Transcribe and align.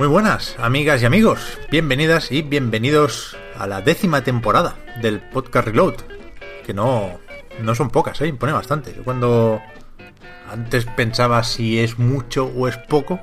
Muy 0.00 0.08
buenas, 0.08 0.56
amigas 0.58 1.02
y 1.02 1.04
amigos. 1.04 1.58
Bienvenidas 1.70 2.32
y 2.32 2.40
bienvenidos 2.40 3.36
a 3.54 3.66
la 3.66 3.82
décima 3.82 4.24
temporada 4.24 4.78
del 5.02 5.20
podcast 5.20 5.66
Reload. 5.66 5.96
Que 6.64 6.72
no, 6.72 7.18
no 7.60 7.74
son 7.74 7.90
pocas, 7.90 8.18
¿eh? 8.22 8.26
impone 8.26 8.54
bastante. 8.54 8.94
Yo 8.96 9.04
cuando 9.04 9.60
antes 10.50 10.86
pensaba 10.86 11.42
si 11.42 11.78
es 11.80 11.98
mucho 11.98 12.46
o 12.46 12.66
es 12.66 12.78
poco, 12.78 13.20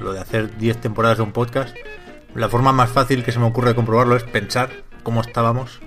lo 0.00 0.14
de 0.14 0.20
hacer 0.20 0.56
10 0.56 0.80
temporadas 0.80 1.18
de 1.18 1.24
un 1.24 1.32
podcast, 1.32 1.76
la 2.34 2.48
forma 2.48 2.72
más 2.72 2.90
fácil 2.90 3.22
que 3.22 3.30
se 3.30 3.38
me 3.38 3.44
ocurre 3.44 3.68
de 3.68 3.74
comprobarlo 3.74 4.16
es 4.16 4.24
pensar 4.24 4.70
cómo 5.02 5.20
estábamos, 5.20 5.78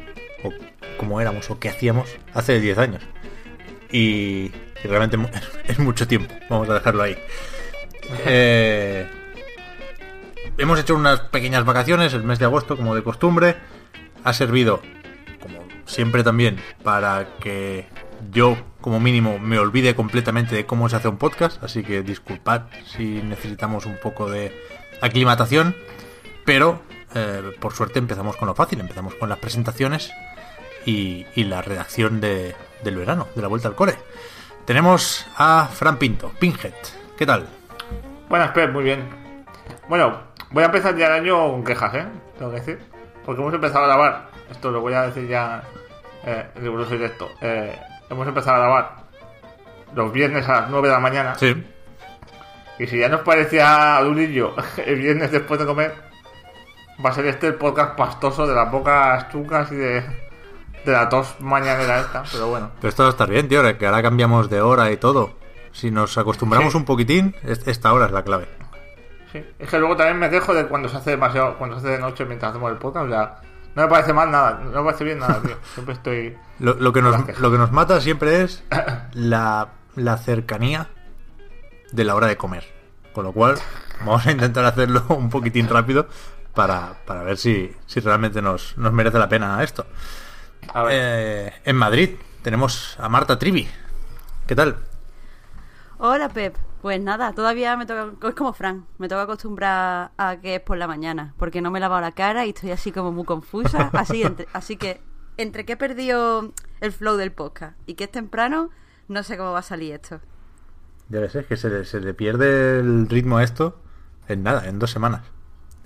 o 0.43 0.51
cómo 0.97 1.19
éramos, 1.19 1.49
o 1.49 1.57
qué 1.57 1.69
hacíamos 1.69 2.07
hace 2.35 2.59
10 2.59 2.77
años. 2.77 3.01
Y, 3.91 4.51
y 4.83 4.87
realmente 4.87 5.17
es 5.67 5.79
mucho 5.79 6.07
tiempo, 6.07 6.31
vamos 6.47 6.69
a 6.69 6.75
dejarlo 6.75 7.01
ahí. 7.01 7.17
Eh, 8.25 9.07
hemos 10.57 10.79
hecho 10.79 10.95
unas 10.95 11.19
pequeñas 11.21 11.65
vacaciones 11.65 12.13
el 12.13 12.23
mes 12.23 12.39
de 12.39 12.45
agosto, 12.45 12.75
como 12.77 12.95
de 12.95 13.03
costumbre. 13.03 13.57
Ha 14.23 14.33
servido, 14.33 14.81
como 15.41 15.59
siempre 15.85 16.23
también, 16.23 16.59
para 16.83 17.27
que 17.39 17.87
yo, 18.31 18.57
como 18.81 18.99
mínimo, 18.99 19.39
me 19.39 19.57
olvide 19.59 19.95
completamente 19.95 20.55
de 20.55 20.65
cómo 20.65 20.89
se 20.89 20.95
hace 20.97 21.07
un 21.07 21.17
podcast. 21.17 21.63
Así 21.63 21.83
que 21.83 22.01
disculpad 22.03 22.63
si 22.85 23.21
necesitamos 23.23 23.85
un 23.85 23.97
poco 23.97 24.29
de 24.29 24.55
aclimatación. 25.01 25.75
Pero, 26.45 26.81
eh, 27.15 27.41
por 27.59 27.73
suerte, 27.73 27.99
empezamos 27.99 28.35
con 28.37 28.47
lo 28.47 28.55
fácil. 28.55 28.79
Empezamos 28.79 29.15
con 29.15 29.29
las 29.29 29.39
presentaciones 29.39 30.11
y, 30.85 31.25
y 31.35 31.43
la 31.45 31.61
redacción 31.61 32.21
de- 32.21 32.55
del 32.83 32.95
verano, 32.95 33.27
de 33.35 33.41
la 33.41 33.47
vuelta 33.47 33.67
al 33.67 33.75
core. 33.75 33.95
Tenemos 34.65 35.25
a 35.37 35.67
Fran 35.71 35.97
Pinto, 35.97 36.31
Pinhead. 36.39 36.73
¿Qué 37.17 37.25
tal? 37.25 37.47
Buenas, 38.29 38.51
Pep, 38.51 38.71
muy 38.71 38.83
bien. 38.83 39.07
Bueno, 39.89 40.30
voy 40.51 40.63
a 40.63 40.67
empezar 40.67 40.95
ya 40.95 41.07
el 41.07 41.13
año 41.23 41.51
con 41.51 41.63
quejas, 41.63 41.93
¿eh? 41.95 42.05
Tengo 42.37 42.51
que 42.51 42.57
decir. 42.59 42.79
Porque 43.25 43.41
hemos 43.41 43.53
empezado 43.53 43.85
a 43.85 43.87
grabar. 43.87 44.29
Esto 44.49 44.71
lo 44.71 44.81
voy 44.81 44.93
a 44.93 45.03
decir 45.03 45.27
ya 45.27 45.63
eh, 46.25 46.47
riguroso 46.55 46.91
directo. 46.91 47.29
Eh, 47.41 47.77
hemos 48.09 48.27
empezado 48.27 48.57
a 48.57 48.59
grabar 48.59 48.95
los 49.95 50.11
viernes 50.11 50.47
a 50.49 50.61
las 50.61 50.69
9 50.69 50.87
de 50.87 50.93
la 50.93 50.99
mañana. 50.99 51.35
Sí. 51.35 51.63
Y 52.79 52.87
si 52.87 52.97
ya 52.97 53.09
nos 53.09 53.21
parecía 53.21 53.99
durillo 54.03 54.55
el 54.85 54.95
viernes 54.99 55.31
después 55.31 55.59
de 55.59 55.65
comer, 55.65 55.93
va 57.03 57.09
a 57.11 57.13
ser 57.13 57.25
este 57.27 57.47
el 57.47 57.55
podcast 57.55 57.95
pastoso 57.95 58.47
de 58.47 58.55
las 58.55 58.71
bocas 58.71 59.29
chucas 59.29 59.71
y 59.71 59.75
de, 59.75 60.01
de 60.85 60.91
la 60.91 61.07
tos 61.09 61.35
mañanera 61.39 61.99
esta. 61.99 62.23
Pero 62.31 62.47
bueno. 62.47 62.71
Pero 62.79 62.89
esto 62.89 63.03
va 63.03 63.09
a 63.09 63.11
estar 63.11 63.29
bien, 63.29 63.47
tío, 63.47 63.61
que 63.77 63.85
ahora 63.85 64.01
cambiamos 64.01 64.49
de 64.49 64.61
hora 64.61 64.91
y 64.91 64.97
todo. 64.97 65.33
Si 65.73 65.91
nos 65.91 66.17
acostumbramos 66.17 66.71
Sí. 66.73 66.77
un 66.77 66.85
poquitín, 66.85 67.35
es- 67.43 67.67
esta 67.67 67.93
hora 67.93 68.07
es 68.07 68.11
la 68.11 68.23
clave. 68.23 68.47
Sí. 69.31 69.45
Es 69.59 69.69
que 69.69 69.79
luego 69.79 69.95
también 69.95 70.19
me 70.19 70.29
quejo 70.29 70.53
de 70.53 70.67
cuando 70.67 70.89
se 70.89 70.97
hace 70.97 71.11
demasiado, 71.11 71.57
cuando 71.57 71.79
se 71.79 71.87
hace 71.87 71.95
de 71.95 71.99
noche 72.01 72.25
mientras 72.25 72.51
hacemos 72.51 72.71
el 72.71 72.77
podcast. 72.77 73.05
O 73.05 73.09
sea, 73.09 73.41
no 73.75 73.83
me 73.83 73.87
parece 73.87 74.13
mal 74.13 74.29
nada, 74.29 74.59
no 74.63 74.71
me 74.71 74.83
parece 74.83 75.03
bien 75.03 75.19
nada, 75.19 75.41
tío. 75.41 75.55
Siempre 75.73 75.93
estoy. 75.95 76.37
Lo, 76.59 76.73
lo 76.73 76.91
que, 76.91 77.01
nos, 77.01 77.39
lo 77.39 77.51
que 77.51 77.57
nos 77.57 77.71
mata 77.71 78.01
siempre 78.01 78.41
es 78.41 78.63
la, 79.13 79.69
la 79.95 80.17
cercanía 80.17 80.89
de 81.91 82.03
la 82.03 82.15
hora 82.15 82.27
de 82.27 82.37
comer. 82.37 82.65
Con 83.13 83.25
lo 83.25 83.33
cual, 83.33 83.57
vamos 83.99 84.25
a 84.25 84.31
intentar 84.31 84.65
hacerlo 84.65 85.03
un 85.09 85.29
poquitín 85.29 85.67
rápido 85.67 86.07
para, 86.53 86.95
para 87.05 87.23
ver 87.23 87.37
si, 87.37 87.75
si 87.85 87.99
realmente 87.99 88.41
nos, 88.41 88.77
nos 88.77 88.93
merece 88.93 89.19
la 89.19 89.29
pena 89.29 89.63
esto. 89.63 89.85
A 90.73 90.83
ver. 90.83 90.93
Eh, 90.95 91.53
en 91.65 91.75
Madrid 91.75 92.15
tenemos 92.41 92.97
a 92.99 93.09
Marta 93.09 93.37
Trivi. 93.39 93.67
¿Qué 94.47 94.55
tal? 94.55 94.77
Hola 95.97 96.29
Pep, 96.29 96.55
pues 96.81 96.99
nada, 97.01 97.33
todavía 97.33 97.77
me 97.77 97.85
toca, 97.85 98.11
es 98.27 98.35
como 98.35 98.53
Fran, 98.53 98.85
me 98.97 99.07
toca 99.07 99.23
acostumbrar 99.23 100.11
a 100.17 100.37
que 100.41 100.55
es 100.55 100.61
por 100.61 100.77
la 100.77 100.87
mañana, 100.87 101.33
porque 101.37 101.61
no 101.61 101.69
me 101.71 101.79
he 101.79 101.81
lavado 101.81 102.01
la 102.01 102.11
cara 102.11 102.45
y 102.45 102.49
estoy 102.49 102.71
así 102.71 102.91
como 102.91 103.11
muy 103.11 103.23
confusa, 103.25 103.89
así, 103.93 104.23
entre- 104.23 104.47
así 104.53 104.77
que 104.77 105.01
entre 105.37 105.65
que 105.65 105.73
he 105.73 105.77
perdido 105.77 106.51
el 106.81 106.91
flow 106.91 107.17
del 107.17 107.31
podcast 107.31 107.77
y 107.85 107.93
que 107.95 108.05
es 108.05 108.11
temprano, 108.11 108.69
no 109.07 109.23
sé 109.23 109.37
cómo 109.37 109.51
va 109.51 109.59
a 109.59 109.63
salir 109.63 109.93
esto. 109.93 110.19
Ya 111.09 111.19
ves, 111.19 111.35
es 111.35 111.45
que 111.45 111.57
se 111.57 111.69
le, 111.69 111.85
se 111.85 111.99
le 111.99 112.13
pierde 112.13 112.79
el 112.79 113.07
ritmo 113.09 113.37
a 113.37 113.43
esto 113.43 113.79
en 114.27 114.43
nada, 114.43 114.67
en 114.67 114.79
dos 114.79 114.91
semanas. 114.91 115.23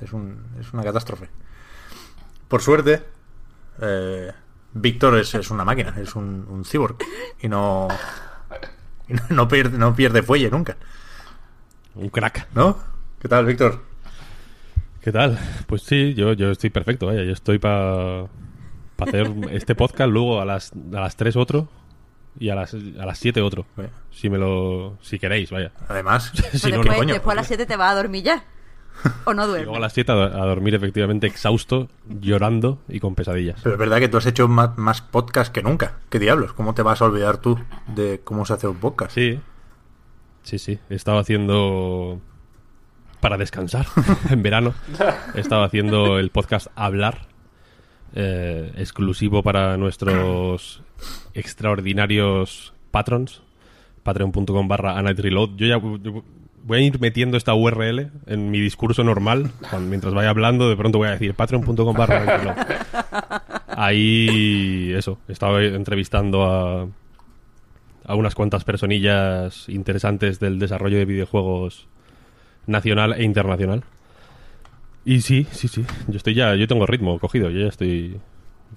Es, 0.02 0.14
un, 0.14 0.46
es 0.60 0.72
una 0.74 0.84
catástrofe. 0.84 1.30
Por 2.48 2.62
suerte, 2.62 3.04
eh, 3.82 4.32
Víctor 4.74 5.18
es, 5.18 5.34
es 5.34 5.50
una 5.50 5.66
máquina, 5.66 5.96
es 5.98 6.16
un, 6.16 6.46
un 6.50 6.64
cyborg. 6.64 6.98
Y 7.40 7.48
no, 7.48 7.88
y 9.08 9.14
no, 9.16 9.22
no 9.30 9.48
pierde, 9.48 9.78
no 9.78 9.96
pierde 9.96 10.24
fuelle 10.24 10.50
nunca. 10.50 10.78
Un 11.96 12.10
crack. 12.10 12.48
¿No? 12.54 12.78
¿Qué 13.20 13.28
tal, 13.28 13.46
Víctor? 13.46 13.82
¿Qué 15.02 15.12
tal? 15.12 15.38
Pues 15.68 15.84
sí, 15.84 16.14
yo, 16.14 16.34
yo 16.34 16.52
estoy 16.52 16.70
perfecto, 16.70 17.06
vaya. 17.08 17.24
Yo 17.24 17.32
estoy 17.32 17.60
para 17.60 18.24
hacer 19.00 19.32
este 19.52 19.76
podcast, 19.76 20.10
luego 20.12 20.42
a 20.42 20.46
las, 20.46 20.72
a 20.94 21.00
las 21.02 21.16
3 21.16 21.36
otro 21.36 21.68
y 22.40 22.50
a 22.50 22.56
las, 22.56 22.74
a 22.74 23.06
las 23.06 23.18
7 23.20 23.42
otro. 23.42 23.66
Bueno, 23.76 23.92
Si 24.12 24.30
me 24.30 24.38
lo... 24.38 24.98
Si 25.02 25.20
queréis, 25.20 25.52
vaya. 25.52 25.72
Además, 25.88 26.32
Si 26.54 26.60
Pero 26.64 26.78
no, 26.78 26.84
después, 26.84 26.86
no, 26.88 26.96
coño. 26.98 27.14
después 27.14 27.34
a 27.34 27.36
las 27.36 27.48
7 27.48 27.66
te 27.66 27.76
vas 27.78 27.92
a 27.92 27.96
dormir 27.96 28.24
ya. 28.24 28.44
¿O 29.26 29.34
no 29.34 29.46
Y 29.58 29.62
luego 29.64 29.76
a 29.78 29.80
las 29.80 29.94
7 29.94 30.12
a, 30.12 30.16
a 30.16 30.46
dormir 30.46 30.76
efectivamente 30.76 31.28
exhausto, 31.28 31.90
llorando 32.08 32.80
y 32.88 33.00
con 33.00 33.16
pesadillas. 33.16 33.60
pero 33.64 33.76
es 33.76 33.80
verdad 33.80 34.00
que 34.00 34.08
tú 34.10 34.18
has 34.18 34.26
hecho 34.26 34.48
más, 34.48 34.78
más 34.78 35.02
podcast 35.02 35.52
que 35.54 35.62
nunca. 35.64 36.00
¿Qué 36.10 36.20
diablos? 36.20 36.54
¿Cómo 36.54 36.74
te 36.74 36.82
vas 36.82 37.02
a 37.02 37.06
olvidar 37.06 37.38
tú 37.38 37.60
de 37.88 38.22
cómo 38.24 38.46
se 38.46 38.54
hace 38.54 38.68
un 38.68 38.78
podcast? 38.78 39.12
Sí. 39.14 39.40
Sí, 40.44 40.60
sí. 40.60 40.80
He 40.90 40.96
estado 40.96 41.18
haciendo... 41.20 42.20
Para 43.20 43.38
descansar 43.38 43.88
en 44.30 44.44
verano. 44.44 44.74
He 45.34 45.40
estado 45.40 45.64
haciendo 45.64 46.20
el 46.20 46.30
podcast 46.30 46.68
Hablar. 46.76 47.28
eh, 48.14 48.72
exclusivo 48.78 49.42
para 49.42 49.78
nuestros 49.78 50.84
extraordinarios 51.34 52.74
patrons. 52.92 53.42
Patreon.com 54.04 54.68
barra 54.68 55.02
Reload. 55.02 55.56
Yo 55.56 55.66
ya 55.66 55.82
yo 56.04 56.24
voy 56.66 56.80
a 56.80 56.82
ir 56.82 57.00
metiendo 57.00 57.38
esta 57.38 57.54
URL 57.54 58.12
en 58.26 58.52
mi 58.52 58.60
discurso 58.60 59.04
normal. 59.04 59.52
cuando- 59.70 59.88
mientras 59.90 60.14
vaya 60.14 60.30
hablando, 60.32 60.68
de 60.70 60.76
pronto 60.76 60.98
voy 60.98 61.08
a 61.08 61.12
decir 61.12 61.34
patreon.com 61.34 61.94
barra. 61.96 62.56
Ahí, 63.78 64.92
eso, 64.96 65.18
estaba 65.28 65.62
entrevistando 65.64 66.46
a, 66.46 66.88
a 68.06 68.16
unas 68.16 68.36
cuantas 68.36 68.64
personillas 68.64 69.68
interesantes 69.70 70.40
del 70.40 70.60
desarrollo 70.60 70.98
de 70.98 71.06
videojuegos 71.06 71.88
nacional 72.68 73.14
e 73.18 73.24
internacional. 73.24 73.84
Y 75.04 75.22
sí, 75.22 75.46
sí, 75.52 75.68
sí, 75.68 75.86
yo 76.08 76.18
estoy 76.18 76.34
ya, 76.34 76.56
yo 76.56 76.68
tengo 76.68 76.86
ritmo 76.88 77.20
cogido, 77.20 77.50
yo 77.52 77.60
ya 77.60 77.68
estoy, 77.68 78.18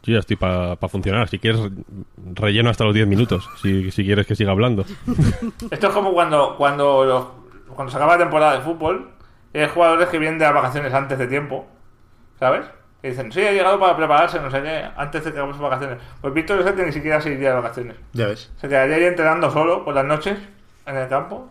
yo 0.03 0.13
ya 0.13 0.19
estoy 0.19 0.37
para 0.37 0.77
funcionar. 0.77 1.29
Si 1.29 1.39
quieres, 1.39 1.61
relleno 2.35 2.69
hasta 2.69 2.85
los 2.85 2.93
10 2.93 3.07
minutos, 3.07 3.49
si, 3.63 3.91
si 3.93 4.05
quieres 4.05 4.27
que 4.27 4.35
siga 4.37 4.51
hablando. 4.51 4.85
Esto 5.71 5.87
es 5.87 5.93
como 5.95 6.13
cuando, 6.13 6.55
cuando, 6.59 7.05
los- 7.05 7.27
cuando 7.79 7.93
se 7.93 7.97
acaba 7.97 8.15
la 8.15 8.19
temporada 8.25 8.55
de 8.55 8.61
fútbol 8.63 9.09
hay 9.55 9.69
jugadores 9.69 10.09
que 10.09 10.19
vienen 10.19 10.37
de 10.37 10.45
las 10.47 10.53
vacaciones 10.55 10.93
antes 10.93 11.17
de 11.17 11.29
tiempo, 11.29 11.65
¿sabes? 12.41 12.67
Que 13.01 13.11
dicen, 13.11 13.31
sí, 13.31 13.41
ha 13.47 13.53
llegado 13.53 13.79
para 13.79 13.97
prepararse, 13.97 14.41
no 14.41 14.51
sé 14.51 14.61
qué, 14.63 14.85
antes 14.97 15.25
de 15.25 15.31
que 15.33 15.39
hagamos 15.39 15.59
vacaciones. 15.61 15.99
Pues 16.21 16.35
Víctor 16.35 16.59
Rosete 16.59 16.85
ni 16.85 16.91
siquiera 16.91 17.21
se 17.21 17.33
iría 17.33 17.51
de 17.51 17.55
vacaciones. 17.55 17.97
Ya 18.15 18.27
ves. 18.27 18.51
Se 18.61 18.69
quedaría 18.69 18.97
ahí 18.97 19.05
entrenando 19.05 19.49
solo 19.53 19.85
por 19.85 19.95
las 19.95 20.05
noches 20.05 20.37
en 20.87 20.97
el 20.97 21.09
campo. 21.09 21.49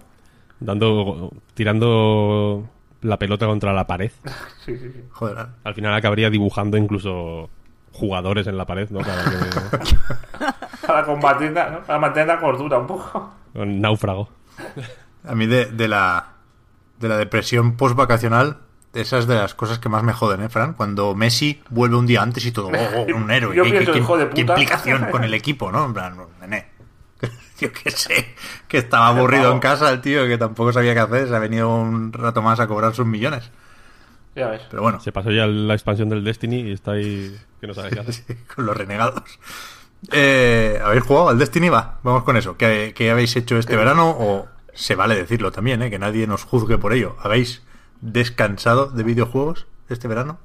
Dando, 0.60 1.32
tirando 1.54 2.68
la 3.04 3.18
pelota 3.18 3.46
contra 3.46 3.72
la 3.72 3.88
pared. 3.88 4.12
Sí, 4.66 4.76
sí, 4.78 4.92
sí. 4.92 5.04
Joder. 5.12 5.48
Al 5.64 5.74
final 5.74 5.94
acabaría 5.94 6.30
dibujando 6.30 6.76
incluso 6.76 7.50
jugadores 7.94 8.48
en 8.48 8.58
la 8.58 8.66
pared, 8.66 8.90
¿no? 8.90 9.00
Para 9.00 9.24
que- 9.24 9.98
Para 10.88 11.04
combatir, 11.06 11.52
¿no? 11.54 11.82
Para 11.84 12.00
mantener 12.00 12.28
la 12.28 12.40
cordura 12.42 12.78
un 12.80 12.88
poco. 12.88 13.32
un 13.54 13.80
náufrago. 13.80 14.28
A 15.26 15.36
mí 15.36 15.46
de, 15.48 15.66
de 15.66 15.88
la 15.88 16.30
de 17.00 17.08
la 17.10 17.18
depresión 17.18 17.78
post-vacacional 17.78 18.58
esas 18.94 19.28
de 19.28 19.36
las 19.36 19.54
cosas 19.54 19.78
que 19.78 19.90
más 19.90 20.02
me 20.02 20.14
joden, 20.14 20.42
¿eh, 20.42 20.50
Fran? 20.50 20.74
Cuando 20.74 21.14
Messi 21.14 21.62
vuelve 21.70 21.98
un 21.98 22.08
día 22.08 22.24
antes 22.24 22.44
y 22.46 22.52
todo, 22.52 22.70
oh, 22.70 23.06
oh, 23.08 23.16
un 23.16 23.30
héroe. 23.30 23.56
Yo 23.56 23.64
¿Qué, 23.64 23.70
pienso, 23.72 23.92
qué- 23.92 24.00
hijo 24.00 24.18
de 24.18 24.24
qué 24.30 24.42
puta. 24.42 24.54
implicación 24.54 25.06
con 25.12 25.24
el 25.24 25.34
equipo, 25.36 25.72
¿no? 25.72 25.86
En 25.86 25.94
plan, 25.94 26.18
nene. 26.42 26.68
Yo 27.60 27.72
qué 27.74 27.92
sé, 27.92 28.34
que 28.68 28.78
estaba 28.80 29.08
aburrido 29.10 29.52
en 29.52 29.60
casa 29.60 29.90
el 29.92 30.02
tío, 30.02 30.26
que 30.26 30.38
tampoco 30.38 30.72
sabía 30.74 30.94
qué 30.96 31.00
hacer, 31.02 31.28
se 31.28 31.36
ha 31.36 31.40
venido 31.40 31.70
un 31.76 32.12
rato 32.14 32.42
más 32.42 32.60
a 32.60 32.68
cobrar 32.68 32.96
sus 32.96 33.06
millones. 33.06 33.52
Ya 34.36 34.48
ves. 34.48 34.62
Pero 34.70 34.82
bueno, 34.84 35.00
Se 35.00 35.12
pasó 35.12 35.32
ya 35.32 35.46
la 35.48 35.74
expansión 35.74 36.10
del 36.10 36.24
Destiny 36.24 36.62
y 36.62 36.72
está 36.74 36.92
ahí 36.92 37.36
que 37.62 37.68
no 37.68 37.74
sabe 37.76 37.90
qué 37.92 38.00
hacer. 38.02 38.14
Sí, 38.14 38.24
con 38.56 38.66
los 38.66 38.76
renegados. 38.78 39.24
Eh, 40.12 40.80
¿Habéis 40.84 41.04
jugado 41.04 41.30
al 41.30 41.40
Destiny? 41.40 41.70
Va, 41.70 42.00
vamos 42.04 42.24
con 42.24 42.38
eso. 42.38 42.56
¿Qué, 42.58 42.94
qué 42.96 43.12
habéis 43.12 43.36
hecho 43.36 43.58
este 43.58 43.76
verano? 43.76 44.10
O 44.12 44.48
se 44.78 44.96
vale 44.96 45.16
decirlo 45.16 45.52
también, 45.52 45.82
¿eh? 45.82 45.90
que 45.90 46.00
nadie 46.00 46.28
nos 46.28 46.44
juzgue 46.44 46.78
por 46.78 46.94
ello. 46.94 47.16
¿Habéis 47.20 47.64
descansado 48.02 48.88
de 48.92 49.04
videojuegos 49.04 49.66
este 49.90 50.08
verano? 50.08 50.40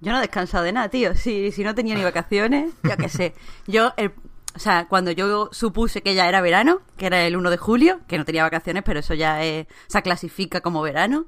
Yo 0.00 0.12
no 0.12 0.18
he 0.18 0.22
descansado 0.22 0.64
de 0.64 0.72
nada, 0.72 0.88
tío. 0.88 1.14
Si, 1.14 1.50
si 1.52 1.64
no 1.64 1.74
tenía 1.74 1.94
ni 1.94 2.02
vacaciones, 2.04 2.72
yo 2.82 2.96
qué 2.96 3.08
sé. 3.08 3.34
Yo, 3.66 3.92
el- 3.96 4.12
o 4.54 4.58
sea, 4.58 4.86
cuando 4.86 5.10
yo 5.10 5.48
supuse 5.52 6.02
que 6.02 6.14
ya 6.14 6.28
era 6.28 6.40
verano, 6.40 6.82
que 6.96 7.06
era 7.06 7.26
el 7.26 7.36
1 7.36 7.50
de 7.50 7.56
julio, 7.56 8.00
que 8.06 8.18
no 8.18 8.24
tenía 8.24 8.44
vacaciones, 8.44 8.84
pero 8.84 9.00
eso 9.00 9.14
ya 9.14 9.42
es- 9.44 9.66
se 9.88 10.02
clasifica 10.02 10.60
como 10.60 10.82
verano, 10.82 11.26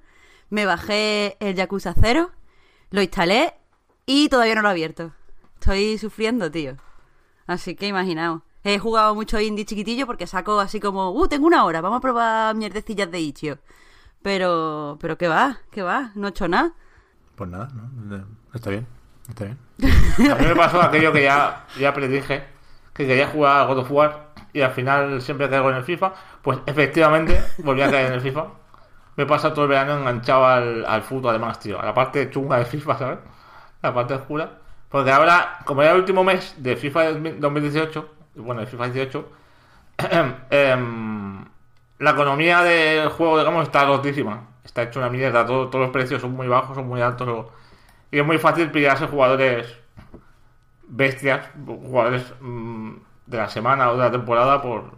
me 0.50 0.64
bajé 0.66 1.36
el 1.40 1.56
Yakuza 1.56 1.94
0, 2.00 2.30
lo 2.90 3.02
instalé 3.02 3.54
y 4.04 4.28
todavía 4.28 4.54
no 4.54 4.62
lo 4.62 4.68
he 4.68 4.72
abierto. 4.72 5.12
Estoy 5.54 5.98
sufriendo, 5.98 6.50
tío. 6.50 6.76
Así 7.48 7.74
que 7.74 7.88
imaginaos. 7.88 8.42
He 8.68 8.80
jugado 8.80 9.14
mucho 9.14 9.38
indie 9.38 9.64
chiquitillo 9.64 10.06
porque 10.08 10.26
saco 10.26 10.58
así 10.58 10.80
como, 10.80 11.12
uh, 11.12 11.28
tengo 11.28 11.46
una 11.46 11.64
hora, 11.64 11.80
vamos 11.80 11.98
a 11.98 12.00
probar 12.00 12.56
mierdecillas 12.56 13.08
de 13.08 13.20
Ichio. 13.20 13.58
Pero, 14.22 14.98
pero 15.00 15.16
¿qué 15.16 15.28
va? 15.28 15.58
¿Qué 15.70 15.82
va? 15.82 16.10
No 16.16 16.26
he 16.26 16.30
hecho 16.30 16.48
nada. 16.48 16.72
Pues 17.36 17.48
nada, 17.48 17.68
¿no? 17.72 18.24
Está 18.52 18.70
bien, 18.70 18.84
está 19.28 19.44
bien. 19.44 19.58
A 20.32 20.34
mí 20.34 20.46
me 20.46 20.56
pasó 20.56 20.82
aquello 20.82 21.12
que 21.12 21.22
ya, 21.22 21.64
ya 21.78 21.94
predije, 21.94 22.42
que 22.92 23.06
quería 23.06 23.28
jugar 23.28 23.60
a 23.60 23.66
God 23.66 23.78
of 23.78 23.90
War 23.92 24.32
y 24.52 24.62
al 24.62 24.72
final 24.72 25.22
siempre 25.22 25.48
caigo 25.48 25.70
en 25.70 25.76
el 25.76 25.84
FIFA. 25.84 26.14
Pues 26.42 26.58
efectivamente 26.66 27.40
volví 27.58 27.82
a 27.82 27.90
caer 27.92 28.06
en 28.06 28.14
el 28.14 28.20
FIFA. 28.20 28.46
Me 29.14 29.22
he 29.22 29.26
pasado 29.26 29.54
todo 29.54 29.66
el 29.66 29.70
verano 29.70 29.96
enganchado 29.96 30.44
al, 30.44 30.84
al 30.86 31.02
fútbol, 31.02 31.30
además, 31.30 31.60
tío. 31.60 31.80
A 31.80 31.84
la 31.84 31.94
parte 31.94 32.28
chunga 32.30 32.58
de 32.58 32.64
FIFA, 32.64 32.98
¿sabes? 32.98 33.18
La 33.80 33.94
parte 33.94 34.14
oscura. 34.14 34.58
Porque 34.88 35.12
ahora, 35.12 35.60
como 35.64 35.82
era 35.82 35.92
el 35.92 35.98
último 35.98 36.24
mes 36.24 36.56
de 36.58 36.74
FIFA 36.74 37.12
2018, 37.38 38.15
bueno, 38.36 38.60
de 38.62 38.66
FIFA 38.66 38.88
18, 38.88 39.28
em, 40.50 41.44
la 41.98 42.10
economía 42.10 42.62
del 42.62 43.08
juego, 43.10 43.38
digamos, 43.38 43.64
está 43.64 43.84
rotísima. 43.86 44.48
Está 44.64 44.82
hecho 44.82 44.98
una 45.00 45.10
mierda. 45.10 45.46
todo- 45.46 45.68
todos 45.70 45.84
los 45.86 45.92
precios 45.92 46.20
son 46.20 46.32
muy 46.32 46.48
bajos, 46.48 46.76
son 46.76 46.86
muy 46.88 47.00
altos. 47.02 47.46
Y 48.10 48.18
es 48.20 48.26
muy 48.26 48.38
fácil 48.38 48.70
pillarse 48.70 49.06
jugadores 49.06 49.76
bestias, 50.88 51.48
jugadores 51.66 52.22
mm, 52.40 52.92
de 53.26 53.36
la 53.36 53.48
semana 53.48 53.90
o 53.90 53.94
de 53.96 54.02
la 54.04 54.10
temporada 54.10 54.62
por, 54.62 54.92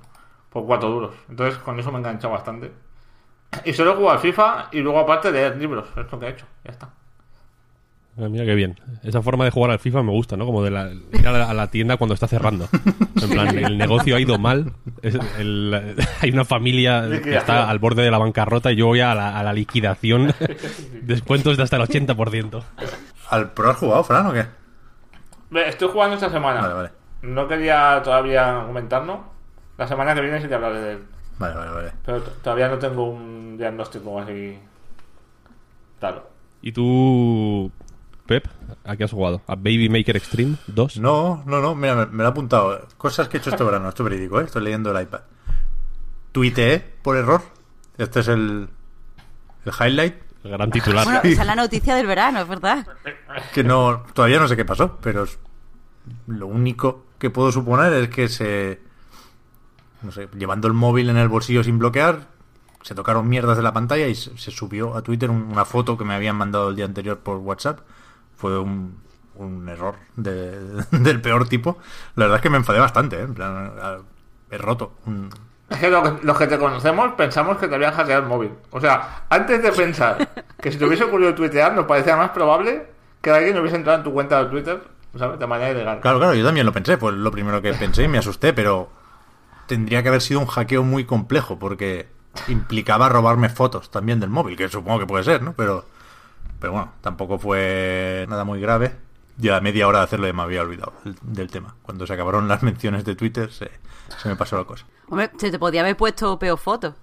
por 0.50 0.67
cuatro 0.67 0.88
duros. 0.91 1.14
Entonces 1.29 1.58
con 1.61 1.79
eso 1.79 1.91
me 1.91 1.99
he 1.99 2.00
enganchado 2.00 2.34
bastante. 2.34 2.73
Y 3.64 3.73
solo 3.75 3.94
juego 3.94 4.11
al 4.12 4.19
FIFA 4.20 4.69
y 4.73 4.81
luego 4.81 5.00
aparte 5.00 5.32
leer 5.32 5.56
libros. 5.56 5.88
Es 5.96 6.11
lo 6.12 6.19
que 6.20 6.26
he 6.26 6.31
hecho. 6.31 6.46
Ya 6.64 6.73
está. 6.73 6.91
Ah, 8.20 8.29
Mira 8.29 8.44
qué 8.44 8.55
bien. 8.55 8.79
Esa 9.05 9.23
forma 9.23 9.44
de 9.44 9.50
jugar 9.53 9.70
al 9.70 9.79
FIFA 9.79 10.03
me 10.03 10.11
gusta, 10.11 10.37
¿no? 10.37 10.44
Como 10.44 10.62
de 10.65 10.70
la, 10.70 10.91
ir 11.12 11.26
a 11.26 11.31
la, 11.32 11.50
a 11.50 11.55
la 11.55 11.69
tienda 11.70 11.97
cuando 11.97 12.15
está 12.15 12.26
cerrando. 12.26 12.69
En 13.23 13.31
plan, 13.31 13.56
el 13.59 13.79
negocio 13.79 14.17
ha 14.17 14.20
ido 14.20 14.38
mal. 14.38 14.73
es 15.03 15.17
el- 15.38 15.97
hay 16.20 16.31
una 16.31 16.44
familia 16.44 17.05
que 17.23 17.37
está 17.37 17.69
al 17.69 17.79
borde 17.79 18.03
de 18.03 18.11
la 18.11 18.19
bancarrota 18.19 18.73
y 18.73 18.76
yo 18.76 18.87
voy 18.87 19.00
a 19.00 19.15
la, 19.15 19.38
a 19.38 19.43
la 19.43 19.53
liquidación. 19.53 20.35
Descuentos 21.03 21.56
de 21.56 21.62
hasta 21.62 21.76
el 21.76 21.82
80%. 21.82 22.62
¿Al 23.31 23.50
Pro 23.53 23.70
has 23.70 23.76
jugado, 23.76 24.03
Fran, 24.05 24.26
o 24.26 24.32
qué? 24.32 24.44
Ve, 25.50 25.69
Estoy 25.69 25.88
jugando 25.88 26.15
esta 26.15 26.31
semana. 26.31 26.61
Vale, 26.61 26.75
vale. 26.75 26.91
No 27.23 27.47
quería 27.49 28.00
todavía 28.03 28.62
comentarlo. 28.67 29.23
La 29.76 29.87
semana 29.87 30.15
que 30.15 30.20
viene 30.23 30.41
sí 30.41 30.49
que 30.49 30.55
hablaré 30.55 30.81
de 30.81 30.93
él. 30.93 30.99
Vale, 31.38 31.55
vale, 31.55 31.70
vale. 31.73 31.93
Pero 32.05 32.23
t- 32.23 32.31
todavía 32.43 32.69
no 32.69 32.79
tengo 32.79 33.11
un 33.11 33.56
diagnóstico 33.56 34.19
así. 34.19 34.59
Claro. 36.00 36.29
¿Y 36.62 36.73
tú, 36.73 37.70
Pep? 38.29 38.47
¿A 38.85 38.97
qué 38.97 39.03
has 39.05 39.11
jugado? 39.11 39.43
¿A 39.49 39.57
Baby 39.57 39.89
Maker 39.89 40.17
Extreme 40.17 40.55
2? 40.69 40.99
No, 40.99 41.43
no, 41.47 41.61
no, 41.61 41.75
mira, 41.75 41.97
me, 41.97 42.07
me 42.07 42.19
lo 42.19 42.25
he 42.25 42.33
apuntado. 42.33 42.87
Cosas 42.97 43.29
que 43.29 43.39
he 43.39 43.41
hecho 43.41 43.51
este 43.51 43.65
verano, 43.65 43.89
esto 43.89 44.05
es 44.05 44.11
verídico, 44.11 44.41
¿eh? 44.41 44.45
Estoy 44.45 44.63
leyendo 44.63 44.97
el 44.97 45.03
iPad. 45.03 45.21
Tuiteé 46.33 46.79
por 47.03 47.17
error. 47.17 47.43
Este 47.97 48.21
es 48.21 48.29
el, 48.29 48.69
el 49.65 49.73
highlight. 49.81 50.15
El 50.45 50.51
gran 50.53 50.71
titular. 50.71 51.05
Bueno, 51.05 51.21
esa 51.25 51.41
es 51.43 51.47
la 51.47 51.57
noticia 51.57 51.97
del 51.97 52.07
verano, 52.07 52.41
es 52.43 52.49
verdad. 52.49 52.87
Que 53.53 53.65
no, 53.65 54.05
todavía 54.13 54.39
no 54.39 54.47
sé 54.47 54.57
qué 54.57 54.65
pasó, 54.65 54.99
pero 55.03 55.27
lo 56.29 56.47
único 56.47 57.07
que 57.19 57.31
puedo 57.31 57.51
suponer 57.51 57.93
es 57.95 58.09
que 58.09 58.29
se, 58.29 58.81
no 60.03 60.13
sé, 60.13 60.29
llevando 60.39 60.69
el 60.69 60.75
móvil 60.75 61.11
en 61.11 61.17
el 61.17 61.29
bolsillo 61.29 61.65
sin 61.65 61.79
bloquear, 61.79 62.29
se 62.83 62.95
tocaron 62.95 63.29
mierdas 63.29 63.57
de 63.57 63.65
la 63.65 63.73
pantalla 63.73 64.07
y 64.07 64.15
se, 64.15 64.39
se 64.39 64.51
subió 64.53 64.97
a 64.97 65.03
Twitter 65.03 65.29
un- 65.31 65.43
una 65.51 65.65
foto 65.65 65.99
que 65.99 66.05
me 66.05 66.15
habían 66.15 66.37
mandado 66.37 66.69
el 66.71 66.77
día 66.77 66.85
anterior 66.85 67.19
por 67.19 67.39
WhatsApp. 67.39 67.81
Fue 68.38 68.58
un, 68.58 68.99
un 69.35 69.69
error 69.69 69.96
de- 70.17 70.82
del 70.90 71.20
peor 71.20 71.46
tipo. 71.49 71.76
La 72.17 72.25
verdad 72.25 72.37
es 72.38 72.43
que 72.43 72.50
me 72.50 72.56
enfadé 72.56 72.79
bastante, 72.81 73.17
¿eh? 73.17 73.23
En 73.25 73.35
plan, 73.35 73.73
he 74.50 74.56
roto 74.56 74.94
un, 75.05 75.29
Es 75.69 75.76
que 75.79 75.90
lo 75.90 76.02
que- 76.02 76.25
los 76.25 76.38
que 76.38 76.46
te 76.46 76.58
conocemos 76.58 77.12
pensamos 77.12 77.58
que 77.58 77.69
te 77.69 77.75
habían 77.75 77.93
hackeado 77.93 78.23
el 78.23 78.29
móvil. 78.29 78.52
O 78.70 78.81
sea, 78.81 79.25
antes 79.29 79.62
de 79.62 79.70
pensar 79.73 80.26
que 80.61 80.73
si 80.73 80.79
te 80.79 80.87
hubiese 80.87 81.05
ocurrido 81.05 81.35
tuitear, 81.35 81.75
nos 81.75 81.85
parecía 81.85 82.17
más 82.17 82.31
probable 82.31 82.87
que 83.20 83.31
alguien 83.31 83.58
hubiese 83.58 83.76
entrado 83.76 83.99
en 83.99 84.05
tu 84.05 84.12
cuenta 84.14 84.43
de 84.43 84.49
Twitter, 84.50 84.81
¿sabes? 85.19 85.38
De 85.38 85.46
manera 85.46 85.70
ilegal. 85.73 86.00
Claro, 86.00 86.19
claro, 86.19 86.34
yo 86.34 86.44
también 86.46 86.64
lo 86.64 86.73
pensé, 86.73 86.96
fue 86.96 87.12
lo 87.12 87.31
primero 87.31 87.61
que 87.61 87.75
pensé 87.75 88.05
y 88.05 88.08
me 88.08 88.19
asusté, 88.19 88.52
pero 88.55 88.88
tendría 89.67 90.02
que 90.02 90.08
haber 90.08 90.23
sido 90.23 90.41
un 90.41 90.46
hackeo 90.46 90.82
muy 90.84 91.05
complejo 91.05 91.58
porque 91.58 92.08
implicaba 92.46 93.08
robarme 93.08 93.49
fotos 93.49 93.91
también 93.91 94.20
del 94.20 94.31
móvil, 94.31 94.56
que 94.56 94.69
supongo 94.69 95.00
que 95.00 95.06
puede 95.06 95.25
ser, 95.25 95.43
¿no? 95.43 95.52
Pero, 95.55 95.84
pero 96.58 96.72
bueno, 96.72 96.93
tampoco 97.00 97.38
fue 97.38 98.26
nada 98.28 98.44
muy 98.44 98.60
grave. 98.60 98.94
Ya 99.37 99.56
a 99.56 99.60
media 99.60 99.87
hora 99.87 99.99
de 99.99 100.05
hacerlo 100.05 100.26
ya 100.26 100.32
me 100.32 100.43
había 100.43 100.62
olvidado 100.62 100.93
del, 101.05 101.16
del 101.22 101.50
tema. 101.50 101.76
Cuando 101.82 102.06
se 102.06 102.12
acabaron 102.12 102.49
las 102.49 102.62
menciones 102.64 103.05
de 103.05 103.14
Twitter 103.14 103.52
se, 103.52 103.70
se 104.20 104.28
me 104.28 104.34
pasó 104.37 104.56
la 104.58 104.64
cosa. 104.64 104.84
Hombre, 105.08 105.31
se 105.38 105.50
te 105.52 105.58
podía 105.60 105.82
haber 105.82 105.96
puesto 105.96 106.38
peor 106.38 106.58
foto. 106.58 106.96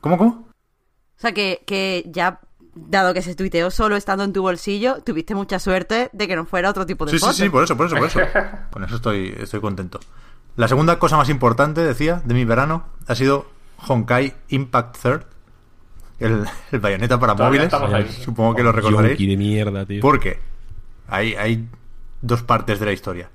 ¿Cómo, 0.00 0.16
cómo? 0.16 0.48
O 0.48 1.20
sea, 1.22 1.32
que, 1.32 1.62
que 1.66 2.02
ya, 2.06 2.40
dado 2.74 3.12
que 3.12 3.20
se 3.20 3.34
tuiteó 3.34 3.70
solo 3.70 3.96
estando 3.96 4.24
en 4.24 4.32
tu 4.32 4.40
bolsillo, 4.42 5.02
tuviste 5.02 5.34
mucha 5.34 5.58
suerte 5.58 6.08
de 6.14 6.26
que 6.26 6.34
no 6.34 6.46
fuera 6.46 6.70
otro 6.70 6.86
tipo 6.86 7.04
de 7.04 7.10
Sí, 7.12 7.18
sí, 7.18 7.24
foto. 7.24 7.32
sí, 7.34 7.48
por 7.50 7.62
eso, 7.64 7.76
por 7.76 7.86
eso, 7.86 7.96
por 7.96 8.06
eso. 8.06 8.20
Con 8.72 8.84
eso 8.84 8.96
estoy, 8.96 9.34
estoy 9.38 9.60
contento. 9.60 10.00
La 10.56 10.68
segunda 10.68 10.98
cosa 10.98 11.18
más 11.18 11.28
importante, 11.28 11.82
decía, 11.82 12.22
de 12.24 12.32
mi 12.34 12.44
verano, 12.46 12.86
ha 13.06 13.14
sido 13.14 13.46
Honkai 13.86 14.34
Impact 14.48 14.96
Third. 15.00 15.24
El, 16.24 16.44
el 16.72 16.80
bayoneta 16.80 17.18
para 17.18 17.34
Todavía 17.34 17.68
móviles. 17.70 17.94
ahí. 17.94 18.22
Supongo 18.22 18.54
que 18.54 18.62
lo 18.62 18.72
recordaréis. 18.72 19.12
Yonki 19.18 19.26
de 19.26 19.36
mierda, 19.36 19.86
tío. 19.86 20.00
Porque 20.00 20.38
hay, 21.08 21.34
hay 21.34 21.68
dos 22.20 22.42
partes 22.42 22.78
de 22.80 22.86
la 22.86 22.92
historia. 22.92 23.30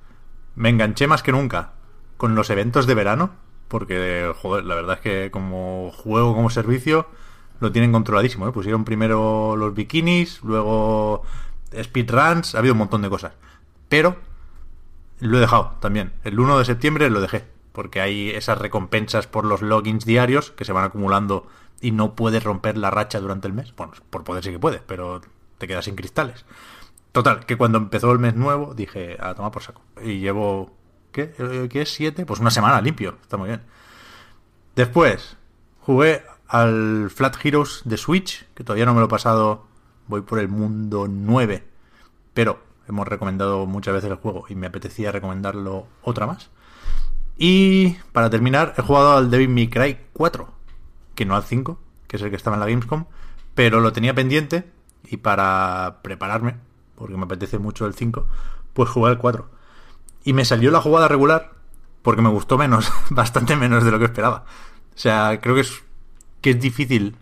Me 0.56 0.70
enganché 0.70 1.08
más 1.08 1.24
que 1.24 1.32
nunca 1.32 1.74
con 2.18 2.34
los 2.36 2.50
eventos 2.50 2.88
de 2.88 2.96
verano, 2.96 3.32
porque, 3.68 4.32
joder, 4.42 4.66
la 4.66 4.76
verdad 4.76 4.96
es 4.96 5.02
que 5.02 5.32
como 5.32 5.92
juego, 5.92 6.34
como 6.34 6.50
servicio, 6.50 7.08
lo 7.60 7.72
tienen 7.72 7.92
controladísimo. 7.92 8.48
¿eh? 8.48 8.52
Pusieron 8.52 8.86
primero 8.86 9.56
los 9.56 9.74
bikinis, 9.76 10.42
luego 10.44 11.24
speedruns, 11.80 12.56
ha 12.56 12.60
habido 12.60 12.74
un 12.74 12.80
montón 12.80 13.02
de 13.02 13.10
cosas. 13.10 13.34
Pero 13.90 14.16
lo 15.20 15.38
he 15.38 15.42
dejado 15.42 15.76
también. 15.80 16.14
El 16.24 16.40
1 16.40 16.60
de 16.60 16.66
septiembre 16.66 17.10
lo 17.10 17.22
dejé, 17.22 17.46
porque 17.74 18.02
hay 18.02 18.30
esas 18.32 18.58
recompensas 18.58 19.28
por 19.28 19.46
los 19.46 19.62
logins 19.62 20.06
diarios 20.06 20.52
que 20.52 20.66
se 20.66 20.74
van 20.74 20.86
acumulando 20.86 21.48
y 21.82 21.92
no 21.92 22.16
puedes 22.16 22.44
romper 22.44 22.78
la 22.78 22.92
racha 22.92 23.20
durante 23.20 23.48
el 23.48 23.54
mes. 23.54 23.76
Bueno, 23.76 23.94
por 24.10 24.24
poder 24.24 24.44
sí 24.44 24.52
que 24.52 24.60
puedes, 24.60 24.82
pero 24.82 25.22
te 25.58 25.68
quedas 25.68 25.86
sin 25.86 25.96
cristales. 25.96 26.46
Total, 27.12 27.46
que 27.46 27.58
cuando 27.58 27.78
empezó 27.78 28.12
el 28.12 28.20
mes 28.20 28.36
nuevo 28.36 28.74
dije, 28.74 29.18
a 29.20 29.34
tomar 29.34 29.52
por 29.52 29.64
saco. 29.64 29.82
Y 30.04 30.20
llevo, 30.20 30.76
¿qué? 31.12 31.34
Eh, 31.38 31.68
¿Qué 31.70 31.82
es? 31.82 31.94
¿Siete? 31.94 32.26
Pues 32.26 32.40
una 32.40 32.52
semana 32.52 32.82
limpio, 32.82 33.18
está 33.22 33.38
muy 33.38 33.50
bien. 33.50 33.62
Después, 34.76 35.38
jugué 35.82 36.24
al 36.48 37.10
Flat 37.10 37.44
Heroes 37.44 37.82
de 37.86 37.98
Switch, 37.98 38.46
que 38.54 38.64
todavía 38.64 38.86
no 38.86 38.94
me 38.94 39.00
lo 39.00 39.08
he 39.08 39.10
pasado, 39.10 39.66
voy 40.08 40.22
por 40.22 40.40
el 40.40 40.48
mundo 40.48 41.08
9, 41.10 41.64
pero 42.34 42.60
hemos 42.88 43.08
recomendado 43.08 43.66
muchas 43.66 43.96
veces 43.96 44.10
el 44.10 44.18
juego 44.18 44.46
y 44.50 44.56
me 44.56 44.68
apetecía 44.68 45.12
recomendarlo 45.12 45.88
otra 46.04 46.28
más. 46.28 46.50
Y 47.38 47.98
para 48.14 48.30
terminar, 48.30 48.74
he 48.78 48.82
jugado 48.82 49.18
al 49.18 49.30
Devil 49.30 49.50
May 49.50 49.70
Cry 49.70 49.98
4, 50.14 50.57
que 51.18 51.26
no 51.26 51.36
al 51.36 51.44
5, 51.44 51.80
que 52.08 52.16
es 52.16 52.22
el 52.22 52.30
que 52.30 52.36
estaba 52.36 52.56
en 52.56 52.60
la 52.62 52.68
Gamescom, 52.68 53.06
pero 53.56 53.82
lo 53.82 53.92
tenía 53.92 54.14
pendiente 54.14 54.72
y 55.04 55.18
para 55.18 56.00
prepararme, 56.04 56.58
porque 56.96 57.18
me 57.18 57.24
apetece 57.24 57.58
mucho 57.58 57.88
el 57.88 57.96
5, 57.96 58.28
pues 58.74 58.90
jugué 58.90 59.10
al 59.10 59.18
4. 59.18 59.50
Y 60.24 60.34
me 60.34 60.46
salió 60.46 60.70
la 60.70 60.80
jugada 60.80 61.08
regular 61.08 61.54
porque 62.04 62.22
me 62.22 62.30
gustó 62.30 62.58
menos, 62.58 62.92
bastante 63.10 63.56
menos 63.56 63.84
de 63.84 63.92
lo 63.92 63.98
que 63.98 64.06
esperaba. 64.06 64.46
O 64.96 65.00
sea, 65.00 65.40
creo 65.42 65.56
que 65.56 65.62
es, 65.62 65.84
que 66.40 66.52
es 66.52 66.60
difícil 66.60 67.16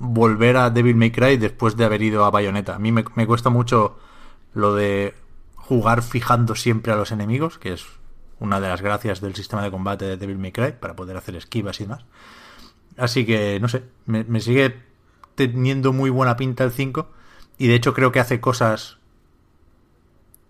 volver 0.00 0.56
a 0.56 0.70
Devil 0.70 0.96
May 0.96 1.12
Cry 1.12 1.36
después 1.36 1.76
de 1.76 1.84
haber 1.84 2.02
ido 2.02 2.24
a 2.24 2.30
Bayonetta. 2.30 2.74
A 2.74 2.78
mí 2.80 2.90
me, 2.90 3.04
me 3.14 3.26
cuesta 3.28 3.48
mucho 3.48 3.96
lo 4.54 4.74
de 4.74 5.14
jugar 5.54 6.02
fijando 6.02 6.56
siempre 6.56 6.92
a 6.92 6.96
los 6.96 7.12
enemigos, 7.12 7.58
que 7.58 7.74
es 7.74 7.86
una 8.40 8.58
de 8.58 8.68
las 8.68 8.82
gracias 8.82 9.20
del 9.20 9.36
sistema 9.36 9.62
de 9.62 9.70
combate 9.70 10.04
de 10.04 10.16
Devil 10.16 10.38
May 10.38 10.50
Cry, 10.50 10.72
para 10.72 10.96
poder 10.96 11.16
hacer 11.16 11.36
esquivas 11.36 11.78
y 11.80 11.84
demás. 11.84 12.04
Así 12.96 13.24
que, 13.24 13.58
no 13.60 13.68
sé, 13.68 13.84
me, 14.06 14.40
sigue 14.40 14.76
teniendo 15.34 15.92
muy 15.92 16.10
buena 16.10 16.36
pinta 16.36 16.64
el 16.64 16.72
5. 16.72 17.08
Y 17.58 17.68
de 17.68 17.74
hecho 17.74 17.94
creo 17.94 18.12
que 18.12 18.20
hace 18.20 18.40
cosas 18.40 18.98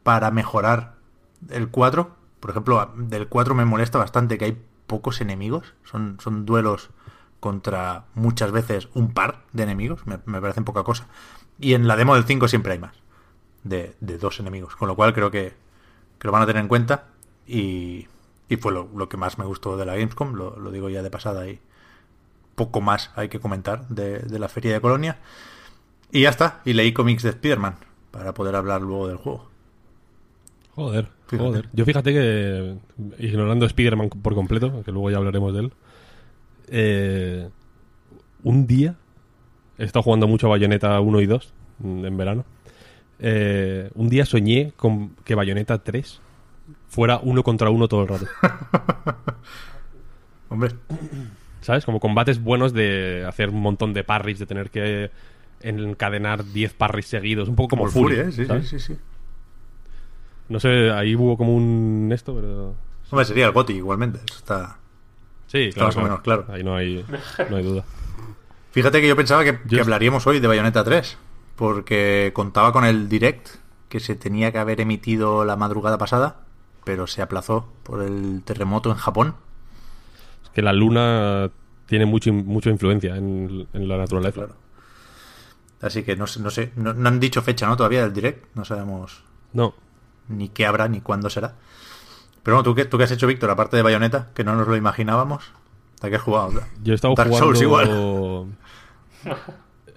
para 0.02 0.30
mejorar 0.30 0.94
el 1.48 1.68
4. 1.68 2.16
Por 2.40 2.50
ejemplo, 2.50 2.92
del 2.96 3.28
4 3.28 3.54
me 3.54 3.64
molesta 3.64 3.98
bastante 3.98 4.38
que 4.38 4.46
hay 4.46 4.62
pocos 4.86 5.20
enemigos. 5.20 5.74
Son, 5.84 6.18
son 6.20 6.46
duelos 6.46 6.90
contra 7.40 8.04
muchas 8.14 8.52
veces 8.52 8.88
un 8.94 9.12
par 9.12 9.44
de 9.52 9.62
enemigos. 9.62 10.06
Me, 10.06 10.18
me 10.26 10.40
parecen 10.40 10.64
poca 10.64 10.82
cosa. 10.82 11.06
Y 11.58 11.74
en 11.74 11.86
la 11.86 11.96
demo 11.96 12.14
del 12.14 12.24
5 12.24 12.48
siempre 12.48 12.72
hay 12.72 12.78
más. 12.78 12.96
De, 13.64 13.94
de 14.00 14.18
dos 14.18 14.40
enemigos. 14.40 14.76
Con 14.76 14.88
lo 14.88 14.96
cual 14.96 15.12
creo 15.12 15.30
que, 15.30 15.54
que 16.18 16.28
lo 16.28 16.32
van 16.32 16.42
a 16.42 16.46
tener 16.46 16.62
en 16.62 16.68
cuenta. 16.68 17.06
Y, 17.46 18.08
y 18.48 18.56
fue 18.56 18.72
lo, 18.72 18.88
lo, 18.94 19.08
que 19.08 19.16
más 19.16 19.38
me 19.38 19.44
gustó 19.44 19.76
de 19.76 19.84
la 19.84 19.94
Gamescom. 19.94 20.34
Lo, 20.34 20.58
lo, 20.58 20.70
digo 20.70 20.88
ya 20.88 21.02
de 21.02 21.10
pasada 21.10 21.48
y 21.48 21.60
poco 22.54 22.80
más 22.80 23.10
hay 23.16 23.28
que 23.28 23.40
comentar 23.40 23.88
de, 23.88 24.20
de 24.20 24.38
la 24.38 24.48
feria 24.48 24.72
de 24.72 24.80
Colonia. 24.80 25.18
Y 26.12 26.22
ya 26.22 26.30
está. 26.30 26.60
Y 26.64 26.72
leí 26.72 26.92
cómics 26.92 27.22
de 27.22 27.30
Spider-Man 27.30 27.76
para 28.10 28.34
poder 28.34 28.56
hablar 28.56 28.82
luego 28.82 29.08
del 29.08 29.16
juego. 29.16 29.48
Joder, 30.74 31.08
fíjate. 31.26 31.48
joder. 31.48 31.68
Yo 31.72 31.84
fíjate 31.84 32.12
que, 32.12 32.76
ignorando 33.18 33.66
Spider-Man 33.66 34.08
por 34.08 34.34
completo, 34.34 34.82
que 34.84 34.92
luego 34.92 35.10
ya 35.10 35.18
hablaremos 35.18 35.52
de 35.52 35.60
él, 35.60 35.72
eh, 36.68 37.48
un 38.42 38.66
día 38.66 38.96
he 39.78 39.84
estado 39.84 40.02
jugando 40.02 40.28
mucho 40.28 40.46
a 40.46 40.50
Bayonetta 40.50 41.00
1 41.00 41.20
y 41.20 41.26
2 41.26 41.52
en 41.84 42.16
verano. 42.16 42.44
Eh, 43.18 43.90
un 43.94 44.08
día 44.08 44.24
soñé 44.24 44.72
con 44.76 45.10
que 45.24 45.34
Bayonetta 45.34 45.82
3 45.82 46.20
fuera 46.88 47.20
uno 47.22 47.42
contra 47.42 47.70
uno 47.70 47.88
todo 47.88 48.02
el 48.02 48.08
rato. 48.08 48.26
Hombre. 50.48 50.70
¿Sabes? 51.60 51.84
Como 51.84 52.00
combates 52.00 52.42
buenos 52.42 52.72
de 52.72 53.24
hacer 53.26 53.50
un 53.50 53.60
montón 53.60 53.92
de 53.92 54.04
parries, 54.04 54.38
de 54.38 54.46
tener 54.46 54.70
que 54.70 55.10
encadenar 55.60 56.44
10 56.44 56.74
parries 56.74 57.06
seguidos. 57.06 57.48
Un 57.48 57.56
poco 57.56 57.70
como, 57.70 57.82
como 57.82 57.92
Fury, 57.92 58.20
¿eh? 58.20 58.32
sí, 58.32 58.46
sí, 58.46 58.62
sí, 58.62 58.78
sí. 58.80 58.98
No 60.48 60.58
sé, 60.58 60.90
ahí 60.90 61.14
hubo 61.14 61.36
como 61.36 61.54
un 61.54 62.10
esto, 62.12 62.34
pero... 62.34 62.74
Hombre, 63.10 63.24
sería 63.24 63.46
el 63.46 63.52
GOTI 63.52 63.74
igualmente. 63.74 64.20
Eso 64.28 64.38
está... 64.38 64.78
Sí, 65.46 65.64
está 65.64 65.80
claro, 65.80 65.86
más 65.88 65.96
o 65.96 66.02
menos 66.02 66.20
claro. 66.20 66.46
Ahí 66.48 66.62
no 66.62 66.76
hay, 66.76 67.04
no 67.50 67.56
hay 67.56 67.62
duda. 67.62 67.84
Fíjate 68.72 69.00
que 69.00 69.08
yo 69.08 69.16
pensaba 69.16 69.44
que, 69.44 69.60
que 69.60 69.80
hablaríamos 69.80 70.26
hoy 70.26 70.38
de 70.38 70.46
Bayonetta 70.46 70.84
3, 70.84 71.18
porque 71.56 72.30
contaba 72.32 72.72
con 72.72 72.84
el 72.84 73.08
direct 73.08 73.48
que 73.88 74.00
se 74.00 74.14
tenía 74.14 74.52
que 74.52 74.58
haber 74.58 74.80
emitido 74.80 75.44
la 75.44 75.56
madrugada 75.56 75.98
pasada, 75.98 76.42
pero 76.84 77.06
se 77.08 77.20
aplazó 77.20 77.68
por 77.82 78.02
el 78.02 78.42
terremoto 78.44 78.90
en 78.90 78.96
Japón. 78.96 79.34
Que 80.54 80.62
la 80.62 80.72
luna 80.72 81.50
tiene 81.86 82.06
mucho, 82.06 82.32
mucha 82.32 82.70
influencia 82.70 83.16
en, 83.16 83.66
en 83.72 83.88
la 83.88 83.96
naturaleza. 83.96 84.46
Claro. 84.46 84.54
Así 85.80 86.02
que 86.02 86.14
no 86.14 86.26
sé, 86.26 86.40
no, 86.40 86.50
sé 86.50 86.72
no, 86.76 86.92
no, 86.92 87.08
han 87.08 87.20
dicho 87.20 87.40
fecha, 87.42 87.66
¿no? 87.66 87.76
Todavía 87.76 88.02
del 88.02 88.12
direct, 88.12 88.54
no 88.54 88.64
sabemos 88.64 89.24
no. 89.52 89.74
ni 90.28 90.48
qué 90.50 90.66
habrá 90.66 90.88
ni 90.88 91.00
cuándo 91.00 91.30
será. 91.30 91.54
Pero 92.42 92.56
bueno, 92.56 92.64
¿tú 92.64 92.74
qué, 92.74 92.84
¿tú 92.84 92.98
qué 92.98 93.04
has 93.04 93.10
hecho, 93.10 93.26
Víctor? 93.26 93.50
Aparte 93.50 93.76
de 93.76 93.82
Bayonetta, 93.82 94.28
que 94.34 94.44
no 94.44 94.56
nos 94.56 94.68
lo 94.68 94.76
imaginábamos. 94.76 95.52
¿A 96.02 96.08
qué 96.08 96.16
has 96.16 96.22
jugado? 96.22 96.52
Yo 96.82 96.92
he 96.92 96.94
estado 96.94 97.14
Dark 97.14 97.28
jugando... 97.28 97.46
Souls 97.46 97.62
igual. 97.62 98.46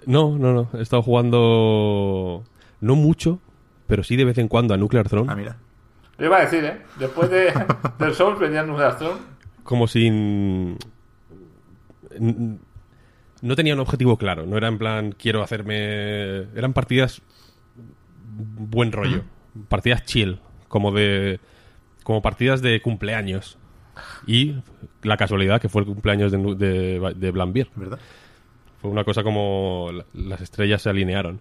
No, 0.06 0.36
no, 0.36 0.52
no. 0.52 0.68
He 0.74 0.82
estado 0.82 1.00
jugando... 1.00 2.44
No 2.82 2.94
mucho, 2.94 3.38
pero 3.86 4.04
sí 4.04 4.16
de 4.16 4.26
vez 4.26 4.36
en 4.36 4.48
cuando 4.48 4.74
a 4.74 4.76
Nuclear 4.76 5.08
Throne. 5.08 5.32
Ah, 5.32 5.34
mira. 5.34 5.56
Yo 6.18 6.26
iba 6.26 6.36
a 6.36 6.40
decir, 6.40 6.62
¿eh? 6.62 6.82
Después 6.98 7.30
de, 7.30 7.54
del 7.98 8.14
Souls 8.14 8.38
venía 8.38 8.62
Nuclear 8.64 8.98
Throne. 8.98 9.20
Como 9.64 9.88
sin... 9.88 10.78
No 12.18 13.56
tenía 13.56 13.74
un 13.74 13.80
objetivo 13.80 14.16
claro. 14.16 14.46
No 14.46 14.56
era 14.56 14.68
en 14.68 14.78
plan, 14.78 15.12
quiero 15.12 15.42
hacerme... 15.42 16.42
Eran 16.54 16.72
partidas 16.72 17.22
buen 18.36 18.92
rollo. 18.92 19.24
Partidas 19.68 20.04
chill. 20.04 20.38
Como 20.68 20.92
de... 20.92 21.40
Como 22.04 22.22
partidas 22.22 22.62
de 22.62 22.80
cumpleaños. 22.80 23.58
Y 24.26 24.56
la 25.02 25.16
casualidad 25.16 25.60
que 25.60 25.68
fue 25.68 25.82
el 25.82 25.86
cumpleaños 25.86 26.30
de, 26.30 26.38
de, 26.38 27.14
de 27.16 27.30
Blambier. 27.30 27.68
¿Verdad? 27.74 27.98
Fue 28.80 28.90
una 28.90 29.04
cosa 29.04 29.22
como 29.22 29.90
las 30.12 30.40
estrellas 30.42 30.82
se 30.82 30.90
alinearon. 30.90 31.40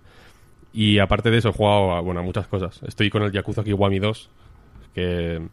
Y 0.74 0.98
aparte 0.98 1.30
de 1.30 1.38
eso 1.38 1.50
he 1.50 1.54
jugado 1.54 1.92
a, 1.92 2.00
bueno, 2.00 2.22
a 2.22 2.24
muchas 2.24 2.48
cosas. 2.48 2.82
Estoy 2.88 3.10
con 3.12 3.22
el 3.22 3.32
Yakuza 3.32 3.64
Kiwami 3.64 4.00
2, 4.00 4.30
que, 4.96 5.48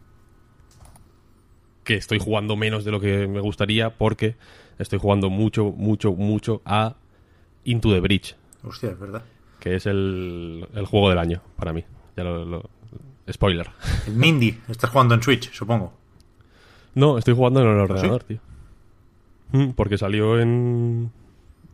que 1.83 1.95
estoy 1.95 2.19
jugando 2.19 2.55
menos 2.55 2.85
de 2.85 2.91
lo 2.91 2.99
que 2.99 3.27
me 3.27 3.39
gustaría 3.39 3.89
porque 3.89 4.35
estoy 4.79 4.99
jugando 4.99 5.29
mucho, 5.29 5.71
mucho, 5.71 6.13
mucho 6.13 6.61
a 6.65 6.95
Into 7.63 7.91
the 7.91 7.99
Bridge. 7.99 8.35
Hostia, 8.63 8.91
es 8.91 8.99
verdad. 8.99 9.23
Que 9.59 9.75
es 9.75 9.85
el, 9.85 10.67
el 10.73 10.85
juego 10.85 11.09
del 11.09 11.19
año 11.19 11.41
para 11.55 11.73
mí. 11.73 11.83
Ya 12.17 12.23
lo, 12.23 12.45
lo, 12.45 12.69
spoiler. 13.31 13.69
El 14.07 14.15
Mindy. 14.15 14.57
Estás 14.69 14.89
jugando 14.89 15.15
en 15.15 15.23
Switch, 15.23 15.51
supongo. 15.51 15.93
No, 16.95 17.17
estoy 17.17 17.35
jugando 17.35 17.61
en 17.61 17.67
el 17.67 17.79
ordenador, 17.79 18.25
¿Sí? 18.27 18.37
tío. 19.53 19.73
Porque 19.75 19.97
salió 19.97 20.39
en, 20.39 21.11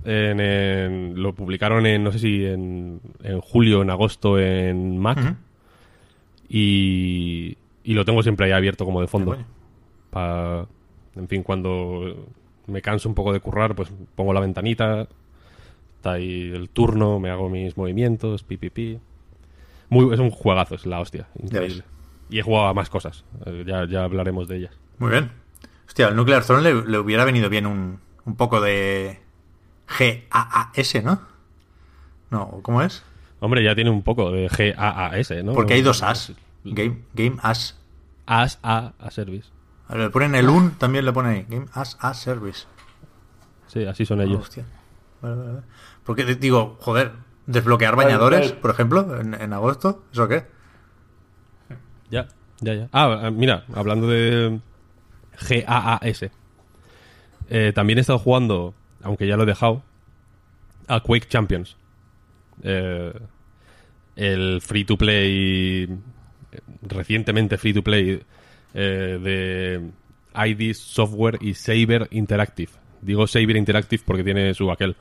en, 0.03 0.39
en, 0.39 1.21
lo 1.21 1.33
publicaron 1.33 1.85
en, 1.85 2.03
no 2.03 2.11
sé 2.11 2.19
si 2.19 2.45
en, 2.45 3.01
en 3.23 3.39
julio, 3.41 3.81
en 3.81 3.89
agosto 3.89 4.39
en 4.39 4.97
Mac. 4.97 5.17
Uh 5.17 5.21
-huh. 5.21 5.35
y, 6.49 7.57
y, 7.83 7.93
lo 7.93 8.03
tengo 8.03 8.23
siempre 8.23 8.47
ahí 8.47 8.51
abierto 8.51 8.83
como 8.83 9.01
de 9.01 9.07
fondo. 9.07 9.37
En 11.15 11.27
fin, 11.27 11.43
cuando 11.43 12.27
me 12.67 12.81
canso 12.81 13.09
un 13.09 13.15
poco 13.15 13.33
de 13.33 13.39
currar, 13.39 13.75
pues 13.75 13.91
pongo 14.15 14.33
la 14.33 14.39
ventanita, 14.39 15.07
está 15.95 16.13
ahí 16.13 16.51
el 16.53 16.69
turno, 16.69 17.19
me 17.19 17.29
hago 17.29 17.49
mis 17.49 17.75
movimientos, 17.77 18.43
pi, 18.43 18.57
pi, 18.57 18.69
pi. 18.69 18.99
Muy, 19.89 20.13
es 20.13 20.19
un 20.19 20.29
juegazo, 20.29 20.75
es 20.75 20.85
la 20.85 20.99
hostia. 20.99 21.27
Increíble. 21.41 21.83
Y 22.29 22.39
he 22.39 22.41
jugado 22.41 22.67
a 22.67 22.73
más 22.73 22.89
cosas, 22.89 23.23
eh, 23.45 23.63
ya, 23.65 23.85
ya 23.87 24.03
hablaremos 24.03 24.47
de 24.47 24.57
ellas. 24.57 24.77
Muy 24.99 25.11
bien. 25.11 25.31
Hostia, 25.87 26.07
al 26.07 26.15
Nuclear 26.15 26.43
Throne 26.43 26.61
le, 26.61 26.85
le 26.85 26.99
hubiera 26.99 27.23
venido 27.23 27.49
bien 27.49 27.65
un, 27.65 27.99
un 28.25 28.35
poco 28.35 28.59
de 28.59 29.19
G-A-A-S, 29.87 31.01
¿no? 31.01 31.21
No, 32.29 32.59
¿cómo 32.61 32.81
es? 32.81 33.03
Hombre, 33.39 33.63
ya 33.63 33.73
tiene 33.75 33.89
un 33.89 34.03
poco 34.03 34.31
de 34.31 34.49
G-A-A-S, 34.49 35.43
¿no? 35.43 35.53
Porque 35.53 35.75
hay 35.75 35.81
dos 35.81 36.03
As. 36.03 36.33
Game, 36.65 37.03
game 37.13 37.37
As. 37.41 37.79
As 38.25 38.59
A, 38.61 38.93
a 38.99 39.11
Service. 39.11 39.49
Le 39.89 40.09
ponen 40.09 40.35
el 40.35 40.49
un, 40.49 40.71
también 40.71 41.05
le 41.05 41.13
ponen 41.13 41.31
ahí. 41.31 41.45
Game 41.47 41.67
As 41.73 41.97
A 42.01 42.13
Service. 42.13 42.65
Sí, 43.67 43.85
así 43.85 44.05
son 44.05 44.21
ellos. 44.21 44.37
Oh, 44.37 44.41
hostia. 44.41 44.65
Vale, 45.21 45.35
vale, 45.35 45.51
vale. 45.53 45.65
Porque 46.03 46.25
digo, 46.35 46.77
joder, 46.79 47.13
desbloquear 47.45 47.95
bañadores, 47.95 48.51
por 48.53 48.71
ejemplo, 48.71 49.19
en, 49.19 49.33
en 49.33 49.53
agosto, 49.53 50.03
¿eso 50.11 50.27
qué? 50.27 50.45
Ya, 52.09 52.27
ya, 52.59 52.73
ya. 52.73 52.89
Ah, 52.91 53.29
mira, 53.31 53.65
hablando 53.73 54.07
de 54.07 54.59
G-A-A-S. 55.39 56.31
Eh, 57.49 57.71
también 57.73 57.97
he 57.97 58.01
estado 58.01 58.19
jugando 58.19 58.73
aunque 59.01 59.27
ya 59.27 59.37
lo 59.37 59.43
he 59.43 59.47
dejado, 59.47 59.83
a 60.87 60.99
Quake 60.99 61.27
Champions. 61.27 61.77
Eh, 62.61 63.13
el 64.15 64.61
free 64.61 64.85
to 64.85 64.97
play, 64.97 65.87
recientemente 66.81 67.57
free 67.57 67.73
to 67.73 67.83
play 67.83 68.23
eh, 68.79 69.17
de 69.19 69.81
ID 70.47 70.75
Software 70.75 71.39
y 71.41 71.55
Saber 71.55 72.07
Interactive. 72.11 72.71
Digo 73.01 73.25
Saber 73.25 73.55
Interactive 73.55 74.03
porque 74.05 74.23
tiene 74.23 74.53
su 74.53 74.69
aquel. 74.69 74.95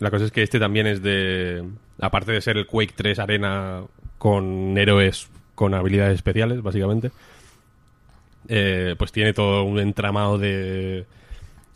La 0.00 0.10
cosa 0.10 0.26
es 0.26 0.32
que 0.32 0.42
este 0.42 0.58
también 0.58 0.86
es 0.86 1.02
de. 1.02 1.66
Aparte 1.98 2.32
de 2.32 2.42
ser 2.42 2.58
el 2.58 2.66
Quake 2.66 2.92
3 2.94 3.18
Arena 3.18 3.84
con 4.18 4.76
héroes 4.76 5.30
con 5.54 5.72
habilidades 5.72 6.16
especiales, 6.16 6.60
básicamente. 6.60 7.10
Eh, 8.48 8.96
pues 8.98 9.12
tiene 9.12 9.32
todo 9.32 9.64
un 9.64 9.78
entramado 9.78 10.36
de 10.36 11.06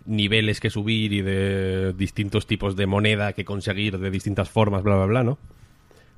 niveles 0.04 0.60
que 0.60 0.68
subir 0.68 1.14
y 1.14 1.22
de 1.22 1.94
distintos 1.94 2.46
tipos 2.46 2.76
de 2.76 2.86
moneda 2.86 3.32
que 3.32 3.46
conseguir 3.46 3.98
de 3.98 4.10
distintas 4.10 4.50
formas, 4.50 4.82
bla, 4.82 4.96
bla, 4.96 5.06
bla, 5.06 5.24
¿no? 5.24 5.38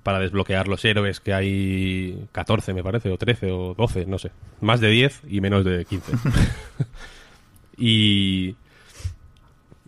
Para 0.08 0.20
desbloquear 0.20 0.68
los 0.68 0.82
héroes 0.84 1.20
que 1.20 1.34
hay 1.34 2.26
14, 2.32 2.72
me 2.72 2.82
parece, 2.82 3.10
o 3.10 3.18
13, 3.18 3.52
o 3.52 3.74
12, 3.74 4.06
no 4.06 4.18
sé. 4.18 4.30
Más 4.60 4.80
de 4.80 4.88
10 4.88 5.22
y 5.28 5.40
menos 5.42 5.64
de 5.64 5.84
15. 5.84 6.12
y... 7.76 8.56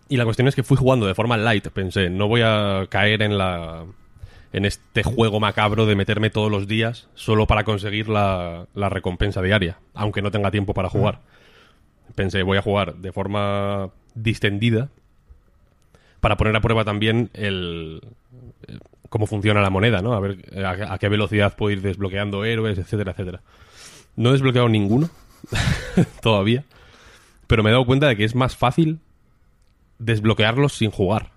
Y 0.09 0.17
la 0.17 0.25
cuestión 0.25 0.47
es 0.47 0.55
que 0.55 0.63
fui 0.63 0.75
jugando 0.77 1.07
de 1.07 1.15
forma 1.15 1.37
light, 1.37 1.69
pensé, 1.69 2.09
no 2.09 2.27
voy 2.27 2.41
a 2.43 2.85
caer 2.89 3.21
en 3.21 3.37
la 3.37 3.85
en 4.51 4.65
este 4.65 5.03
juego 5.03 5.39
macabro 5.39 5.85
de 5.85 5.95
meterme 5.95 6.29
todos 6.29 6.51
los 6.51 6.67
días 6.67 7.07
solo 7.15 7.47
para 7.47 7.63
conseguir 7.63 8.09
la, 8.09 8.67
la 8.75 8.89
recompensa 8.89 9.41
diaria, 9.41 9.79
aunque 9.93 10.21
no 10.21 10.29
tenga 10.29 10.51
tiempo 10.51 10.73
para 10.73 10.89
jugar 10.89 11.21
pensé, 12.11 12.43
voy 12.43 12.57
a 12.57 12.61
jugar 12.61 12.95
de 12.95 13.11
forma 13.11 13.89
distendida 14.13 14.89
para 16.19 16.37
poner 16.37 16.55
a 16.55 16.61
prueba 16.61 16.85
también 16.85 17.29
el 17.33 18.01
cómo 19.11 19.27
funciona 19.27 19.59
la 19.59 19.69
moneda, 19.69 20.01
¿no? 20.01 20.13
A 20.13 20.21
ver 20.21 20.37
eh, 20.53 20.63
a, 20.65 20.97
qué 20.97 21.09
velocidad 21.09 21.57
puedo 21.57 21.73
ir 21.73 21.81
desbloqueando 21.81 22.45
héroes, 22.45 22.77
etcétera, 22.77 23.11
etcétera. 23.11 23.41
No 24.15 24.29
he 24.29 24.31
desbloqueado 24.31 24.69
ninguno 24.69 25.09
todavía, 26.21 26.63
pero 27.45 27.61
me 27.61 27.69
he 27.69 27.73
dado 27.73 27.85
cuenta 27.85 28.07
de 28.07 28.15
que 28.15 28.23
es 28.23 28.35
más 28.35 28.55
fácil 28.55 28.99
desbloquearlos 29.99 30.71
sin 30.71 30.91
jugar. 30.91 31.29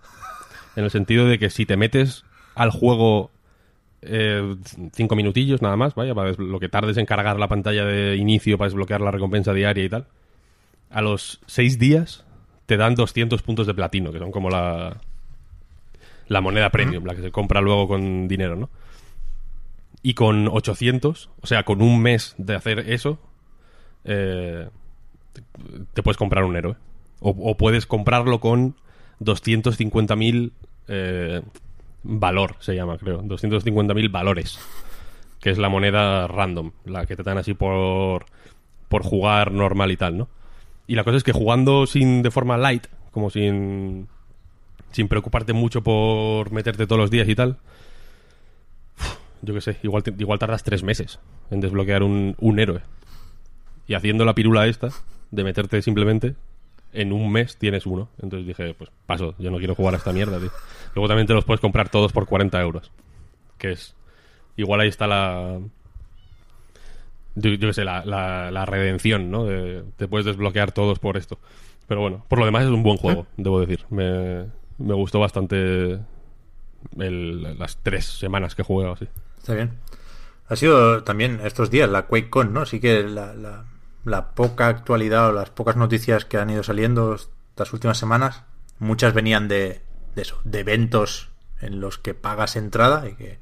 En 0.76 0.84
el 0.84 0.90
sentido 0.92 1.26
de 1.26 1.40
que 1.40 1.50
si 1.50 1.66
te 1.66 1.76
metes 1.76 2.24
al 2.54 2.70
juego 2.70 3.32
eh, 4.02 4.54
cinco 4.92 5.16
minutillos 5.16 5.60
nada 5.60 5.74
más, 5.76 5.96
vaya, 5.96 6.14
para 6.14 6.30
lo 6.34 6.60
que 6.60 6.68
tardes 6.68 6.96
en 6.96 7.06
cargar 7.06 7.40
la 7.40 7.48
pantalla 7.48 7.84
de 7.84 8.14
inicio 8.14 8.56
para 8.56 8.68
desbloquear 8.68 9.00
la 9.00 9.10
recompensa 9.10 9.52
diaria 9.52 9.84
y 9.84 9.88
tal, 9.88 10.06
a 10.90 11.02
los 11.02 11.40
seis 11.46 11.80
días 11.80 12.24
te 12.66 12.76
dan 12.76 12.94
200 12.94 13.42
puntos 13.42 13.66
de 13.66 13.74
platino, 13.74 14.12
que 14.12 14.20
son 14.20 14.30
como 14.30 14.48
la, 14.48 15.00
la 16.28 16.40
moneda 16.40 16.70
premium, 16.70 17.04
la 17.04 17.14
que 17.14 17.22
se 17.22 17.30
compra 17.30 17.60
luego 17.60 17.88
con 17.88 18.28
dinero, 18.28 18.56
¿no? 18.56 18.70
Y 20.02 20.14
con 20.14 20.48
800, 20.48 21.30
o 21.40 21.46
sea, 21.46 21.64
con 21.64 21.80
un 21.80 22.02
mes 22.02 22.34
de 22.38 22.54
hacer 22.54 22.90
eso, 22.90 23.18
eh, 24.04 24.68
te 25.92 26.02
puedes 26.02 26.18
comprar 26.18 26.44
un 26.44 26.56
héroe. 26.56 26.76
O, 27.20 27.30
o 27.30 27.56
puedes 27.56 27.86
comprarlo 27.86 28.38
con 28.38 28.76
250.000 29.20 30.52
eh, 30.88 31.42
valor, 32.02 32.56
se 32.60 32.74
llama, 32.74 32.98
creo. 32.98 33.22
250.000 33.22 34.10
valores. 34.10 34.58
Que 35.40 35.50
es 35.50 35.58
la 35.58 35.68
moneda 35.68 36.26
random, 36.26 36.72
la 36.84 37.06
que 37.06 37.16
te 37.16 37.22
dan 37.22 37.38
así 37.38 37.54
por, 37.54 38.26
por 38.88 39.02
jugar 39.02 39.52
normal 39.52 39.90
y 39.90 39.96
tal, 39.96 40.16
¿no? 40.16 40.28
Y 40.86 40.94
la 40.94 41.04
cosa 41.04 41.16
es 41.16 41.24
que 41.24 41.32
jugando 41.32 41.86
sin 41.86 42.22
de 42.22 42.30
forma 42.30 42.56
light, 42.56 42.86
como 43.10 43.30
sin, 43.30 44.08
sin 44.94 45.08
preocuparte 45.08 45.52
mucho 45.52 45.82
por 45.82 46.50
meterte 46.52 46.86
todos 46.86 46.98
los 47.00 47.10
días 47.10 47.28
y 47.28 47.34
tal, 47.34 47.58
yo 49.42 49.52
qué 49.52 49.60
sé, 49.60 49.76
igual, 49.82 50.02
te- 50.02 50.14
igual 50.18 50.38
tardas 50.38 50.62
tres 50.64 50.82
meses 50.82 51.20
en 51.50 51.60
desbloquear 51.60 52.02
un, 52.02 52.34
un 52.38 52.58
héroe. 52.58 52.80
Y 53.86 53.94
haciendo 53.94 54.24
la 54.24 54.34
pirula 54.34 54.66
esta, 54.66 54.88
de 55.30 55.44
meterte 55.44 55.82
simplemente, 55.82 56.34
en 56.94 57.12
un 57.12 57.30
mes 57.30 57.58
tienes 57.58 57.84
uno. 57.84 58.08
Entonces 58.22 58.46
dije, 58.46 58.72
pues 58.72 58.90
paso, 59.04 59.34
yo 59.38 59.50
no 59.50 59.58
quiero 59.58 59.74
jugar 59.74 59.94
a 59.94 59.98
esta 59.98 60.12
mierda, 60.12 60.38
tío. 60.38 60.50
Luego 60.94 61.08
también 61.08 61.26
te 61.26 61.34
los 61.34 61.44
puedes 61.44 61.60
comprar 61.60 61.90
todos 61.90 62.12
por 62.12 62.24
40 62.26 62.58
euros. 62.62 62.90
Que 63.58 63.72
es. 63.72 63.94
Igual 64.56 64.80
ahí 64.80 64.88
está 64.88 65.06
la. 65.06 65.58
Yo, 67.34 67.50
yo 67.50 67.58
qué 67.68 67.72
sé, 67.74 67.84
la, 67.84 68.04
la, 68.04 68.50
la 68.50 68.64
redención, 68.64 69.30
¿no? 69.30 69.44
De- 69.44 69.82
te 69.96 70.06
puedes 70.08 70.24
desbloquear 70.24 70.72
todos 70.72 70.98
por 71.00 71.16
esto. 71.16 71.38
Pero 71.88 72.00
bueno, 72.00 72.24
por 72.28 72.38
lo 72.38 72.46
demás 72.46 72.62
es 72.64 72.70
un 72.70 72.82
buen 72.82 72.96
juego, 72.96 73.26
debo 73.36 73.60
decir. 73.60 73.84
Me, 73.90 74.46
me 74.78 74.94
gustó 74.94 75.20
bastante 75.20 76.00
el- 76.98 77.58
las 77.58 77.76
tres 77.82 78.06
semanas 78.06 78.54
que 78.54 78.62
jugado 78.62 78.92
así. 78.92 79.08
Está 79.38 79.54
bien. 79.54 79.78
Ha 80.48 80.56
sido 80.56 81.04
también 81.04 81.40
estos 81.42 81.70
días 81.70 81.88
la 81.88 82.06
QuakeCon, 82.06 82.52
¿no? 82.52 82.66
Sí 82.66 82.80
que 82.80 83.02
la, 83.02 83.64
poca 84.34 84.68
actualidad 84.68 85.28
o 85.28 85.32
las 85.32 85.50
pocas 85.50 85.76
noticias 85.76 86.24
que 86.24 86.36
han 86.36 86.50
ido 86.50 86.62
saliendo 86.62 87.14
estas 87.14 87.72
últimas 87.72 87.96
semanas, 87.96 88.42
muchas 88.78 89.14
venían 89.14 89.48
de, 89.48 89.80
de 90.14 90.22
eso, 90.22 90.38
de 90.44 90.60
eventos 90.60 91.30
en 91.60 91.80
los 91.80 91.96
que 91.98 92.12
pagas 92.12 92.56
entrada 92.56 93.08
y 93.08 93.14
que 93.14 93.38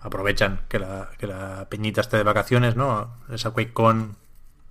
aprovechan 0.00 0.60
que 0.68 0.78
la, 0.78 1.08
que 1.16 1.26
la 1.26 1.66
peñita 1.70 2.02
esté 2.02 2.18
de 2.18 2.24
vacaciones, 2.24 2.76
¿no? 2.76 3.14
Esa 3.30 3.50
QuakeCon 3.52 4.16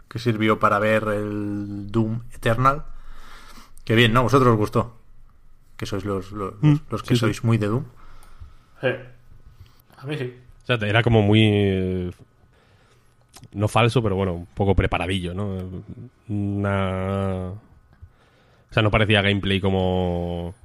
que 0.08 0.20
sirvió 0.20 0.60
para 0.60 0.77
ver 0.77 1.08
el 1.08 1.91
Doom 1.91 2.22
Eternal. 2.36 2.84
Que 3.84 3.96
bien, 3.96 4.13
¿no? 4.13 4.20
¿A 4.20 4.24
vosotros 4.24 4.51
os 4.51 4.58
gustó? 4.58 5.00
Que 5.84 5.88
sois 5.88 6.06
los, 6.06 6.32
los, 6.32 6.54
los 6.90 7.02
que 7.04 7.10
sí, 7.10 7.16
sí. 7.16 7.20
sois 7.20 7.44
muy 7.44 7.58
de 7.58 7.68
Doom. 7.68 7.84
Sí. 8.80 8.88
A 9.98 10.06
mí 10.06 10.18
sí. 10.18 10.34
O 10.63 10.66
sea, 10.66 10.75
era 10.88 11.04
como 11.04 11.22
muy. 11.22 11.42
eh, 11.44 12.12
No 13.52 13.67
falso, 13.67 14.02
pero 14.02 14.15
bueno, 14.15 14.32
un 14.34 14.46
poco 14.46 14.76
preparadillo, 14.76 15.34
¿no? 15.34 15.58
Una. 16.30 17.50
O 17.50 18.74
sea, 18.74 18.82
no 18.82 18.89
parecía 18.91 19.22
gameplay 19.22 19.60
como. 19.60 20.56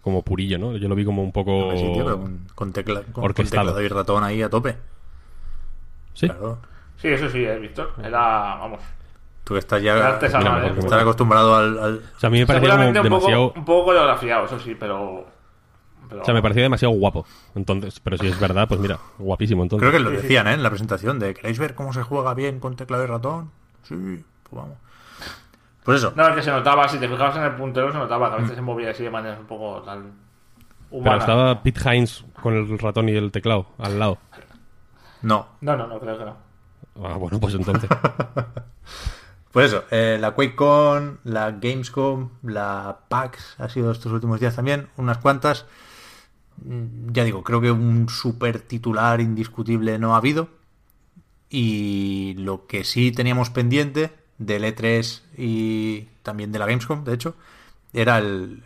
Como 0.00 0.22
purillo, 0.22 0.56
¿no? 0.58 0.74
Yo 0.76 0.88
lo 0.88 0.94
vi 0.94 1.04
como 1.04 1.22
un 1.22 1.32
poco. 1.32 1.72
Sí, 1.76 1.82
tío, 1.92 2.04
con, 2.18 2.46
con 2.54 2.72
tecla- 2.72 3.02
con- 3.02 3.12
con 3.12 3.24
orquestado. 3.24 3.66
teclado 3.74 3.82
y 3.82 3.88
ratón 3.88 4.24
ahí 4.24 4.40
a 4.40 4.48
tope. 4.48 4.76
Sí. 6.14 6.28
Claro. 6.28 6.60
Sí, 6.96 7.08
eso 7.08 7.28
sí, 7.28 7.44
eh, 7.44 7.58
Víctor. 7.58 7.92
Era, 8.02 8.56
vamos. 8.56 8.80
Tú 9.46 9.54
que 9.54 9.60
estás 9.60 9.80
Era 9.80 10.18
ya 10.18 10.38
Mira, 10.38 10.66
¿eh? 10.66 10.72
que 10.74 10.80
estás 10.80 11.00
acostumbrado 11.02 11.54
al, 11.54 11.78
al- 11.78 12.02
O 12.16 12.18
sea, 12.18 12.26
a 12.26 12.30
mí 12.30 12.40
me 12.40 12.46
parecía 12.48 12.68
como 12.70 12.82
Seguramente 12.82 12.98
un 12.98 13.04
demasiado. 13.04 13.46
poco, 13.48 13.58
un 13.60 13.64
poco 13.64 13.84
coreografiado, 13.84 14.44
eso 14.46 14.58
sí, 14.58 14.74
pero. 14.74 15.24
pero 16.08 16.22
O 16.22 16.24
sea, 16.24 16.34
me 16.34 16.42
parecía 16.42 16.64
demasiado 16.64 16.92
guapo. 16.94 17.24
Entonces, 17.54 18.00
pero 18.00 18.18
si 18.18 18.26
es 18.26 18.40
verdad, 18.40 18.66
pues 18.66 18.80
mira, 18.80 18.98
guapísimo 19.18 19.62
entonces. 19.62 19.88
Creo 19.88 19.92
que 19.96 20.04
lo 20.04 20.10
decían 20.10 20.48
¿eh? 20.48 20.54
en 20.54 20.64
la 20.64 20.68
presentación 20.70 21.20
de 21.20 21.32
¿queréis 21.32 21.60
ver 21.60 21.76
cómo 21.76 21.92
se 21.92 22.02
juega 22.02 22.34
bien 22.34 22.58
con 22.58 22.74
teclado 22.74 23.04
y 23.04 23.06
ratón? 23.06 23.52
Sí, 23.84 23.94
pues 23.94 24.62
vamos. 24.62 24.78
Pues 25.84 25.98
eso. 25.98 26.12
No, 26.16 26.26
es 26.26 26.34
que 26.34 26.42
se 26.42 26.50
notaba, 26.50 26.88
si 26.88 26.98
te 26.98 27.08
fijabas 27.08 27.36
en 27.36 27.44
el 27.44 27.52
puntero, 27.54 27.92
se 27.92 27.98
notaba 27.98 28.30
que 28.30 28.34
a 28.34 28.38
veces 28.38 28.56
se 28.56 28.62
movía 28.62 28.90
así 28.90 29.04
de 29.04 29.10
manera 29.10 29.38
un 29.38 29.46
poco 29.46 29.80
tal. 29.82 30.02
Pero 30.90 31.00
Humana. 31.00 31.18
estaba 31.18 31.62
Pete 31.62 31.80
Hines 31.94 32.24
con 32.42 32.54
el 32.54 32.76
ratón 32.80 33.08
y 33.08 33.12
el 33.14 33.30
teclado 33.30 33.66
al 33.78 33.96
lado. 33.96 34.18
No. 35.22 35.46
No, 35.60 35.76
no, 35.76 35.86
no, 35.86 36.00
creo 36.00 36.18
que 36.18 36.24
no. 36.24 36.36
Ah, 37.04 37.14
bueno, 37.16 37.38
pues 37.38 37.54
entonces. 37.54 37.88
Pues 39.56 39.68
eso, 39.72 39.84
eh, 39.90 40.18
la 40.20 40.32
QuakeCon, 40.32 41.20
la 41.24 41.50
Gamescom, 41.50 42.28
la 42.42 42.98
PAX 43.08 43.54
ha 43.58 43.70
sido 43.70 43.90
estos 43.90 44.12
últimos 44.12 44.38
días 44.38 44.54
también, 44.54 44.88
unas 44.98 45.16
cuantas. 45.16 45.64
Mm, 46.64 47.12
Ya 47.12 47.24
digo, 47.24 47.42
creo 47.42 47.62
que 47.62 47.70
un 47.70 48.08
super 48.10 48.60
titular 48.60 49.18
indiscutible 49.22 49.98
no 49.98 50.14
ha 50.14 50.18
habido. 50.18 50.48
Y 51.48 52.34
lo 52.38 52.66
que 52.66 52.84
sí 52.84 53.12
teníamos 53.12 53.50
pendiente 53.50 54.12
del 54.38 54.64
E3 54.64 55.22
y 55.38 56.08
también 56.22 56.52
de 56.52 56.58
la 56.58 56.66
Gamescom, 56.66 57.04
de 57.04 57.14
hecho, 57.14 57.34
era 57.92 58.18
el, 58.18 58.62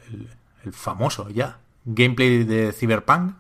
el- 0.65 0.73
famoso 0.73 1.31
ya 1.31 1.59
gameplay 1.87 2.45
de 2.45 2.73
Cyberpunk 2.73 3.35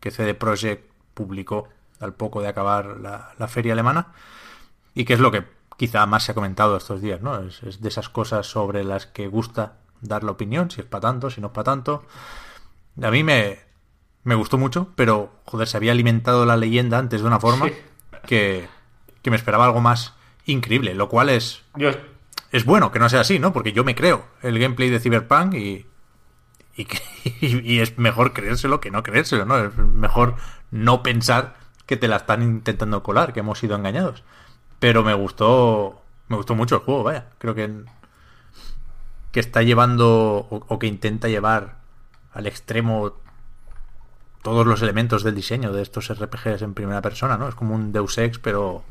que 0.00 0.10
CD 0.10 0.34
Projekt 0.34 0.90
publicó 1.14 1.68
al 2.00 2.14
poco 2.14 2.40
de 2.42 2.48
acabar 2.48 2.96
la 3.38 3.48
feria 3.48 3.74
alemana 3.74 4.08
y 4.94 5.04
que 5.04 5.14
es 5.14 5.20
lo 5.20 5.30
que 5.30 5.44
quizá 5.76 6.06
más 6.06 6.24
se 6.24 6.32
ha 6.32 6.34
comentado 6.34 6.76
estos 6.76 7.00
días, 7.00 7.20
¿no? 7.20 7.38
Es, 7.40 7.62
es 7.62 7.80
de 7.80 7.88
esas 7.88 8.08
cosas 8.08 8.46
sobre 8.46 8.84
las 8.84 9.06
que 9.06 9.26
gusta 9.28 9.74
dar 10.00 10.24
la 10.24 10.32
opinión, 10.32 10.70
si 10.70 10.80
es 10.80 10.86
para 10.86 11.02
tanto, 11.02 11.30
si 11.30 11.40
no 11.40 11.48
es 11.48 11.52
para 11.52 11.64
tanto. 11.64 12.04
A 13.02 13.10
mí 13.10 13.22
me, 13.24 13.60
me 14.24 14.34
gustó 14.34 14.58
mucho, 14.58 14.88
pero 14.96 15.32
joder, 15.44 15.68
se 15.68 15.76
había 15.76 15.92
alimentado 15.92 16.44
la 16.46 16.56
leyenda 16.56 16.98
antes 16.98 17.20
de 17.20 17.26
una 17.26 17.40
forma 17.40 17.66
Sí. 17.68 17.74
que, 18.26 18.68
que 19.22 19.30
me 19.30 19.36
esperaba 19.36 19.64
algo 19.66 19.80
más 19.80 20.14
increíble, 20.44 20.94
lo 20.94 21.08
cual 21.08 21.28
es, 21.30 21.62
es 22.50 22.64
bueno 22.64 22.90
que 22.92 22.98
no 22.98 23.08
sea 23.08 23.20
así, 23.20 23.38
¿no? 23.38 23.52
Porque 23.52 23.72
yo 23.72 23.84
me 23.84 23.94
creo 23.94 24.26
el 24.42 24.58
gameplay 24.58 24.90
de 24.90 25.00
Cyberpunk 25.00 25.54
y, 25.54 25.86
y- 26.76 26.86
y 27.40 27.80
es 27.80 27.98
mejor 27.98 28.32
creérselo 28.32 28.80
que 28.80 28.90
no 28.90 29.02
creérselo, 29.02 29.44
¿no? 29.44 29.58
Es 29.58 29.76
mejor 29.76 30.36
no 30.70 31.02
pensar 31.02 31.54
que 31.86 31.96
te 31.96 32.08
la 32.08 32.16
están 32.16 32.42
intentando 32.42 33.02
colar, 33.02 33.32
que 33.32 33.40
hemos 33.40 33.58
sido 33.58 33.76
engañados. 33.76 34.24
Pero 34.82 35.02
me 35.08 35.14
gustó, 35.14 36.02
me 36.28 36.36
gustó 36.36 36.54
mucho 36.54 36.76
el 36.76 36.82
juego, 36.82 37.02
vaya. 37.04 37.26
Creo 37.38 37.54
que, 37.54 37.64
que 39.32 39.40
está 39.40 39.62
llevando 39.62 40.46
o, 40.50 40.56
o 40.68 40.78
que 40.78 40.86
intenta 40.86 41.28
llevar 41.28 41.76
al 42.32 42.46
extremo 42.46 43.14
todos 44.42 44.66
los 44.66 44.82
elementos 44.82 45.22
del 45.22 45.34
diseño 45.34 45.72
de 45.72 45.82
estos 45.82 46.10
RPGs 46.10 46.62
en 46.62 46.74
primera 46.74 47.00
persona, 47.00 47.36
¿no? 47.36 47.48
Es 47.48 47.54
como 47.54 47.74
un 47.74 47.92
Deus 47.92 48.18
Ex, 48.18 48.38
pero 48.38 48.82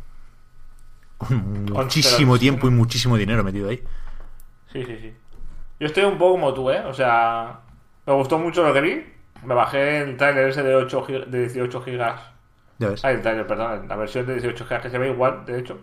con 1.18 1.66
muchísimo 1.66 2.38
tiempo 2.40 2.68
y 2.68 2.72
muchísimo 2.72 3.18
dinero 3.18 3.44
metido 3.44 3.70
ahí. 3.70 3.84
sí, 4.72 4.84
sí, 4.86 4.98
sí. 5.00 5.14
Yo 5.80 5.88
estoy 5.88 6.06
un 6.06 6.18
poco 6.18 6.34
como 6.34 6.54
tú, 6.54 6.72
¿eh? 6.72 6.82
O 6.86 6.94
sea, 6.94 7.62
me 8.06 8.14
gustó 8.14 8.38
mucho 8.40 8.64
lo 8.64 8.74
que 8.74 8.82
vi. 8.82 9.06
Me 9.44 9.56
bajé 9.56 10.00
el 10.04 10.18
trailer 10.18 10.50
ese 10.50 10.64
de, 10.64 10.76
8 10.76 11.06
gig- 11.06 11.26
de 11.28 11.40
18 11.42 11.82
gigas. 11.84 12.22
Ya 12.82 12.90
ves. 12.90 13.06
Ah, 13.06 13.12
el 13.12 13.22
trailer, 13.22 13.46
perdón, 13.46 13.88
la 13.88 13.96
versión 13.96 14.26
de 14.26 14.34
18 14.34 14.66
gigas 14.66 14.82
que 14.82 14.90
se 14.90 14.98
ve 14.98 15.10
igual, 15.10 15.46
de 15.46 15.60
hecho. 15.60 15.80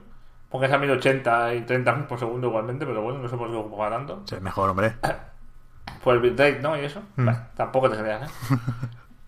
Porque 0.51 0.67
es 0.67 0.73
a 0.73 0.79
1080 0.79 1.55
y 1.55 1.61
30 1.63 1.93
frames 1.93 2.09
por 2.09 2.19
segundo 2.19 2.49
igualmente, 2.49 2.85
pero 2.87 3.03
bueno, 3.03 3.21
no 3.21 3.29
sé 3.29 3.37
por 3.37 3.49
qué 3.51 3.57
ocupa 3.57 3.89
tanto. 3.91 4.23
Sí, 4.25 4.37
mejor, 4.41 4.71
hombre. 4.71 4.95
Por 6.05 6.15
el 6.15 6.21
bitrate, 6.21 6.61
¿no? 6.61 6.77
Y 6.77 6.85
eso. 6.85 7.01
Mm. 7.17 7.25
Bueno, 7.25 7.41
tampoco 7.57 7.91
te 7.91 7.97
creas, 7.99 8.31
¿eh? 8.31 8.35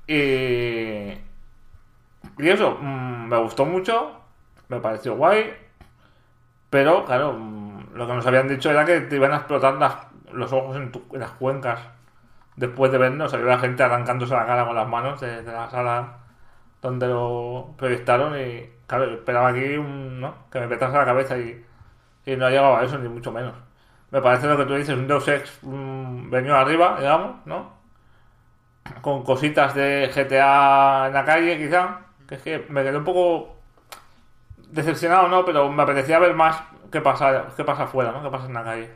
y... 2.38 2.42
y 2.44 2.48
eso, 2.48 2.76
mm, 2.80 3.28
me 3.28 3.36
gustó 3.38 3.64
mucho, 3.64 4.20
me 4.68 4.80
pareció 4.80 5.14
guay, 5.16 5.52
pero 6.70 7.04
claro, 7.04 7.32
mm, 7.34 7.94
lo 7.94 8.06
que 8.06 8.14
nos 8.14 8.26
habían 8.26 8.48
dicho 8.48 8.70
era 8.70 8.84
que 8.84 9.00
te 9.00 9.16
iban 9.16 9.32
a 9.32 9.36
explotar 9.36 9.74
las- 9.74 10.06
los 10.32 10.52
ojos 10.52 10.76
en, 10.76 10.92
tu- 10.92 11.04
en 11.12 11.20
las 11.20 11.30
cuencas. 11.32 11.80
Después 12.56 12.92
de 12.92 12.98
vernos, 12.98 13.32
había 13.34 13.58
gente 13.58 13.82
arrancándose 13.82 14.34
la 14.34 14.46
cara 14.46 14.66
con 14.66 14.74
las 14.76 14.88
manos 14.88 15.20
de, 15.20 15.42
de 15.42 15.52
la 15.52 15.70
sala 15.70 16.18
donde 16.82 17.06
lo 17.06 17.74
proyectaron 17.76 18.38
y 18.40 18.70
claro, 18.86 19.04
esperaba 19.04 19.48
aquí 19.48 19.76
un, 19.76 20.20
¿no? 20.20 20.34
que 20.50 20.60
me 20.60 20.68
petase 20.68 20.96
la 20.96 21.04
cabeza 21.04 21.38
y, 21.38 21.64
no 22.36 22.46
ha 22.46 22.50
llegado 22.50 22.76
a 22.76 22.84
eso, 22.84 22.96
ni 22.98 23.08
mucho 23.08 23.32
menos. 23.32 23.54
Me 24.10 24.22
parece 24.22 24.46
lo 24.46 24.56
que 24.56 24.64
tú 24.64 24.74
dices, 24.74 24.96
un 24.96 25.08
Deus 25.08 25.26
Ex 25.26 25.58
venido 25.62 26.54
arriba, 26.56 26.96
digamos, 27.00 27.44
¿no? 27.44 27.80
con 29.00 29.22
cositas 29.24 29.74
de 29.74 30.10
GTA 30.14 31.06
en 31.08 31.14
la 31.14 31.24
calle, 31.24 31.58
quizá. 31.58 32.00
Que 32.28 32.36
es 32.36 32.42
que 32.42 32.66
me 32.68 32.82
quedé 32.82 32.96
un 32.96 33.04
poco 33.04 33.56
decepcionado, 34.70 35.28
¿no? 35.28 35.44
Pero 35.44 35.70
me 35.70 35.82
apetecía 35.82 36.18
ver 36.18 36.34
más 36.34 36.62
qué 36.92 37.00
pasa, 37.00 37.46
qué 37.56 37.64
pasa 37.64 37.84
afuera, 37.84 38.12
¿no? 38.12 38.22
Qué 38.22 38.30
pasa 38.30 38.46
en 38.46 38.54
la 38.54 38.64
calle. 38.64 38.90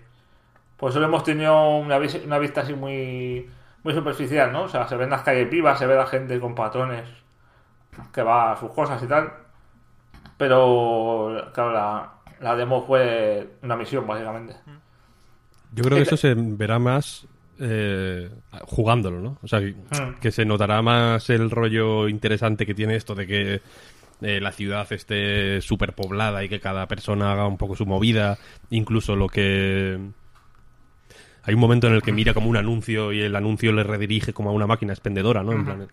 Por 0.77 0.91
eso 0.91 1.03
hemos 1.03 1.25
tenido 1.25 1.77
una, 1.79 1.99
una 1.99 2.39
vista 2.39 2.61
así 2.63 2.75
muy, 2.75 3.51
muy 3.83 3.95
superficial, 3.95 4.53
¿no? 4.53 4.65
O 4.65 4.69
sea, 4.69 4.87
se 4.89 4.97
ven 4.97 5.11
las 5.11 5.23
calles 5.23 5.51
vivas, 5.51 5.79
se 5.79 5.87
ve 5.87 5.97
la 5.97 6.07
gente 6.07 6.39
con 6.41 6.55
patrones 6.55 7.24
que 8.13 8.23
va 8.23 8.53
a 8.53 8.57
sus 8.61 8.71
cosas 8.73 9.03
y 9.03 9.07
tal. 9.07 9.33
Pero, 10.37 11.51
claro, 11.55 11.73
la, 11.73 12.13
la 12.41 12.57
demo 12.57 12.83
fue 12.85 13.57
una 13.63 13.77
misión, 13.77 14.07
básicamente. 14.07 14.55
Yo 15.73 15.85
creo 15.85 15.97
que 15.97 16.03
eso 16.03 16.17
se 16.17 16.35
verá 16.37 16.79
más 16.79 17.27
eh, 17.61 18.31
jugándolo, 18.63 19.21
¿no? 19.21 19.39
O 19.43 19.49
sea, 19.49 19.61
que, 19.61 19.73
Mm. 19.75 20.21
que 20.21 20.31
se 20.33 20.45
notará 20.45 20.83
más 20.83 21.31
el 21.31 21.51
rollo 21.51 22.09
interesante 22.09 22.67
que 22.67 22.75
tiene 22.75 22.97
esto 22.97 23.15
de 23.15 23.27
que 23.27 23.61
eh, 24.23 24.41
la 24.41 24.53
ciudad 24.53 24.91
esté 24.93 25.61
súper 25.61 25.93
poblada 25.93 26.43
y 26.45 26.49
que 26.49 26.61
cada 26.61 26.87
persona 26.87 27.33
haga 27.33 27.47
un 27.47 27.57
poco 27.57 27.77
su 27.77 27.87
movida, 27.87 28.39
incluso 28.71 29.15
lo 29.17 29.29
que... 29.29 29.99
Hay 31.47 31.55
un 31.55 31.61
momento 31.61 31.87
en 31.87 31.93
el 31.95 32.03
que 32.03 32.11
mira 32.13 32.33
como 32.35 32.49
un 32.49 32.57
anuncio 32.57 33.13
y 33.13 33.21
el 33.21 33.37
anuncio 33.37 33.71
le 33.73 33.83
redirige 33.85 34.33
como 34.33 34.51
a 34.51 34.53
una 34.53 34.67
máquina 34.67 34.93
expendedora, 34.95 35.43
¿no? 35.43 35.53
En 35.53 35.65
plan, 35.65 35.87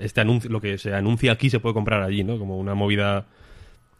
este 0.00 0.20
anuncio, 0.20 0.50
lo 0.50 0.60
que 0.60 0.76
se 0.78 0.92
anuncia 0.94 1.30
aquí 1.32 1.50
se 1.50 1.60
puede 1.60 1.72
comprar 1.74 2.02
allí, 2.02 2.24
¿no? 2.24 2.36
Como 2.38 2.58
una 2.58 2.74
movida 2.74 3.24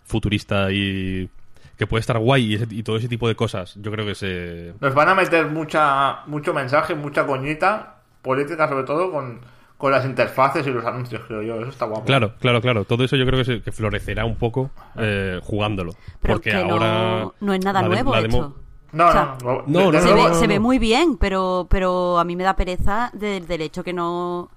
futurista 0.04 0.70
y 0.72 1.28
que 1.76 1.86
puede 1.86 2.00
estar 2.00 2.18
guay 2.18 2.44
y, 2.46 2.54
ese- 2.54 2.66
y 2.70 2.82
todo 2.82 2.96
ese 2.96 3.08
tipo 3.08 3.28
de 3.28 3.34
cosas. 3.36 3.74
Yo 3.80 3.90
creo 3.92 4.04
que 4.06 4.14
se, 4.14 4.72
Nos 4.80 4.94
van 4.94 5.08
a 5.08 5.14
meter 5.14 5.46
mucha 5.46 6.20
mucho 6.26 6.52
mensaje, 6.52 6.94
mucha 6.94 7.24
coñita 7.26 7.96
política, 8.22 8.68
sobre 8.68 8.84
todo 8.84 9.12
con, 9.12 9.40
con 9.76 9.92
las 9.92 10.04
interfaces 10.04 10.66
y 10.66 10.70
los 10.70 10.84
anuncios, 10.84 11.22
creo 11.28 11.42
yo. 11.42 11.60
Eso 11.60 11.70
está 11.70 11.84
guapo. 11.86 12.04
Claro, 12.06 12.34
claro, 12.40 12.60
claro. 12.60 12.84
Todo 12.84 13.04
eso 13.04 13.14
yo 13.16 13.24
creo 13.26 13.38
que, 13.38 13.44
se- 13.44 13.62
que 13.62 13.70
florecerá 13.70 14.24
un 14.24 14.34
poco 14.36 14.70
eh, 14.96 15.38
jugándolo. 15.44 15.92
Pero 16.20 16.34
porque 16.34 16.50
que 16.50 16.56
ahora 16.56 17.20
no, 17.20 17.34
no 17.40 17.54
es 17.54 17.64
nada 17.64 17.82
la 17.82 17.88
de- 17.88 17.94
nuevo 17.94 18.12
demo- 18.16 18.38
esto. 18.46 18.56
No, 18.92 19.08
O 19.08 19.12
sea, 19.12 19.36
no, 19.44 19.62
no, 19.66 19.92
no, 19.92 20.00
se, 20.00 20.08
no, 20.08 20.14
ve, 20.14 20.28
no, 20.30 20.34
se 20.34 20.46
ve 20.46 20.58
muy 20.60 20.78
bien, 20.78 21.16
pero, 21.18 21.66
pero 21.68 22.18
a 22.18 22.24
mí 22.24 22.36
me 22.36 22.44
da 22.44 22.56
pereza 22.56 23.10
de- 23.12 23.40
del 23.42 23.60
hecho 23.60 23.84
que 23.84 23.92
no, 23.92 24.48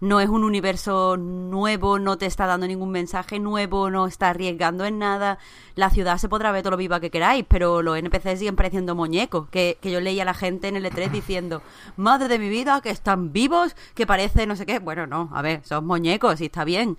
no 0.00 0.20
es 0.20 0.28
un 0.28 0.44
universo 0.44 1.16
nuevo, 1.16 1.98
no 1.98 2.16
te 2.18 2.26
está 2.26 2.46
dando 2.46 2.66
ningún 2.68 2.90
mensaje 2.90 3.38
nuevo, 3.40 3.90
no 3.90 4.06
está 4.06 4.30
arriesgando 4.30 4.84
en 4.84 4.98
nada. 5.00 5.38
La 5.74 5.90
ciudad 5.90 6.18
se 6.18 6.28
podrá 6.28 6.52
ver 6.52 6.62
todo 6.62 6.72
lo 6.72 6.76
viva 6.76 7.00
que 7.00 7.10
queráis, 7.10 7.44
pero 7.48 7.82
los 7.82 7.96
NPCs 7.98 8.38
siguen 8.38 8.54
pareciendo 8.56 8.94
muñecos. 8.94 9.48
Que, 9.48 9.78
que 9.80 9.90
yo 9.90 10.00
leía 10.00 10.22
a 10.22 10.26
la 10.26 10.34
gente 10.34 10.68
en 10.68 10.76
el 10.76 10.84
E3 10.86 11.10
diciendo, 11.10 11.60
madre 11.96 12.28
de 12.28 12.38
mi 12.38 12.48
vida, 12.48 12.80
que 12.82 12.90
están 12.90 13.32
vivos, 13.32 13.74
que 13.94 14.06
parece 14.06 14.46
no 14.46 14.54
sé 14.56 14.64
qué. 14.66 14.78
Bueno, 14.78 15.06
no, 15.08 15.28
a 15.32 15.42
ver, 15.42 15.60
son 15.64 15.86
muñecos 15.86 16.40
y 16.40 16.46
está 16.46 16.64
bien. 16.64 16.98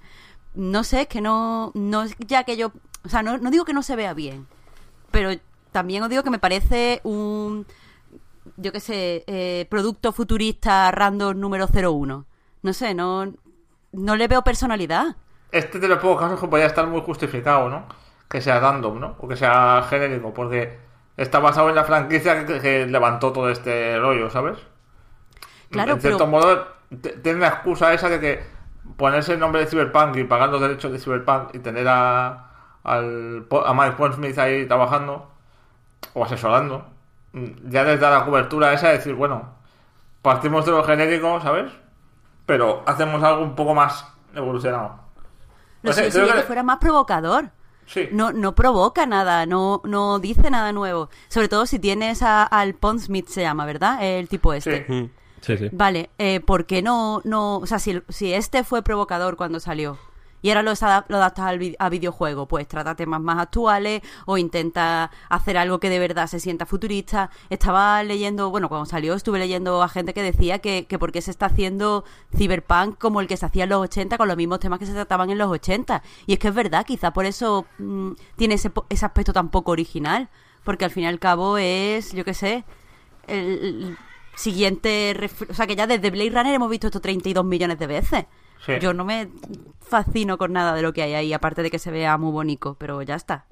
No 0.54 0.84
sé, 0.84 1.02
es 1.02 1.08
que 1.08 1.22
no, 1.22 1.72
no 1.76 2.04
es 2.04 2.16
ya 2.20 2.44
que 2.44 2.58
yo, 2.58 2.72
o 3.06 3.10
sea, 3.10 3.24
no, 3.24 3.38
no 3.38 3.52
digo 3.52 3.66
que 3.66 3.74
no 3.74 3.84
se 3.84 3.96
vea 3.96 4.14
bien, 4.14 4.48
pero 5.12 5.32
también 5.74 6.04
os 6.04 6.10
digo 6.10 6.24
que 6.24 6.30
me 6.30 6.40
parece 6.40 7.02
un, 7.04 7.66
yo 8.58 8.72
qué 8.72 8.80
sé, 8.80 9.24
eh, 9.28 9.68
producto 9.70 10.14
futurista 10.14 10.90
random 10.92 11.38
número 11.40 11.68
01. 11.68 12.26
No 12.62 12.74
sé, 12.74 12.94
no, 12.94 13.34
no 13.92 14.16
le 14.16 14.28
veo 14.30 14.42
personalidad. 14.44 15.18
Este 15.52 15.80
de 15.80 15.88
los 15.88 16.00
pocos 16.00 16.22
casos 16.22 16.40
que 16.40 16.48
podría 16.48 16.68
estar 16.68 16.88
muy 16.88 17.02
justificado, 17.02 17.70
¿no? 17.70 17.86
Que 18.30 18.40
sea 18.42 18.60
random, 18.60 19.00
¿no? 19.00 19.16
O 19.20 19.28
que 19.28 19.36
sea 19.36 19.86
genérico, 19.90 20.34
porque 20.34 20.80
está 21.18 21.40
basado 21.40 21.70
en 21.70 21.76
la 21.76 21.84
franquicia 21.84 22.46
que, 22.46 22.60
que 22.60 22.86
levantó 22.88 23.32
todo 23.34 23.50
este 23.50 24.00
rollo, 24.00 24.30
¿sabes? 24.30 24.58
Claro, 25.70 25.94
en 25.94 26.02
cierto 26.02 26.20
pero- 26.20 26.30
modo, 26.30 26.68
tiene 27.22 27.40
la 27.40 27.48
excusa 27.50 27.94
esa 27.94 28.10
de 28.10 28.20
que 28.20 28.44
ponerse 28.98 29.34
el 29.34 29.40
nombre 29.40 29.62
de 29.62 29.68
Cyberpunk 29.68 30.16
y 30.18 30.24
pagar 30.24 30.50
los 30.50 30.62
derechos 30.62 30.92
de 30.92 31.00
Cyberpunk 31.00 31.54
y 31.56 31.60
tener 31.60 31.88
a, 31.88 32.50
al, 32.84 33.46
a 33.66 33.74
Mike 33.74 33.96
Pondsmith 33.98 34.38
ahí 34.38 34.68
trabajando 34.68 35.32
o 36.14 36.24
asesorando, 36.26 36.86
mm, 37.34 37.70
ya 37.70 37.84
les 37.84 38.00
da 38.00 38.10
la 38.10 38.26
cobertura 38.26 38.74
esa 38.74 38.90
de 38.90 38.98
decir, 38.98 39.14
bueno, 39.16 39.54
partimos 40.22 40.66
de 40.66 40.72
lo 40.72 40.84
genérico, 40.84 41.40
¿sabes? 41.42 41.72
Pero 42.46 42.84
hacemos 42.86 43.24
algo 43.24 43.44
un 43.44 43.56
poco 43.56 43.74
más 43.74 44.06
evolucionado. 44.36 45.00
Lo 45.82 45.90
No 45.90 45.94
sé, 45.94 46.06
sé, 46.06 46.10
creo 46.12 46.26
sería 46.26 46.34
que- 46.34 46.40
que 46.42 46.48
fuera 46.48 46.64
más 46.64 46.78
provocador. 46.78 47.50
Sí. 47.86 48.08
No, 48.14 48.32
no 48.32 48.56
provoca 48.56 49.06
nada, 49.06 49.46
no, 49.46 49.82
no 49.84 50.20
dice 50.20 50.50
nada 50.50 50.72
nuevo. 50.72 51.10
Sobre 51.28 51.50
todo 51.50 51.66
si 51.66 51.80
tienes 51.80 52.22
a- 52.24 52.44
al 52.44 52.76
Pondsmith, 52.76 53.28
se 53.28 53.42
llama, 53.42 53.66
¿verdad? 53.66 53.98
El 54.02 54.30
tipo 54.30 54.54
este. 54.54 54.86
Sí. 54.88 54.94
Mm, 54.94 55.10
Sí, 55.42 55.58
sí. 55.58 55.68
Vale, 55.74 56.10
eh, 56.20 56.40
¿por 56.40 56.66
qué 56.66 56.82
no, 56.82 57.20
no, 57.26 57.58
o 57.58 57.66
sea, 57.66 57.78
si, 57.78 58.02
si 58.08 58.34
este 58.34 58.64
fue 58.64 58.82
provocador 58.82 59.36
cuando 59.36 59.60
salió 59.60 59.98
y 60.44 60.50
ahora 60.50 60.62
lo, 60.62 60.72
adap- 60.72 61.06
lo 61.08 61.18
adaptas 61.18 61.46
al 61.46 61.76
a 61.80 61.90
videojuego, 61.90 62.48
pues 62.48 62.68
trata 62.68 62.94
temas 62.96 63.22
más 63.22 63.40
actuales 63.40 64.04
o 64.28 64.38
intenta 64.38 65.10
hacer 65.30 65.58
algo 65.58 65.80
que 65.80 65.90
de 65.90 65.98
verdad 65.98 66.28
se 66.28 66.40
sienta 66.40 66.68
futurista. 66.68 67.32
Estaba 67.50 68.04
leyendo, 68.04 68.52
bueno, 68.52 68.70
cuando 68.70 68.86
salió 68.86 69.16
estuve 69.16 69.40
leyendo 69.40 69.82
a 69.82 69.90
gente 69.90 70.14
que 70.14 70.22
decía 70.22 70.60
que, 70.60 70.86
que 70.86 71.00
por 71.00 71.12
qué 71.12 71.22
se 71.22 71.32
está 71.32 71.48
haciendo 71.48 72.04
Cyberpunk 72.38 72.98
como 73.00 73.22
el 73.22 73.28
que 73.28 73.38
se 73.38 73.46
hacía 73.48 73.64
en 73.64 73.70
los 73.72 73.80
80 73.82 74.18
con 74.18 74.28
los 74.28 74.38
mismos 74.38 74.60
temas 74.60 74.78
que 74.78 74.86
se 74.86 74.94
trataban 74.94 75.30
en 75.32 75.38
los 75.40 75.50
80. 75.50 76.04
Y 76.28 76.34
es 76.34 76.40
que 76.40 76.50
es 76.50 76.54
verdad, 76.54 76.86
quizá 76.86 77.12
por 77.14 77.26
eso 77.26 77.66
mm, 77.80 78.12
tiene 78.36 78.56
ese, 78.56 78.72
ese 78.90 79.06
aspecto 79.06 79.34
tan 79.34 79.50
poco 79.50 79.72
original, 79.72 80.30
porque 80.64 80.86
al 80.86 80.92
fin 80.92 81.04
y 81.04 81.08
al 81.08 81.20
cabo 81.20 81.58
es, 81.58 82.12
yo 82.12 82.26
qué 82.26 82.34
sé, 82.34 82.66
el, 83.28 83.38
el 83.38 83.98
siguiente. 84.36 85.16
O 85.50 85.54
sea, 85.54 85.68
que 85.68 85.76
ya 85.76 85.88
desde 85.88 86.12
Blade 86.12 86.30
Runner 86.32 86.54
hemos 86.54 86.70
visto 86.70 86.88
esto 86.88 87.02
32 87.02 87.46
millones 87.46 87.80
de 87.80 87.88
veces. 87.88 88.26
Sí. 88.66 88.74
Yo 88.82 88.94
no 88.94 89.04
me 89.06 89.30
fascino 89.82 90.38
con 90.38 90.54
nada 90.54 90.74
de 90.74 90.82
lo 90.82 90.94
que 90.94 91.04
hay 91.04 91.14
ahí, 91.14 91.34
aparte 91.34 91.64
de 91.64 91.70
que 91.72 91.80
se 91.80 91.92
vea 91.92 92.18
muy 92.18 92.32
bonito, 92.32 92.76
pero 92.80 93.02
ya 93.02 93.16
está. 93.16 93.46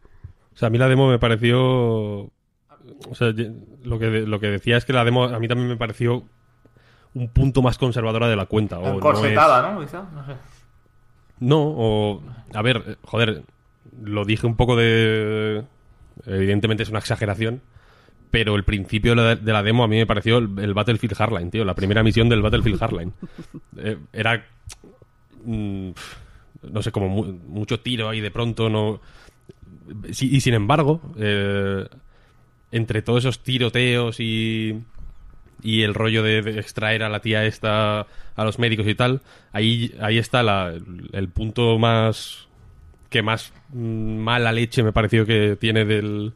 O 0.53 0.57
sea, 0.57 0.67
a 0.67 0.69
mí 0.71 0.77
la 0.77 0.87
demo 0.87 1.09
me 1.09 1.19
pareció... 1.19 2.29
O 3.09 3.15
sea, 3.15 3.33
lo 3.83 3.99
que, 3.99 4.05
de- 4.07 4.27
lo 4.27 4.39
que 4.39 4.47
decía 4.47 4.77
es 4.77 4.85
que 4.85 4.93
la 4.93 5.03
demo 5.05 5.25
a 5.25 5.39
mí 5.39 5.47
también 5.47 5.67
me 5.69 5.77
pareció 5.77 6.23
un 7.13 7.27
punto 7.29 7.61
más 7.61 7.77
conservadora 7.77 8.27
de 8.27 8.35
la 8.35 8.45
cuenta. 8.45 8.79
O 8.79 8.83
no 8.83 8.89
es- 8.89 8.95
Encorsetada, 8.95 9.71
¿no? 9.71 9.81
Quizá, 9.81 10.03
no 10.13 10.25
sé. 10.25 10.33
No, 11.39 11.59
o... 11.61 12.23
A 12.53 12.61
ver, 12.61 12.97
joder, 13.03 13.43
lo 14.01 14.25
dije 14.25 14.47
un 14.47 14.55
poco 14.55 14.75
de... 14.75 15.63
Evidentemente 16.25 16.83
es 16.83 16.89
una 16.89 16.99
exageración, 16.99 17.61
pero 18.29 18.55
el 18.55 18.63
principio 18.63 19.11
de 19.15 19.15
la, 19.21 19.35
de 19.35 19.51
la 19.53 19.63
demo 19.63 19.83
a 19.83 19.87
mí 19.87 19.97
me 19.97 20.05
pareció 20.05 20.37
el, 20.37 20.57
el 20.59 20.73
Battlefield 20.73 21.15
Hardline, 21.15 21.49
tío. 21.51 21.65
La 21.65 21.75
primera 21.75 22.03
misión 22.03 22.29
del 22.29 22.41
Battlefield 22.41 22.79
Hardline. 22.79 23.13
Eh, 23.77 23.97
era... 24.13 24.45
mm, 25.43 25.91
no 26.71 26.81
sé, 26.81 26.91
como 26.91 27.09
mu- 27.09 27.39
mucho 27.47 27.79
tiro 27.79 28.09
ahí 28.09 28.21
de 28.21 28.31
pronto, 28.31 28.69
no... 28.69 29.01
Y 30.07 30.39
sin 30.41 30.53
embargo, 30.53 31.01
eh, 31.17 31.85
entre 32.71 33.01
todos 33.01 33.23
esos 33.25 33.39
tiroteos 33.43 34.19
y 34.19 34.81
y 35.63 35.83
el 35.83 35.93
rollo 35.93 36.23
de, 36.23 36.39
extraer 36.59 37.03
a 37.03 37.09
la 37.09 37.19
tía 37.19 37.45
esta 37.45 38.07
a 38.35 38.43
los 38.43 38.57
médicos 38.59 38.87
y 38.87 38.95
tal, 38.95 39.21
ahí, 39.51 39.93
ahí 40.01 40.17
está 40.17 40.41
el 41.11 41.29
punto 41.29 41.77
más 41.77 42.47
que 43.09 43.21
más 43.21 43.53
mm, 43.73 44.17
mala 44.17 44.51
leche 44.51 44.83
me 44.83 44.93
pareció 44.93 45.25
que 45.25 45.57
tiene 45.59 45.85
del 45.85 46.33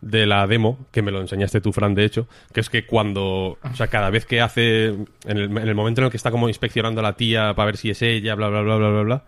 de 0.00 0.26
la 0.26 0.46
demo, 0.46 0.78
que 0.90 1.02
me 1.02 1.10
lo 1.10 1.20
enseñaste 1.20 1.60
tú, 1.60 1.72
Fran, 1.72 1.94
de 1.94 2.04
hecho, 2.04 2.26
que 2.54 2.60
es 2.60 2.70
que 2.70 2.86
cuando, 2.86 3.58
o 3.62 3.74
sea, 3.74 3.88
cada 3.88 4.08
vez 4.10 4.24
que 4.26 4.40
hace, 4.40 4.86
en 4.86 5.06
el, 5.26 5.44
en 5.44 5.58
el 5.68 5.74
momento 5.74 6.00
en 6.00 6.06
el 6.06 6.10
que 6.10 6.16
está 6.16 6.30
como 6.30 6.48
inspeccionando 6.48 7.00
a 7.00 7.02
la 7.02 7.16
tía 7.16 7.52
para 7.54 7.66
ver 7.66 7.76
si 7.76 7.90
es 7.90 8.00
ella, 8.02 8.34
bla, 8.34 8.48
bla, 8.48 8.62
bla, 8.62 8.76
bla, 8.76 8.88
bla, 8.88 9.02
bla, 9.02 9.24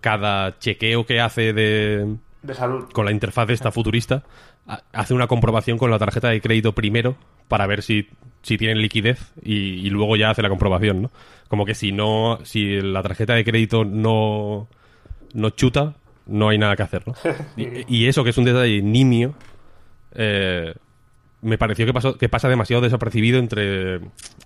cada 0.00 0.58
chequeo 0.58 1.06
que 1.06 1.20
hace 1.20 1.52
de, 1.52 2.16
De 2.42 2.54
salud. 2.54 2.88
con 2.92 3.04
la 3.04 3.12
interfaz 3.12 3.50
esta 3.50 3.70
futurista, 3.70 4.24
ha- 4.66 4.82
hace 4.92 5.14
una 5.14 5.26
comprobación 5.26 5.78
con 5.78 5.90
la 5.90 5.98
tarjeta 5.98 6.28
de 6.28 6.40
crédito 6.40 6.72
primero 6.74 7.16
para 7.48 7.66
ver 7.66 7.82
si, 7.82 8.08
si 8.42 8.56
tienen 8.56 8.80
liquidez 8.80 9.32
y, 9.42 9.54
y 9.86 9.90
luego 9.90 10.16
ya 10.16 10.30
hace 10.30 10.42
la 10.42 10.48
comprobación, 10.48 11.02
¿no? 11.02 11.10
Como 11.48 11.64
que 11.66 11.74
si 11.74 11.92
no, 11.92 12.38
si 12.44 12.80
la 12.80 13.02
tarjeta 13.02 13.34
de 13.34 13.44
crédito 13.44 13.84
no, 13.84 14.68
no 15.34 15.50
chuta, 15.50 15.94
no 16.26 16.48
hay 16.48 16.58
nada 16.58 16.76
que 16.76 16.82
hacer, 16.82 17.02
¿no? 17.06 17.14
Y, 17.56 17.84
y 18.02 18.06
eso 18.06 18.24
que 18.24 18.30
es 18.30 18.38
un 18.38 18.44
detalle 18.44 18.80
nimio, 18.82 19.34
eh, 20.14 20.74
me 21.42 21.56
pareció 21.58 21.86
que, 21.86 21.92
pasó, 21.94 22.18
que 22.18 22.28
pasa 22.28 22.48
demasiado 22.48 22.82
desapercibido 22.82 23.38
entre, 23.38 23.96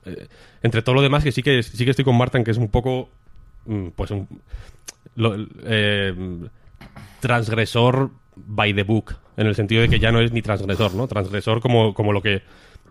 eh, 0.04 0.28
entre 0.62 0.82
todo 0.82 0.94
lo 0.94 1.02
demás 1.02 1.24
que 1.24 1.32
sí 1.32 1.42
que 1.42 1.62
sí 1.62 1.84
que 1.84 1.90
estoy 1.90 2.04
con 2.04 2.16
Marta 2.16 2.38
en 2.38 2.44
que 2.44 2.52
es 2.52 2.56
un 2.58 2.68
poco 2.68 3.08
mm, 3.66 3.88
pues 3.96 4.10
un 4.12 4.28
lo- 5.16 5.34
eh, 5.64 6.14
transgresor 7.20 8.10
by 8.36 8.74
the 8.74 8.82
book 8.82 9.16
en 9.36 9.46
el 9.46 9.54
sentido 9.54 9.82
de 9.82 9.88
que 9.88 9.98
ya 9.98 10.12
no 10.12 10.20
es 10.20 10.32
ni 10.32 10.42
transgresor 10.42 10.94
no 10.94 11.06
transgresor 11.08 11.60
como, 11.60 11.94
como 11.94 12.12
lo 12.12 12.22
que 12.22 12.42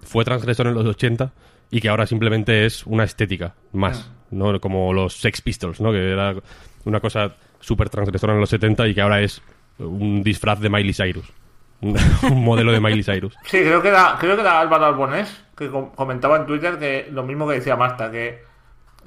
fue 0.02 0.26
transgresor 0.26 0.68
en 0.68 0.74
los 0.74 0.86
80 0.86 1.32
y 1.72 1.82
que 1.82 1.90
ahora 1.90 2.06
simplemente 2.06 2.66
es 2.66 2.86
una 2.86 3.04
estética 3.04 3.56
más 3.72 4.10
no 4.32 4.60
como 4.60 4.94
los 4.94 5.14
Sex 5.16 5.42
Pistols 5.42 5.80
no 5.82 5.92
que 5.92 6.12
era 6.12 6.36
una 6.86 7.00
cosa 7.00 7.36
súper 7.60 7.90
transgresora 7.90 8.34
en 8.34 8.40
los 8.40 8.50
70 8.50 8.88
y 8.88 8.94
que 8.96 9.02
ahora 9.02 9.22
es 9.22 9.42
un 9.80 10.24
disfraz 10.24 10.60
de 10.60 10.70
Miley 10.70 10.94
Cyrus 10.94 11.26
un, 12.32 12.43
modelo 12.43 12.72
de 12.72 12.80
Miley 12.80 13.04
Cyrus 13.04 13.36
Sí, 13.43 13.60
creo 13.60 13.82
que 13.82 13.89
era, 13.89 14.15
creo 14.19 14.36
que 14.36 14.41
era 14.41 14.60
Álvaro 14.60 14.86
Albonés 14.86 15.43
que 15.56 15.69
com- 15.69 15.91
comentaba 15.91 16.38
en 16.38 16.46
Twitter 16.46 16.78
que 16.80 17.08
lo 17.12 17.24
mismo 17.24 17.48
que 17.48 17.56
decía 17.56 17.76
Marta, 17.76 18.10
que 18.12 18.43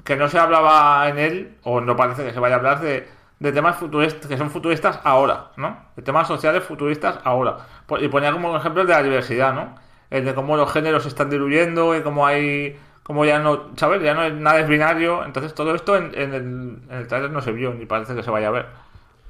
que 0.03 0.15
no 0.15 0.29
se 0.29 0.39
hablaba 0.39 1.09
en 1.09 1.17
él, 1.19 1.55
o 1.63 1.81
no 1.81 1.97
parece 1.97 2.23
que 2.23 2.31
se 2.31 2.39
vaya 2.39 2.55
a 2.55 2.57
hablar 2.59 2.79
de, 2.79 3.05
de 3.39 3.51
temas 3.51 3.75
futuristas, 3.75 4.25
que 4.25 4.37
son 4.37 4.49
futuristas 4.49 5.01
ahora, 5.03 5.47
¿no? 5.57 5.77
De 5.97 6.01
temas 6.01 6.29
sociales 6.29 6.63
futuristas 6.63 7.19
ahora. 7.25 7.57
Y 7.99 8.07
ponía 8.07 8.31
como 8.31 8.55
ejemplos 8.55 8.87
de 8.87 8.93
la 8.93 9.03
diversidad, 9.03 9.53
¿no? 9.53 9.75
El 10.09 10.23
de 10.23 10.33
cómo 10.33 10.55
los 10.55 10.71
géneros 10.71 11.03
se 11.03 11.09
están 11.09 11.29
diluyendo 11.29 11.93
y 11.93 12.03
cómo 12.03 12.25
hay... 12.25 12.79
Como 13.03 13.25
ya 13.25 13.39
no, 13.39 13.71
¿sabes? 13.75 14.01
Ya 14.01 14.13
no 14.13 14.23
es 14.23 14.33
nada 14.33 14.61
es 14.61 14.69
binario. 14.69 15.25
Entonces 15.25 15.53
todo 15.53 15.75
esto 15.75 15.97
en, 15.97 16.11
en 16.15 16.33
el, 16.33 16.43
en 16.89 16.97
el 16.99 17.07
trailer 17.07 17.31
no 17.31 17.41
se 17.41 17.51
vio, 17.51 17.73
ni 17.73 17.85
parece 17.85 18.15
que 18.15 18.23
se 18.23 18.31
vaya 18.31 18.47
a 18.47 18.51
ver. 18.51 18.65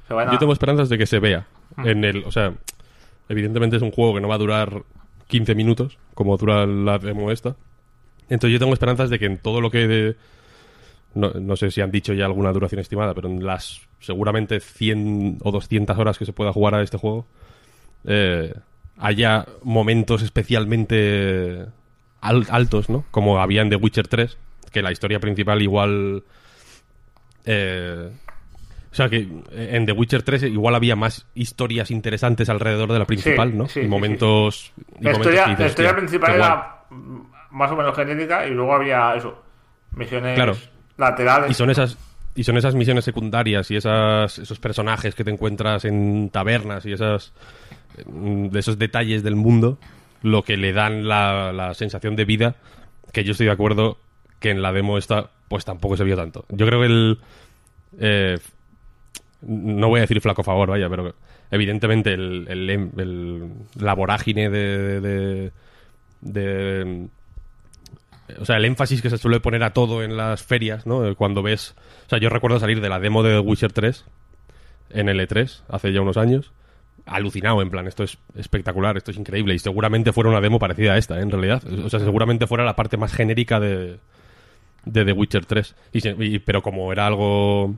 Se 0.06 0.14
van 0.14 0.28
a- 0.28 0.32
Yo 0.32 0.38
tengo 0.38 0.52
esperanzas 0.52 0.88
de 0.88 0.96
que 0.96 1.06
se 1.06 1.18
vea. 1.18 1.44
Mm. 1.74 1.86
En 1.88 2.04
el, 2.04 2.24
o 2.24 2.30
sea, 2.30 2.52
evidentemente 3.28 3.76
es 3.76 3.82
un 3.82 3.90
juego 3.92 4.14
que 4.14 4.20
no 4.20 4.28
va 4.28 4.34
a 4.36 4.38
durar 4.38 4.82
15 5.26 5.54
minutos, 5.54 5.98
como 6.14 6.36
dura 6.36 6.66
la 6.66 6.98
demo 6.98 7.30
esta. 7.30 7.56
Entonces 8.28 8.52
yo 8.52 8.58
tengo 8.58 8.72
esperanzas 8.72 9.10
de 9.10 9.18
que 9.18 9.26
en 9.26 9.38
todo 9.38 9.60
lo 9.60 9.70
que... 9.70 9.86
de- 9.88 10.16
no, 11.14 11.56
sé 11.56 11.70
si 11.70 11.80
han 11.80 11.90
dicho 11.90 12.12
ya 12.12 12.26
alguna 12.26 12.52
duración 12.52 12.80
estimada, 12.80 13.14
pero 13.14 13.28
en 13.28 13.44
las 13.44 13.80
seguramente 14.00 14.60
100 14.60 15.38
o 15.42 15.50
200 15.50 15.98
horas 15.98 16.16
que 16.18 16.26
se 16.26 16.32
pueda 16.32 16.52
jugar 16.52 16.74
a 16.74 16.82
este 16.82 16.98
juego, 16.98 17.26
eh, 18.04 18.54
haya 18.98 19.46
momentos 19.62 20.22
especialmente 20.22 21.64
al- 22.20 22.46
altos, 22.50 22.88
¿no? 22.88 23.04
Como 23.10 23.40
había 23.40 23.62
en 23.62 23.70
The 23.70 23.76
Witcher 23.76 24.06
3, 24.06 24.36
que 24.70 24.82
la 24.82 24.92
historia 24.92 25.18
principal 25.18 25.60
igual... 25.62 26.22
eh, 27.46 28.10
o 28.90 28.94
sea 28.94 29.08
que 29.08 29.28
en 29.52 29.86
The 29.86 29.92
Witcher 29.92 30.22
3 30.22 30.44
igual 30.44 30.74
había 30.74 30.96
más 30.96 31.26
historias 31.34 31.90
interesantes 31.90 32.48
alrededor 32.48 32.92
de 32.92 32.98
la 32.98 33.04
principal, 33.04 33.50
Sí, 33.52 33.56
¿no? 33.56 33.66
sí, 33.68 33.80
y 33.80 33.82
sí, 33.84 33.88
momentos... 33.88 34.72
y 35.00 35.04
La 35.04 35.12
momentos 35.12 35.18
historia, 35.34 35.44
que 35.44 35.50
dices, 35.50 35.60
la 35.60 35.66
historia 35.68 35.90
"Hostia, 35.90 35.96
principal 35.98 36.32
qué 36.32 36.38
guay". 36.38 36.50
era 36.50 36.74
más 37.50 37.70
o 37.70 37.76
menos 37.76 37.94
genérica 37.96 38.46
y 38.46 38.50
luego 38.50 38.74
había 38.74 39.14
eso, 39.14 39.42
misiones 39.92 40.34
Claro. 40.34 40.56
laterales. 40.96 41.50
Y 41.50 41.54
son 41.54 41.70
esas 41.70 41.96
y 42.34 42.44
son 42.44 42.56
esas 42.56 42.74
misiones 42.76 43.04
secundarias 43.04 43.70
y 43.70 43.76
esas 43.76 44.38
esos 44.38 44.60
personajes 44.60 45.14
que 45.14 45.24
te 45.24 45.30
encuentras 45.30 45.84
en 45.84 46.30
tabernas 46.30 46.86
y 46.86 46.92
esas 46.92 47.32
mm, 48.06 48.56
esos 48.56 48.78
detalles 48.78 49.22
del 49.24 49.34
mundo 49.34 49.78
lo 50.22 50.42
que 50.42 50.56
le 50.56 50.72
dan 50.72 51.08
la, 51.08 51.52
la 51.52 51.74
sensación 51.74 52.14
de 52.16 52.24
vida 52.24 52.54
que 53.12 53.24
yo 53.24 53.32
estoy 53.32 53.46
de 53.46 53.52
acuerdo 53.52 53.98
que 54.40 54.50
en 54.50 54.62
la 54.62 54.72
demo 54.72 54.98
esta 54.98 55.30
pues 55.48 55.64
tampoco 55.64 55.96
se 55.96 56.04
vio 56.04 56.14
tanto. 56.16 56.44
Yo 56.50 56.66
creo 56.66 56.80
que 56.80 56.86
el 56.86 57.18
eh, 57.98 58.38
no 59.42 59.88
voy 59.88 59.98
a 59.98 60.02
decir 60.02 60.20
flaco 60.20 60.42
favor, 60.42 60.68
vaya, 60.70 60.88
pero 60.88 61.14
evidentemente 61.50 62.12
el, 62.14 62.46
el- 62.48 62.70
el- 62.70 63.48
la 63.80 63.94
vorágine 63.94 64.50
de, 64.50 65.00
de- 65.00 65.52
de- 66.20 67.08
o 68.40 68.44
sea, 68.44 68.56
el 68.56 68.64
énfasis 68.66 69.00
que 69.00 69.10
se 69.10 69.16
suele 69.18 69.40
poner 69.40 69.62
a 69.62 69.72
todo 69.72 70.02
en 70.02 70.16
las 70.16 70.42
ferias, 70.42 70.86
¿no? 70.86 71.14
Cuando 71.16 71.42
ves... 71.42 71.74
O 72.06 72.10
sea, 72.10 72.18
yo 72.18 72.28
recuerdo 72.28 72.58
salir 72.60 72.80
de 72.80 72.88
la 72.88 72.98
demo 72.98 73.22
de 73.22 73.32
The 73.34 73.38
Witcher 73.40 73.72
3 73.72 74.04
en 74.90 75.08
el 75.08 75.20
E3 75.20 75.62
hace 75.68 75.92
ya 75.92 76.00
unos 76.02 76.16
años, 76.18 76.52
alucinado, 77.06 77.62
en 77.62 77.70
plan, 77.70 77.86
esto 77.86 78.04
es 78.04 78.18
espectacular, 78.36 78.96
esto 78.98 79.12
es 79.12 79.16
increíble, 79.16 79.54
y 79.54 79.58
seguramente 79.58 80.12
fuera 80.12 80.28
una 80.30 80.40
demo 80.42 80.58
parecida 80.58 80.92
a 80.92 80.98
esta, 80.98 81.18
¿eh? 81.18 81.22
en 81.22 81.30
realidad. 81.30 81.62
O 81.84 81.88
sea, 81.88 82.00
seguramente 82.00 82.46
fuera 82.46 82.64
la 82.64 82.76
parte 82.76 82.96
más 82.98 83.14
genérica 83.14 83.60
de, 83.60 83.98
de 84.84 85.04
The 85.06 85.12
Witcher 85.12 85.46
3. 85.46 85.74
Y, 85.92 86.00
se- 86.02 86.16
y- 86.18 86.38
pero 86.38 86.60
como 86.62 86.92
era 86.92 87.06
algo 87.06 87.76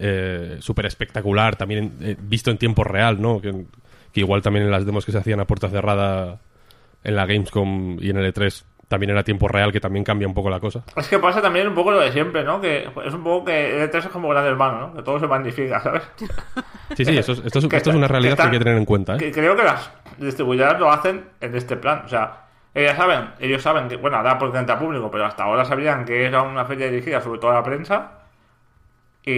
eh, 0.00 0.56
súper 0.60 0.86
espectacular, 0.86 1.54
también 1.56 1.92
eh, 2.00 2.16
visto 2.18 2.50
en 2.50 2.58
tiempo 2.58 2.82
real, 2.82 3.20
¿no? 3.20 3.40
Que, 3.40 3.52
que 4.12 4.20
igual 4.20 4.42
también 4.42 4.64
en 4.64 4.70
las 4.72 4.84
demos 4.86 5.04
que 5.06 5.12
se 5.12 5.18
hacían 5.18 5.38
a 5.40 5.44
puerta 5.46 5.68
cerrada 5.68 6.38
en 7.04 7.14
la 7.16 7.26
Gamescom 7.26 7.98
y 8.00 8.10
en 8.10 8.16
el 8.16 8.32
E3 8.34 8.64
también 8.88 9.10
era 9.10 9.22
tiempo 9.22 9.46
real, 9.46 9.70
que 9.70 9.78
también 9.78 10.04
cambia 10.04 10.26
un 10.26 10.34
poco 10.34 10.50
la 10.50 10.58
cosa. 10.58 10.82
Es 10.96 11.06
que 11.06 11.18
pasa 11.20 11.40
también 11.40 11.68
un 11.68 11.74
poco 11.76 11.92
lo 11.92 12.00
de 12.00 12.10
siempre, 12.10 12.42
¿no? 12.42 12.60
Que 12.60 12.88
es 13.04 13.14
un 13.14 13.22
poco 13.22 13.44
que 13.44 13.76
el 13.82 13.88
E3 13.88 13.98
es 13.98 14.08
como 14.08 14.28
gran 14.30 14.44
hermano, 14.46 14.80
¿no? 14.88 14.94
Que 14.94 15.02
todo 15.02 15.20
se 15.20 15.28
magnifica, 15.28 15.80
¿sabes? 15.80 16.02
Sí, 16.96 17.04
sí, 17.04 17.16
esto 17.16 17.32
es, 17.32 17.38
esto 17.44 17.60
es- 17.60 17.66
Que 17.68 17.76
esto 17.76 17.90
es 17.90 17.96
una 17.96 18.08
realidad 18.08 18.30
que, 18.32 18.42
están- 18.42 18.46
hay 18.52 18.58
que 18.58 18.64
tener 18.64 18.76
en 18.78 18.84
cuenta, 18.84 19.14
¿eh? 19.14 19.18
que 19.18 19.30
creo 19.30 19.54
que 19.54 19.62
las 19.62 19.92
distribuidoras 20.18 20.80
lo 20.80 20.90
hacen 20.90 21.24
en 21.40 21.54
este 21.54 21.76
plan. 21.76 22.02
O 22.04 22.08
sea, 22.08 22.46
ellas 22.74 22.96
saben, 22.96 23.30
ellos 23.38 23.62
saben 23.62 23.86
que, 23.86 23.94
bueno, 23.96 24.16
ahora 24.16 24.36
porque 24.38 24.58
entra 24.58 24.76
público, 24.76 25.08
pero 25.08 25.24
hasta 25.24 25.44
ahora 25.44 25.64
sabían 25.64 26.04
que 26.04 26.24
era 26.24 26.42
una 26.42 26.64
feria 26.64 26.90
dirigida 26.90 27.20
sobre 27.20 27.38
todo 27.38 27.52
a 27.52 27.54
la 27.54 27.62
prensa 27.62 28.19
y, 29.24 29.32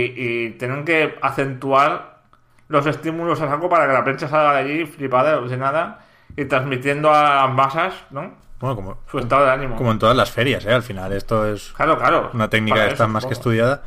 y 0.47 0.51
tienen 0.59 0.85
que 0.85 1.17
acentuar 1.23 2.23
los 2.69 2.87
estímulos 2.87 3.41
a 3.41 3.49
saco 3.49 3.69
para 3.69 3.87
que 3.87 3.93
la 3.93 4.05
prensa 4.05 4.29
salga 4.29 4.55
de 4.55 4.59
allí 4.61 4.87
flipada, 4.87 5.35
alucinada 5.35 6.07
y 6.37 6.45
transmitiendo 6.47 7.13
a 7.13 7.47
las 7.47 7.55
masas, 7.55 7.95
¿no? 8.11 8.33
Bueno, 8.61 8.77
como, 8.77 8.99
Su 9.11 9.19
estado 9.19 9.45
de 9.45 9.51
ánimo. 9.51 9.77
como 9.77 9.91
en 9.93 9.99
todas 9.99 10.17
las 10.17 10.31
ferias, 10.31 10.65
¿eh? 10.65 10.73
Al 10.73 10.83
final, 10.83 11.13
esto 11.13 11.47
es 11.53 11.73
Claro, 11.73 11.99
claro. 11.99 12.31
una 12.33 12.49
técnica 12.49 12.87
que 12.87 12.93
está 12.93 13.07
más 13.09 13.27
que 13.27 13.33
estudiada. 13.33 13.83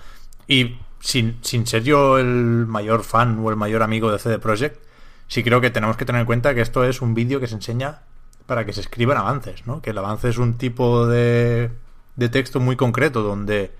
Y 0.48 0.78
sin, 1.00 1.38
sin 1.42 1.66
ser 1.66 1.84
yo 1.84 2.20
el 2.20 2.66
mayor 2.68 3.04
fan 3.04 3.40
o 3.44 3.50
el 3.50 3.56
mayor 3.56 3.82
amigo 3.84 4.12
de 4.12 4.20
CD 4.20 4.38
Projekt, 4.38 4.84
sí 5.28 5.44
creo 5.44 5.62
que 5.62 5.70
tenemos 5.72 5.98
que 5.98 6.06
tener 6.06 6.20
en 6.20 6.26
cuenta 6.26 6.54
que 6.54 6.62
esto 6.62 6.84
es 6.84 7.02
un 7.02 7.14
vídeo 7.16 7.40
que 7.40 7.48
se 7.48 7.56
enseña 7.56 8.02
para 8.46 8.66
que 8.66 8.74
se 8.74 8.82
escriban 8.82 9.18
avances, 9.18 9.66
¿no? 9.66 9.82
Que 9.82 9.92
el 9.92 9.98
avance 9.98 10.30
es 10.30 10.38
un 10.38 10.58
tipo 10.58 11.08
de, 11.08 11.72
de 12.18 12.30
texto 12.30 12.60
muy 12.60 12.76
concreto 12.76 13.24
donde 13.24 13.72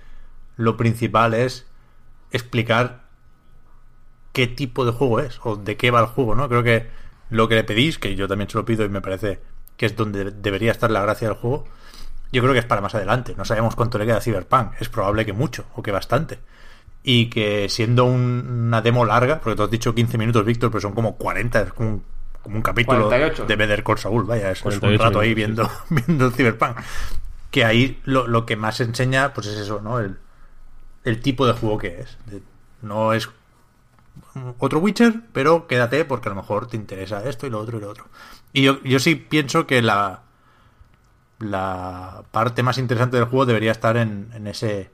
lo 0.56 0.78
principal 0.78 1.34
es 1.36 1.68
explicar 2.36 3.04
qué 4.34 4.48
tipo 4.48 4.86
de 4.86 4.92
juego 4.92 5.20
es 5.20 5.40
o 5.44 5.56
de 5.56 5.78
qué 5.78 5.92
va 5.92 6.02
el 6.02 6.08
juego, 6.08 6.36
¿no? 6.36 6.50
Creo 6.50 6.64
que 6.64 6.88
lo 7.30 7.48
que 7.48 7.56
le 7.56 7.64
pedís, 7.64 7.98
que 7.98 8.16
yo 8.16 8.28
también 8.28 8.50
se 8.50 8.58
lo 8.58 8.66
pido 8.66 8.84
y 8.86 8.90
me 8.90 9.02
parece 9.02 9.40
que 9.78 9.86
es 9.86 9.96
donde 9.96 10.32
debería 10.32 10.72
estar 10.72 10.92
la 10.92 11.02
gracia 11.02 11.28
del 11.30 11.38
juego, 11.38 11.66
yo 12.32 12.42
creo 12.42 12.54
que 12.54 12.60
es 12.60 12.66
para 12.66 12.82
más 12.82 12.96
adelante. 12.96 13.34
No 13.38 13.46
sabemos 13.46 13.76
cuánto 13.76 13.98
le 13.98 14.06
queda 14.06 14.18
a 14.18 14.22
Cyberpunk. 14.22 14.74
Es 14.80 14.90
probable 14.90 15.26
que 15.26 15.34
mucho 15.34 15.66
o 15.76 15.82
que 15.84 15.92
bastante. 15.92 16.40
Y 17.04 17.30
que 17.30 17.70
siendo 17.70 18.06
un- 18.06 18.66
una 18.68 18.82
demo 18.82 19.06
larga, 19.06 19.40
porque 19.40 19.56
tú 19.56 19.64
has 19.64 19.72
dicho 19.72 19.94
15 19.96 20.18
minutos, 20.18 20.44
Víctor, 20.44 20.70
pero 20.72 20.82
son 20.82 20.94
como 20.94 21.16
40, 21.18 21.62
es 21.62 21.74
como 21.74 21.90
un, 21.90 22.04
como 22.42 22.56
un 22.58 22.62
capítulo 22.62 23.06
48. 23.08 23.46
de 23.46 23.56
Better 23.56 23.84
Call 23.84 23.98
Saul, 24.00 24.24
vaya, 24.26 24.52
es, 24.52 24.60
es 24.60 24.66
un 24.66 24.72
48 24.80 25.04
rato 25.04 25.20
ahí 25.20 25.34
viendo, 25.34 25.70
viendo 25.90 26.26
el 26.28 26.34
Cyberpunk. 26.34 26.78
Que 27.52 27.64
ahí 27.64 28.02
lo, 28.06 28.28
lo 28.28 28.46
que 28.46 28.56
más 28.58 28.82
enseña, 28.82 29.34
pues 29.34 29.48
es 29.48 29.58
eso, 29.58 29.80
¿no? 29.82 30.00
El, 30.00 30.18
el 31.06 31.22
tipo 31.22 31.48
de 31.48 31.54
juego 31.54 31.78
que 31.78 32.02
es. 32.02 32.18
No 32.82 33.14
es 33.14 33.30
otro 34.60 34.80
Witcher, 34.80 35.22
pero 35.32 35.68
quédate 35.68 36.04
porque 36.06 36.30
a 36.30 36.34
lo 36.34 36.36
mejor 36.36 36.68
te 36.68 36.76
interesa 36.76 37.24
esto 37.24 37.48
y 37.48 37.50
lo 37.50 37.60
otro 37.60 37.78
y 37.78 37.82
lo 37.82 37.90
otro. 37.90 38.08
Y 38.52 38.64
yo, 38.64 38.82
yo 38.84 39.00
sí 39.00 39.16
pienso 39.16 39.66
que 39.68 39.82
la, 39.82 40.24
la 41.40 42.24
parte 42.32 42.64
más 42.64 42.78
interesante 42.78 43.18
del 43.18 43.26
juego 43.26 43.46
debería 43.46 43.72
estar 43.72 43.98
en, 43.98 44.30
en 44.34 44.48
ese 44.48 44.92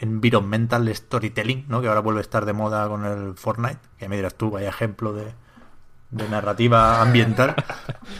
environmental 0.00 0.94
storytelling, 0.94 1.66
¿no? 1.68 1.80
Que 1.80 1.88
ahora 1.88 2.00
vuelve 2.00 2.20
a 2.20 2.22
estar 2.22 2.44
de 2.44 2.52
moda 2.52 2.88
con 2.88 3.04
el 3.04 3.34
Fortnite. 3.34 3.78
Que 3.98 4.08
me 4.08 4.16
dirás 4.16 4.34
tú, 4.34 4.50
vaya 4.50 4.68
ejemplo 4.68 5.12
de, 5.12 5.32
de 6.10 6.28
narrativa 6.28 7.00
ambiental. 7.00 7.54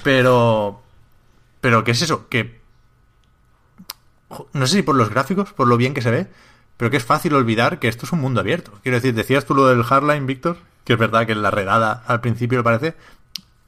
Pero, 0.03 0.83
pero 1.61 1.85
¿qué 1.85 1.92
es 1.92 2.03
eso? 2.03 2.29
Que 2.29 2.62
no 4.53 4.66
sé 4.66 4.77
si 4.77 4.83
por 4.83 4.97
los 4.97 5.11
gráficos, 5.11 5.53
por 5.53 5.68
lo 5.68 5.77
bien 5.77 5.94
que 5.94 6.03
se 6.03 6.11
ve, 6.11 6.29
pero 6.77 6.91
que 6.91 6.97
es 6.97 7.05
fácil 7.05 7.35
olvidar 7.35 7.79
que 7.79 7.89
esto 7.89 8.07
es 8.07 8.13
un 8.13 8.21
mundo 8.21 8.41
abierto. 8.41 8.73
Quiero 8.83 8.97
decir, 8.97 9.15
decías 9.15 9.45
tú 9.45 9.55
lo 9.55 9.67
del 9.67 9.85
Hardline, 9.85 10.27
Víctor, 10.27 10.59
que 10.85 10.95
es 10.95 10.99
verdad 10.99 11.27
que 11.27 11.35
la 11.35 11.51
redada 11.51 12.03
al 12.07 12.21
principio 12.21 12.59
lo 12.59 12.65
parece. 12.65 12.95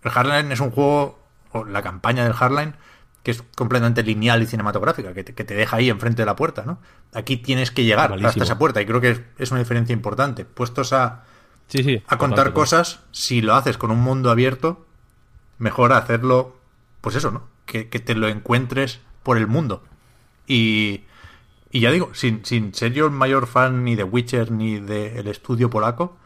El 0.03 0.11
Hardline 0.11 0.53
es 0.53 0.61
un 0.61 0.71
juego, 0.71 1.19
o 1.53 1.64
la 1.64 1.83
campaña 1.83 2.25
del 2.25 2.33
Hardline, 2.33 2.75
que 3.23 3.31
es 3.33 3.42
completamente 3.57 4.03
lineal 4.03 4.42
y 4.42 4.47
cinematográfica, 4.47 5.12
que 5.12 5.25
te, 5.25 5.35
que 5.35 5.45
te 5.45 5.55
deja 5.55 5.77
ahí 5.77 5.90
enfrente 5.90 6.23
de 6.23 6.27
la 6.27 6.37
puerta, 6.37 6.64
¿no? 6.64 6.79
Aquí 7.12 7.37
tienes 7.37 7.71
que 7.71 7.85
llegar 7.85 8.11
Malísimo. 8.11 8.29
hasta 8.29 8.45
esa 8.45 8.59
puerta 8.59 8.81
y 8.81 8.87
creo 8.87 9.01
que 9.01 9.25
es, 9.38 9.51
una 9.51 9.61
diferencia 9.61 9.92
importante. 9.92 10.45
Puestos 10.45 10.92
a, 10.92 11.25
Sí, 11.69 11.83
sí. 11.83 12.03
a 12.07 12.19
contar 12.19 12.53
cosas, 12.53 13.01
si 13.11 13.40
lo 13.40 13.55
haces 13.55 13.79
con 13.79 13.90
un 13.90 14.01
mundo 14.01 14.31
abierto, 14.31 14.87
mejor 15.59 15.92
hacerlo, 15.92 16.57
pues 17.01 17.16
eso, 17.16 17.31
¿no? 17.31 17.49
Que, 17.64 17.88
que 17.88 17.99
te 17.99 18.14
lo 18.14 18.29
encuentres 18.29 19.01
por 19.25 19.38
el 19.38 19.49
mundo. 19.49 19.83
Y, 20.47 21.03
y 21.77 21.81
ya 21.81 21.91
digo, 21.91 22.11
sin, 22.15 22.45
sin 22.45 22.73
ser 22.75 22.93
yo 22.93 23.07
el 23.07 23.12
mayor 23.12 23.47
fan 23.47 23.85
ni 23.85 23.95
de 23.97 24.05
Witcher 24.05 24.51
ni 24.51 24.79
del 24.81 25.27
estudio 25.29 25.69
polaco, 25.71 26.17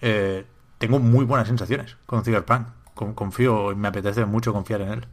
eh, 0.00 0.44
tengo 0.78 0.98
muy 0.98 1.24
buenas 1.24 1.48
sensaciones 1.48 1.96
con 2.06 2.24
Cyberpunk. 2.24 2.68
Con- 2.94 3.14
confío 3.14 3.70
y 3.72 3.76
me 3.76 3.88
apetece 3.88 4.24
mucho 4.24 4.52
confiar 4.52 4.80
en 4.80 4.88
él. 4.88 5.06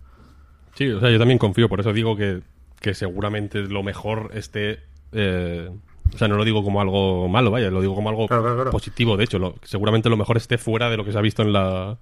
Sí, 0.74 0.90
o 0.90 1.00
sea, 1.00 1.10
yo 1.12 1.20
también 1.20 1.38
confío, 1.38 1.70
por 1.70 1.80
eso 1.80 1.94
digo 1.94 2.16
que, 2.18 2.42
que 2.82 2.94
seguramente 2.94 3.62
lo 3.62 3.84
mejor 3.84 4.32
esté... 4.34 4.80
eh, 5.12 5.70
o 6.14 6.18
sea, 6.18 6.28
no 6.28 6.36
lo 6.36 6.44
digo 6.46 6.64
como 6.64 6.82
algo 6.82 7.28
malo, 7.28 7.52
vaya, 7.52 7.70
lo 7.72 7.82
digo 7.82 7.96
como 7.96 8.10
algo 8.10 8.28
Claro, 8.28 8.42
claro, 8.44 8.56
claro. 8.58 8.72
positivo, 8.72 9.18
de 9.18 9.24
hecho. 9.24 9.40
Lo, 9.40 9.56
seguramente 9.64 10.10
lo 10.10 10.18
mejor 10.18 10.38
esté 10.38 10.58
fuera 10.58 10.90
de 10.90 10.98
lo 10.98 11.06
que 11.06 11.12
se 11.12 11.18
ha 11.18 11.22
visto 11.22 11.42
en 11.42 11.52
la, 11.54 11.98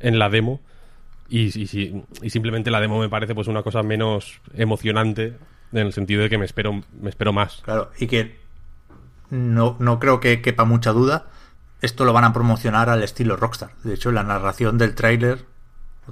en 0.00 0.18
la 0.18 0.28
demo. 0.28 0.60
Y, 1.28 1.46
y, 1.60 2.04
y 2.22 2.30
simplemente 2.30 2.70
la 2.70 2.80
demo 2.80 2.98
me 3.00 3.08
parece 3.08 3.34
pues 3.34 3.48
una 3.48 3.62
cosa 3.62 3.82
menos 3.82 4.40
emocionante 4.54 5.34
en 5.72 5.78
el 5.86 5.92
sentido 5.92 6.22
de 6.22 6.30
que 6.30 6.38
me 6.38 6.44
espero, 6.44 6.82
me 7.00 7.10
espero 7.10 7.32
más. 7.32 7.60
Claro, 7.64 7.90
y 7.98 8.06
que 8.06 8.38
no, 9.30 9.76
no 9.78 9.98
creo 9.98 10.20
que 10.20 10.40
quepa 10.42 10.64
mucha 10.64 10.92
duda. 10.92 11.26
Esto 11.80 12.04
lo 12.04 12.12
van 12.12 12.24
a 12.24 12.32
promocionar 12.32 12.88
al 12.90 13.02
estilo 13.02 13.36
Rockstar. 13.36 13.70
De 13.84 13.94
hecho, 13.94 14.10
la 14.10 14.22
narración 14.24 14.78
del 14.78 14.94
tráiler 14.94 15.44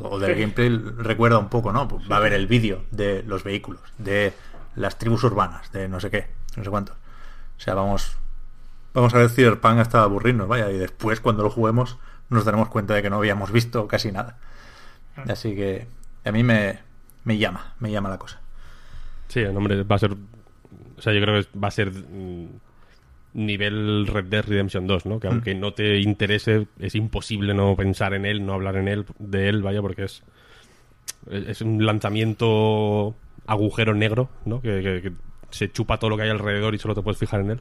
o 0.01 0.19
del 0.19 0.35
Sí. 0.35 0.41
gameplay 0.41 0.69
recuerda 0.99 1.39
un 1.39 1.49
poco, 1.49 1.73
¿no? 1.73 1.89
Pues 1.89 2.11
va 2.11 2.17
a 2.17 2.19
haber 2.19 2.35
el 2.35 2.47
vídeo 2.47 2.85
de 2.91 3.23
los 3.27 3.43
vehículos, 3.45 3.81
de 3.99 4.33
las 4.77 4.99
tribus 4.99 5.25
urbanas 5.25 5.73
de 5.73 5.89
no 5.89 5.99
sé 6.01 6.11
qué, 6.11 6.29
no 6.57 6.63
sé 6.65 6.71
cuántos. 6.71 6.95
O 7.57 7.61
sea, 7.61 7.75
vamos 7.75 8.17
vamos 8.93 9.13
a 9.15 9.19
ver 9.19 9.31
Cyberpunk 9.31 9.79
hasta 9.79 10.03
aburrirnos, 10.03 10.49
vaya, 10.49 10.71
y 10.71 10.79
después 10.79 11.21
cuando 11.21 11.43
lo 11.43 11.51
juguemos 11.51 11.99
nos 12.29 12.45
daremos 12.45 12.69
cuenta 12.69 12.95
de 12.95 13.03
que 13.03 13.11
no 13.11 13.17
habíamos 13.17 13.51
visto 13.53 13.89
casi 13.89 14.13
nada. 14.13 14.37
Así 15.29 15.55
que 15.57 15.87
a 16.25 16.33
mí 16.33 16.43
me, 16.43 16.81
me 17.25 17.39
llama, 17.39 17.75
me 17.81 17.91
llama 17.91 18.09
la 18.11 18.19
cosa. 18.19 18.41
Sí, 19.29 19.41
el 19.41 19.55
nombre 19.55 19.83
va 19.83 19.97
a 19.97 19.99
ser. 19.99 20.13
O 20.13 21.03
sea, 21.03 21.13
yo 21.13 21.21
creo 21.21 21.43
que 21.43 21.59
va 21.59 21.69
a 21.69 21.71
ser 21.71 21.91
mm, 21.91 22.47
nivel 23.35 24.07
Red 24.07 24.25
Dead 24.27 24.45
Redemption 24.47 24.87
2, 24.87 25.07
¿no? 25.07 25.21
Que 25.21 25.29
aunque 25.29 25.55
no 25.55 25.73
te 25.75 25.99
interese, 26.01 26.67
es 26.79 26.95
imposible 26.95 27.53
no 27.55 27.77
pensar 27.77 28.15
en 28.15 28.25
él, 28.25 28.45
no 28.47 28.55
hablar 28.55 28.77
en 28.77 28.89
él, 28.89 29.05
de 29.19 29.49
él, 29.49 29.63
vaya, 29.63 29.83
porque 29.83 30.05
es. 30.05 30.23
Es 31.31 31.61
un 31.61 31.85
lanzamiento 31.85 33.15
agujero 33.47 33.95
negro, 33.95 34.29
¿no? 34.45 34.61
Que, 34.61 34.81
que- 34.83 35.03
que 35.03 35.13
se 35.51 35.71
chupa 35.71 35.99
todo 35.99 36.11
lo 36.11 36.17
que 36.17 36.25
hay 36.25 36.31
alrededor 36.31 36.75
y 36.75 36.79
solo 36.79 36.95
te 36.95 37.03
puedes 37.03 37.19
fijar 37.19 37.41
en 37.41 37.51
él. 37.53 37.61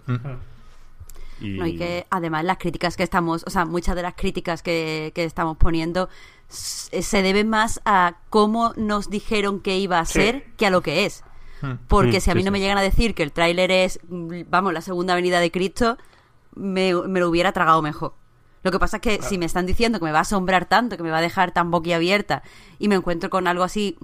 Y, 1.41 1.49
No, 1.58 1.65
y 1.67 1.78
que 1.78 2.06
además 2.10 2.43
las 2.45 2.58
críticas 2.58 2.95
que 2.97 3.04
estamos, 3.04 3.43
o 3.45 3.49
sea, 3.49 3.65
muchas 3.65 3.95
de 3.95 4.01
las 4.01 4.15
críticas 4.15 4.63
que, 4.63 5.12
que 5.13 5.23
estamos 5.23 5.58
poniendo 5.58 6.10
se 6.47 7.21
deben 7.21 7.49
más 7.49 7.82
a 7.86 8.17
cómo 8.30 8.73
nos 8.78 9.10
dijeron 9.10 9.60
que 9.60 9.78
iba 9.78 9.99
a 9.99 10.06
Sí. 10.06 10.13
ser 10.13 10.43
que 10.58 10.65
a 10.65 10.69
lo 10.69 10.82
que 10.82 11.06
es. 11.06 11.23
Porque 11.88 12.17
Mm, 12.17 12.21
si 12.21 12.32
a 12.32 12.36
mí 12.36 12.43
no 12.43 12.51
me 12.51 12.60
llegan 12.60 12.78
a 12.78 12.82
decir 12.82 13.15
que 13.15 13.23
el 13.23 13.32
tráiler 13.32 13.71
es, 13.71 13.99
mm, 14.08 14.41
vamos, 14.49 14.73
la 14.73 14.82
segunda 14.82 15.15
venida 15.15 15.39
de 15.39 15.51
Cristo, 15.51 15.97
me, 16.56 16.93
me 16.93 17.19
lo 17.19 17.30
hubiera 17.30 17.51
tragado 17.51 17.82
mejor. 17.82 18.13
Lo 18.63 18.71
que 18.71 18.80
pasa 18.80 18.97
es 18.97 19.01
que 19.01 19.21
si 19.21 19.38
me 19.38 19.45
están 19.45 19.67
diciendo 19.67 19.99
que 19.99 20.06
me 20.06 20.12
va 20.12 20.19
a 20.19 20.21
asombrar 20.21 20.65
tanto, 20.65 20.97
que 20.97 21.04
me 21.04 21.12
va 21.12 21.19
a 21.19 21.21
dejar 21.21 21.51
tan 21.51 21.69
boquiabierta 21.69 22.41
y 22.80 22.88
me 22.88 22.95
encuentro 22.95 23.30
con 23.30 23.47
algo 23.47 23.63
así 23.63 23.95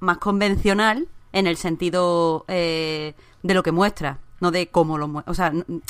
más 0.00 0.16
convencional 0.18 1.08
en 1.32 1.46
el 1.46 1.58
sentido 1.58 2.46
eh, 2.48 3.12
de 3.42 3.54
lo 3.54 3.62
que 3.62 3.72
muestra, 3.72 4.18
no 4.40 4.50
de 4.52 4.68
cómo 4.68 4.96
lo 4.96 5.06
muestra. 5.06 5.30
O 5.30 5.34
sea, 5.34 5.48
en 5.48 5.82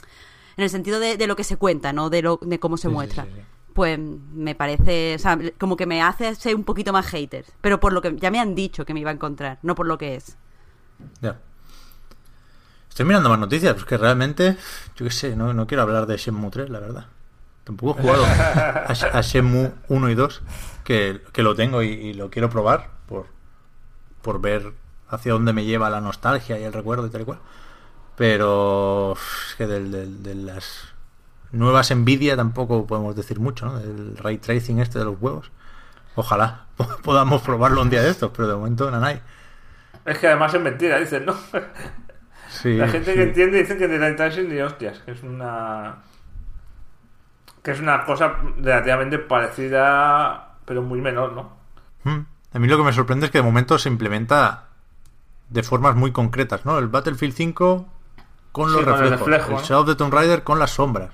el 0.57 0.71
sentido 0.71 0.99
de, 0.99 1.17
de 1.17 1.27
lo 1.29 1.37
que 1.37 1.45
se 1.45 1.57
cuenta, 1.57 1.93
no 1.93 2.11
de, 2.11 2.23
lo, 2.23 2.41
de 2.43 2.59
cómo 2.59 2.77
se 2.77 2.89
sí, 2.89 2.95
muestra. 2.95 3.25
sí, 3.25 3.31
sí. 3.37 3.41
Pues 3.75 3.97
me 3.99 4.55
parece, 4.55 5.15
o 5.15 5.19
sea, 5.19 5.39
como 5.59 5.77
que 5.77 5.87
me 5.87 6.03
hace 6.03 6.35
ser 6.35 6.57
un 6.57 6.65
poquito 6.65 6.93
más 6.93 7.07
hater. 7.07 7.45
Pero 7.61 7.79
por 7.79 7.93
lo 7.93 8.01
que 8.03 8.17
ya 8.17 8.31
me 8.33 8.41
han 8.41 8.55
dicho 8.55 8.85
que 8.85 8.95
me 8.95 9.01
iba 9.01 9.11
a 9.11 9.15
encontrar, 9.15 9.59
no 9.63 9.75
por 9.75 9.87
lo 9.87 9.99
que 9.99 10.17
es. 10.17 10.37
Ya. 11.21 11.37
Estoy 12.89 13.05
mirando 13.07 13.29
más 13.29 13.39
noticias, 13.39 13.75
porque 13.75 13.99
realmente, 13.99 14.57
yo 14.97 15.05
qué 15.05 15.11
sé, 15.11 15.37
no, 15.37 15.53
no 15.53 15.67
quiero 15.67 15.83
hablar 15.83 16.07
de 16.07 16.17
Shenmue 16.17 16.51
3, 16.51 16.71
la 16.71 16.81
verdad. 16.81 17.07
Tampoco 17.65 17.99
he 17.99 18.03
jugado 18.03 18.25
a, 18.25 18.87
a 19.19 19.21
Shenmue 19.21 19.73
1 19.89 20.11
y 20.11 20.15
2, 20.15 20.43
que, 20.85 21.23
que 21.33 21.43
lo 21.43 21.55
tengo 21.55 21.83
y, 21.83 21.89
y 21.89 22.15
lo 22.15 22.31
quiero 22.31 22.49
probar 22.49 22.89
por, 23.07 23.27
por 24.23 24.41
ver 24.41 24.73
hacia 25.09 25.33
dónde 25.33 25.53
me 25.53 25.65
lleva 25.65 25.91
la 25.91 26.01
nostalgia 26.01 26.59
y 26.59 26.65
el 26.65 26.73
recuerdo 26.73 27.07
y 27.07 27.11
tal 27.11 27.23
y 27.23 27.25
cual. 27.25 27.39
Pero 28.17 29.13
es 29.13 29.55
que 29.57 29.67
del- 29.67 29.91
del- 29.93 30.23
de 30.23 30.35
las 30.35 30.89
nuevas 31.53 31.95
Nvidia 31.95 32.35
tampoco 32.37 32.87
podemos 32.87 33.15
decir 33.15 33.41
mucho, 33.41 33.67
¿no? 33.67 33.79
Del 33.79 34.17
ray 34.17 34.39
tracing 34.39 34.79
este 34.79 34.99
de 34.99 35.05
los 35.05 35.17
huevos. 35.21 35.51
Ojalá 36.15 36.67
podamos 37.03 37.43
probarlo 37.43 37.83
un 37.83 37.91
día 37.91 38.03
de 38.03 38.09
estos, 38.11 38.31
pero 38.35 38.49
de 38.49 38.55
momento 38.55 38.91
no 38.91 39.05
hay. 39.05 39.21
Es 40.07 40.19
que 40.19 40.29
además 40.29 40.55
es 40.55 40.61
mentira, 40.63 40.99
dicen, 40.99 41.27
¿no? 41.27 41.35
Sí, 42.49 42.77
La 42.77 42.89
gente 42.89 43.11
sí. 43.11 43.17
que 43.19 43.23
entiende 43.25 43.59
dice 43.59 43.77
que 43.77 43.89
de 43.89 43.99
Ray 43.99 44.17
Tracing 44.17 44.49
ni 44.49 44.61
hostias, 44.61 45.01
que 45.01 45.11
es 45.11 45.23
una. 45.23 45.97
que 47.63 47.73
es 47.73 47.81
una 47.81 48.05
cosa 48.05 48.37
relativamente 48.59 49.19
parecida, 49.19 50.55
pero 50.65 50.81
muy 50.81 51.01
menor, 51.01 51.33
¿no? 51.33 51.51
Mm. 52.05 52.25
A 52.55 52.59
mí 52.59 52.69
lo 52.69 52.79
que 52.79 52.85
me 52.85 52.93
sorprende 52.93 53.27
es 53.27 53.33
que 53.33 53.39
de 53.39 53.45
momento 53.45 53.79
se 53.79 53.89
implementa 53.89 54.69
de 55.51 55.63
formas 55.65 55.97
muy 55.97 56.13
concretas, 56.13 56.65
¿no? 56.65 56.79
El 56.79 56.87
Battlefield 56.89 57.35
5 57.35 57.89
con 58.53 58.73
los 58.73 58.81
Sí, 58.81 58.85
con 58.85 58.95
el 58.95 59.01
reflejos, 59.01 59.27
reflejo, 59.29 59.51
el 59.51 59.57
¿no? 59.57 59.63
Shadow 59.63 59.83
of 59.83 59.89
the 59.89 59.95
Tomb 59.97 60.15
Raider 60.15 60.43
con 60.45 60.59
las 60.59 60.71
sombras. 60.71 61.11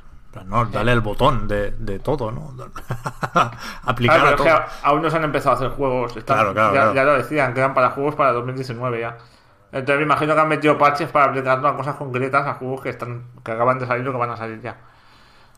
No, 0.47 0.65
dale 0.67 0.93
el 0.93 1.01
botón 1.03 1.47
de, 1.47 1.73
de 1.73 1.99
todo, 1.99 2.33
¿no? 2.33 2.55
Aplicar 3.85 4.21
Claro, 4.21 4.35
a 4.35 4.37
todo. 4.37 4.47
que 4.47 4.55
aún 4.83 5.03
no 5.03 5.11
se 5.11 5.17
han 5.17 5.25
empezado 5.25 5.55
a 5.55 5.59
hacer 5.59 5.69
juegos. 5.71 6.17
están- 6.17 6.37
Claro, 6.37 6.53
claro, 6.55 6.95
ya, 6.95 7.05
lo 7.05 7.13
decían, 7.15 7.53
quedan 7.55 7.75
para 7.75 7.91
juegos 7.91 8.15
para 8.15 8.33
2019 8.33 9.01
ya. 9.01 9.19
Entonces 9.73 9.97
me 9.99 10.03
imagino 10.05 10.35
que 10.35 10.41
han 10.41 10.49
metido 10.49 10.77
parches 10.79 11.09
para 11.11 11.27
aplicarlo 11.27 11.69
a 11.69 11.77
cosas 11.77 11.97
concretas, 11.97 12.47
a 12.47 12.55
juegos 12.55 12.81
que 12.83 12.91
están 12.91 13.25
que 13.45 13.53
acaban 13.53 13.79
de 13.79 13.87
salir 13.87 14.07
o 14.09 14.13
que 14.13 14.19
van 14.19 14.31
a 14.31 14.37
salir 14.37 14.61
ya. 14.61 14.77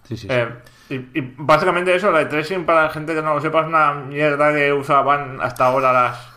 Sí, 0.05 0.17
sí, 0.17 0.29
sí. 0.29 0.29
Eh, 0.31 0.49
y, 0.91 0.95
y 1.19 1.35
básicamente 1.39 1.95
eso, 1.95 2.17
el 2.17 2.29
tracing 2.29 2.65
para 2.67 2.85
la 2.85 2.91
gente 2.91 3.15
que 3.15 3.23
no 3.23 3.35
lo 3.35 3.41
sepa 3.41 3.61
es 3.63 3.67
una 3.67 3.95
mierda 3.95 4.53
que 4.53 4.73
usaban 4.73 5.41
hasta 5.41 5.67
ahora 5.67 5.93
las, 5.93 6.29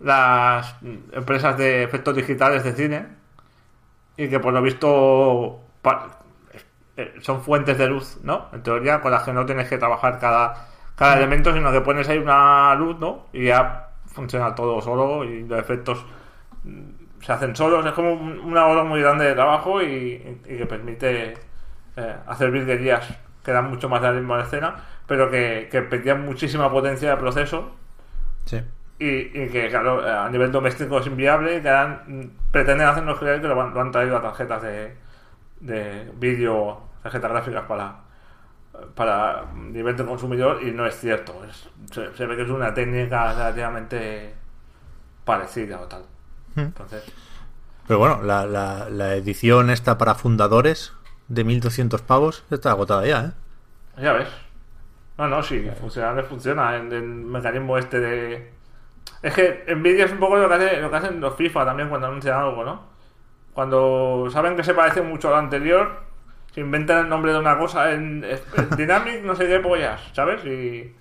las 0.00 0.76
empresas 1.12 1.56
de 1.56 1.82
efectos 1.84 2.14
digitales 2.14 2.62
de 2.62 2.72
cine 2.74 3.06
y 4.16 4.28
que 4.28 4.38
por 4.40 4.52
lo 4.52 4.62
visto 4.62 5.60
eh, 5.84 5.90
son 7.20 7.42
fuentes 7.42 7.76
de 7.78 7.86
luz, 7.88 8.18
¿no? 8.22 8.46
En 8.52 8.62
teoría, 8.62 9.00
con 9.00 9.10
las 9.12 9.22
que 9.22 9.32
no 9.32 9.44
tienes 9.46 9.68
que 9.68 9.78
trabajar 9.78 10.18
cada, 10.18 10.54
cada 10.94 11.16
elemento, 11.18 11.52
sino 11.52 11.70
que 11.72 11.80
pones 11.82 12.08
ahí 12.08 12.18
una 12.18 12.74
luz, 12.74 12.98
¿no? 12.98 13.26
Y 13.32 13.46
ya 13.46 13.88
funciona 14.06 14.54
todo 14.54 14.80
solo 14.80 15.24
y 15.24 15.44
los 15.46 15.58
efectos 15.58 16.04
mm, 16.64 17.22
se 17.22 17.32
hacen 17.32 17.54
solos. 17.56 17.84
Es 17.86 17.92
como 17.92 18.12
un- 18.14 18.38
una 18.40 18.66
hora 18.66 18.82
muy 18.84 19.00
grande 19.02 19.26
de 19.26 19.34
trabajo 19.34 19.82
y, 19.82 20.40
y 20.46 20.56
que 20.56 20.66
permite 20.66 21.34
eh, 21.96 22.16
hacer 22.26 22.50
virguerías 22.50 23.06
que 23.44 23.52
dan 23.52 23.68
mucho 23.70 23.88
más 23.88 24.02
a 24.02 24.10
la 24.12 24.42
escena, 24.42 24.74
pero 25.06 25.30
que, 25.30 25.68
que 25.70 25.82
pedían 25.82 26.24
muchísima 26.24 26.70
potencia 26.70 27.10
de 27.10 27.16
proceso 27.16 27.72
Sí. 28.44 28.60
y, 28.98 29.08
y 29.08 29.48
que, 29.50 29.68
claro, 29.68 30.06
eh, 30.06 30.10
a 30.10 30.28
nivel 30.30 30.50
doméstico 30.52 30.98
es 30.98 31.06
inviable 31.06 31.56
y 31.56 31.62
que 31.62 31.68
dan- 31.68 32.02
mm, 32.06 32.50
pretenden 32.52 32.86
hacernos 32.88 33.18
creer 33.18 33.40
que 33.40 33.48
lo 33.48 33.60
han, 33.60 33.74
lo 33.74 33.80
han 33.80 33.90
traído 33.90 34.16
a 34.16 34.22
tarjetas 34.22 34.62
de, 34.62 34.96
de 35.60 36.10
vídeo, 36.16 36.82
tarjetas 37.02 37.30
gráficas 37.30 37.64
para 37.66 38.02
para 38.94 39.46
nivel 39.54 39.96
de 39.96 40.04
consumidor 40.04 40.62
y 40.62 40.72
no 40.72 40.86
es 40.86 40.98
cierto. 41.00 41.44
Es- 41.44 41.68
se, 41.92 42.14
se 42.16 42.26
ve 42.26 42.36
que 42.36 42.42
es 42.42 42.50
una 42.50 42.74
técnica 42.74 43.32
relativamente 43.32 44.34
parecida 45.24 45.80
o 45.80 45.86
tal. 45.88 46.04
Mm. 46.56 46.72
Entonces, 46.76 47.04
Pero 47.86 47.98
bueno, 47.98 48.22
la, 48.22 48.46
la, 48.46 48.88
la 48.90 49.14
edición 49.14 49.70
esta 49.70 49.98
para 49.98 50.14
fundadores 50.14 50.92
de 51.28 51.44
1200 51.44 52.02
pavos 52.02 52.44
está 52.50 52.70
agotada 52.72 53.06
ya, 53.06 53.24
¿eh? 53.26 53.32
ya 53.96 54.12
ves. 54.12 54.28
No, 55.18 55.28
no, 55.28 55.42
sí, 55.42 55.70
funciona, 55.80 56.22
funciona 56.24 56.76
en 56.76 56.92
el 56.92 57.02
mecanismo 57.04 57.78
este 57.78 58.00
de... 58.00 58.52
Es 59.22 59.34
que 59.34 59.64
Nvidia 59.76 60.06
es 60.06 60.12
un 60.12 60.20
poco 60.20 60.36
lo 60.36 60.48
que, 60.48 60.54
hace, 60.54 60.80
lo 60.80 60.90
que 60.90 60.96
hacen 60.96 61.20
los 61.20 61.36
FIFA 61.36 61.66
también 61.66 61.88
cuando 61.88 62.08
anuncian 62.08 62.38
algo, 62.40 62.64
¿no? 62.64 62.82
Cuando 63.56 64.28
saben 64.30 64.56
que 64.56 64.64
se 64.64 64.74
parece 64.74 65.02
mucho 65.02 65.28
a 65.28 65.32
lo 65.32 65.38
anterior, 65.38 66.02
se 66.52 66.60
inventan 66.62 66.98
el 67.06 67.08
nombre 67.10 67.32
de 67.32 67.40
una 67.40 67.58
cosa 67.58 67.92
en, 67.92 68.24
en 68.24 68.76
Dynamic, 68.76 69.22
no 69.24 69.34
sé 69.34 69.48
qué 69.48 69.60
pollas, 69.60 70.00
¿sabes? 70.14 70.44
Y, 70.46 70.94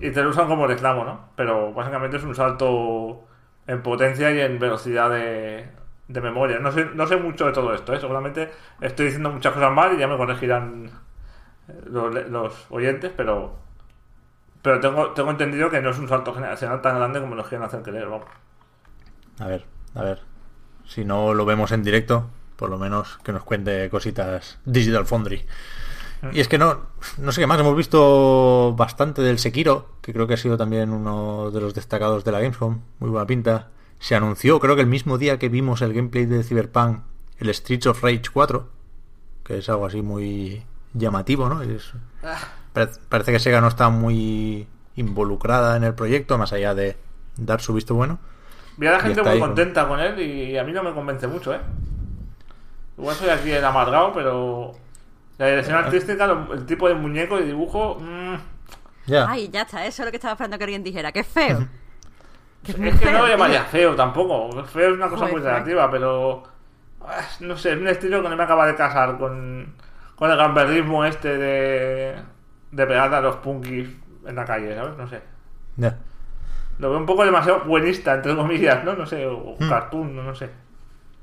y 0.00 0.10
te 0.10 0.22
lo 0.22 0.30
usan 0.30 0.48
como 0.48 0.66
reclamo, 0.66 1.04
¿no? 1.04 1.30
Pero 1.36 1.72
básicamente 1.72 2.18
es 2.18 2.24
un 2.24 2.34
salto 2.34 3.24
en 3.66 3.82
potencia 3.82 4.30
y 4.32 4.40
en 4.40 4.58
velocidad 4.58 5.10
de, 5.10 5.68
de 6.08 6.20
memoria. 6.20 6.58
No 6.60 6.72
sé, 6.72 6.86
no 6.94 7.06
sé 7.06 7.16
mucho 7.16 7.46
de 7.46 7.52
todo 7.52 7.74
esto, 7.74 7.94
¿eh? 7.94 8.00
Seguramente 8.00 8.50
estoy 8.80 9.06
diciendo 9.06 9.30
muchas 9.30 9.54
cosas 9.54 9.72
mal 9.72 9.94
y 9.94 9.98
ya 9.98 10.08
me 10.08 10.16
corregirán 10.18 10.90
eh, 11.68 11.82
los, 11.90 12.14
los 12.30 12.66
oyentes, 12.70 13.12
pero 13.16 13.56
pero 14.62 14.80
tengo, 14.80 15.12
tengo 15.12 15.30
entendido 15.30 15.70
que 15.70 15.80
no 15.80 15.90
es 15.90 15.98
un 15.98 16.08
salto 16.08 16.34
generacional 16.34 16.82
tan 16.82 16.96
grande 16.96 17.20
como 17.20 17.34
nos 17.34 17.48
quieren 17.48 17.66
hacer 17.66 17.82
creer, 17.82 18.06
vamos. 18.08 18.28
A 19.40 19.46
ver, 19.46 19.64
a 19.94 20.02
ver. 20.02 20.25
Si 20.88 21.04
no 21.04 21.34
lo 21.34 21.44
vemos 21.44 21.72
en 21.72 21.82
directo, 21.82 22.26
por 22.56 22.70
lo 22.70 22.78
menos 22.78 23.18
que 23.22 23.32
nos 23.32 23.42
cuente 23.44 23.88
cositas 23.90 24.58
Digital 24.64 25.06
Foundry. 25.06 25.44
Y 26.32 26.40
es 26.40 26.48
que 26.48 26.56
no, 26.58 26.86
no 27.18 27.30
sé 27.30 27.40
qué 27.42 27.46
más, 27.46 27.60
hemos 27.60 27.76
visto 27.76 28.74
bastante 28.76 29.20
del 29.22 29.38
Sekiro, 29.38 29.90
que 30.00 30.12
creo 30.12 30.26
que 30.26 30.34
ha 30.34 30.38
sido 30.38 30.56
también 30.56 30.90
uno 30.90 31.50
de 31.50 31.60
los 31.60 31.74
destacados 31.74 32.24
de 32.24 32.32
la 32.32 32.40
Gamescom, 32.40 32.80
muy 33.00 33.10
buena 33.10 33.26
pinta. 33.26 33.68
Se 33.98 34.14
anunció, 34.14 34.58
creo 34.58 34.74
que 34.76 34.80
el 34.80 34.86
mismo 34.86 35.18
día 35.18 35.38
que 35.38 35.48
vimos 35.50 35.82
el 35.82 35.92
gameplay 35.92 36.24
de 36.24 36.42
Cyberpunk, 36.42 37.00
el 37.38 37.52
Streets 37.54 37.86
of 37.86 38.02
Rage 38.02 38.22
4, 38.32 38.68
que 39.44 39.58
es 39.58 39.68
algo 39.68 39.86
así 39.86 40.00
muy 40.02 40.64
llamativo, 40.94 41.48
¿no? 41.48 41.60
Es- 41.62 41.92
parece, 42.72 43.00
parece 43.08 43.32
que 43.32 43.38
Sega 43.38 43.60
no 43.60 43.68
está 43.68 43.90
muy 43.90 44.66
involucrada 44.96 45.76
en 45.76 45.84
el 45.84 45.94
proyecto, 45.94 46.38
más 46.38 46.52
allá 46.52 46.74
de 46.74 46.96
dar 47.36 47.60
su 47.60 47.74
visto 47.74 47.94
bueno. 47.94 48.18
Vi 48.76 48.86
a 48.86 48.92
la 48.92 49.00
gente 49.00 49.22
muy 49.22 49.30
ahí, 49.32 49.40
contenta 49.40 49.88
con 49.88 50.00
él 50.00 50.20
y 50.20 50.58
a 50.58 50.64
mí 50.64 50.72
no 50.72 50.82
me 50.82 50.92
convence 50.92 51.26
mucho, 51.26 51.54
¿eh? 51.54 51.60
Igual 52.98 53.14
soy 53.16 53.28
aquí 53.30 53.50
el 53.50 53.64
amargado, 53.64 54.12
pero 54.12 54.72
la 55.38 55.46
dirección 55.48 55.76
artística, 55.76 56.26
lo- 56.26 56.52
el 56.54 56.66
tipo 56.66 56.88
de 56.88 56.94
muñeco 56.94 57.38
y 57.38 57.44
dibujo, 57.44 57.98
mm, 58.00 58.34
Ya. 59.06 59.26
Ay, 59.30 59.48
ya 59.52 59.62
está, 59.62 59.86
eso 59.86 60.02
es 60.02 60.06
lo 60.06 60.10
que 60.10 60.16
estaba 60.16 60.32
esperando 60.32 60.58
que 60.58 60.64
alguien 60.64 60.82
dijera, 60.82 61.12
que 61.12 61.20
es 61.20 61.26
feo. 61.26 61.66
Que 62.64 62.74
muy 62.76 62.88
es 62.88 62.98
que 62.98 63.12
no 63.12 63.18
lo 63.20 63.28
llamaría 63.28 63.62
feo 63.64 63.94
tampoco. 63.94 64.64
Feo 64.64 64.88
es 64.88 64.94
una 64.96 65.06
cosa 65.08 65.20
Joder, 65.20 65.32
muy 65.34 65.40
relativa, 65.42 65.88
pero 65.88 66.42
ah, 67.00 67.20
no 67.38 67.56
sé, 67.56 67.74
es 67.74 67.78
un 67.78 67.86
estilo 67.86 68.20
que 68.20 68.28
no 68.28 68.36
me 68.36 68.42
acaba 68.42 68.66
de 68.66 68.74
casar 68.74 69.16
con, 69.18 69.72
con 70.16 70.28
el 70.32 70.36
gamberrismo 70.36 71.04
este 71.04 71.36
de, 71.38 72.16
de 72.72 72.86
pegar 72.88 73.14
a 73.14 73.20
los 73.20 73.36
punkis 73.36 73.88
en 74.26 74.34
la 74.34 74.44
calle, 74.44 74.74
¿sabes? 74.74 74.96
No 74.98 75.06
sé. 75.08 75.20
Ya. 75.76 75.96
Lo 76.78 76.90
veo 76.90 76.98
un 76.98 77.06
poco 77.06 77.24
demasiado 77.24 77.64
buenista, 77.64 78.14
entre 78.14 78.34
comillas, 78.36 78.84
¿no? 78.84 78.94
No 78.94 79.06
sé, 79.06 79.26
o 79.26 79.56
Hmm. 79.58 79.68
cartoon, 79.68 80.14
no, 80.16 80.22
no 80.22 80.34
sé. 80.34 80.50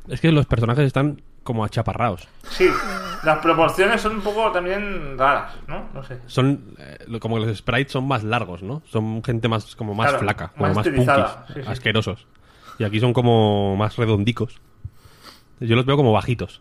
Es 0.08 0.20
que 0.20 0.32
los 0.32 0.46
personajes 0.46 0.86
están 0.86 1.22
como 1.44 1.64
achaparrados. 1.64 2.28
Sí, 2.50 2.70
las 3.24 3.40
proporciones 3.40 4.02
son 4.02 4.16
un 4.16 4.22
poco 4.22 4.52
también 4.52 5.18
raras, 5.18 5.54
¿no? 5.68 5.86
No 5.94 6.04
sé. 6.04 6.20
Son 6.28 6.76
eh, 6.80 7.20
como 7.20 7.38
los 7.40 7.56
sprites 7.58 7.92
son 7.92 8.08
más 8.08 8.24
largos, 8.24 8.64
¿no? 8.64 8.82
Son 8.86 9.24
gente 9.24 9.48
más 9.48 9.76
como 9.76 9.94
más 9.94 10.08
Claro, 10.08 10.20
flaca, 10.20 10.48
como 10.50 10.68
más 10.68 10.76
más, 10.78 10.88
estilizada, 10.88 11.36
punkis, 11.46 11.56
sí, 11.56 11.62
sí. 11.64 11.70
asquerosos. 11.70 12.28
Y 12.80 12.84
aquí 12.86 13.00
son 13.00 13.14
como 13.14 13.76
más 13.76 13.96
redondicos. 13.98 14.60
Yo 15.60 15.76
los 15.76 15.86
veo 15.86 15.96
como 15.96 16.12
bajitos. 16.12 16.60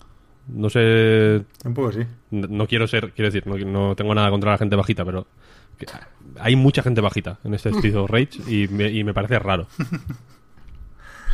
No 0.48 0.68
sé, 0.70 1.44
Un 1.64 1.74
poco 1.74 1.92
sí. 1.92 2.00
no, 2.30 2.48
no 2.48 2.66
quiero 2.66 2.86
ser, 2.88 3.12
quiero 3.12 3.30
decir, 3.30 3.46
no, 3.46 3.56
no 3.56 3.94
tengo 3.96 4.14
nada 4.14 4.28
contra 4.30 4.50
la 4.52 4.58
gente 4.58 4.74
bajita, 4.76 5.04
pero 5.04 5.26
que- 5.78 5.86
hay 6.40 6.56
mucha 6.56 6.82
gente 6.82 7.00
bajita 7.00 7.38
en 7.44 7.54
este 7.54 7.70
Street 7.70 7.96
of 7.96 8.10
Rage 8.10 8.40
y 8.46 8.68
me, 8.68 8.90
y 8.90 9.04
me 9.04 9.12
parece 9.14 9.38
raro. 9.38 9.66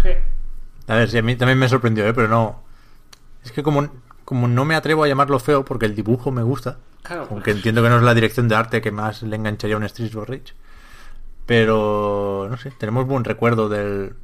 Sí. 0.02 0.10
A 0.86 0.94
ver, 0.96 1.10
sí, 1.10 1.18
a 1.18 1.22
mí 1.22 1.36
también 1.36 1.58
me 1.58 1.68
sorprendió, 1.68 2.06
¿eh? 2.06 2.14
Pero 2.14 2.28
no... 2.28 2.62
Es 3.44 3.52
que 3.52 3.62
como, 3.62 3.88
como 4.24 4.48
no 4.48 4.64
me 4.64 4.74
atrevo 4.74 5.04
a 5.04 5.08
llamarlo 5.08 5.38
feo 5.38 5.64
porque 5.64 5.86
el 5.86 5.94
dibujo 5.94 6.30
me 6.30 6.42
gusta, 6.42 6.78
Claro. 7.02 7.26
aunque 7.30 7.50
entiendo 7.52 7.82
que 7.82 7.88
no 7.88 7.96
es 7.98 8.02
la 8.02 8.14
dirección 8.14 8.48
de 8.48 8.54
arte 8.56 8.80
que 8.80 8.90
más 8.90 9.22
le 9.22 9.36
engancharía 9.36 9.76
a 9.76 9.78
un 9.78 9.84
Street 9.84 10.14
of 10.16 10.28
Rage, 10.28 10.54
pero 11.46 12.46
no 12.50 12.56
sé, 12.56 12.70
tenemos 12.72 13.06
buen 13.06 13.24
recuerdo 13.24 13.68
del 13.68 14.14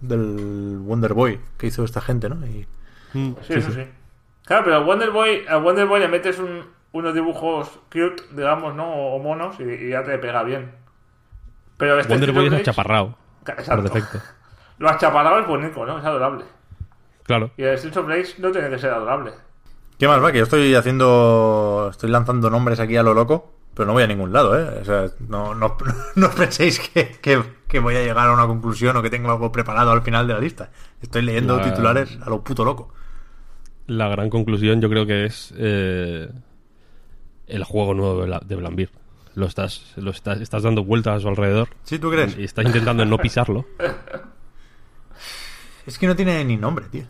del 0.00 0.78
Wonder 0.80 1.14
Boy 1.14 1.40
que 1.58 1.68
hizo 1.68 1.84
esta 1.84 2.00
gente, 2.00 2.28
¿no? 2.28 2.44
Y 2.46 2.66
Sí, 3.12 3.34
eso 3.54 3.70
sí. 3.72 3.82
Claro, 4.44 4.64
pero 4.64 4.76
al 4.76 4.84
Wonder 4.84 5.10
Boy, 5.10 5.44
al 5.48 5.62
Wonder 5.62 5.86
Boy 5.86 6.00
le 6.00 6.08
metes 6.08 6.38
un- 6.38 6.64
unos 6.92 7.14
dibujos 7.14 7.68
cute, 7.90 8.22
digamos, 8.32 8.74
¿no? 8.74 8.90
O, 8.92 9.18
monos 9.18 9.56
y, 9.60 9.64
y 9.64 9.90
ya 9.90 10.02
te 10.04 10.18
pega 10.18 10.42
bien. 10.42 10.72
Pero 11.78 11.98
este 11.98 12.12
Wonder 12.12 12.32
Boy 12.32 12.46
es 12.46 12.52
achaparrado, 12.52 13.16
Ca- 13.44 13.54
por 13.54 13.60
Exacto. 13.60 13.82
defecto. 13.82 14.18
Lo 14.78 14.88
achaparrado 14.88 15.40
es 15.40 15.46
bonito, 15.46 15.84
¿no? 15.86 15.98
Es 15.98 16.04
adorable. 16.04 16.44
Claro. 17.24 17.50
Y 17.56 17.62
el 17.62 17.74
Street 17.74 17.96
of 17.96 18.08
Rage 18.08 18.34
no 18.38 18.50
tiene 18.50 18.68
que 18.68 18.78
ser 18.78 18.90
adorable. 18.92 19.32
¿Qué 19.98 20.08
más 20.08 20.22
va? 20.22 20.32
Que 20.32 20.38
yo 20.38 20.44
estoy 20.44 20.74
haciendo. 20.74 21.88
Estoy 21.90 22.10
lanzando 22.10 22.50
nombres 22.50 22.80
aquí 22.80 22.96
a 22.96 23.02
lo 23.04 23.14
loco, 23.14 23.52
pero 23.74 23.86
no 23.86 23.92
voy 23.92 24.02
a 24.02 24.06
ningún 24.08 24.32
lado, 24.32 24.58
¿eh? 24.58 24.80
O 24.80 24.84
sea, 24.84 25.04
no, 25.28 25.54
no, 25.54 25.76
no 26.16 26.30
penséis 26.30 26.80
que, 26.80 27.12
que- 27.22 27.42
que 27.68 27.78
voy 27.78 27.94
a 27.96 28.02
llegar 28.02 28.28
a 28.28 28.32
una 28.32 28.46
conclusión 28.46 28.96
o 28.96 29.02
que 29.02 29.08
tengo 29.10 29.30
algo 29.30 29.50
preparado 29.52 29.92
al 29.92 30.02
final 30.02 30.26
de 30.26 30.34
la 30.34 30.40
lista. 30.40 30.70
Estoy 31.00 31.22
leyendo 31.22 31.56
La- 31.56 31.62
titulares 31.62 32.18
a 32.20 32.28
lo 32.28 32.42
puto 32.42 32.64
loco. 32.64 32.92
La 33.86 34.08
gran 34.08 34.28
conclusión 34.30 34.80
yo 34.80 34.88
creo 34.90 35.06
que 35.06 35.24
es 35.26 35.54
eh, 35.56 36.28
el 37.52 37.64
juego 37.64 37.94
nuevo 37.94 38.20
de, 38.20 38.26
Bla- 38.26 38.40
de 38.44 38.56
Blambir. 38.56 38.90
Lo 39.34 39.46
estás, 39.46 39.92
lo 39.96 40.10
estás, 40.10 40.40
estás 40.40 40.62
dando 40.62 40.84
vueltas 40.84 41.16
a 41.16 41.20
su 41.20 41.28
alrededor 41.28 41.68
¿Sí, 41.84 41.98
tú 41.98 42.10
crees? 42.10 42.36
y 42.36 42.44
estás 42.44 42.64
intentando 42.66 43.04
no 43.04 43.16
pisarlo. 43.18 43.64
Es 45.86 45.98
que 45.98 46.06
no 46.06 46.14
tiene 46.14 46.44
ni 46.44 46.56
nombre, 46.56 46.84
tío. 46.90 47.04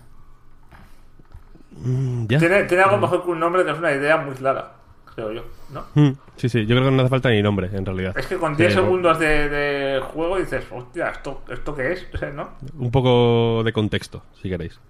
Mm, 1.72 2.26
¿Ya? 2.26 2.38
Tiene, 2.38 2.64
tiene 2.64 2.82
algo 2.82 2.99
mejor 2.99 3.24
que 3.24 3.30
un 3.30 3.40
nombre 3.40 3.64
que 3.64 3.70
es 3.70 3.78
una 3.78 3.93
idea 3.93 4.16
muy 4.16 4.34
clara, 4.34 4.72
creo 5.14 5.32
yo, 5.32 5.45
¿no? 5.70 5.84
Mm, 5.95 6.12
Sí, 6.36 6.49
sí, 6.49 6.61
yo 6.66 6.74
creo 6.76 6.84
que 6.88 6.97
no 6.97 7.03
hace 7.03 7.11
falta 7.11 7.30
ni 7.30 7.43
nombre, 7.43 7.68
en 7.72 7.84
realidad. 7.84 8.16
Es 8.16 8.26
que 8.26 8.36
con 8.36 8.57
10 8.57 8.72
Pero 8.72 8.82
segundos 8.84 9.18
de, 9.18 9.49
de 9.49 10.01
juego 10.01 10.38
dices, 10.38 10.64
hostia, 10.70 11.09
¿esto, 11.11 11.43
¿esto 11.51 11.74
qué 11.74 11.93
es? 11.93 12.07
¿No? 12.34 12.51
Un 12.78 12.90
poco 12.90 13.62
de 13.64 13.72
contexto, 13.72 14.22
si 14.40 14.49
queréis. 14.49 14.80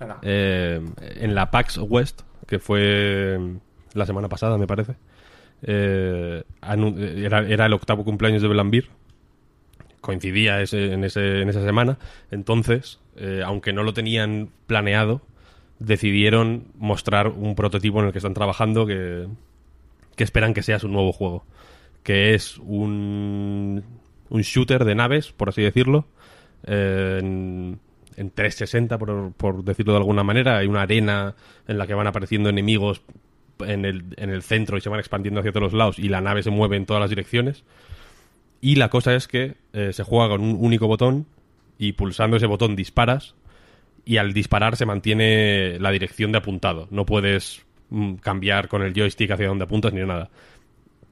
Venga. 0.00 0.18
Eh, 0.22 0.80
en 1.00 1.34
la 1.34 1.50
PAX 1.50 1.78
West, 1.78 2.22
que 2.46 2.58
fue 2.58 3.38
la 3.98 4.06
semana 4.06 4.28
pasada, 4.28 4.56
me 4.58 4.66
parece, 4.66 4.94
eh, 5.62 6.42
era, 6.62 7.40
era 7.46 7.66
el 7.66 7.72
octavo 7.72 8.04
cumpleaños 8.04 8.42
de 8.42 8.48
Belambir. 8.48 8.88
Coincidía 10.00 10.60
ese- 10.62 10.92
en, 10.92 11.04
ese- 11.04 11.42
en 11.42 11.48
esa 11.48 11.64
semana. 11.64 11.98
Entonces, 12.30 13.00
eh, 13.16 13.42
aunque 13.44 13.72
no 13.72 13.82
lo 13.82 13.92
tenían 13.92 14.48
planeado, 14.66 15.22
decidieron 15.80 16.68
mostrar 16.76 17.28
un 17.28 17.54
prototipo 17.56 18.00
en 18.00 18.06
el 18.06 18.12
que 18.12 18.18
están 18.18 18.34
trabajando 18.34 18.86
que, 18.86 19.26
que 20.16 20.24
esperan 20.24 20.54
que 20.54 20.62
sea 20.62 20.78
su 20.78 20.88
nuevo 20.88 21.12
juego. 21.12 21.44
Que 22.04 22.34
es 22.34 22.58
un, 22.58 23.82
un 24.28 24.40
shooter 24.42 24.84
de 24.84 24.94
naves, 24.94 25.32
por 25.32 25.48
así 25.48 25.62
decirlo. 25.62 26.06
eh, 26.64 27.18
en, 27.20 27.80
en 28.16 28.30
360, 28.30 28.98
por, 28.98 29.32
por 29.32 29.64
decirlo 29.64 29.92
de 29.94 29.98
alguna 29.98 30.22
manera. 30.22 30.58
Hay 30.58 30.68
una 30.68 30.82
arena 30.82 31.34
en 31.66 31.76
la 31.76 31.86
que 31.88 31.94
van 31.94 32.06
apareciendo 32.06 32.48
enemigos 32.50 33.02
en 33.60 33.84
el, 33.84 34.04
en 34.16 34.30
el 34.30 34.42
centro 34.42 34.76
y 34.76 34.80
se 34.80 34.88
van 34.88 35.00
expandiendo 35.00 35.40
hacia 35.40 35.52
todos 35.52 35.64
los 35.64 35.72
lados 35.72 35.98
y 35.98 36.08
la 36.08 36.20
nave 36.20 36.42
se 36.42 36.50
mueve 36.50 36.76
en 36.76 36.86
todas 36.86 37.00
las 37.00 37.10
direcciones. 37.10 37.64
Y 38.60 38.76
la 38.76 38.88
cosa 38.88 39.14
es 39.14 39.28
que 39.28 39.56
eh, 39.72 39.92
se 39.92 40.02
juega 40.02 40.28
con 40.28 40.40
un 40.42 40.56
único 40.60 40.86
botón 40.86 41.26
y 41.78 41.92
pulsando 41.92 42.36
ese 42.36 42.46
botón 42.46 42.74
disparas 42.74 43.34
y 44.04 44.16
al 44.16 44.32
disparar 44.32 44.76
se 44.76 44.86
mantiene 44.86 45.78
la 45.78 45.90
dirección 45.90 46.32
de 46.32 46.38
apuntado. 46.38 46.88
No 46.90 47.06
puedes 47.06 47.64
mm, 47.90 48.14
cambiar 48.14 48.68
con 48.68 48.82
el 48.82 48.94
joystick 48.94 49.30
hacia 49.30 49.48
donde 49.48 49.64
apuntas 49.64 49.92
ni 49.92 50.00
nada. 50.00 50.30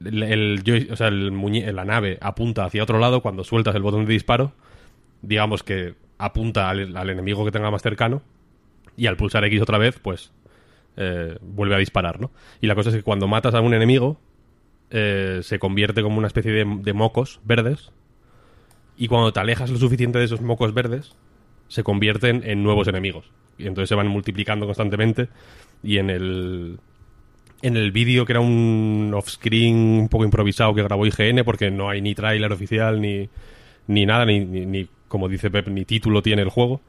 El, 0.04 0.62
o 0.90 0.96
sea, 0.96 1.10
la 1.10 1.84
nave 1.84 2.18
apunta 2.20 2.64
hacia 2.64 2.82
otro 2.82 2.98
lado 2.98 3.22
cuando 3.22 3.44
sueltas 3.44 3.74
el 3.74 3.82
botón 3.82 4.06
de 4.06 4.12
disparo. 4.12 4.52
Digamos 5.22 5.62
que 5.62 5.94
apunta 6.18 6.68
al, 6.68 6.96
al 6.96 7.10
enemigo 7.10 7.44
que 7.44 7.52
tenga 7.52 7.70
más 7.70 7.82
cercano 7.82 8.22
y 8.96 9.06
al 9.06 9.16
pulsar 9.16 9.44
X 9.44 9.60
otra 9.62 9.78
vez, 9.78 9.98
pues 10.00 10.32
eh, 10.96 11.36
vuelve 11.40 11.74
a 11.74 11.78
disparar, 11.78 12.20
¿no? 12.20 12.30
Y 12.60 12.66
la 12.66 12.74
cosa 12.74 12.90
es 12.90 12.96
que 12.96 13.02
cuando 13.02 13.28
matas 13.28 13.54
a 13.54 13.60
un 13.60 13.74
enemigo, 13.74 14.18
eh, 14.90 15.40
se 15.42 15.58
convierte 15.58 16.02
como 16.02 16.18
una 16.18 16.28
especie 16.28 16.52
de, 16.52 16.64
de 16.80 16.92
mocos 16.92 17.40
verdes. 17.44 17.92
Y 18.96 19.08
cuando 19.08 19.32
te 19.32 19.40
alejas 19.40 19.70
lo 19.70 19.78
suficiente 19.78 20.18
de 20.18 20.24
esos 20.24 20.40
mocos 20.40 20.72
verdes, 20.72 21.14
se 21.68 21.82
convierten 21.82 22.42
en 22.44 22.62
nuevos 22.62 22.88
enemigos. 22.88 23.30
Y 23.58 23.66
entonces 23.66 23.88
se 23.88 23.94
van 23.94 24.08
multiplicando 24.08 24.66
constantemente. 24.66 25.28
Y 25.82 25.98
en 25.98 26.10
el. 26.10 26.78
En 27.62 27.76
el 27.76 27.90
vídeo, 27.90 28.26
que 28.26 28.32
era 28.32 28.40
un 28.40 29.12
off-screen 29.14 29.76
un 29.76 30.08
poco 30.10 30.24
improvisado 30.24 30.74
que 30.74 30.82
grabó 30.82 31.06
IGN, 31.06 31.42
porque 31.42 31.70
no 31.70 31.88
hay 31.88 32.02
ni 32.02 32.14
tráiler 32.14 32.52
oficial 32.52 33.00
ni, 33.00 33.30
ni 33.86 34.04
nada, 34.04 34.26
ni, 34.26 34.44
ni, 34.44 34.66
ni, 34.66 34.88
como 35.08 35.26
dice 35.26 35.50
Pep, 35.50 35.66
ni 35.68 35.86
título 35.86 36.22
tiene 36.22 36.42
el 36.42 36.50
juego, 36.50 36.82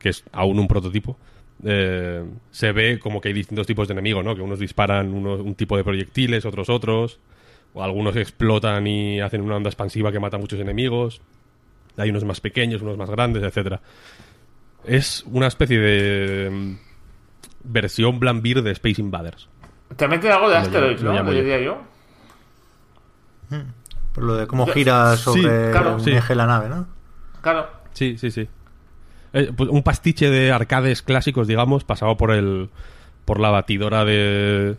que 0.00 0.08
es 0.08 0.24
aún 0.32 0.58
un 0.58 0.66
prototipo. 0.66 1.16
Eh, 1.64 2.24
se 2.50 2.72
ve 2.72 2.98
como 2.98 3.20
que 3.20 3.28
hay 3.28 3.34
distintos 3.34 3.66
tipos 3.66 3.88
de 3.88 3.92
enemigos, 3.92 4.24
¿no? 4.24 4.34
Que 4.34 4.42
unos 4.42 4.58
disparan 4.58 5.12
unos- 5.12 5.40
un 5.40 5.54
tipo 5.54 5.76
de 5.76 5.84
proyectiles, 5.84 6.44
otros 6.44 6.68
otros, 6.70 7.18
o 7.74 7.82
algunos 7.82 8.16
explotan 8.16 8.86
y 8.86 9.20
hacen 9.20 9.40
una 9.42 9.56
onda 9.56 9.68
expansiva 9.68 10.10
que 10.12 10.20
mata 10.20 10.36
a 10.36 10.40
muchos 10.40 10.58
enemigos. 10.60 11.20
Hay 11.96 12.10
unos 12.10 12.24
más 12.24 12.40
pequeños, 12.40 12.80
unos 12.82 12.96
más 12.96 13.10
grandes, 13.10 13.42
etcétera. 13.42 13.80
Es 14.84 15.24
una 15.26 15.48
especie 15.48 15.78
de 15.78 16.50
mm, 16.50 16.76
versión 17.64 18.20
Blambir 18.20 18.62
de 18.62 18.70
Space 18.72 19.00
Invaders. 19.00 19.48
También 19.96 20.20
tiene 20.20 20.36
algo 20.36 20.48
de 20.48 20.54
Lo 20.54 20.60
Asteroids, 20.60 21.02
lo 21.02 21.12
¿no? 21.12 21.24
yo. 21.24 21.30
Diría 21.32 21.60
yo. 21.60 21.82
Por 24.14 24.24
lo 24.24 24.34
de 24.36 24.46
cómo 24.46 24.66
gira 24.66 25.16
sobre 25.16 25.70
claro, 25.70 25.94
un 25.94 26.00
sí. 26.00 26.10
eje 26.12 26.34
la 26.34 26.46
nave, 26.46 26.68
¿no? 26.68 26.86
Claro. 27.40 27.66
Sí, 27.92 28.16
sí, 28.18 28.30
sí. 28.30 28.48
Eh, 29.32 29.52
pues 29.56 29.68
un 29.70 29.82
pastiche 29.82 30.30
de 30.30 30.52
arcades 30.52 31.02
clásicos, 31.02 31.46
digamos, 31.46 31.84
pasado 31.84 32.16
por 32.16 32.30
el 32.32 32.70
por 33.24 33.40
la 33.40 33.50
batidora 33.50 34.04
de 34.04 34.76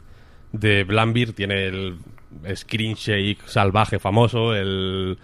de 0.52 0.84
Blambir. 0.84 1.34
Tiene 1.34 1.68
el 1.68 1.98
screen 2.56 2.96
shake 2.96 3.48
salvaje 3.48 4.00
famoso. 4.00 4.56
El, 4.56 5.18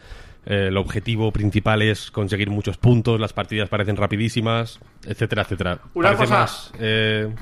el 0.45 0.77
objetivo 0.77 1.31
principal 1.31 1.81
es 1.81 2.11
conseguir 2.11 2.49
muchos 2.51 2.77
puntos. 2.77 3.19
Las 3.19 3.33
partidas 3.33 3.67
parecen 3.69 3.95
rapidísimas, 3.95 4.79
etcétera, 5.05 5.41
etcétera. 5.41 5.79
Una 5.95 6.09
Parece 6.09 6.23
cosa- 6.25 6.39
más, 6.39 6.71
eh, 6.79 7.33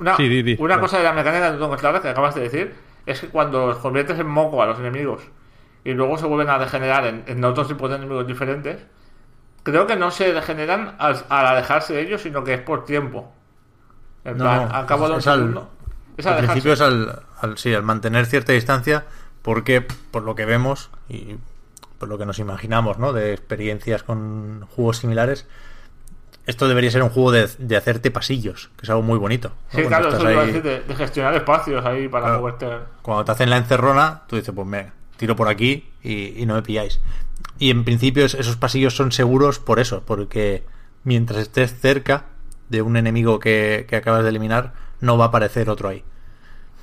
Una, 0.00 0.16
Sí, 0.16 0.28
di, 0.28 0.42
di. 0.42 0.56
una 0.58 0.76
Vale. 0.76 0.80
cosa 0.80 0.98
de 0.98 1.04
la 1.04 1.12
mecánica 1.12 1.52
que 1.52 1.58
tengo 1.58 1.76
clara 1.76 2.00
que 2.00 2.08
acabas 2.08 2.34
de 2.34 2.40
decir 2.42 2.72
es 3.06 3.20
que 3.20 3.28
cuando 3.28 3.66
los 3.68 3.76
conviertes 3.78 4.18
en 4.18 4.26
moco 4.26 4.62
a 4.62 4.66
los 4.66 4.78
enemigos 4.78 5.22
y 5.84 5.92
luego 5.92 6.18
se 6.18 6.26
vuelven 6.26 6.48
a 6.50 6.58
regenerar 6.58 7.06
en, 7.06 7.22
en 7.26 7.44
otros 7.44 7.68
tipos 7.68 7.88
de 7.88 7.96
enemigos 7.96 8.26
diferentes, 8.26 8.84
creo 9.66 9.86
que 9.86 9.96
no 9.96 10.10
se 10.10 10.32
regeneran 10.32 10.94
al, 10.98 11.24
al 11.28 11.46
alejarse 11.46 11.92
de 11.94 12.02
ellos, 12.02 12.22
sino 12.22 12.44
que 12.44 12.54
es 12.54 12.60
por 12.60 12.84
tiempo. 12.84 13.32
En 14.24 14.38
No, 14.38 14.44
plan, 14.44 14.68
al 14.72 14.86
cabo 14.86 15.06
de 15.08 15.14
un 15.14 15.18
es 15.18 15.26
al- 15.26 15.38
segundo. 15.40 15.70
Es 16.16 16.24
al 16.26 16.38
principio 16.38 16.72
es 16.72 16.80
al, 16.80 17.22
al- 17.40 17.58
sí, 17.58 17.74
al 17.74 17.82
mantener 17.82 18.24
cierta 18.26 18.52
distancia, 18.52 19.04
porque 19.42 19.82
por 19.82 20.22
lo 20.22 20.34
que 20.34 20.44
vemos 20.46 20.90
y 21.08 21.36
por 21.98 22.08
lo 22.08 22.16
que 22.18 22.24
nos 22.26 22.38
imaginamos, 22.38 22.98
¿no? 22.98 23.12
De 23.12 23.32
experiencias 23.32 24.02
con 24.02 24.66
juegos 24.74 24.98
similares, 24.98 25.46
esto 26.46 26.68
debería 26.68 26.90
ser 26.90 27.02
un 27.02 27.08
juego 27.10 27.32
de, 27.32 27.48
de 27.58 27.76
hacerte 27.76 28.10
pasillos, 28.10 28.70
que 28.76 28.84
es 28.86 28.90
algo 28.90 29.02
muy 29.02 29.18
bonito. 29.18 29.48
¿no? 29.48 29.78
Sí, 29.78 29.84
Cuando 29.84 30.08
claro, 30.10 30.28
eso 30.30 30.40
ahí- 30.40 30.46
decir, 30.46 30.62
de, 30.62 30.80
de 30.82 30.94
gestionar 30.94 31.34
espacios 31.34 31.84
ahí 31.84 32.08
para 32.08 32.26
Claro. 32.26 32.40
moverte. 32.40 32.68
Cuando 33.02 33.24
te 33.24 33.32
hacen 33.32 33.50
la 33.50 33.56
encerrona, 33.58 34.22
tú 34.28 34.36
dices, 34.36 34.54
pues 34.54 34.68
venga, 34.70 34.92
tiro 35.16 35.34
por 35.36 35.48
aquí 35.48 35.90
y, 36.02 36.40
y 36.42 36.46
no 36.46 36.54
me 36.54 36.62
pilláis. 36.62 37.00
Y 37.58 37.70
en 37.70 37.84
principio 37.84 38.24
es- 38.24 38.34
esos 38.34 38.56
pasillos 38.56 38.94
son 38.96 39.12
seguros 39.12 39.58
por 39.58 39.78
eso, 39.80 40.02
porque 40.06 40.62
mientras 41.04 41.40
estés 41.40 41.78
cerca 41.80 42.26
de 42.68 42.82
un 42.82 42.96
enemigo 42.96 43.38
que, 43.38 43.86
que 43.88 43.96
acabas 43.96 44.22
de 44.24 44.30
eliminar, 44.30 44.74
no 45.00 45.16
va 45.16 45.26
a 45.26 45.28
aparecer 45.28 45.70
otro 45.70 45.88
ahí. 45.88 46.02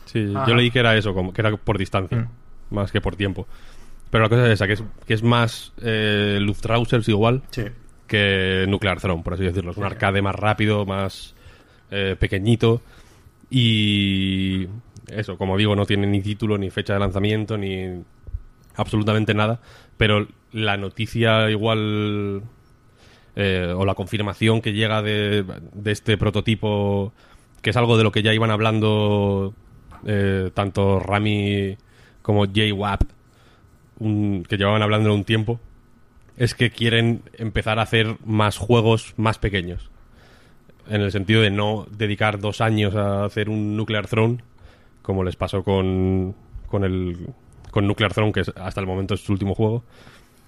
Sí, 0.06 0.32
Ajá. 0.36 0.48
yo 0.48 0.56
leí 0.56 0.72
que 0.72 0.80
era 0.80 0.96
eso, 0.96 1.14
como 1.14 1.34
que 1.34 1.42
era 1.42 1.56
por 1.58 1.78
distancia, 1.78 2.18
Mm. 2.20 2.76
más 2.76 2.92
que 2.92 3.02
por 3.02 3.16
tiempo. 3.16 3.48
Pero 4.10 4.24
la 4.24 4.30
cosa 4.30 4.46
es 4.48 4.54
esa, 4.54 4.68
que 4.68 4.74
es, 4.74 4.84
que 5.08 5.14
es 5.16 5.24
más 5.24 5.74
eh, 5.82 6.38
Luftrausers 6.42 7.08
igual 7.10 7.42
Sí. 7.50 7.64
que 8.08 8.66
Nuclear 8.68 9.00
Throne, 9.00 9.24
por 9.24 9.34
así 9.34 9.44
decirlo. 9.44 9.72
Es 9.72 9.78
un 9.78 9.84
arcade 9.86 10.22
más 10.22 10.36
rápido, 10.36 10.86
más 10.86 11.34
eh, 11.92 12.16
pequeñito 12.20 12.82
y 13.50 14.68
eso, 15.08 15.38
como 15.38 15.58
digo, 15.58 15.76
no 15.76 15.86
tiene 15.86 16.08
ni 16.08 16.22
título, 16.22 16.58
ni 16.58 16.70
fecha 16.70 16.94
de 16.94 17.00
lanzamiento, 17.00 17.58
ni 17.58 18.02
absolutamente 18.76 19.34
nada, 19.34 19.60
pero 19.98 20.28
la 20.54 20.78
noticia 20.78 21.50
igual 21.50 22.44
eh, 23.36 23.74
o 23.76 23.86
la 23.86 23.96
confirmación 23.96 24.62
que 24.62 24.74
llega 24.74 25.02
de, 25.02 25.44
de 25.74 25.92
este 25.92 26.18
prototipo, 26.18 27.12
que 27.62 27.72
es 27.72 27.78
algo 27.78 27.98
de 27.98 28.04
lo 28.04 28.12
que 28.12 28.22
ya 28.24 28.34
iban 28.34 28.52
hablando 28.52 29.54
eh, 30.06 30.52
tanto 30.54 31.00
Rami 31.00 31.78
como 32.22 32.46
un- 34.00 34.46
que 34.48 34.58
llevaban 34.58 34.82
hablando 34.82 35.10
un 35.16 35.24
tiempo, 35.24 35.60
es 36.38 36.56
que 36.56 36.72
quieren 36.72 37.22
empezar 37.38 37.80
a 37.80 37.84
hacer 37.84 38.18
más 38.26 38.58
juegos 38.58 39.14
más 39.18 39.38
pequeños. 39.40 39.90
En 40.90 41.02
el 41.02 41.12
sentido 41.12 41.42
de 41.42 41.50
no 41.52 41.86
dedicar 41.92 42.40
dos 42.40 42.60
años 42.60 42.96
a 42.96 43.24
hacer 43.26 43.50
un 43.50 43.78
Nuclear 43.78 44.08
Throne, 44.08 44.44
como 45.02 45.24
les 45.24 45.36
pasó 45.36 45.64
con, 45.64 46.36
con 46.68 46.84
el 46.84 47.30
con 47.72 47.88
Nuclear 47.88 48.14
Throne, 48.14 48.32
que 48.34 48.42
hasta 48.42 48.82
el 48.82 48.86
momento 48.88 49.14
es 49.16 49.22
su 49.22 49.32
último 49.32 49.56
juego, 49.56 49.84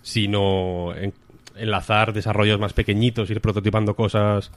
sino 0.05 0.93
en- 0.95 1.13
enlazar 1.55 2.13
desarrollos 2.13 2.59
más 2.59 2.73
pequeñitos, 2.73 3.27
ir 3.31 3.41
prototipando 3.41 3.95
cosas 3.95 4.51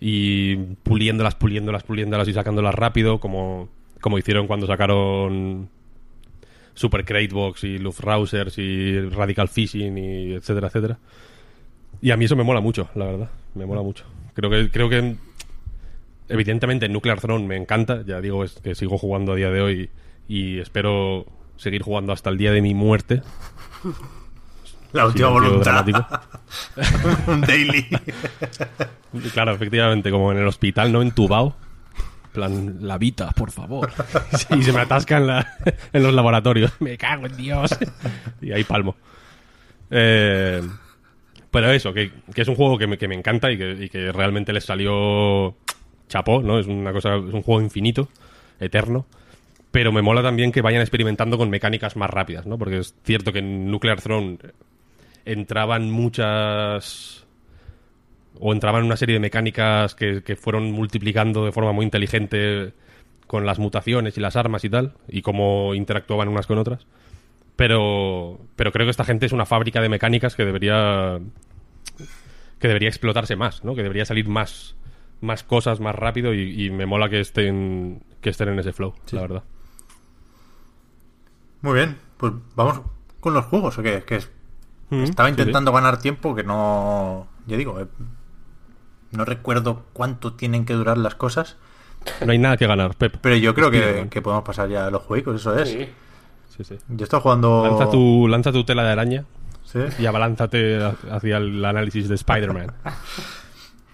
y 0.00 0.56
puliéndolas, 0.82 1.36
puliéndolas, 1.36 1.84
puliéndolas 1.84 2.26
y 2.26 2.32
sacándolas 2.32 2.74
rápido, 2.74 3.20
como, 3.20 3.68
como 4.00 4.18
hicieron 4.18 4.48
cuando 4.48 4.66
sacaron 4.66 5.68
Super 6.74 7.04
Cratebox 7.04 7.62
y 7.62 7.78
Luftrausers 7.78 8.58
y 8.58 8.98
Radical 9.08 9.48
Fishing 9.48 9.96
y 9.98 10.32
etcétera, 10.32 10.66
etcétera. 10.66 10.98
Y 12.02 12.10
a 12.10 12.16
mí 12.16 12.24
eso 12.24 12.34
me 12.34 12.42
mola 12.42 12.60
mucho, 12.60 12.88
la 12.96 13.04
verdad. 13.04 13.30
Me 13.54 13.64
mola 13.64 13.82
mucho. 13.82 14.04
Creo 14.34 14.50
que, 14.50 14.68
creo 14.70 14.88
que 14.88 15.14
evidentemente 16.28 16.88
Nuclear 16.88 17.20
Throne 17.20 17.46
me 17.46 17.56
encanta. 17.56 18.02
Ya 18.04 18.20
digo 18.20 18.42
es 18.42 18.54
que 18.54 18.74
sigo 18.74 18.98
jugando 18.98 19.32
a 19.32 19.36
día 19.36 19.50
de 19.50 19.60
hoy 19.60 19.90
y 20.28 20.58
espero 20.58 21.24
seguir 21.56 21.82
jugando 21.82 22.12
hasta 22.12 22.30
el 22.30 22.38
día 22.38 22.50
de 22.52 22.62
mi 22.62 22.74
muerte. 22.74 23.22
La 24.92 25.06
última 25.06 25.28
voluntad. 25.28 25.84
daily. 27.46 27.86
Claro, 29.32 29.52
efectivamente, 29.52 30.10
como 30.10 30.32
en 30.32 30.38
el 30.38 30.46
hospital, 30.46 30.92
¿no? 30.92 31.02
Entubado. 31.02 31.56
En 32.26 32.30
plan, 32.32 32.76
la 32.80 32.98
vita, 32.98 33.30
por 33.32 33.50
favor. 33.50 33.90
Y 34.56 34.62
se 34.62 34.72
me 34.72 34.80
atasca 34.80 35.16
en, 35.18 35.26
la- 35.26 35.46
en 35.92 36.02
los 36.02 36.12
laboratorios. 36.14 36.72
Me 36.80 36.96
cago 36.96 37.26
en 37.26 37.36
Dios. 37.36 37.76
Y 38.40 38.52
ahí 38.52 38.64
palmo. 38.64 38.96
Eh, 39.90 40.62
pero 41.50 41.70
eso, 41.70 41.92
que, 41.92 42.12
que 42.34 42.42
es 42.42 42.48
un 42.48 42.54
juego 42.56 42.78
que 42.78 42.86
me, 42.86 42.98
que 42.98 43.08
me 43.08 43.14
encanta 43.14 43.50
y 43.50 43.56
que, 43.58 43.72
y 43.72 43.88
que 43.88 44.12
realmente 44.12 44.52
les 44.52 44.64
salió 44.64 45.56
chapó, 46.08 46.42
¿no? 46.42 46.58
Es 46.58 46.66
una 46.66 46.92
cosa, 46.92 47.16
es 47.16 47.34
un 47.34 47.42
juego 47.42 47.60
infinito, 47.62 48.08
eterno. 48.60 49.06
Pero 49.70 49.92
me 49.92 50.00
mola 50.02 50.22
también 50.22 50.50
que 50.52 50.62
vayan 50.62 50.80
experimentando 50.80 51.36
con 51.36 51.50
mecánicas 51.50 51.96
más 51.96 52.08
rápidas, 52.10 52.46
¿no? 52.46 52.56
Porque 52.58 52.78
es 52.78 52.94
cierto 53.04 53.32
que 53.32 53.40
en 53.40 53.70
Nuclear 53.70 54.00
Throne 54.00 54.38
entraban 55.24 55.90
muchas 55.90 57.26
o 58.40 58.52
entraban 58.52 58.84
una 58.84 58.96
serie 58.96 59.14
de 59.14 59.20
mecánicas 59.20 59.94
que, 59.94 60.22
que 60.22 60.36
fueron 60.36 60.70
multiplicando 60.72 61.44
de 61.44 61.52
forma 61.52 61.72
muy 61.72 61.84
inteligente 61.84 62.72
con 63.26 63.44
las 63.46 63.58
mutaciones 63.58 64.16
y 64.16 64.20
las 64.20 64.36
armas 64.36 64.64
y 64.64 64.70
tal, 64.70 64.94
y 65.08 65.22
cómo 65.22 65.74
interactuaban 65.74 66.28
unas 66.28 66.46
con 66.46 66.58
otras. 66.58 66.86
Pero, 67.56 68.38
pero 68.56 68.70
creo 68.72 68.86
que 68.86 68.90
esta 68.92 69.04
gente 69.04 69.26
es 69.26 69.32
una 69.32 69.44
fábrica 69.44 69.80
de 69.80 69.88
mecánicas 69.88 70.36
que 70.36 70.44
debería 70.44 71.18
que 72.60 72.68
debería 72.68 72.88
explotarse 72.88 73.36
más, 73.36 73.64
¿no? 73.64 73.74
Que 73.74 73.82
debería 73.82 74.04
salir 74.04 74.28
más 74.28 74.76
más 75.20 75.42
cosas 75.42 75.80
más 75.80 75.96
rápido 75.96 76.32
y, 76.32 76.66
y 76.66 76.70
me 76.70 76.86
mola 76.86 77.08
que 77.08 77.18
estén 77.20 78.04
que 78.20 78.30
estén 78.30 78.48
en 78.50 78.60
ese 78.60 78.72
flow, 78.72 78.94
la 79.10 79.20
verdad. 79.22 79.42
Muy 81.62 81.74
bien, 81.74 81.98
pues 82.16 82.32
vamos 82.54 82.82
con 83.20 83.34
los 83.34 83.44
juegos. 83.46 83.78
¿o 83.78 83.82
qué? 83.82 84.02
Que 84.06 84.16
es- 84.16 84.30
Mm, 84.90 85.02
estaba 85.04 85.28
sí, 85.28 85.34
sí. 85.34 85.40
intentando 85.40 85.72
ganar 85.72 85.98
tiempo 85.98 86.34
que 86.34 86.44
no. 86.44 87.26
Ya 87.46 87.56
digo, 87.56 87.78
eh, 87.80 87.86
no 89.12 89.24
recuerdo 89.24 89.84
cuánto 89.92 90.32
tienen 90.34 90.64
que 90.64 90.74
durar 90.74 90.98
las 90.98 91.14
cosas. 91.14 91.56
No 92.24 92.32
hay 92.32 92.38
nada 92.38 92.56
que 92.56 92.66
ganar, 92.66 92.94
Pep. 92.96 93.16
Pero 93.20 93.36
yo 93.36 93.54
creo 93.54 93.70
que, 93.70 93.78
Spiderman. 93.80 94.08
que 94.10 94.22
podemos 94.22 94.44
pasar 94.44 94.68
ya 94.68 94.86
a 94.86 94.90
los 94.90 95.02
juegos, 95.02 95.36
eso 95.40 95.58
es. 95.58 95.68
Sí. 95.68 95.88
Sí, 96.56 96.64
sí. 96.64 96.78
Yo 96.88 97.04
estoy 97.04 97.20
jugando. 97.20 97.64
Lanza 97.68 97.90
tu, 97.90 98.26
lanza 98.28 98.52
tu 98.52 98.64
tela 98.64 98.82
de 98.84 98.92
araña 98.92 99.24
Sí. 99.64 99.80
y 99.98 100.06
abalánzate 100.06 100.82
hacia 101.10 101.36
el 101.36 101.62
análisis 101.64 102.08
de 102.08 102.14
Spider-Man. 102.14 102.72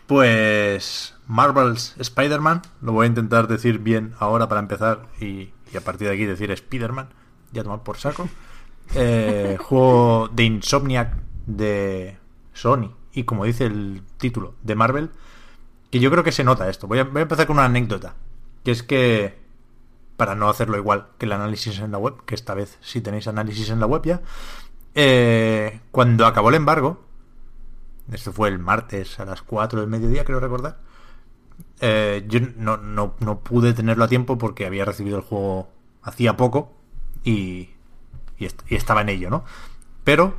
Pues 0.06 1.14
Marvel's 1.26 1.94
Spider-Man, 1.98 2.60
lo 2.82 2.92
voy 2.92 3.04
a 3.04 3.08
intentar 3.08 3.48
decir 3.48 3.78
bien 3.78 4.12
ahora 4.18 4.48
para 4.48 4.60
empezar 4.60 5.06
y, 5.18 5.48
y 5.72 5.76
a 5.76 5.80
partir 5.80 6.08
de 6.08 6.14
aquí 6.14 6.26
decir 6.26 6.50
Spider-Man, 6.50 7.08
ya 7.52 7.62
tomar 7.62 7.82
por 7.82 7.96
saco. 7.96 8.28
Eh, 8.94 9.56
juego 9.60 10.28
de 10.28 10.44
Insomniac 10.44 11.16
de 11.46 12.18
Sony 12.52 12.92
y 13.14 13.24
como 13.24 13.44
dice 13.44 13.66
el 13.66 14.02
título 14.18 14.54
de 14.62 14.74
Marvel, 14.74 15.10
que 15.90 16.00
yo 16.00 16.10
creo 16.10 16.24
que 16.24 16.32
se 16.32 16.44
nota 16.44 16.68
esto. 16.68 16.86
Voy 16.86 16.98
a, 16.98 17.02
empezar 17.02 17.46
con 17.46 17.56
una 17.56 17.66
anécdota, 17.66 18.14
que 18.64 18.72
es 18.72 18.82
que 18.82 19.38
para 20.16 20.34
no 20.34 20.48
hacerlo 20.48 20.76
igual 20.76 21.08
que 21.18 21.26
el 21.26 21.32
análisis 21.32 21.78
en 21.78 21.92
la 21.92 21.98
web, 21.98 22.24
que 22.24 22.34
esta 22.34 22.54
vez 22.54 22.78
sí 22.80 23.00
tenéis 23.00 23.28
análisis 23.28 23.70
en 23.70 23.80
la 23.80 23.86
web 23.86 24.02
ya, 24.04 24.22
eh, 24.94 25.80
cuando 25.90 26.26
acabó 26.26 26.50
el 26.50 26.56
embargo, 26.56 27.04
esto 28.12 28.32
fue 28.32 28.48
el 28.48 28.58
martes 28.58 29.18
a 29.18 29.24
las 29.24 29.42
4 29.42 29.80
del 29.80 29.88
mediodía, 29.88 30.24
creo 30.24 30.40
recordar. 30.40 30.78
Eh, 31.80 32.24
yo 32.28 32.40
no, 32.56 32.76
no, 32.76 33.14
no 33.20 33.40
pude 33.40 33.72
tenerlo 33.72 34.04
a 34.04 34.08
tiempo 34.08 34.38
porque 34.38 34.66
había 34.66 34.84
recibido 34.84 35.18
el 35.18 35.22
juego 35.22 35.68
hacía 36.02 36.36
poco 36.36 36.72
y, 37.24 37.70
y, 38.38 38.46
est- 38.46 38.62
y 38.68 38.74
estaba 38.76 39.00
en 39.02 39.08
ello, 39.10 39.30
¿no? 39.30 39.44
Pero 40.04 40.34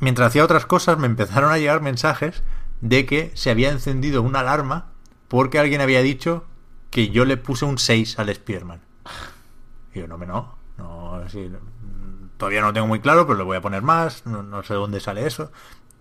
mientras 0.00 0.28
hacía 0.28 0.44
otras 0.44 0.66
cosas 0.66 0.98
me 0.98 1.06
empezaron 1.06 1.50
a 1.52 1.58
llegar 1.58 1.80
mensajes 1.82 2.42
de 2.80 3.06
que 3.06 3.32
se 3.34 3.50
había 3.50 3.70
encendido 3.70 4.22
una 4.22 4.40
alarma 4.40 4.92
porque 5.28 5.58
alguien 5.58 5.80
había 5.80 6.02
dicho 6.02 6.44
que 6.90 7.10
yo 7.10 7.24
le 7.24 7.36
puse 7.36 7.64
un 7.64 7.78
6 7.78 8.18
al 8.18 8.34
Spearman. 8.34 8.80
Y 9.94 10.00
yo, 10.00 10.08
no, 10.08 10.18
me 10.18 10.26
no, 10.26 10.56
no, 10.76 11.22
sí, 11.28 11.50
todavía 12.36 12.60
no 12.60 12.68
lo 12.68 12.72
tengo 12.72 12.86
muy 12.86 13.00
claro, 13.00 13.26
pero 13.26 13.38
le 13.38 13.44
voy 13.44 13.56
a 13.56 13.60
poner 13.60 13.82
más, 13.82 14.24
no, 14.26 14.62
sé 14.62 14.74
dónde 14.74 15.00
sale 15.00 15.26
eso. 15.26 15.50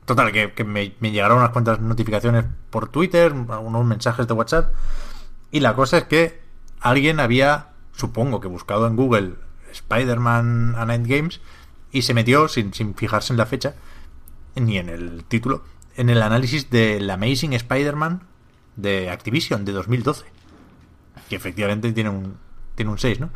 Total, 0.05 0.31
que, 0.31 0.53
que 0.53 0.63
me, 0.63 0.95
me 1.01 1.11
llegaron 1.11 1.39
unas 1.39 1.49
cuantas 1.49 1.79
notificaciones 1.81 2.45
por 2.69 2.87
Twitter, 2.89 3.33
algunos 3.49 3.85
mensajes 3.85 4.27
de 4.27 4.33
WhatsApp, 4.33 4.73
y 5.51 5.59
la 5.59 5.75
cosa 5.75 5.97
es 5.97 6.03
que 6.05 6.41
alguien 6.79 7.19
había, 7.19 7.69
supongo 7.93 8.39
que 8.39 8.47
buscado 8.47 8.87
en 8.87 8.95
Google 8.95 9.35
Spider-Man 9.77 10.75
a 10.77 10.85
Night 10.85 11.05
Games, 11.07 11.41
y 11.91 12.01
se 12.03 12.13
metió, 12.13 12.47
sin, 12.47 12.73
sin 12.73 12.93
fijarse 12.95 13.33
en 13.33 13.37
la 13.37 13.45
fecha, 13.45 13.75
ni 14.55 14.77
en 14.77 14.89
el 14.89 15.23
título, 15.23 15.63
en 15.95 16.09
el 16.09 16.21
análisis 16.21 16.69
del 16.69 17.09
Amazing 17.09 17.53
Spider-Man 17.53 18.23
de 18.75 19.09
Activision 19.09 19.65
de 19.65 19.71
2012 19.71 20.25
que 21.29 21.35
efectivamente 21.35 21.91
tiene 21.91 22.09
un 22.09 22.37
tiene 22.75 22.91
un 22.91 22.97
6, 22.99 23.19
¿no? 23.19 23.29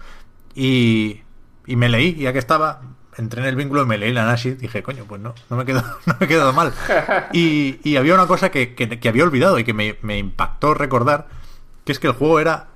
Y, 0.56 1.22
y 1.66 1.76
me 1.76 1.89
leí, 1.89 2.14
ya 2.16 2.32
que 2.32 2.39
estaba, 2.39 2.82
entré 3.18 3.42
en 3.42 3.48
el 3.48 3.56
vínculo 3.56 3.84
y 3.84 3.86
me 3.86 3.98
leí 3.98 4.14
la 4.14 4.22
análisis, 4.24 4.58
dije, 4.60 4.84
coño, 4.84 5.04
pues 5.08 5.20
no, 5.20 5.34
no 5.50 5.58
me 5.58 5.64
he 5.64 5.66
quedado, 5.66 5.98
no 6.06 6.16
me 6.20 6.26
he 6.26 6.30
quedado 6.30 6.54
mal. 6.54 6.74
Y, 7.34 7.80
y 7.84 7.96
había 7.98 8.14
una 8.14 8.28
cosa 8.28 8.50
que, 8.52 8.76
que- 8.76 9.00
que 9.00 9.10
había 9.10 9.24
olvidado 9.24 9.58
y 9.60 9.64
que 9.64 9.74
me, 9.74 9.98
me 10.04 10.18
impactó 10.20 10.74
recordar, 10.74 11.28
que 11.84 11.92
es 11.92 12.00
que 12.00 12.08
el 12.08 12.14
juego 12.14 12.39
era 12.39 12.68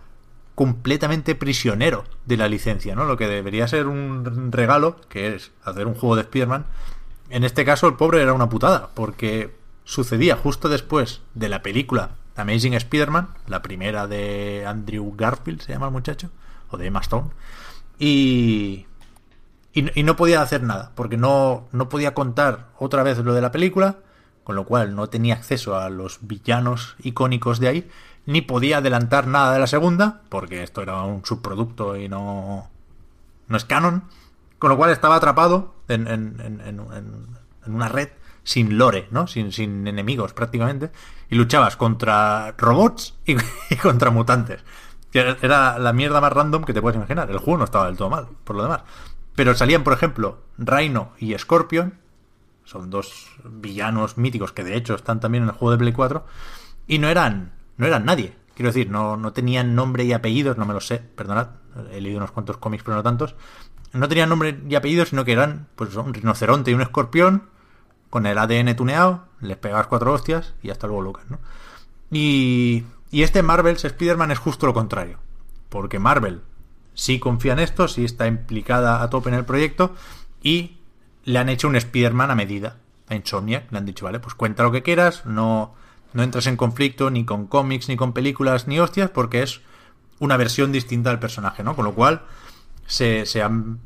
completamente 0.55 1.35
prisionero 1.35 2.05
de 2.25 2.37
la 2.37 2.47
licencia, 2.47 2.95
¿no? 2.95 3.05
Lo 3.05 3.17
que 3.17 3.27
debería 3.27 3.67
ser 3.67 3.87
un 3.87 4.51
regalo, 4.51 4.95
que 5.09 5.35
es 5.35 5.51
hacer 5.63 5.85
un 5.85 5.93
juego 5.93 6.15
de 6.15 6.21
Spider-Man, 6.23 6.65
en 7.29 7.43
este 7.43 7.65
caso 7.65 7.87
el 7.87 7.95
pobre 7.95 8.21
era 8.21 8.33
una 8.33 8.49
putada, 8.49 8.89
porque 8.93 9.55
sucedía 9.83 10.35
justo 10.37 10.69
después 10.69 11.21
de 11.33 11.49
la 11.49 11.61
película 11.61 12.11
Amazing 12.35 12.73
Spider-Man, 12.73 13.29
la 13.47 13.61
primera 13.61 14.07
de 14.07 14.65
Andrew 14.65 15.13
Garfield, 15.15 15.61
se 15.61 15.73
llama 15.73 15.87
el 15.87 15.91
muchacho, 15.91 16.29
o 16.69 16.77
de 16.77 16.87
Emma 16.87 17.01
Stone, 17.01 17.29
y, 17.99 18.85
y, 19.73 19.99
y 19.99 20.03
no 20.03 20.15
podía 20.15 20.41
hacer 20.41 20.63
nada, 20.63 20.91
porque 20.95 21.17
no, 21.17 21.67
no 21.71 21.89
podía 21.89 22.13
contar 22.13 22.67
otra 22.77 23.03
vez 23.03 23.17
lo 23.19 23.33
de 23.33 23.41
la 23.41 23.51
película, 23.51 23.97
con 24.43 24.55
lo 24.55 24.65
cual 24.65 24.95
no 24.95 25.07
tenía 25.07 25.33
acceso 25.33 25.77
a 25.77 25.89
los 25.89 26.19
villanos 26.21 26.95
icónicos 27.01 27.59
de 27.59 27.67
ahí, 27.67 27.89
ni 28.25 28.41
podía 28.41 28.77
adelantar 28.77 29.27
nada 29.27 29.53
de 29.53 29.59
la 29.59 29.67
segunda, 29.67 30.21
porque 30.29 30.63
esto 30.63 30.81
era 30.81 31.01
un 31.03 31.23
subproducto 31.25 31.95
y 31.97 32.09
no, 32.09 32.69
no 33.47 33.57
es 33.57 33.65
canon, 33.65 34.05
con 34.59 34.69
lo 34.69 34.77
cual 34.77 34.91
estaba 34.91 35.15
atrapado 35.15 35.75
en, 35.87 36.07
en- 36.07 36.41
en- 36.41 36.61
en- 36.61 37.27
una 37.67 37.87
red 37.89 38.09
sin 38.43 38.77
lore, 38.77 39.07
¿no? 39.11 39.25
Sin, 39.27 39.51
sin 39.51 39.87
enemigos 39.87 40.33
prácticamente, 40.33 40.91
y 41.29 41.35
luchabas 41.35 41.75
contra 41.77 42.53
robots 42.57 43.15
y, 43.25 43.35
contra 43.81 44.11
mutantes. 44.11 44.63
Era 45.13 45.79
la 45.79 45.93
mierda 45.93 46.19
más 46.19 46.33
random 46.33 46.63
que 46.65 46.73
te 46.73 46.81
puedes 46.81 46.97
imaginar. 46.97 47.31
El 47.31 47.37
juego 47.37 47.57
no 47.59 47.63
estaba 47.63 47.85
del 47.87 47.95
todo 47.97 48.09
mal, 48.09 48.27
por 48.43 48.55
lo 48.55 48.63
demás. 48.63 48.81
Pero 49.35 49.55
salían, 49.55 49.83
por 49.83 49.93
ejemplo, 49.93 50.39
Rhino 50.57 51.11
y 51.19 51.37
Scorpion 51.37 51.95
Son 52.65 52.89
dos 52.89 53.29
villanos 53.43 54.17
míticos 54.17 54.51
que 54.51 54.63
de 54.63 54.75
hecho 54.75 54.95
están 54.95 55.19
también 55.19 55.43
en 55.43 55.49
el 55.49 55.55
juego 55.55 55.71
de 55.71 55.77
Play 55.77 55.93
4 55.93 56.25
y 56.87 56.99
no 56.99 57.07
eran 57.09 57.53
no 57.77 57.85
eran 57.85 58.05
nadie. 58.05 58.35
Quiero 58.55 58.69
decir, 58.69 58.89
no, 58.89 59.17
no 59.17 59.33
tenían 59.33 59.75
nombre 59.75 60.05
y 60.05 60.13
apellidos, 60.13 60.57
no 60.57 60.65
me 60.65 60.73
lo 60.73 60.79
sé, 60.79 60.99
perdonad, 60.99 61.49
he 61.91 61.99
leído 61.99 62.17
unos 62.17 62.31
cuantos 62.31 62.57
cómics 62.57 62.83
pero 62.83 62.95
no 62.95 63.03
tantos. 63.03 63.35
No 63.93 64.07
tenían 64.07 64.29
nombre 64.29 64.59
y 64.67 64.75
apellidos, 64.75 65.09
sino 65.09 65.25
que 65.25 65.33
eran 65.33 65.67
pues 65.75 65.95
un 65.95 66.13
rinoceronte 66.13 66.71
y 66.71 66.73
un 66.73 66.81
escorpión 66.81 67.43
con 68.09 68.25
el 68.25 68.37
ADN 68.37 68.75
tuneado, 68.75 69.25
les 69.41 69.57
pegas 69.57 69.87
cuatro 69.87 70.13
hostias 70.13 70.53
y 70.63 70.69
hasta 70.69 70.87
luego 70.87 71.01
Lucas, 71.01 71.25
¿no? 71.29 71.39
Y, 72.11 72.85
y 73.11 73.23
este 73.23 73.43
Marvel's 73.43 73.83
Spider-Man 73.83 74.31
es 74.31 74.39
justo 74.39 74.67
lo 74.67 74.73
contrario, 74.73 75.19
porque 75.69 75.99
Marvel 75.99 76.41
sí 76.93 77.19
confía 77.19 77.53
en 77.53 77.59
esto, 77.59 77.87
sí 77.87 78.05
está 78.05 78.25
implicada 78.25 79.03
a 79.03 79.09
tope 79.09 79.29
en 79.29 79.35
el 79.35 79.45
proyecto 79.45 79.95
y 80.41 80.77
le 81.25 81.39
han 81.39 81.49
hecho 81.49 81.67
un 81.67 81.75
Spider-Man 81.75 82.31
a 82.31 82.35
medida 82.35 82.77
a 83.09 83.15
Insomniac. 83.15 83.71
Le 83.71 83.77
han 83.77 83.85
dicho, 83.85 84.05
vale, 84.05 84.19
pues 84.19 84.33
cuenta 84.35 84.63
lo 84.63 84.71
que 84.71 84.83
quieras, 84.83 85.25
no, 85.25 85.75
no 86.15 86.23
entres 86.23 86.47
en 86.47 86.55
conflicto 86.55 87.09
ni 87.09 87.25
con 87.25 87.45
cómics, 87.45 87.89
ni 87.89 87.97
con 87.97 88.13
películas, 88.13 88.67
ni 88.67 88.79
hostias, 88.79 89.09
porque 89.09 89.43
es 89.43 89.61
una 90.19 90.37
versión 90.37 90.71
distinta 90.71 91.09
del 91.09 91.19
personaje, 91.19 91.61
¿no? 91.61 91.75
Con 91.75 91.83
lo 91.83 91.93
cual 91.93 92.21
se, 92.87 93.25
se 93.25 93.43
han 93.43 93.79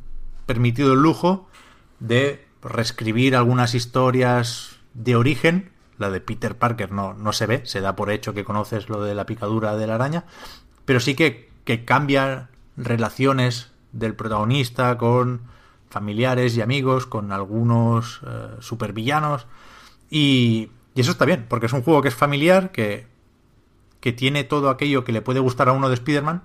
permitido 0.45 0.93
el 0.93 1.01
lujo 1.01 1.49
de 1.99 2.45
reescribir 2.61 3.35
algunas 3.35 3.73
historias 3.73 4.77
de 4.93 5.15
origen. 5.15 5.71
La 5.97 6.11
de 6.11 6.21
Peter 6.21 6.55
Parker 6.55 6.91
no, 6.91 7.15
no 7.15 7.33
se 7.33 7.47
ve, 7.47 7.61
se 7.65 7.81
da 7.81 7.95
por 7.95 8.11
hecho 8.11 8.35
que 8.35 8.45
conoces 8.45 8.89
lo 8.89 9.03
de 9.03 9.15
la 9.15 9.25
picadura 9.25 9.75
de 9.75 9.87
la 9.87 9.95
araña, 9.95 10.25
pero 10.85 10.99
sí 10.99 11.15
que, 11.15 11.49
que 11.65 11.83
cambia 11.83 12.49
relaciones 12.77 13.71
del 13.91 14.13
protagonista 14.15 14.99
con 14.99 15.41
familiares 15.89 16.55
y 16.55 16.61
amigos, 16.61 17.07
con 17.07 17.31
algunos 17.31 18.21
eh, 18.23 18.57
supervillanos. 18.59 19.47
Y, 20.11 20.69
y, 20.95 21.01
eso 21.01 21.11
está 21.11 21.25
bien, 21.25 21.45
porque 21.47 21.67
es 21.67 21.73
un 21.73 21.83
juego 21.83 22.01
que 22.01 22.07
es 22.07 22.15
familiar, 22.15 22.71
que, 22.71 23.07
que 23.99 24.13
tiene 24.13 24.43
todo 24.43 24.69
aquello 24.69 25.03
que 25.03 25.11
le 25.11 25.21
puede 25.21 25.39
gustar 25.39 25.69
a 25.69 25.73
uno 25.73 25.89
de 25.89 25.95
Spider-Man, 25.95 26.43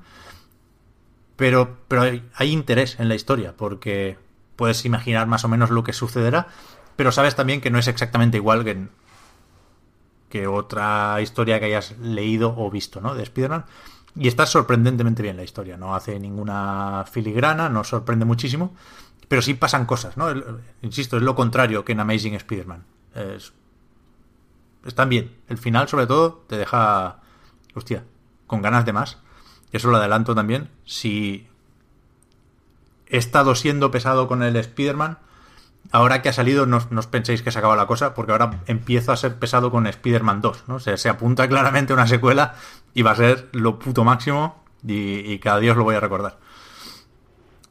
pero, 1.36 1.78
pero 1.88 2.02
hay, 2.02 2.52
interés 2.52 2.98
en 3.00 3.08
la 3.08 3.14
historia, 3.14 3.54
porque 3.56 4.18
puedes 4.56 4.84
imaginar 4.84 5.26
más 5.26 5.44
o 5.44 5.48
menos 5.48 5.70
lo 5.70 5.82
que 5.82 5.92
sucederá, 5.92 6.48
pero 6.96 7.10
sabes 7.10 7.34
también 7.34 7.60
que 7.60 7.70
no 7.70 7.78
es 7.78 7.88
exactamente 7.88 8.36
igual 8.36 8.64
que, 8.64 8.86
que 10.28 10.46
otra 10.46 11.20
historia 11.20 11.58
que 11.58 11.66
hayas 11.66 11.98
leído 11.98 12.54
o 12.56 12.70
visto, 12.70 13.00
¿no? 13.00 13.14
De 13.14 13.24
Spider-Man. 13.24 13.64
Y 14.16 14.28
está 14.28 14.46
sorprendentemente 14.46 15.22
bien 15.22 15.36
la 15.36 15.42
historia, 15.42 15.76
no 15.76 15.96
hace 15.96 16.20
ninguna 16.20 17.04
filigrana, 17.10 17.68
no 17.68 17.82
sorprende 17.82 18.24
muchísimo, 18.24 18.72
pero 19.26 19.42
sí 19.42 19.54
pasan 19.54 19.86
cosas, 19.86 20.16
¿no? 20.16 20.28
Insisto, 20.82 21.16
es 21.16 21.22
lo 21.24 21.34
contrario 21.34 21.84
que 21.84 21.92
en 21.92 22.00
Amazing 22.00 22.34
Spider-Man. 22.34 22.84
Es... 23.14 23.52
Están 24.84 25.08
bien. 25.08 25.34
El 25.48 25.58
final, 25.58 25.88
sobre 25.88 26.06
todo, 26.06 26.44
te 26.46 26.56
deja, 26.56 27.20
hostia, 27.74 28.04
con 28.46 28.62
ganas 28.62 28.84
de 28.84 28.92
más. 28.92 29.18
Eso 29.72 29.90
lo 29.90 29.96
adelanto 29.96 30.34
también. 30.34 30.70
Si 30.84 31.48
he 33.08 33.16
estado 33.16 33.54
siendo 33.54 33.90
pesado 33.90 34.28
con 34.28 34.42
el 34.42 34.56
Spider-Man, 34.56 35.18
ahora 35.90 36.22
que 36.22 36.28
ha 36.28 36.32
salido, 36.32 36.66
no, 36.66 36.86
no, 36.90 37.00
os 37.00 37.06
penséis 37.06 37.42
que 37.42 37.50
se 37.50 37.58
acaba 37.58 37.76
la 37.76 37.86
cosa, 37.86 38.14
porque 38.14 38.32
ahora 38.32 38.62
empiezo 38.66 39.12
a 39.12 39.16
ser 39.16 39.38
pesado 39.38 39.70
con 39.70 39.86
Spider-Man 39.86 40.42
2, 40.42 40.64
¿no? 40.68 40.74
O 40.76 40.80
sea, 40.80 40.96
se 40.96 41.08
apunta 41.08 41.48
claramente 41.48 41.92
una 41.92 42.06
secuela 42.06 42.54
y 42.92 43.02
va 43.02 43.12
a 43.12 43.16
ser 43.16 43.48
lo 43.52 43.78
puto 43.78 44.04
máximo 44.04 44.62
y, 44.86 45.32
y, 45.32 45.38
cada 45.38 45.58
día 45.60 45.72
os 45.72 45.78
lo 45.78 45.84
voy 45.84 45.94
a 45.94 46.00
recordar. 46.00 46.38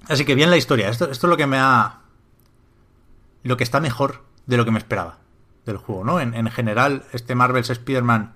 Así 0.10 0.26
que 0.26 0.36
bien 0.36 0.50
la 0.50 0.58
historia. 0.58 0.90
Esto, 0.90 1.10
esto 1.10 1.28
es 1.28 1.30
lo 1.30 1.38
que 1.38 1.48
me 1.48 1.58
ha... 1.60 2.00
Lo 3.44 3.56
que 3.56 3.64
está 3.64 3.80
mejor 3.80 4.24
de 4.46 4.58
lo 4.58 4.66
que 4.66 4.72
me 4.72 4.80
esperaba 4.80 5.23
del 5.66 5.78
juego, 5.78 6.04
¿no? 6.04 6.20
En, 6.20 6.34
en 6.34 6.50
general, 6.50 7.04
este 7.14 7.36
Marvel's 7.36 7.70
Spider-Man 7.70 8.34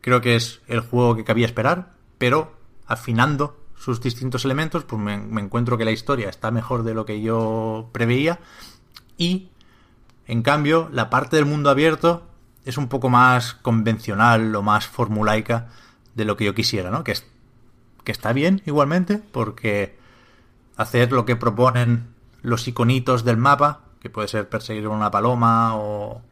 creo 0.00 0.20
que 0.20 0.36
es 0.36 0.60
el 0.68 0.80
juego 0.80 1.16
que 1.16 1.24
cabía 1.24 1.46
esperar, 1.46 1.92
pero 2.18 2.52
afinando 2.86 3.56
sus 3.76 4.00
distintos 4.00 4.44
elementos, 4.44 4.84
pues 4.84 5.00
me, 5.00 5.18
me 5.18 5.40
encuentro 5.40 5.78
que 5.78 5.84
la 5.84 5.90
historia 5.90 6.28
está 6.28 6.50
mejor 6.50 6.82
de 6.82 6.94
lo 6.94 7.04
que 7.04 7.20
yo 7.20 7.90
preveía 7.92 8.40
y, 9.16 9.50
en 10.26 10.42
cambio, 10.42 10.88
la 10.92 11.10
parte 11.10 11.36
del 11.36 11.44
mundo 11.44 11.70
abierto 11.70 12.22
es 12.64 12.76
un 12.76 12.88
poco 12.88 13.08
más 13.08 13.54
convencional 13.54 14.54
o 14.54 14.62
más 14.62 14.86
formulaica 14.86 15.68
de 16.14 16.24
lo 16.24 16.36
que 16.36 16.44
yo 16.44 16.54
quisiera, 16.54 16.90
¿no? 16.90 17.04
Que, 17.04 17.12
es, 17.12 17.26
que 18.04 18.12
está 18.12 18.32
bien 18.32 18.62
igualmente, 18.66 19.18
porque 19.18 19.98
hacer 20.76 21.12
lo 21.12 21.24
que 21.24 21.36
proponen 21.36 22.08
los 22.42 22.66
iconitos 22.68 23.24
del 23.24 23.36
mapa, 23.36 23.80
que 24.00 24.10
puede 24.10 24.28
ser 24.28 24.48
perseguir 24.48 24.88
una 24.88 25.10
paloma 25.10 25.76
o, 25.76 26.22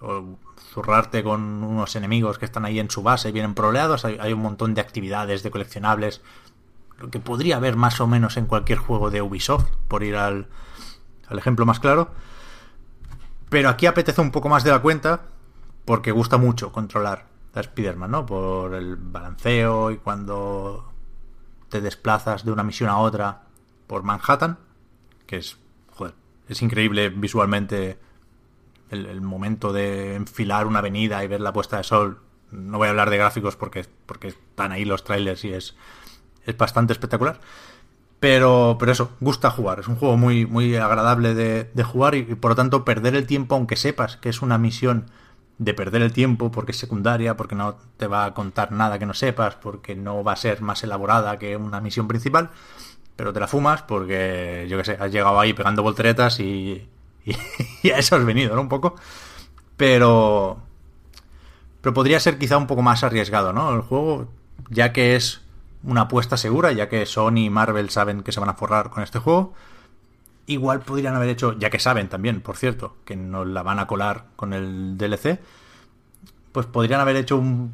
o 0.00 0.38
zurrarte 0.72 1.22
con 1.22 1.62
unos 1.62 1.96
enemigos 1.96 2.38
que 2.38 2.44
están 2.44 2.64
ahí 2.64 2.78
en 2.78 2.90
su 2.90 3.02
base, 3.02 3.32
vienen 3.32 3.54
proleados, 3.54 4.04
hay, 4.04 4.18
hay 4.20 4.32
un 4.32 4.40
montón 4.40 4.74
de 4.74 4.80
actividades, 4.80 5.42
de 5.42 5.50
coleccionables, 5.50 6.22
lo 6.98 7.10
que 7.10 7.18
podría 7.18 7.56
haber 7.56 7.76
más 7.76 8.00
o 8.00 8.06
menos 8.06 8.36
en 8.36 8.46
cualquier 8.46 8.78
juego 8.78 9.10
de 9.10 9.22
Ubisoft, 9.22 9.70
por 9.88 10.02
ir 10.02 10.16
al, 10.16 10.48
al 11.28 11.38
ejemplo 11.38 11.66
más 11.66 11.80
claro. 11.80 12.10
Pero 13.48 13.68
aquí 13.68 13.86
apetece 13.86 14.20
un 14.20 14.30
poco 14.30 14.48
más 14.48 14.64
de 14.64 14.70
la 14.70 14.80
cuenta 14.80 15.22
porque 15.84 16.10
gusta 16.10 16.36
mucho 16.36 16.72
controlar 16.72 17.26
a 17.54 17.60
Spider-Man, 17.60 18.10
¿no? 18.10 18.26
Por 18.26 18.74
el 18.74 18.96
balanceo 18.96 19.90
y 19.90 19.98
cuando 19.98 20.92
te 21.68 21.80
desplazas 21.80 22.44
de 22.44 22.52
una 22.52 22.62
misión 22.62 22.90
a 22.90 22.98
otra 22.98 23.42
por 23.86 24.02
Manhattan, 24.02 24.58
que 25.26 25.36
es, 25.38 25.56
joder, 25.90 26.14
es 26.48 26.60
increíble 26.62 27.08
visualmente 27.10 27.98
el, 28.90 29.20
momento 29.20 29.72
de 29.72 30.14
enfilar 30.14 30.66
una 30.66 30.80
avenida 30.80 31.22
y 31.24 31.28
ver 31.28 31.40
la 31.40 31.52
puesta 31.52 31.78
de 31.78 31.84
sol. 31.84 32.20
No 32.50 32.78
voy 32.78 32.86
a 32.86 32.90
hablar 32.90 33.10
de 33.10 33.18
gráficos 33.18 33.56
porque, 33.56 33.86
porque 34.06 34.28
están 34.28 34.72
ahí 34.72 34.84
los 34.84 35.04
trailers 35.04 35.44
y 35.44 35.52
es, 35.52 35.76
es 36.44 36.56
bastante 36.56 36.92
espectacular. 36.92 37.40
Pero, 38.20 38.76
pero 38.78 38.92
eso, 38.92 39.12
gusta 39.20 39.50
jugar. 39.50 39.80
Es 39.80 39.88
un 39.88 39.96
juego 39.96 40.16
muy, 40.16 40.46
muy 40.46 40.76
agradable 40.76 41.34
de, 41.34 41.64
de 41.72 41.82
jugar 41.82 42.14
y, 42.14 42.18
y, 42.18 42.34
por 42.34 42.52
lo 42.52 42.54
tanto 42.54 42.84
perder 42.84 43.14
el 43.14 43.26
tiempo, 43.26 43.54
aunque 43.54 43.76
sepas 43.76 44.16
que 44.16 44.28
es 44.28 44.42
una 44.42 44.58
misión 44.58 45.06
de 45.58 45.74
perder 45.74 46.02
el 46.02 46.12
tiempo 46.12 46.50
porque 46.50 46.72
es 46.72 46.78
secundaria, 46.78 47.36
porque 47.36 47.54
no 47.54 47.76
te 47.96 48.06
va 48.06 48.24
a 48.24 48.34
contar 48.34 48.72
nada 48.72 48.98
que 48.98 49.06
no 49.06 49.14
sepas, 49.14 49.56
porque 49.56 49.94
no 49.94 50.22
va 50.22 50.32
a 50.32 50.36
ser 50.36 50.60
más 50.62 50.82
elaborada 50.84 51.38
que 51.38 51.56
una 51.56 51.80
misión 51.80 52.08
principal, 52.08 52.50
pero 53.16 53.32
te 53.32 53.40
la 53.40 53.48
fumas 53.48 53.82
porque, 53.82 54.66
yo 54.68 54.76
que 54.78 54.84
sé, 54.84 54.96
has 55.00 55.10
llegado 55.10 55.40
ahí 55.40 55.54
pegando 55.54 55.82
volteretas 55.82 56.40
y, 56.40 56.88
y, 57.82 57.90
a 57.90 57.98
eso 57.98 58.16
has 58.16 58.24
venido, 58.24 58.54
¿no? 58.54 58.62
Un 58.62 58.68
poco. 58.68 58.94
Pero... 59.76 60.58
Pero 61.80 61.94
podría 61.94 62.18
ser 62.18 62.38
quizá 62.38 62.56
un 62.56 62.66
poco 62.66 62.82
más 62.82 63.04
arriesgado, 63.04 63.52
¿no? 63.52 63.72
El 63.72 63.80
juego, 63.82 64.28
ya 64.70 64.92
que 64.92 65.14
es 65.14 65.42
una 65.84 66.02
apuesta 66.02 66.36
segura, 66.36 66.72
ya 66.72 66.88
que 66.88 67.06
Sony 67.06 67.44
y 67.44 67.50
Marvel 67.50 67.90
saben 67.90 68.22
que 68.22 68.32
se 68.32 68.40
van 68.40 68.48
a 68.48 68.54
forrar 68.54 68.90
con 68.90 69.02
este 69.02 69.20
juego. 69.20 69.54
Igual 70.46 70.80
podrían 70.80 71.14
haber 71.14 71.28
hecho, 71.28 71.52
ya 71.58 71.70
que 71.70 71.78
saben 71.78 72.08
también, 72.08 72.40
por 72.40 72.56
cierto, 72.56 72.96
que 73.04 73.14
nos 73.14 73.46
la 73.46 73.62
van 73.62 73.78
a 73.78 73.86
colar 73.86 74.26
con 74.34 74.52
el 74.52 74.96
DLC, 74.96 75.38
pues 76.50 76.66
podrían 76.66 77.00
haber 77.00 77.16
hecho 77.16 77.36
un, 77.36 77.72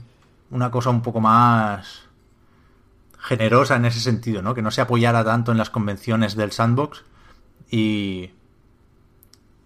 una 0.50 0.70
cosa 0.70 0.90
un 0.90 1.00
poco 1.00 1.20
más 1.20 2.02
generosa 3.18 3.76
en 3.76 3.86
ese 3.86 4.00
sentido, 4.00 4.42
¿no? 4.42 4.54
Que 4.54 4.62
no 4.62 4.70
se 4.70 4.80
apoyara 4.80 5.24
tanto 5.24 5.52
en 5.52 5.58
las 5.58 5.70
convenciones 5.70 6.36
del 6.36 6.52
sandbox 6.52 7.04
y, 7.70 8.30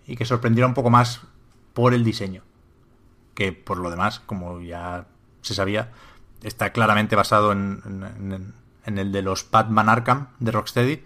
y 0.06 0.16
que 0.16 0.24
sorprendiera 0.24 0.66
un 0.66 0.74
poco 0.74 0.90
más 0.90 1.22
por 1.74 1.94
el 1.94 2.04
diseño. 2.04 2.42
Que 3.34 3.52
por 3.52 3.78
lo 3.78 3.90
demás, 3.90 4.20
como 4.20 4.60
ya 4.60 5.06
se 5.42 5.54
sabía, 5.54 5.92
está 6.42 6.72
claramente 6.72 7.16
basado 7.16 7.52
en, 7.52 8.52
el 8.84 9.12
de 9.12 9.22
los 9.22 9.50
Batman 9.50 9.88
Arkham 9.88 10.28
de 10.38 10.52
Rocksteady 10.52 11.04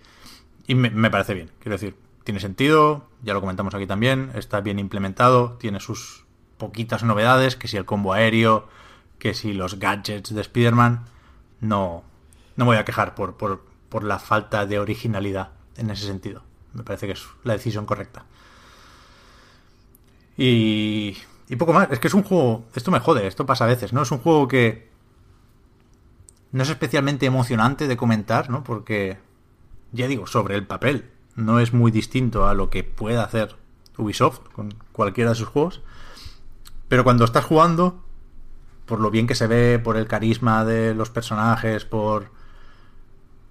y 0.66 0.74
me, 0.74 0.90
me, 0.90 1.10
parece 1.10 1.34
bien. 1.34 1.50
Quiero 1.60 1.76
decir, 1.76 1.96
tiene 2.24 2.40
sentido, 2.40 3.08
ya 3.22 3.34
lo 3.34 3.40
comentamos 3.40 3.74
aquí 3.74 3.86
también, 3.86 4.30
está 4.34 4.60
bien 4.60 4.78
implementado, 4.78 5.54
tiene 5.54 5.80
sus 5.80 6.24
poquitas 6.58 7.02
novedades, 7.02 7.56
que 7.56 7.68
si 7.68 7.76
el 7.76 7.86
combo 7.86 8.12
aéreo, 8.12 8.68
que 9.18 9.34
si 9.34 9.52
los 9.52 9.78
gadgets 9.78 10.34
de 10.34 10.40
Spider-Man, 10.40 11.06
no, 11.60 12.04
no 12.56 12.64
me 12.64 12.70
voy 12.72 12.76
a 12.76 12.84
quejar 12.84 13.14
por, 13.14 13.36
por, 13.36 13.64
por 13.88 14.04
la 14.04 14.18
falta 14.18 14.66
de 14.66 14.78
originalidad 14.78 15.50
en 15.76 15.90
ese 15.90 16.06
sentido. 16.06 16.42
Me 16.74 16.84
parece 16.84 17.06
que 17.06 17.14
es 17.14 17.26
la 17.42 17.54
decisión 17.54 17.86
correcta. 17.86 18.24
Y, 20.40 21.18
y 21.50 21.56
poco 21.56 21.74
más. 21.74 21.88
Es 21.90 21.98
que 21.98 22.08
es 22.08 22.14
un 22.14 22.22
juego. 22.22 22.64
Esto 22.74 22.90
me 22.90 22.98
jode, 22.98 23.26
esto 23.26 23.44
pasa 23.44 23.64
a 23.64 23.68
veces, 23.68 23.92
¿no? 23.92 24.00
Es 24.00 24.10
un 24.10 24.20
juego 24.20 24.48
que 24.48 24.88
no 26.50 26.62
es 26.62 26.70
especialmente 26.70 27.26
emocionante 27.26 27.86
de 27.86 27.96
comentar, 27.98 28.48
¿no? 28.48 28.64
Porque, 28.64 29.18
ya 29.92 30.08
digo, 30.08 30.26
sobre 30.26 30.56
el 30.56 30.66
papel 30.66 31.10
no 31.36 31.60
es 31.60 31.74
muy 31.74 31.90
distinto 31.90 32.48
a 32.48 32.54
lo 32.54 32.70
que 32.70 32.84
puede 32.84 33.18
hacer 33.18 33.56
Ubisoft 33.98 34.40
con 34.54 34.72
cualquiera 34.92 35.30
de 35.30 35.36
sus 35.36 35.48
juegos. 35.48 35.82
Pero 36.88 37.04
cuando 37.04 37.26
estás 37.26 37.44
jugando, 37.44 38.02
por 38.86 38.98
lo 38.98 39.10
bien 39.10 39.26
que 39.26 39.34
se 39.34 39.46
ve, 39.46 39.78
por 39.78 39.98
el 39.98 40.08
carisma 40.08 40.64
de 40.64 40.94
los 40.94 41.10
personajes, 41.10 41.84
por 41.84 42.30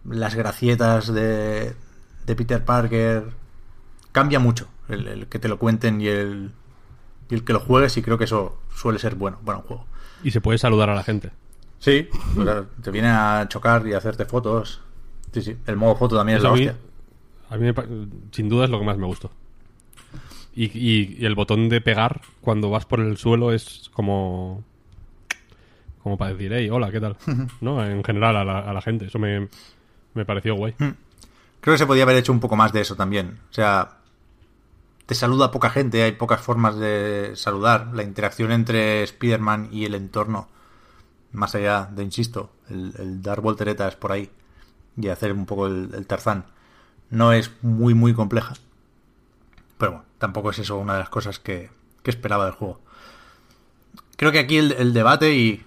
las 0.05 0.33
gracietas 0.33 1.13
de, 1.13 1.75
de 2.25 2.35
Peter 2.35 2.65
Parker, 2.65 3.29
cambia 4.11 4.39
mucho 4.39 4.67
el, 4.87 5.07
el, 5.07 5.27
que 5.27 5.37
te 5.37 5.47
lo 5.47 5.59
cuenten 5.59 6.01
y 6.01 6.07
el, 6.07 6.51
y 7.29 7.35
el 7.35 7.43
que 7.43 7.53
lo 7.53 7.59
juegues 7.59 7.95
y 7.97 8.01
creo 8.01 8.17
que 8.17 8.23
eso 8.25 8.59
suele 8.75 8.99
ser 8.99 9.15
bueno 9.15 9.39
para 9.45 9.59
un 9.59 9.63
juego. 9.65 9.85
Y 10.23 10.31
se 10.31 10.41
puede 10.41 10.57
saludar 10.57 10.89
a 10.89 10.95
la 10.95 11.03
gente. 11.03 11.31
Sí, 11.79 12.09
o 12.37 12.43
sea, 12.43 12.65
te 12.83 12.91
viene 12.91 13.07
a 13.09 13.45
chocar 13.47 13.85
y 13.87 13.93
a 13.93 13.97
hacerte 13.99 14.25
fotos. 14.25 14.81
Sí, 15.31 15.41
sí, 15.41 15.55
el 15.67 15.75
modo 15.77 15.95
foto 15.95 16.17
también 16.17 16.37
es 16.37 16.43
la 16.43 16.49
a 16.49 16.53
mí, 16.53 16.67
hostia. 16.67 16.75
a 17.49 17.57
mí 17.57 17.71
sin 18.31 18.49
duda 18.49 18.65
es 18.65 18.69
lo 18.71 18.79
que 18.79 18.85
más 18.85 18.97
me 18.97 19.05
gustó. 19.05 19.31
Y, 20.55 20.65
y- 20.77 21.17
y 21.19 21.25
el 21.25 21.35
botón 21.35 21.69
de 21.69 21.79
pegar 21.79 22.21
cuando 22.41 22.69
vas 22.69 22.85
por 22.85 22.99
el 22.99 23.17
suelo 23.17 23.53
es 23.53 23.89
como. 23.93 24.63
Como 26.03 26.17
para 26.17 26.31
decir, 26.33 26.51
hey, 26.53 26.69
hola, 26.69 26.91
¿qué 26.91 26.99
tal? 26.99 27.15
¿No? 27.61 27.85
En 27.85 28.03
general 28.03 28.35
a 28.37 28.43
la, 28.43 28.59
a 28.59 28.73
la 28.73 28.81
gente. 28.81 29.05
Eso 29.05 29.19
me, 29.19 29.47
me 30.15 30.25
pareció 30.25 30.55
guay. 30.55 30.73
Creo 30.73 31.73
que 31.73 31.77
se 31.77 31.85
podía 31.85 32.03
haber 32.03 32.15
hecho 32.17 32.31
un 32.31 32.39
poco 32.39 32.55
más 32.55 32.73
de 32.73 32.81
eso 32.81 32.95
también. 32.95 33.37
O 33.51 33.53
sea, 33.53 33.98
te 35.09 35.15
saluda 35.15 35.49
poca 35.49 35.71
gente, 35.71 36.03
hay 36.03 36.11
pocas 36.11 36.39
formas 36.39 36.75
de 36.77 37.31
saludar. 37.33 37.89
La 37.95 38.03
interacción 38.03 38.51
entre 38.51 39.01
Spider-Man 39.01 39.69
y 39.71 39.85
el 39.85 39.95
entorno, 39.95 40.49
más 41.31 41.55
allá 41.55 41.89
de, 41.91 42.03
insisto, 42.03 42.51
el, 42.69 43.23
dar 43.23 43.41
volteretas 43.41 43.95
por 43.95 44.11
ahí 44.11 44.29
y 44.95 45.07
hacer 45.07 45.33
un 45.33 45.47
poco 45.47 45.65
el, 45.65 46.05
Tarzán, 46.05 46.45
no 47.09 47.33
es 47.33 47.49
muy, 47.63 47.95
muy 47.95 48.13
compleja. 48.13 48.53
Pero 49.79 49.93
bueno, 49.93 50.05
tampoco 50.19 50.51
es 50.51 50.59
eso 50.59 50.77
una 50.77 50.93
de 50.93 50.99
las 50.99 51.09
cosas 51.09 51.39
que, 51.39 51.71
que 52.03 52.11
esperaba 52.11 52.45
del 52.45 52.53
juego. 52.53 52.79
Creo 54.15 54.31
que 54.31 54.37
aquí 54.37 54.57
el, 54.57 54.93
debate, 54.93 55.33
y 55.33 55.65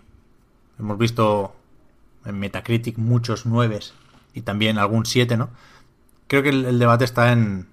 hemos 0.79 0.99
visto 0.99 1.57
en 2.25 2.39
Metacritic 2.39 2.97
muchos 2.97 3.45
nueves 3.45 3.93
y 4.35 4.43
también 4.43 4.79
algún 4.79 5.05
7, 5.05 5.37
¿no? 5.37 5.51
Creo 6.29 6.45
que 6.45 6.51
el, 6.51 6.65
el 6.65 6.79
debate 6.79 7.05
está 7.05 7.33
en, 7.33 7.72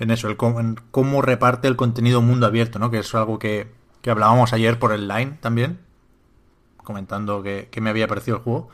en 0.00 0.10
eso, 0.10 0.28
el 0.28 0.36
cómo, 0.36 0.58
en 0.60 0.80
cómo 0.90 1.22
reparte 1.22 1.68
el 1.68 1.76
contenido 1.76 2.22
mundo 2.22 2.46
abierto, 2.46 2.78
¿no? 2.78 2.90
Que 2.90 2.98
es 2.98 3.14
algo 3.14 3.38
que, 3.38 3.70
que 4.00 4.10
hablábamos 4.10 4.52
ayer 4.52 4.78
por 4.78 4.92
el 4.92 5.06
line 5.06 5.38
también, 5.40 5.78
comentando 6.78 7.42
que, 7.42 7.68
que 7.70 7.82
me 7.82 7.90
había 7.90 8.08
parecido 8.08 8.38
el 8.38 8.42
juego. 8.42 8.70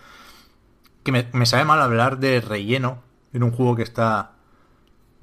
Que 1.02 1.12
me, 1.12 1.28
me 1.32 1.44
sabe 1.44 1.64
mal 1.64 1.82
hablar 1.82 2.18
de 2.18 2.40
relleno 2.40 3.02
en 3.32 3.42
un 3.42 3.50
juego 3.50 3.74
que 3.74 3.82
está 3.82 4.32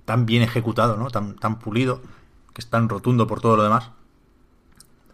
tan 0.04 0.26
bien 0.26 0.44
ejecutado, 0.44 0.98
¿no? 0.98 1.10
Tan, 1.10 1.36
tan 1.36 1.60
pulido, 1.60 2.02
que 2.54 2.60
es 2.60 2.70
tan 2.70 2.90
rotundo 2.90 3.26
por 3.26 3.40
todo 3.40 3.56
lo 3.56 3.64
demás. 3.64 3.92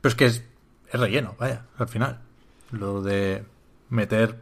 Pero 0.01 0.09
es 0.09 0.15
que 0.15 0.25
es, 0.25 0.43
es 0.91 0.99
relleno, 0.99 1.35
vaya, 1.37 1.67
al 1.77 1.87
final. 1.87 2.19
Lo 2.71 3.03
de 3.03 3.45
meter 3.89 4.41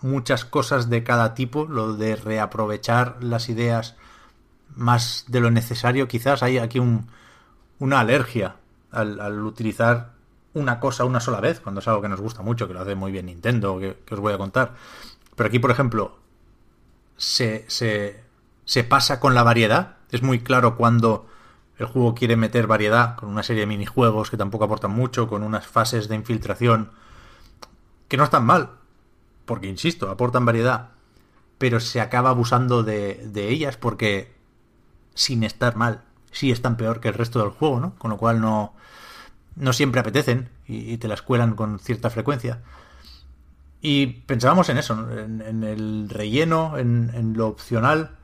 muchas 0.00 0.46
cosas 0.46 0.88
de 0.88 1.04
cada 1.04 1.34
tipo, 1.34 1.66
lo 1.66 1.94
de 1.94 2.16
reaprovechar 2.16 3.22
las 3.22 3.50
ideas 3.50 3.96
más 4.76 5.24
de 5.28 5.40
lo 5.40 5.50
necesario, 5.50 6.08
quizás 6.08 6.42
hay 6.42 6.58
aquí 6.58 6.78
un, 6.78 7.08
una 7.78 8.00
alergia 8.00 8.56
al, 8.90 9.42
utilizar 9.42 10.12
una 10.54 10.80
cosa 10.80 11.04
una 11.04 11.20
sola 11.20 11.40
vez, 11.40 11.60
cuando 11.60 11.80
es 11.80 11.88
algo 11.88 12.02
que 12.02 12.08
nos 12.08 12.20
gusta 12.20 12.42
mucho, 12.42 12.68
que 12.68 12.74
lo 12.74 12.80
hace 12.80 12.94
muy 12.94 13.10
bien 13.10 13.26
Nintendo, 13.26 13.78
que, 13.78 13.98
que 14.04 14.14
os 14.14 14.20
voy 14.20 14.32
a 14.32 14.38
contar. 14.38 14.74
Pero 15.34 15.48
aquí, 15.48 15.58
por 15.58 15.70
ejemplo, 15.70 16.18
se, 17.16 17.64
se, 17.68 18.22
se 18.64 18.84
pasa 18.84 19.18
con 19.18 19.34
la 19.34 19.42
variedad. 19.42 19.96
Es 20.10 20.22
muy 20.22 20.40
claro 20.40 20.76
cuando 20.76 21.26
el 21.78 21.86
juego 21.86 22.14
quiere 22.14 22.36
meter 22.36 22.66
variedad, 22.66 23.16
con 23.16 23.30
una 23.30 23.42
serie 23.42 23.60
de 23.60 23.66
minijuegos 23.66 24.30
que 24.30 24.36
tampoco 24.36 24.64
aportan 24.64 24.90
mucho, 24.90 25.28
con 25.28 25.42
unas 25.42 25.66
fases 25.66 26.08
de 26.08 26.16
infiltración 26.16 26.90
que 28.08 28.16
no 28.18 28.24
están 28.24 28.44
mal, 28.44 28.70
porque 29.46 29.68
insisto, 29.68 30.10
aportan 30.10 30.44
variedad, 30.44 30.90
pero 31.56 31.80
se 31.80 32.00
acaba 32.00 32.30
abusando 32.30 32.82
de, 32.82 33.26
de 33.26 33.48
ellas 33.48 33.78
porque 33.78 34.34
sin 35.14 35.44
estar 35.44 35.76
mal, 35.76 36.02
sí 36.30 36.50
están 36.50 36.76
peor 36.76 37.00
que 37.00 37.08
el 37.08 37.14
resto 37.14 37.40
del 37.40 37.50
juego, 37.50 37.80
¿no? 37.80 37.94
Con 37.98 38.10
lo 38.10 38.16
cual 38.16 38.40
no, 38.40 38.74
no 39.56 39.72
siempre 39.72 40.00
apetecen 40.00 40.48
y, 40.66 40.96
te 40.98 41.08
las 41.08 41.22
cuelan 41.22 41.54
con 41.54 41.78
cierta 41.78 42.10
frecuencia. 42.10 42.62
Y 43.80 44.06
pensábamos 44.06 44.68
en 44.68 44.78
eso, 44.78 44.94
¿no? 44.94 45.18
en, 45.18 45.42
en 45.42 45.64
el 45.64 46.08
relleno, 46.08 46.78
en, 46.78 47.10
en 47.14 47.34
lo 47.36 47.48
opcional. 47.48 48.16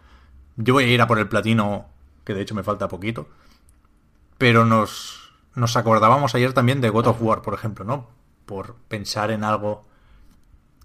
Yo 0.57 0.75
voy 0.75 0.85
a 0.85 0.89
ir 0.89 1.03
a 1.03 1.07
por 1.07 1.19
el 1.19 1.29
platino, 1.29 1.87
que 2.25 2.35
de 2.35 2.43
hecho 2.43 2.55
me 2.55 2.63
falta 2.63 2.89
poquito. 2.89 3.29
Pero 4.39 4.65
nos, 4.65 5.33
nos 5.55 5.77
acordábamos 5.77 6.35
ayer 6.35 6.53
también 6.53 6.81
de 6.81 6.91
God 6.91 7.09
of 7.09 7.23
War, 7.23 7.43
por 7.43 7.55
ejemplo, 7.55 7.85
¿no? 7.85 8.09
Por 8.47 8.77
pensar 8.89 9.31
en 9.31 9.45
algo 9.45 9.85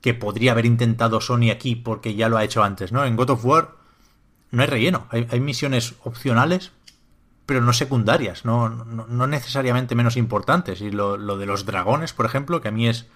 que 0.02 0.14
podría 0.14 0.52
haber 0.52 0.66
intentado 0.66 1.22
Sony 1.22 1.50
aquí 1.52 1.76
porque 1.76 2.16
ya 2.16 2.28
lo 2.28 2.38
ha 2.38 2.44
hecho 2.44 2.64
antes, 2.64 2.92
¿no? 2.92 3.06
En 3.06 3.16
God 3.16 3.30
of 3.30 3.46
War 3.46 3.83
no 4.54 4.62
hay 4.62 4.68
relleno, 4.68 5.08
hay, 5.10 5.28
hay 5.32 5.40
misiones 5.40 5.96
opcionales, 6.04 6.72
pero 7.48 7.60
no 7.62 7.74
secundarias, 7.74 8.46
no, 8.46 8.70
no, 8.70 9.28
necesariamente 9.28 9.96
menos 9.96 10.16
importantes. 10.16 10.80
Y 10.80 10.92
lo, 10.92 11.18
lo, 11.18 11.40
de 11.40 11.48
los 11.48 11.66
dragones, 11.66 12.14
por 12.14 12.28
ejemplo, 12.28 12.62
que 12.62 12.68
a 12.68 12.72
mí 12.72 12.88
es 12.88 13.08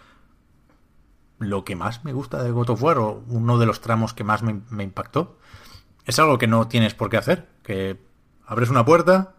lo 1.37 1.63
que 1.63 1.75
más 1.75 2.03
me 2.03 2.11
gusta 2.11 2.41
de 2.41 2.49
God 2.49 2.71
of 2.71 2.81
War, 2.81 2.97
o 2.97 3.23
uno 3.27 3.59
de 3.59 3.67
los 3.67 3.81
tramos 3.81 4.15
que 4.15 4.23
más 4.23 4.41
me, 4.41 4.61
me 4.71 4.83
impactó, 4.83 5.37
es 6.07 6.17
algo 6.17 6.39
que 6.39 6.47
no 6.47 6.67
tienes 6.67 6.95
por 6.95 7.11
qué 7.11 7.17
hacer, 7.17 7.47
que 7.61 8.01
abres 8.47 8.71
una 8.71 8.83
puerta, 8.83 9.35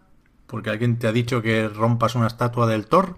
porque 0.47 0.69
alguien 0.69 0.99
te 0.99 1.07
ha 1.07 1.11
dicho 1.11 1.41
que 1.41 1.67
rompas 1.67 2.15
una 2.15 2.27
estatua 2.27 2.65
del 2.65 2.87
Thor, 2.87 3.17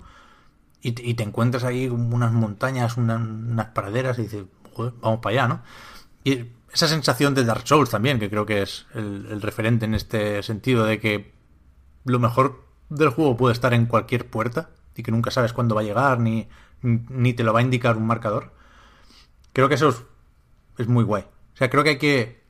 y 0.82 0.94
te, 0.94 1.22
encuentras 1.22 1.64
ahí 1.64 1.88
unas 1.88 2.32
montañas, 2.34 2.98
una, 2.98 3.18
unas 3.18 3.68
praderas, 3.68 4.18
y 4.18 4.24
dices, 4.24 4.46
"Joder, 4.74 4.94
vamos 5.00 5.20
para 5.20 5.44
allá, 5.44 5.48
¿no? 5.48 5.62
Y 6.24 6.48
esa 6.74 6.88
sensación 6.88 7.34
de 7.34 7.44
Dark 7.44 7.68
Souls 7.68 7.90
también, 7.90 8.20
que 8.20 8.30
creo 8.30 8.46
que 8.46 8.62
es 8.62 8.86
el, 8.94 9.42
referente 9.42 9.86
en 9.86 9.94
este 9.94 10.42
sentido, 10.44 10.86
de 10.86 11.00
que 11.00 11.34
lo 12.06 12.20
mejor 12.20 12.66
del 12.90 13.10
juego 13.10 13.38
puede 13.38 13.54
estar 13.54 13.74
en 13.74 13.86
cualquier 13.86 14.30
puerta, 14.30 14.70
y 14.96 15.04
que 15.04 15.12
nunca 15.12 15.32
sabes 15.32 15.54
cuándo 15.54 15.76
va 15.76 15.82
a 15.82 15.86
llegar, 15.86 16.20
ni, 16.20 16.48
ni 16.82 17.34
te 17.34 17.44
lo 17.44 17.54
va 17.54 17.60
a 17.60 17.64
indicar 17.64 17.98
un 17.98 18.08
marcador. 18.08 18.54
Creo 19.54 19.70
que 19.70 19.76
eso 19.76 19.90
es, 19.90 20.04
es 20.78 20.88
muy 20.88 21.04
guay. 21.04 21.24
O 21.54 21.58
sea, 21.58 21.70
creo 21.70 21.84
que 21.84 21.92
hay 21.92 21.98
que 21.98 22.44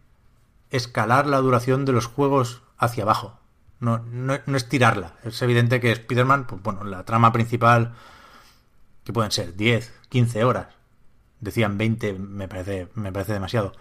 escalar 0.70 1.28
la 1.28 1.38
duración 1.38 1.86
de 1.86 1.92
los 1.92 2.06
juegos 2.06 2.62
hacia 2.78 3.04
abajo. 3.04 3.40
No, 3.80 4.00
no, 4.00 4.38
no 4.46 4.58
estirarla. 4.58 5.16
Es 5.24 5.42
evidente 5.42 5.80
que 5.80 5.92
Spider-Man, 5.92 6.46
pues 6.46 6.62
bueno, 6.62 6.84
la 6.84 7.04
trama 7.04 7.32
principal, 7.32 7.94
que 9.04 9.14
pueden 9.14 9.32
ser 9.32 9.56
10, 9.56 9.92
15 10.10 10.44
horas. 10.44 10.68
Decían 11.40 11.78
20, 11.78 12.14
me 12.14 12.48
parece, 12.48 12.90
me 12.94 13.12
parece 13.12 13.34
demasiado. 13.34 13.74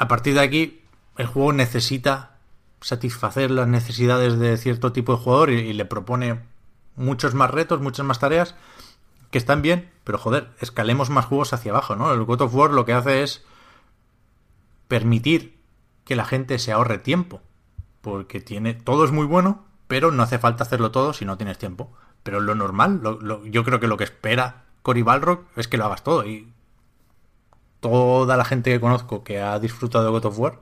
A 0.00 0.08
partir 0.08 0.32
de 0.32 0.40
aquí, 0.40 0.80
el 1.18 1.26
juego 1.26 1.52
necesita 1.52 2.38
satisfacer 2.80 3.50
las 3.50 3.68
necesidades 3.68 4.38
de 4.38 4.56
cierto 4.56 4.92
tipo 4.92 5.12
de 5.12 5.22
jugador 5.22 5.50
y, 5.50 5.74
le 5.74 5.84
propone 5.84 6.40
muchos 6.96 7.34
más 7.34 7.50
retos, 7.50 7.82
muchas 7.82 8.06
más 8.06 8.18
tareas 8.18 8.54
que 9.30 9.36
están 9.36 9.60
bien, 9.60 9.90
pero 10.04 10.16
joder, 10.16 10.48
escalemos 10.58 11.10
más 11.10 11.26
juegos 11.26 11.52
hacia 11.52 11.72
abajo, 11.72 11.96
¿no? 11.96 12.14
El 12.14 12.24
God 12.24 12.40
of 12.40 12.54
War 12.54 12.70
lo 12.70 12.86
que 12.86 12.94
hace 12.94 13.22
es 13.22 13.44
permitir 14.88 15.60
que 16.06 16.16
la 16.16 16.24
gente 16.24 16.58
se 16.58 16.72
ahorre 16.72 16.96
tiempo, 16.96 17.42
porque 18.00 18.40
tiene 18.40 18.72
todo 18.72 19.04
es 19.04 19.12
muy 19.12 19.26
bueno, 19.26 19.66
pero 19.86 20.12
no 20.12 20.22
hace 20.22 20.38
falta 20.38 20.64
hacerlo 20.64 20.92
todo 20.92 21.12
si 21.12 21.26
no 21.26 21.36
tienes 21.36 21.58
tiempo. 21.58 21.92
Pero 22.22 22.40
lo 22.40 22.54
normal, 22.54 23.00
lo, 23.02 23.20
lo, 23.20 23.44
yo 23.44 23.64
creo 23.64 23.80
que 23.80 23.86
lo 23.86 23.98
que 23.98 24.04
espera 24.04 24.64
Cory 24.80 25.02
Balrog 25.02 25.44
es 25.56 25.68
que 25.68 25.76
lo 25.76 25.84
hagas 25.84 26.02
todo 26.02 26.24
y 26.24 26.50
toda 27.80 28.36
la 28.36 28.44
gente 28.44 28.70
que 28.70 28.80
conozco 28.80 29.24
que 29.24 29.40
ha 29.40 29.58
disfrutado 29.58 30.04
de 30.04 30.10
God 30.10 30.26
of 30.26 30.38
War 30.38 30.60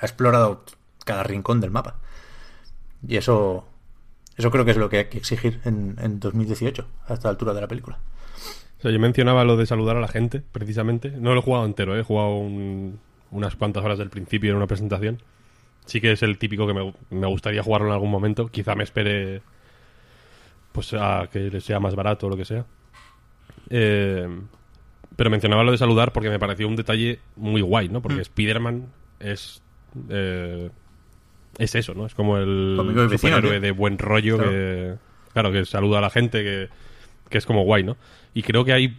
ha 0.00 0.06
explorado 0.06 0.64
cada 1.04 1.22
rincón 1.22 1.60
del 1.60 1.70
mapa. 1.70 1.96
Y 3.06 3.16
eso 3.16 3.66
eso 4.36 4.50
creo 4.50 4.64
que 4.64 4.72
es 4.72 4.76
lo 4.76 4.88
que 4.90 4.98
hay 4.98 5.04
que 5.06 5.18
exigir 5.18 5.60
en, 5.64 5.96
en 6.00 6.20
2018, 6.20 6.86
a 7.08 7.14
esta 7.14 7.28
altura 7.30 7.54
de 7.54 7.60
la 7.62 7.68
película. 7.68 7.98
O 8.78 8.82
sea, 8.82 8.90
yo 8.90 8.98
mencionaba 9.00 9.44
lo 9.44 9.56
de 9.56 9.64
saludar 9.66 9.96
a 9.96 10.00
la 10.00 10.08
gente, 10.08 10.42
precisamente. 10.52 11.10
No 11.10 11.32
lo 11.32 11.40
he 11.40 11.42
jugado 11.42 11.64
entero, 11.64 11.96
¿eh? 11.96 12.00
he 12.00 12.02
jugado 12.02 12.36
un- 12.36 13.00
unas 13.30 13.56
cuantas 13.56 13.82
horas 13.84 13.98
del 13.98 14.10
principio 14.10 14.50
en 14.50 14.56
una 14.58 14.66
presentación. 14.66 15.22
Sí 15.86 16.00
que 16.00 16.12
es 16.12 16.22
el 16.22 16.36
típico 16.38 16.66
que 16.66 16.74
me, 16.74 16.92
me 17.10 17.26
gustaría 17.26 17.62
jugarlo 17.62 17.86
en 17.88 17.94
algún 17.94 18.10
momento. 18.10 18.48
Quizá 18.48 18.74
me 18.74 18.84
espere 18.84 19.40
pues 20.72 20.92
a 20.92 21.28
que 21.32 21.60
sea 21.60 21.80
más 21.80 21.94
barato 21.94 22.26
o 22.26 22.30
lo 22.30 22.36
que 22.36 22.44
sea. 22.44 22.66
Eh, 23.70 24.28
pero 25.16 25.30
mencionaba 25.30 25.64
lo 25.64 25.72
de 25.72 25.78
saludar 25.78 26.12
porque 26.12 26.28
me 26.30 26.38
pareció 26.38 26.68
un 26.68 26.76
detalle 26.76 27.18
muy 27.36 27.60
guay, 27.62 27.88
¿no? 27.88 28.02
Porque 28.02 28.20
Spider-Man 28.20 28.86
es... 29.20 29.62
eh, 30.10 30.70
es 31.58 31.74
eso, 31.74 31.94
¿no? 31.94 32.04
Es 32.06 32.14
como 32.14 32.36
el 32.36 32.76
vecino, 33.08 33.08
superhéroe 33.36 33.60
de 33.60 33.70
buen 33.70 33.98
rollo 33.98 34.36
Claro. 34.36 34.50
que... 34.50 34.94
Claro, 35.32 35.52
que 35.52 35.64
saluda 35.64 35.98
a 35.98 36.00
la 36.02 36.10
gente, 36.10 36.42
que, 36.42 36.68
que 37.30 37.38
es 37.38 37.46
como 37.46 37.64
guay, 37.64 37.82
¿no? 37.82 37.96
Y 38.34 38.42
creo 38.42 38.64
que 38.64 38.72
hay... 38.74 38.98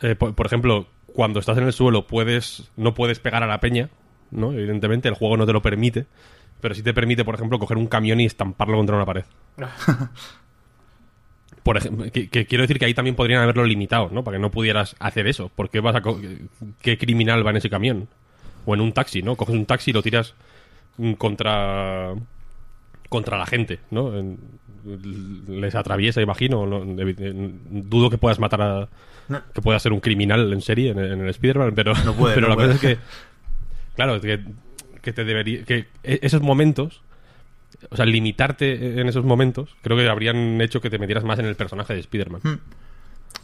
eh, 0.00 0.14
por, 0.14 0.34
por 0.34 0.46
ejemplo, 0.46 0.86
cuando 1.06 1.40
estás 1.40 1.58
en 1.58 1.64
el 1.64 1.72
suelo 1.72 2.06
puedes 2.06 2.70
no 2.76 2.94
puedes 2.94 3.18
pegar 3.20 3.42
a 3.42 3.46
la 3.46 3.60
peña, 3.60 3.90
¿no? 4.30 4.52
Evidentemente, 4.52 5.08
el 5.08 5.14
juego 5.14 5.36
no 5.36 5.46
te 5.46 5.52
lo 5.52 5.62
permite, 5.62 6.06
pero 6.60 6.74
sí 6.74 6.82
te 6.82 6.94
permite, 6.94 7.24
por 7.24 7.34
ejemplo, 7.34 7.58
coger 7.58 7.76
un 7.78 7.86
camión 7.88 8.20
y 8.20 8.26
estamparlo 8.26 8.76
contra 8.76 8.96
una 8.96 9.06
pared. 9.06 9.24
Por 11.64 11.76
ejemplo, 11.78 12.04
que, 12.12 12.28
que 12.28 12.46
quiero 12.46 12.62
decir 12.62 12.78
que 12.78 12.84
ahí 12.84 12.94
también 12.94 13.16
podrían 13.16 13.42
haberlo 13.42 13.64
limitado, 13.64 14.10
¿no? 14.12 14.22
Para 14.22 14.36
que 14.36 14.40
no 14.42 14.50
pudieras 14.52 14.94
hacer 15.00 15.26
eso. 15.26 15.48
¿Por 15.48 15.70
qué 15.70 15.80
vas 15.80 15.96
a 15.96 16.02
co- 16.02 16.20
qué 16.80 16.96
criminal 16.98 17.44
va 17.44 17.50
en 17.50 17.56
ese 17.56 17.68
camión? 17.70 18.06
O 18.66 18.74
en 18.74 18.80
un 18.82 18.92
taxi, 18.92 19.22
¿no? 19.22 19.34
Coges 19.34 19.54
un 19.56 19.66
taxi 19.66 19.90
y 19.90 19.94
lo 19.94 20.02
tiras 20.02 20.34
mm, 20.98 21.14
contra 21.14 22.14
contra 23.08 23.38
la 23.38 23.46
gente, 23.46 23.78
¿no? 23.90 24.12
Les 25.48 25.74
atraviesa, 25.74 26.20
imagino. 26.20 26.66
no- 26.66 26.84
dudo 26.84 28.10
que 28.10 28.18
puedas 28.18 28.38
matar 28.38 28.60
a. 28.62 28.88
No. 29.28 29.40
que 29.54 29.62
puedas 29.62 29.82
ser 29.82 29.92
un 29.94 30.00
criminal 30.00 30.52
en 30.52 30.60
serie 30.60 30.90
en, 30.90 30.98
en 30.98 31.20
el 31.22 31.28
Spider-Man, 31.30 31.72
pero, 31.74 31.94
No 32.04 32.12
puede, 32.14 32.34
pero 32.36 32.48
la 32.48 32.56
cosa 32.56 32.66
puede. 32.78 32.92
es 32.92 32.98
que. 32.98 33.02
Claro, 33.96 34.20
que, 34.20 34.40
que 35.00 35.12
te 35.14 35.24
debería. 35.24 35.64
que 35.64 35.86
e- 36.02 36.18
esos 36.22 36.42
momentos. 36.42 37.00
O 37.90 37.96
sea, 37.96 38.04
limitarte 38.06 39.00
en 39.00 39.08
esos 39.08 39.24
momentos, 39.24 39.76
creo 39.82 39.96
que 39.96 40.08
habrían 40.08 40.60
hecho 40.60 40.80
que 40.80 40.90
te 40.90 40.98
metieras 40.98 41.24
más 41.24 41.38
en 41.38 41.46
el 41.46 41.56
personaje 41.56 41.94
de 41.94 42.00
Spider-Man. 42.00 42.40
Hmm. 42.42 42.58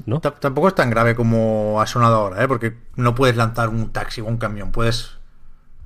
¿No? 0.07 0.20
T- 0.20 0.31
Tampoco 0.41 0.68
es 0.68 0.74
tan 0.74 0.89
grave 0.91 1.14
como 1.14 1.81
ha 1.81 1.87
sonado 1.87 2.16
ahora, 2.16 2.43
¿eh? 2.45 2.49
Porque 2.49 2.74
no 2.97 3.14
puedes 3.14 3.37
lanzar 3.37 3.68
un 3.68 3.91
taxi 3.93 4.20
o 4.20 4.26
un 4.26 4.39
camión. 4.39 4.72
Puedes 4.72 5.18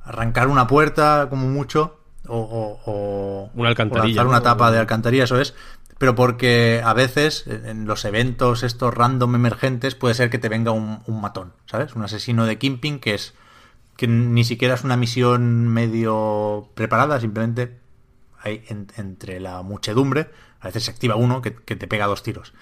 arrancar 0.04 0.48
una 0.48 0.66
puerta 0.66 1.26
como 1.30 1.48
mucho 1.48 1.98
o, 2.28 2.38
o- 2.38 2.80
o- 2.90 3.50
Una 3.54 3.68
alcantarilla, 3.70 4.04
o 4.22 4.24
lanzar 4.24 4.26
una 4.26 4.42
tapa 4.42 4.70
de 4.70 4.78
alcantarilla, 4.78 5.24
eso 5.24 5.40
es. 5.40 5.54
Pero 5.98 6.14
porque 6.14 6.82
a 6.84 6.92
veces 6.92 7.46
en 7.46 7.66
en 7.66 7.86
los 7.86 8.04
eventos 8.04 8.62
estos 8.62 8.92
random 8.92 9.34
emergentes 9.36 9.94
puede 9.94 10.14
ser 10.14 10.28
que 10.28 10.38
te 10.38 10.48
venga 10.48 10.70
un, 10.72 11.00
un 11.06 11.20
matón, 11.20 11.52
¿sabes? 11.66 11.94
Un 11.94 12.02
asesino 12.02 12.46
de 12.46 12.58
Kimping 12.58 12.98
que 12.98 13.14
es 13.14 13.34
que 13.96 14.08
ni 14.08 14.42
siquiera 14.44 14.74
es 14.74 14.82
una 14.84 14.96
misión 14.96 15.68
medio 15.68 16.68
preparada, 16.74 17.20
simplemente 17.20 17.78
hay 18.44 18.62
en- 18.68 18.86
entre 18.96 19.40
la 19.40 19.62
muchedumbre, 19.62 20.30
a 20.60 20.66
veces 20.66 20.84
se 20.84 20.90
activa 20.90 21.16
uno 21.16 21.42
que, 21.42 21.54
que 21.54 21.76
te 21.76 21.86
pega 21.88 22.06
dos 22.06 22.22
tiros. 22.22 22.52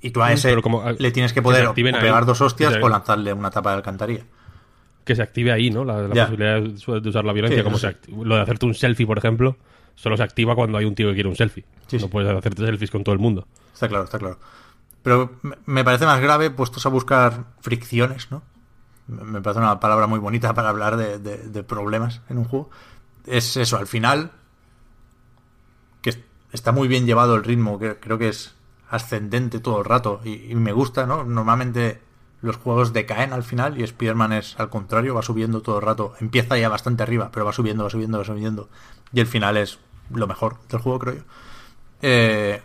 Y 0.00 0.10
tú 0.10 0.22
a 0.22 0.28
Mm, 0.28 0.32
ese 0.32 0.48
pero 0.50 0.62
como, 0.62 0.82
le 0.90 1.10
tienes 1.12 1.32
que 1.32 1.42
poder 1.42 1.66
o 1.66 1.72
ahí. 1.74 1.82
pegar 1.84 2.26
dos 2.26 2.40
hostias 2.40 2.74
o 2.82 2.88
lanzarle 2.88 3.32
una 3.32 3.50
tapa 3.50 3.70
de 3.70 3.76
alcantarilla. 3.76 4.24
que 5.04 5.14
se 5.14 5.22
active 5.22 5.52
ahí, 5.52 5.70
¿no? 5.70 5.84
La, 5.84 6.08
posibilidad 6.08 6.60
de 6.60 7.08
usar 7.08 7.24
la 7.24 7.32
violencia, 7.32 7.58
Sí, 7.60 7.64
como 7.64 7.78
se 7.78 7.96
lo 8.24 8.34
de 8.34 8.40
hacerte 8.42 8.66
un 8.66 8.74
selfie, 8.74 9.06
por 9.06 9.18
ejemplo, 9.18 9.56
solo 9.94 10.16
se 10.16 10.24
activa 10.24 10.56
cuando 10.56 10.78
hay 10.78 10.84
un 10.84 10.96
tío 10.96 11.08
que 11.08 11.14
quiere 11.14 11.28
un 11.28 11.36
selfie. 11.36 11.64
Sí, 11.86 11.96
no 11.98 12.02
sí. 12.02 12.08
puedes 12.08 12.28
hacerte 12.36 12.66
selfies 12.66 12.90
con 12.90 13.04
todo 13.04 13.12
el 13.12 13.20
mundo. 13.20 13.46
Está 13.72 13.88
claro, 13.88 14.02
está 14.04 14.18
claro. 14.18 14.38
Pero 15.04 15.36
me- 15.66 15.84
parece 15.84 16.06
más 16.06 16.20
grave 16.20 16.50
puestos 16.50 16.84
a 16.86 16.88
buscar 16.88 17.44
fricciones, 17.60 18.32
¿no? 18.32 18.42
Me 19.06 19.40
parece 19.40 19.60
una 19.60 19.78
palabra 19.78 20.08
muy 20.08 20.18
bonita 20.18 20.52
para 20.54 20.70
hablar 20.70 20.96
de, 20.96 21.20
de- 21.20 21.38
de 21.50 21.62
problemas 21.62 22.20
en 22.28 22.38
un 22.38 22.44
juego. 22.44 22.70
Es 23.26 23.56
eso, 23.56 23.76
al 23.78 23.86
final, 23.86 24.32
está 26.56 26.72
muy 26.72 26.88
bien 26.88 27.06
llevado 27.06 27.36
el 27.36 27.44
ritmo, 27.44 27.78
que 27.78 27.96
creo 27.96 28.18
que 28.18 28.28
es 28.28 28.54
ascendente 28.90 29.60
todo 29.60 29.78
el 29.78 29.84
rato 29.84 30.20
y, 30.24 30.54
me 30.54 30.72
gusta, 30.72 31.06
¿no? 31.06 31.22
Normalmente 31.22 32.00
los 32.40 32.56
juegos 32.56 32.92
decaen 32.92 33.32
al 33.32 33.42
final 33.42 33.78
y 33.78 33.82
Spider-Man 33.82 34.32
es 34.32 34.58
al 34.58 34.70
contrario, 34.70 35.14
va 35.14 35.22
subiendo 35.22 35.60
todo 35.60 35.76
el 35.76 35.82
rato. 35.82 36.14
Empieza 36.20 36.56
ya 36.56 36.68
bastante 36.68 37.02
arriba, 37.02 37.30
pero 37.32 37.44
va 37.44 37.52
subiendo, 37.52 37.84
va 37.84 37.90
subiendo, 37.90 38.18
va 38.18 38.24
subiendo. 38.24 38.68
Y 39.12 39.20
el 39.20 39.26
final 39.26 39.56
es 39.58 39.78
lo 40.10 40.26
mejor 40.26 40.56
del 40.68 40.80
juego, 40.80 40.98
creo 40.98 41.14
yo. 41.16 41.22
Eh, 42.00 42.62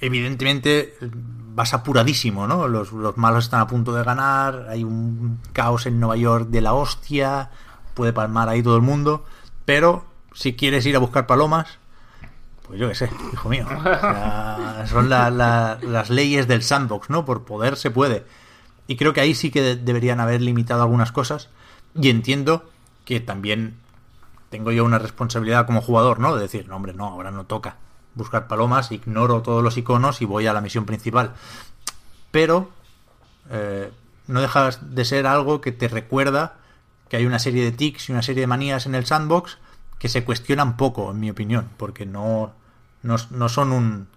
evidentemente 0.00 0.96
vas 1.54 1.74
apuradísimo, 1.74 2.48
¿no? 2.48 2.66
Los, 2.66 2.92
los 2.92 3.16
malos 3.16 3.44
están 3.44 3.60
a 3.60 3.68
punto 3.68 3.94
de 3.94 4.02
ganar, 4.02 4.66
hay 4.68 4.82
un 4.82 5.40
caos 5.52 5.86
en 5.86 6.00
Nueva 6.00 6.16
York 6.16 6.48
de 6.48 6.60
la 6.60 6.74
hostia, 6.74 7.50
puede 7.94 8.12
palmar 8.12 8.48
ahí 8.48 8.62
todo 8.62 8.76
el 8.76 8.82
mundo, 8.82 9.24
pero 9.64 10.04
si 10.32 10.54
quieres 10.54 10.84
ir 10.86 10.96
a 10.96 10.98
buscar 10.98 11.26
palomas, 11.26 11.78
pues 12.74 12.80
yo 12.80 12.88
qué 12.88 12.94
sé, 12.96 13.10
hijo 13.32 13.48
mío. 13.48 13.66
Son 14.88 15.08
la- 15.08 15.30
la- 15.30 15.78
las 15.82 16.10
leyes 16.10 16.48
del 16.48 16.62
sandbox, 16.62 17.08
¿no? 17.08 17.24
Por 17.24 17.44
poder 17.44 17.76
se 17.76 17.90
puede. 17.92 18.24
Y 18.88 18.96
creo 18.96 19.12
que 19.12 19.20
ahí 19.20 19.34
sí 19.34 19.50
que 19.52 19.62
de- 19.62 19.76
deberían 19.76 20.18
haber 20.18 20.40
limitado 20.42 20.82
algunas 20.82 21.12
cosas. 21.12 21.50
Y 21.94 22.10
entiendo 22.10 22.68
que 23.04 23.20
también 23.20 23.76
tengo 24.50 24.72
yo 24.72 24.84
una 24.84 24.98
responsabilidad 24.98 25.66
como 25.66 25.82
jugador, 25.82 26.18
¿no? 26.18 26.34
De 26.34 26.42
decir, 26.42 26.66
no, 26.68 26.74
hombre, 26.76 26.94
no, 26.94 27.06
ahora 27.06 27.30
no 27.30 27.44
toca 27.44 27.76
buscar 28.16 28.48
palomas, 28.48 28.90
ignoro 28.92 29.42
todos 29.42 29.62
los 29.62 29.76
iconos 29.76 30.20
y 30.20 30.24
voy 30.24 30.46
a 30.48 30.52
la 30.52 30.60
misión 30.60 30.84
principal. 30.84 31.32
Pero 32.30 32.70
eh, 33.50 33.90
no 34.26 34.40
dejas 34.40 34.94
de 34.94 35.04
ser 35.04 35.26
algo 35.28 35.60
que 35.60 35.70
te 35.72 35.86
recuerda 35.88 36.54
que 37.08 37.18
hay 37.18 37.26
una 37.26 37.38
serie 37.38 37.62
de 37.64 37.72
tics 37.72 38.08
y 38.08 38.12
una 38.12 38.22
serie 38.22 38.40
de 38.40 38.46
manías 38.48 38.86
en 38.86 38.94
el 38.96 39.06
sandbox 39.06 39.58
que 39.98 40.08
se 40.08 40.24
cuestionan 40.24 40.76
poco, 40.76 41.10
en 41.12 41.20
mi 41.20 41.30
opinión, 41.30 41.68
porque 41.76 42.04
no, 42.06 42.52
no, 43.04 43.16
no 43.30 43.48
son 43.48 43.70
un, 43.70 44.08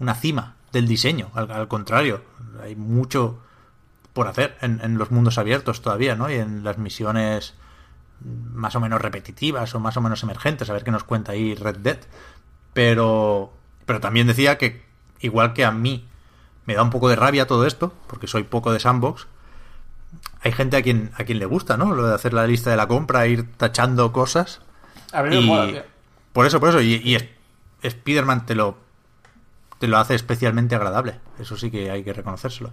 una 0.00 0.14
cima 0.16 0.56
del 0.72 0.88
diseño, 0.88 1.30
al, 1.34 1.50
al 1.52 1.68
contrario, 1.68 2.22
hay 2.60 2.74
mucho 2.74 3.38
por 4.12 4.26
hacer 4.26 4.56
en, 4.60 4.80
en 4.82 4.98
los 4.98 5.10
mundos 5.10 5.38
abiertos 5.38 5.82
todavía, 5.82 6.16
¿no? 6.16 6.30
Y 6.30 6.34
en 6.34 6.64
las 6.64 6.78
misiones 6.78 7.54
más 8.20 8.74
o 8.74 8.80
menos 8.80 9.00
repetitivas 9.00 9.74
o 9.74 9.80
más 9.80 9.96
o 9.96 10.00
menos 10.00 10.22
emergentes, 10.22 10.70
a 10.70 10.72
ver 10.72 10.84
qué 10.84 10.90
nos 10.90 11.04
cuenta 11.04 11.32
ahí 11.32 11.54
Red 11.54 11.78
Dead. 11.78 11.98
Pero, 12.72 13.52
pero 13.86 14.00
también 14.00 14.26
decía 14.26 14.58
que, 14.58 14.84
igual 15.20 15.52
que 15.52 15.64
a 15.64 15.70
mí 15.70 16.08
me 16.66 16.74
da 16.74 16.82
un 16.82 16.90
poco 16.90 17.08
de 17.08 17.16
rabia 17.16 17.46
todo 17.46 17.66
esto, 17.66 17.92
porque 18.06 18.26
soy 18.26 18.44
poco 18.44 18.72
de 18.72 18.80
sandbox, 18.80 19.26
hay 20.42 20.52
gente 20.52 20.76
a 20.76 20.82
quien, 20.82 21.10
a 21.16 21.24
quien 21.24 21.38
le 21.38 21.46
gusta, 21.46 21.76
¿no? 21.76 21.94
Lo 21.94 22.06
de 22.06 22.14
hacer 22.14 22.32
la 22.32 22.46
lista 22.46 22.70
de 22.70 22.76
la 22.76 22.88
compra, 22.88 23.26
ir 23.26 23.52
tachando 23.56 24.12
cosas. 24.12 24.60
A 25.12 25.22
mí 25.22 25.30
me 25.30 25.36
Y 25.36 25.46
mola, 25.46 25.84
por 26.32 26.46
eso, 26.46 26.60
por 26.60 26.70
eso, 26.70 26.80
y, 26.80 26.94
y 26.94 27.16
Spider-Man 27.88 28.46
te 28.46 28.54
lo, 28.54 28.76
te 29.78 29.86
lo 29.88 29.98
hace 29.98 30.14
especialmente 30.14 30.74
agradable. 30.74 31.20
Eso 31.38 31.56
sí 31.56 31.70
que 31.70 31.90
hay 31.90 32.02
que 32.04 32.12
reconocérselo. 32.12 32.70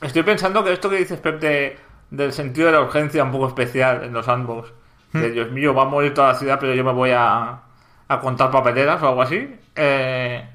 Estoy 0.00 0.22
pensando 0.22 0.62
que 0.64 0.72
esto 0.72 0.88
que 0.90 0.96
dices, 0.96 1.20
Pep, 1.20 1.40
de- 1.40 1.78
del 2.10 2.32
sentido 2.32 2.66
de 2.66 2.72
la 2.72 2.80
urgencia 2.82 3.22
un 3.24 3.32
poco 3.32 3.48
especial 3.48 4.04
en 4.04 4.12
los. 4.12 4.26
Hmm. 4.28 5.20
De 5.20 5.30
Dios 5.30 5.50
mío, 5.50 5.74
va 5.74 5.82
a 5.82 5.86
morir 5.86 6.12
toda 6.14 6.28
la 6.28 6.34
ciudad, 6.34 6.58
pero 6.60 6.74
yo 6.74 6.84
me 6.84 6.92
voy 6.92 7.10
a, 7.10 7.60
a 8.08 8.20
contar 8.20 8.50
papeleras 8.50 9.02
o 9.02 9.08
algo 9.08 9.22
así. 9.22 9.58
Eh, 9.74 10.46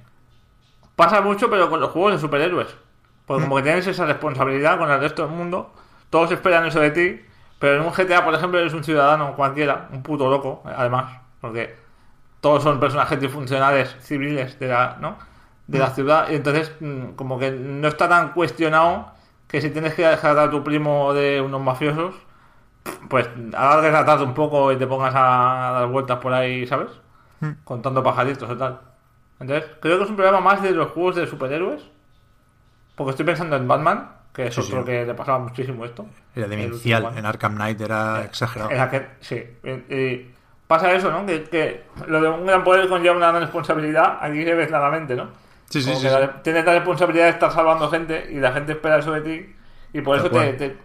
pasa 0.96 1.22
mucho, 1.22 1.50
pero 1.50 1.70
con 1.70 1.80
los 1.80 1.90
juegos 1.92 2.14
de 2.14 2.20
superhéroes. 2.20 2.76
Porque 3.26 3.42
Hmm. 3.42 3.46
como 3.46 3.56
que 3.58 3.64
tienes 3.64 3.88
esa 3.88 4.06
responsabilidad 4.06 4.78
con 4.78 4.92
el 4.92 5.00
resto 5.00 5.26
del 5.28 5.36
mundo, 5.36 5.74
todos 6.10 6.32
esperan 6.32 6.66
eso 6.66 6.80
de 6.80 6.92
ti. 6.92 7.22
Pero 7.60 7.78
en 7.78 7.82
un 7.88 7.94
GTA, 7.94 8.26
por 8.26 8.34
ejemplo, 8.36 8.60
eres 8.60 8.74
un 8.74 8.84
ciudadano 8.84 9.36
cualquiera, 9.36 9.88
un 9.92 10.04
puto 10.04 10.30
loco, 10.30 10.62
además. 10.66 11.20
Porque 11.40 11.76
todos 12.44 12.62
son 12.64 12.80
personajes 12.80 13.20
disfuncionales 13.20 13.96
civiles 14.02 14.60
de 14.60 14.68
la, 14.68 14.98
¿no? 15.02 15.18
de 15.68 15.80
la 15.80 15.90
ciudad 15.92 16.30
y 16.30 16.36
entonces 16.36 16.72
mm, 16.80 17.14
como 17.16 17.40
que 17.40 17.50
no 17.52 17.88
está 17.88 18.10
tan 18.10 18.34
cuestionado 18.34 19.12
que 19.48 19.62
si 19.62 19.72
tienes 19.72 19.96
que 19.96 20.06
dejar 20.06 20.38
a 20.38 20.52
tu 20.52 20.64
primo 20.64 21.14
de 21.14 21.42
unos 21.42 21.62
mafiosos 21.62 22.16
pues 23.10 23.28
alargues 23.54 23.94
la 23.94 24.06
tarde 24.06 24.26
un 24.26 24.34
poco 24.34 24.72
y 24.72 24.78
te 24.78 24.88
pongas 24.88 25.14
a 25.16 25.72
dar 25.80 25.88
vueltas 25.88 26.20
por 26.20 26.34
ahí, 26.34 26.68
¿sabes? 26.68 26.90
Contando 27.64 28.04
pajaritos 28.04 28.50
o 28.50 28.58
tal. 28.58 28.80
Entonces, 29.40 29.70
creo 29.82 29.98
que 29.98 30.04
es 30.06 30.10
un 30.10 30.16
problema 30.16 30.42
más 30.42 30.62
de 30.62 30.72
los 30.72 30.92
juegos 30.92 31.16
de 31.18 31.28
superhéroes. 31.28 31.82
Porque 32.96 33.12
estoy 33.12 33.26
pensando 33.26 33.56
en 33.56 33.68
Batman, 33.68 34.12
que 34.34 34.48
es 34.48 34.56
Sí, 34.56 34.62
otro 34.62 34.82
sí. 34.82 34.86
que 34.86 35.06
le 35.06 35.14
pasaba 35.14 35.40
muchísimo 35.40 35.84
esto. 35.86 36.06
Era 36.36 36.48
demencial. 36.48 37.12
En 37.18 37.26
Arkham 37.26 37.56
Knight 37.56 37.82
era 37.82 38.24
exagerado. 38.24 38.72
la 38.72 38.90
que, 38.90 39.08
sí. 39.20 39.44
Y, 39.64 39.96
y 39.96 40.36
pasa 40.68 40.92
eso, 40.94 41.12
¿no? 41.12 41.26
Que, 41.26 41.44
que 41.44 41.84
lo 42.08 42.22
de 42.22 42.30
un 42.30 42.46
gran 42.46 42.64
poder 42.64 42.88
conlleva 42.90 43.16
una 43.16 43.30
gran 43.30 43.42
responsabilidad. 43.42 44.18
Aquí 44.22 44.44
se 44.44 44.54
ve 44.54 44.68
claramente, 44.68 45.16
¿no? 45.16 45.28
Sí, 45.70 45.82
sí, 45.82 45.88
Como 45.90 46.00
sí, 46.02 46.08
que 46.08 46.14
sí. 46.14 46.20
la- 46.20 46.42
Tienes 46.44 46.66
la 46.66 46.74
responsabilidad 46.74 47.26
de 47.26 47.32
estar 47.32 47.52
salvando 47.52 47.90
gente 47.90 48.28
y 48.32 48.36
la 48.40 48.52
gente 48.52 48.74
espera 48.74 48.98
eso 49.00 49.12
de 49.12 49.22
ti. 49.22 49.56
Y 49.94 50.02
por 50.02 50.16
eso 50.18 50.26
te, 50.26 50.30
cual. 50.32 50.58
te- 50.58 50.78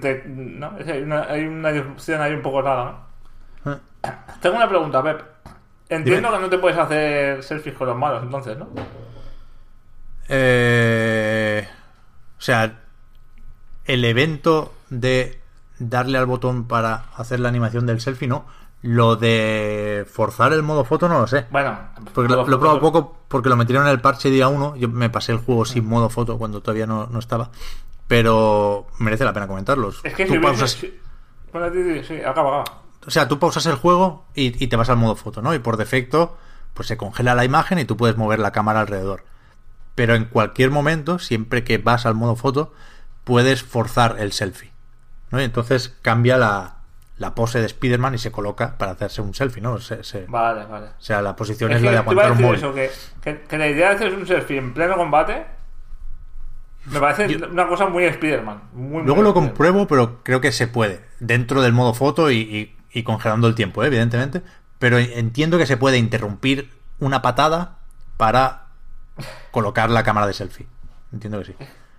te- 0.00 0.24
¿no? 0.28 0.72
Hay, 0.86 1.02
una, 1.02 1.22
hay 1.24 1.46
una 1.46 1.70
disrupción 1.70 2.20
ahí 2.20 2.32
un 2.32 2.42
poco 2.42 2.62
rara, 2.62 2.94
¿no? 3.64 3.72
Eh. 3.72 3.78
Tengo 4.40 4.56
una 4.56 4.68
pregunta, 4.68 5.02
Pep. 5.02 5.20
Entiendo 5.88 6.28
Dime. 6.28 6.38
que 6.38 6.44
no 6.44 6.50
te 6.50 6.58
puedes 6.58 6.78
hacer 6.78 7.42
selfies 7.42 7.74
con 7.76 7.86
los 7.88 7.96
malos, 7.96 8.22
entonces, 8.22 8.56
¿no? 8.56 8.68
Eh, 10.28 11.68
o 12.38 12.40
sea, 12.40 12.72
el 13.84 14.04
evento 14.04 14.72
de 14.90 15.40
darle 15.78 16.18
al 16.18 16.26
botón 16.26 16.66
para 16.68 17.04
hacer 17.16 17.40
la 17.40 17.48
animación 17.48 17.86
del 17.86 18.00
selfie, 18.00 18.28
no. 18.28 18.46
Lo 18.82 19.14
de 19.14 20.04
forzar 20.10 20.52
el 20.52 20.62
modo 20.64 20.84
foto, 20.84 21.08
no 21.08 21.20
lo 21.20 21.26
sé. 21.28 21.46
Bueno, 21.50 21.78
Porque 22.12 22.32
lo, 22.32 22.42
he 22.42 22.44
probado 22.58 22.80
poco 22.80 23.16
porque 23.28 23.48
lo 23.48 23.56
metieron 23.56 23.86
en 23.86 23.92
el 23.92 24.00
parche 24.00 24.28
día 24.28 24.48
1. 24.48 24.76
Yo 24.76 24.88
me 24.88 25.08
pasé 25.08 25.30
el 25.32 25.38
juego 25.38 25.64
sin 25.64 25.86
modo 25.86 26.10
foto 26.10 26.36
cuando 26.36 26.60
todavía 26.62 26.86
no, 26.86 27.06
no 27.06 27.18
estaba. 27.20 27.50
Pero 28.08 28.88
merece 28.98 29.24
la 29.24 29.32
pena 29.32 29.46
comentarlos. 29.46 30.00
Es 30.02 30.14
que 30.14 30.26
Tú 30.26 30.32
si 30.34 30.38
pausas- 30.40 30.78
Bueno, 31.52 31.68
sí, 32.06 32.16
acaba, 32.20 32.60
acaba. 32.62 32.82
o 33.06 33.10
sea, 33.10 33.28
tú 33.28 33.38
pausas 33.38 33.64
el 33.66 33.76
juego 33.76 34.24
y, 34.34 34.62
y 34.62 34.66
te 34.66 34.76
vas 34.76 34.90
al 34.90 34.96
modo 34.96 35.14
foto, 35.16 35.42
¿no? 35.42 35.54
Y 35.54 35.60
por 35.60 35.76
defecto, 35.76 36.36
pues 36.74 36.88
se 36.88 36.96
congela 36.96 37.34
la 37.36 37.44
imagen 37.44 37.78
y 37.78 37.84
tú 37.84 37.96
puedes 37.96 38.16
mover 38.16 38.40
la 38.40 38.50
cámara 38.52 38.80
alrededor. 38.80 39.24
Pero 39.94 40.14
en 40.16 40.24
cualquier 40.24 40.70
momento, 40.70 41.18
siempre 41.20 41.62
que 41.64 41.78
vas 41.78 42.04
al 42.04 42.14
modo 42.16 42.34
foto, 42.34 42.72
puedes 43.24 43.62
forzar 43.62 44.16
el 44.18 44.32
selfie. 44.32 44.72
¿no? 45.30 45.40
Y 45.40 45.44
entonces 45.44 45.96
cambia 46.02 46.36
la, 46.36 46.76
la 47.22 47.34
pose 47.34 47.60
de 47.60 47.66
Spider-Man 47.66 48.14
y 48.14 48.18
se 48.18 48.30
coloca 48.30 48.76
para 48.76 48.92
hacerse 48.92 49.22
un 49.22 49.32
selfie, 49.32 49.62
¿no? 49.62 49.78
Se- 49.78 50.02
se- 50.04 50.26
Vale, 50.26 50.66
vale. 50.66 50.86
o 50.88 51.00
sea, 51.00 51.22
la 51.22 51.34
posición 51.36 51.70
Es 51.70 51.76
es, 51.76 51.80
que 51.82 51.86
la 51.86 51.92
de 51.92 51.98
aguantar 51.98 52.32
un 52.32 52.54
eso, 52.54 52.74
que, 52.74 52.90
que- 53.22 53.40
que 53.42 53.58
la 53.58 53.68
idea 53.68 53.88
de 53.90 53.94
hacer 53.94 54.14
un 54.14 54.26
selfie 54.26 54.58
en 54.58 54.74
pleno 54.74 54.96
combate 54.96 55.46
me 56.86 56.98
parece 56.98 57.36
una 57.46 57.68
cosa 57.68 57.86
muy 57.86 58.04
Spider-Man. 58.04 58.60
Muy, 58.72 59.02
Luego 59.04 59.16
muy 59.16 59.24
lo 59.24 59.34
compruebo, 59.34 59.86
pero 59.86 60.22
creo 60.24 60.40
que 60.40 60.50
se 60.52 60.66
puede. 60.66 61.00
Dentro 61.20 61.62
del 61.62 61.72
modo 61.72 61.94
foto 61.94 62.30
y, 62.30 62.38
y- 62.40 62.76
y 62.92 63.02
congelando 63.04 63.46
el 63.46 63.54
tiempo, 63.54 63.82
¿eh? 63.82 63.86
evidentemente. 63.86 64.42
pero 64.78 64.98
entiendo 64.98 65.58
que 65.58 65.66
se 65.66 65.76
puede 65.76 65.96
interrumpir 65.98 66.70
una 66.98 67.22
patada 67.22 67.78
para 68.16 68.66
colocar 69.52 69.90
la 69.90 70.02
cámara 70.02 70.26
de 70.26 70.32
selfie. 70.32 70.66
Entiendo 71.12 71.38
que 71.38 71.44
sí. 71.44 71.54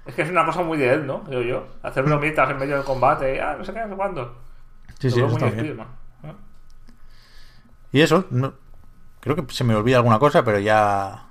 Es 0.06 0.16
que 0.16 0.22
es 0.24 0.30
una 0.30 0.46
cosa 0.46 0.64
muy 0.64 0.78
de 0.78 0.94
él, 0.94 1.08
¿no? 1.08 1.24
Creo 1.24 1.42
yo. 1.44 1.66
Hacer 1.82 2.04
bromitas 2.04 2.50
en 2.50 2.58
medio 2.58 2.76
del 2.76 2.84
combate. 2.84 3.40
Ah, 3.40 3.56
no 3.58 3.64
sé 3.64 3.72
qué, 3.74 3.80
no 3.82 3.88
sé 3.92 3.96
cuándo. 3.96 4.38
Sí, 5.04 5.12
sí, 5.12 5.20
eso 5.20 5.28
está 5.34 5.46
bien. 5.52 5.66
¿eh? 6.24 6.34
Y 7.92 8.02
eso, 8.02 8.26
no- 8.32 8.54
creo 9.20 9.36
que 9.36 9.54
se 9.54 9.64
me 9.64 9.76
olvida 9.76 9.98
alguna 9.98 10.20
cosa, 10.20 10.44
pero 10.44 10.60
ya 10.60 11.28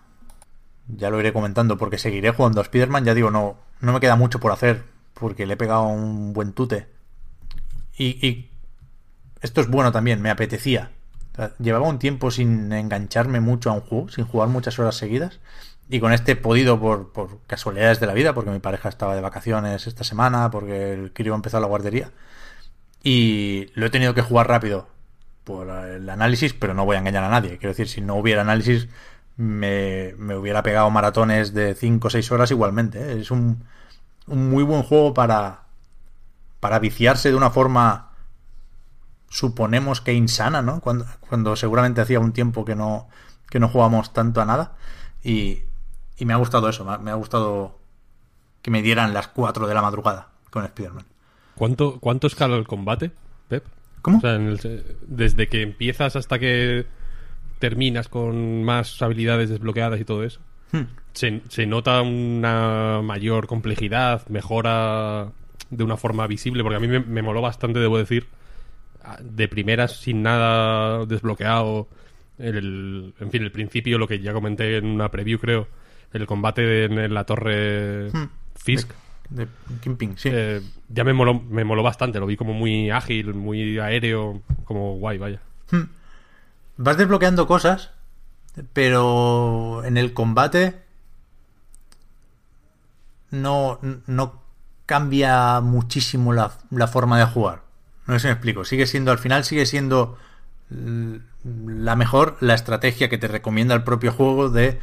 ya 0.88 1.10
lo 1.10 1.20
iré 1.20 1.32
comentando 1.32 1.78
porque 1.78 1.98
seguiré 1.98 2.30
jugando 2.32 2.60
a 2.60 2.64
Spider-Man. 2.64 3.04
Ya 3.04 3.14
digo, 3.14 3.30
no, 3.30 3.56
no 3.80 3.92
me 3.92 4.00
queda 4.00 4.16
mucho 4.16 4.40
por 4.40 4.52
hacer 4.52 4.84
porque 5.14 5.46
le 5.46 5.54
he 5.54 5.56
pegado 5.56 5.84
un 5.84 6.32
buen 6.32 6.52
tute. 6.52 6.88
Y, 7.96 8.26
y 8.26 8.50
esto 9.40 9.60
es 9.60 9.68
bueno 9.68 9.92
también, 9.92 10.20
me 10.22 10.30
apetecía. 10.30 10.90
O 11.32 11.36
sea, 11.36 11.52
llevaba 11.58 11.88
un 11.88 11.98
tiempo 11.98 12.30
sin 12.30 12.72
engancharme 12.72 13.40
mucho 13.40 13.70
a 13.70 13.74
un 13.74 13.80
juego, 13.80 14.08
sin 14.08 14.26
jugar 14.26 14.48
muchas 14.48 14.78
horas 14.78 14.96
seguidas. 14.96 15.40
Y 15.88 16.00
con 16.00 16.12
este 16.12 16.32
he 16.32 16.36
podido 16.36 16.80
por, 16.80 17.12
por 17.12 17.40
casualidades 17.46 18.00
de 18.00 18.06
la 18.06 18.14
vida, 18.14 18.34
porque 18.34 18.50
mi 18.50 18.60
pareja 18.60 18.88
estaba 18.88 19.14
de 19.14 19.20
vacaciones 19.20 19.86
esta 19.86 20.04
semana, 20.04 20.50
porque 20.50 20.92
el 20.92 21.12
crío 21.12 21.34
empezó 21.34 21.60
la 21.60 21.66
guardería. 21.66 22.10
Y 23.03 23.70
lo 23.74 23.86
he 23.86 23.90
tenido 23.90 24.14
que 24.14 24.22
jugar 24.22 24.48
rápido 24.48 24.88
por 25.44 25.68
el 25.68 26.09
análisis, 26.09 26.53
pero 26.55 26.74
no 26.74 26.84
voy 26.84 26.96
a 26.96 27.00
engañar 27.00 27.24
a 27.24 27.28
nadie. 27.28 27.59
Quiero 27.59 27.70
decir, 27.70 27.88
si 27.88 28.00
no 28.00 28.14
hubiera 28.16 28.42
análisis, 28.42 28.88
me, 29.36 30.14
me 30.18 30.36
hubiera 30.36 30.62
pegado 30.62 30.90
maratones 30.90 31.53
de 31.55 31.74
5 31.74 32.07
o 32.07 32.11
6 32.11 32.32
horas 32.32 32.50
igualmente. 32.50 32.98
¿eh? 33.00 33.20
Es 33.20 33.30
un, 33.30 33.64
un 34.26 34.50
muy 34.50 34.62
buen 34.62 34.82
juego 34.82 35.14
para, 35.14 35.62
para 36.61 36.78
viciarse 36.78 37.30
de 37.30 37.36
una 37.36 37.50
forma, 37.50 38.12
suponemos 39.28 40.00
que 40.00 40.12
insana, 40.12 40.62
¿no? 40.62 40.80
Cuando, 40.80 41.07
cuando 41.28 41.57
seguramente 41.57 42.00
hacía 42.00 42.20
un 42.20 42.32
tiempo 42.32 42.64
que 42.64 42.76
no, 42.76 43.09
que 43.50 43.59
no 43.59 43.68
jugábamos 43.68 44.12
tanto 44.12 44.40
a 44.40 44.44
nada. 44.44 44.76
Y, 45.24 45.64
y 46.16 46.24
me 46.24 46.34
ha 46.34 46.36
gustado 46.36 46.68
eso, 46.68 46.84
me 46.84 46.92
ha, 46.92 46.98
me 46.98 47.11
ha 47.11 47.14
gustado 47.14 47.78
que 48.62 48.70
me 48.70 48.82
dieran 48.82 49.12
las 49.12 49.28
4 49.28 49.66
de 49.66 49.74
la 49.74 49.82
madrugada 49.82 50.28
con 50.50 50.64
Spider-Man. 50.64 51.11
¿Cuánto, 51.55 51.98
¿Cuánto 52.00 52.26
escala 52.26 52.57
el 52.57 52.66
combate, 52.66 53.11
Pep? 53.48 53.64
¿Cómo? 54.00 54.18
O 54.18 54.20
sea, 54.20 54.34
en 54.34 54.48
el- 54.48 54.84
desde 55.07 55.48
que 55.48 55.62
empiezas 55.62 56.16
hasta 56.16 56.38
que 56.38 56.86
terminas 57.59 58.09
con 58.09 58.64
más 58.64 59.00
habilidades 59.03 59.48
desbloqueadas 59.50 60.00
y 60.00 60.05
todo 60.05 60.24
eso. 60.24 60.40
Hmm. 60.72 60.82
Se, 61.12 61.42
se 61.48 61.66
nota 61.66 62.00
una 62.03 63.00
mayor 63.03 63.46
complejidad, 63.46 64.26
mejora 64.28 65.30
de 65.70 65.84
una 65.84 65.96
forma 65.96 66.26
visible, 66.26 66.62
porque 66.62 66.76
a 66.76 66.80
mí 66.80 66.88
me, 66.88 67.00
me 67.00 67.22
moló 67.22 67.40
bastante, 67.42 67.78
debo 67.78 67.98
decir, 67.98 68.26
de 69.20 69.48
primeras 69.48 69.96
sin 70.00 70.22
nada 70.22 71.05
desbloqueado, 71.07 71.88
el, 72.38 73.14
en 73.20 73.30
fin, 73.30 73.42
el 73.42 73.53
principio, 73.53 73.98
lo 73.98 74.09
que 74.09 74.20
ya 74.20 74.32
comenté 74.32 74.76
en 74.78 74.86
una 74.86 75.11
preview, 75.11 75.38
creo, 75.38 75.68
el 76.12 76.26
combate 76.26 76.84
en, 76.84 76.98
en 76.98 77.14
la 77.14 77.24
torre 77.24 78.11
Hmm. 78.12 78.28
Fisk. 78.57 78.90
De 79.35 79.49
Kingpin, 79.80 80.18
sí. 80.18 80.28
Eh, 80.33 80.61
ya 80.89 81.05
me 81.05 81.12
moló, 81.12 81.41
me 81.41 81.64
moló 81.64 81.83
bastante, 81.83 82.20
lo 82.20 82.26
vi 82.26 82.37
como 82.37 82.53
muy 82.53 82.91
ágil, 82.91 83.35
muy 83.35 83.78
aéreo, 83.78 84.43
como 84.64 84.97
guay, 84.97 85.18
vaya. 85.18 85.41
Vas 86.76 86.97
desbloqueando 86.99 87.47
cosas, 87.47 87.91
pero 88.72 89.83
en 89.85 89.97
el 89.97 90.12
combate 90.12 90.83
no, 93.30 93.78
no 94.07 94.43
cambia 94.85 95.61
muchísimo 95.62 96.35
la, 96.35 96.53
la 96.70 96.87
forma 96.89 97.18
de 97.18 97.24
jugar. 97.24 97.62
No 98.07 98.14
sé 98.14 98.20
si 98.20 98.26
me 98.26 98.33
explico. 98.33 98.64
Sigue 98.66 98.87
siendo, 98.87 99.12
al 99.12 99.18
final 99.18 99.45
sigue 99.45 99.64
siendo 99.64 100.18
la 100.68 101.97
mejor 101.97 102.37
la 102.41 102.55
estrategia 102.55 103.09
que 103.09 103.18
te 103.18 103.28
recomienda 103.28 103.74
el 103.74 103.85
propio 103.85 104.12
juego 104.12 104.51
de 104.51 104.78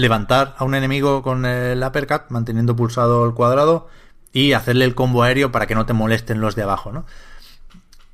levantar 0.00 0.54
a 0.58 0.64
un 0.64 0.74
enemigo 0.74 1.22
con 1.22 1.46
el 1.46 1.82
uppercut, 1.82 2.30
manteniendo 2.30 2.76
pulsado 2.76 3.26
el 3.26 3.34
cuadrado, 3.34 3.88
y 4.32 4.52
hacerle 4.52 4.84
el 4.84 4.94
combo 4.94 5.22
aéreo 5.22 5.50
para 5.52 5.66
que 5.66 5.74
no 5.74 5.86
te 5.86 5.92
molesten 5.92 6.40
los 6.40 6.54
de 6.54 6.62
abajo, 6.62 6.92
¿no? 6.92 7.06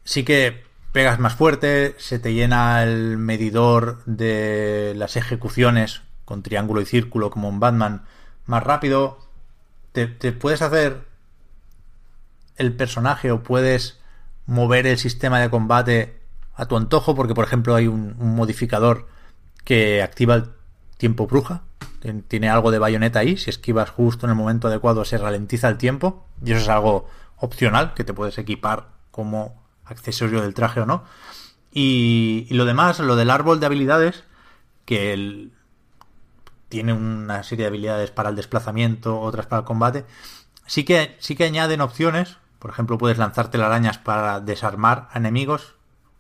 sí 0.05 0.25
que 0.25 0.65
pegas 0.93 1.19
más 1.19 1.35
fuerte, 1.35 1.97
se 1.99 2.19
te 2.19 2.35
llena 2.35 2.83
el 2.85 3.17
medidor 3.19 4.03
de 4.05 4.93
las 4.97 5.17
ejecuciones 5.17 6.03
con 6.25 6.43
triángulo 6.43 6.81
y 6.81 6.87
círculo 6.87 7.31
como 7.31 7.49
en 7.49 7.59
Batman 7.59 8.05
más 8.47 8.63
rápido, 8.63 9.19
te, 9.93 10.07
puedes 10.33 10.63
hacer 10.63 11.07
el 12.57 12.75
personaje 12.75 13.31
o 13.31 13.43
puedes 13.43 14.01
mover 14.47 14.87
el 14.87 14.99
sistema 14.99 15.41
de 15.41 15.51
combate 15.51 16.21
a 16.55 16.67
tu 16.67 16.77
antojo 16.77 17.15
porque 17.15 17.35
por 17.35 17.45
ejemplo 17.45 17.75
hay 17.75 17.89
un, 17.89 18.15
modificador 18.19 19.09
que 19.65 20.03
activa 20.03 20.35
el 20.35 20.51
tiempo 20.99 21.27
bruja 21.27 21.63
tiene 22.29 22.51
algo 22.51 22.71
de 22.71 22.79
bayoneta 22.79 23.21
ahí 23.21 23.37
si 23.37 23.51
esquivas 23.51 23.91
justo 23.91 24.27
en 24.27 24.31
el 24.31 24.37
momento 24.37 24.69
adecuado 24.69 25.05
se 25.05 25.19
ralentiza 25.19 25.69
el 25.69 25.79
tiempo 25.79 26.27
y 26.45 26.53
eso 26.53 26.61
es 26.61 26.69
algo 26.69 27.09
opcional 27.37 27.95
que 27.95 28.05
te 28.05 28.13
puedes 28.15 28.37
equipar 28.39 28.89
como 29.11 29.63
accesorio 29.85 30.43
del 30.43 30.55
traje 30.55 30.81
o 30.81 30.87
no. 30.87 31.05
Y, 31.73 32.47
lo 32.51 32.65
demás 32.65 32.99
lo 33.01 33.17
del 33.17 33.31
árbol 33.31 33.59
de 33.61 33.67
habilidades 33.67 34.25
que 34.85 35.13
el- 35.13 35.53
tiene 36.69 36.93
una 36.93 37.43
serie 37.43 37.65
de 37.65 37.69
habilidades 37.69 38.11
para 38.11 38.31
el 38.31 38.37
desplazamiento 38.37 39.21
otras 39.21 39.47
para 39.47 39.61
el 39.61 39.67
combate 39.67 40.05
sí 40.67 40.85
que 40.85 41.17
sí 41.21 41.37
que 41.37 41.45
añaden 41.45 41.81
opciones. 41.81 42.39
Por 42.59 42.71
ejemplo 42.71 42.99
puedes 42.99 43.19
lanzar 43.19 43.51
telarañas 43.51 43.99
para 43.99 44.41
desarmar 44.41 45.09
a 45.13 45.19
enemigos. 45.19 45.75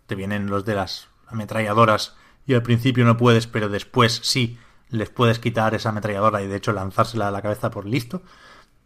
Te 0.06 0.14
vienen 0.14 0.46
los 0.46 0.64
de 0.64 0.74
las 0.74 1.08
ametralladoras. 1.26 2.14
Y 2.46 2.54
al 2.54 2.62
principio 2.62 3.04
no 3.06 3.16
puedes, 3.16 3.46
pero 3.46 3.68
después 3.70 4.20
sí 4.22 4.58
les 4.94 5.10
puedes 5.10 5.38
quitar 5.38 5.74
esa 5.74 5.90
ametralladora 5.90 6.42
y 6.42 6.46
de 6.46 6.56
hecho 6.56 6.72
lanzársela 6.72 7.28
a 7.28 7.30
la 7.30 7.42
cabeza 7.42 7.70
por 7.70 7.86
listo. 7.86 8.22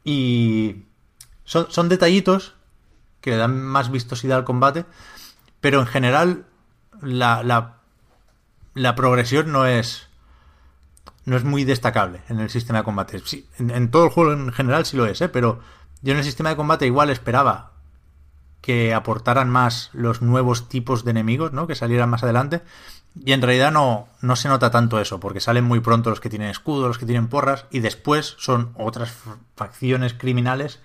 Y 0.04 0.84
son, 1.44 1.66
son 1.70 1.88
detallitos 1.88 2.54
que 3.20 3.30
le 3.30 3.36
dan 3.36 3.60
más 3.60 3.90
vistosidad 3.90 4.38
al 4.38 4.44
combate, 4.44 4.84
pero 5.60 5.80
en 5.80 5.86
general 5.86 6.46
la, 7.02 7.42
la, 7.42 7.78
la 8.74 8.94
progresión 8.94 9.52
no 9.52 9.66
es 9.66 10.08
no 11.24 11.36
es 11.36 11.44
muy 11.44 11.64
destacable 11.64 12.22
en 12.28 12.40
el 12.40 12.48
sistema 12.48 12.78
de 12.78 12.84
combate. 12.86 13.20
Sí, 13.24 13.46
en, 13.58 13.70
en 13.70 13.90
todo 13.90 14.04
el 14.04 14.10
juego 14.10 14.32
en 14.32 14.50
general 14.50 14.86
sí 14.86 14.96
lo 14.96 15.04
es, 15.04 15.20
¿eh? 15.20 15.28
pero 15.28 15.60
yo 16.00 16.12
en 16.12 16.18
el 16.18 16.24
sistema 16.24 16.48
de 16.48 16.56
combate 16.56 16.86
igual 16.86 17.10
esperaba 17.10 17.72
que 18.62 18.94
aportaran 18.94 19.50
más 19.50 19.90
los 19.92 20.22
nuevos 20.22 20.68
tipos 20.68 21.04
de 21.04 21.10
enemigos, 21.12 21.52
¿no? 21.52 21.66
Que 21.66 21.74
salieran 21.74 22.10
más 22.10 22.22
adelante. 22.22 22.62
Y 23.24 23.32
en 23.32 23.42
realidad 23.42 23.72
no, 23.72 24.08
no 24.20 24.36
se 24.36 24.48
nota 24.48 24.70
tanto 24.70 25.00
eso, 25.00 25.18
porque 25.20 25.40
salen 25.40 25.64
muy 25.64 25.80
pronto 25.80 26.10
los 26.10 26.20
que 26.20 26.30
tienen 26.30 26.50
escudo, 26.50 26.88
los 26.88 26.98
que 26.98 27.06
tienen 27.06 27.28
porras, 27.28 27.66
y 27.70 27.80
después 27.80 28.36
son 28.38 28.72
otras 28.76 29.12
facciones 29.56 30.14
criminales 30.14 30.80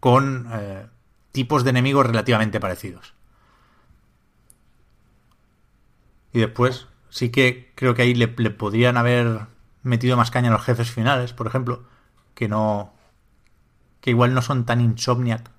con 0.00 0.48
eh, 0.52 0.86
tipos 1.30 1.64
de 1.64 1.70
enemigos 1.70 2.06
relativamente 2.06 2.60
parecidos. 2.60 3.14
Y 6.32 6.40
después 6.40 6.86
sí 7.10 7.30
que 7.30 7.72
creo 7.74 7.94
que 7.94 8.02
ahí 8.02 8.14
le, 8.14 8.34
le 8.36 8.50
podrían 8.50 8.96
haber 8.96 9.46
metido 9.82 10.16
más 10.16 10.30
caña 10.30 10.48
a 10.48 10.52
los 10.52 10.64
jefes 10.64 10.90
finales, 10.90 11.32
por 11.32 11.46
ejemplo, 11.46 11.84
que 12.34 12.48
no... 12.48 12.92
que 14.00 14.10
igual 14.10 14.34
no 14.34 14.42
son 14.42 14.64
tan 14.64 14.80
insomniac 14.80 15.50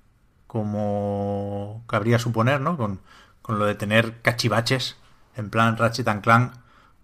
como 0.48 1.84
cabría 1.88 2.20
suponer, 2.20 2.62
¿no? 2.62 2.78
Con, 2.78 3.02
con 3.42 3.60
lo 3.60 3.66
de 3.66 3.76
tener 3.76 4.22
cachivaches, 4.22 4.98
en 5.36 5.50
plan 5.50 5.78
Ratchet 5.78 6.08
and 6.08 6.22
Clank, 6.22 6.54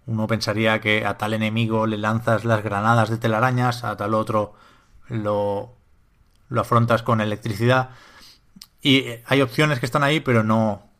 uno 0.06 0.26
pensaría 0.26 0.80
que 0.80 1.04
a 1.04 1.18
tal 1.18 1.34
enemigo 1.34 1.86
le 1.86 1.98
lanzas 1.98 2.44
las 2.44 2.62
granadas 2.62 3.10
de 3.10 3.18
telarañas, 3.18 3.84
a 3.84 3.96
tal 3.96 4.14
otro 4.14 4.54
lo, 5.08 5.74
lo 6.48 6.60
afrontas 6.60 7.02
con 7.02 7.20
electricidad. 7.20 7.90
Y 8.80 8.98
eh, 8.98 9.24
hay 9.26 9.42
opciones 9.42 9.78
que 9.78 9.86
están 9.86 10.02
ahí, 10.02 10.20
pero 10.20 10.42
no, 10.42 10.90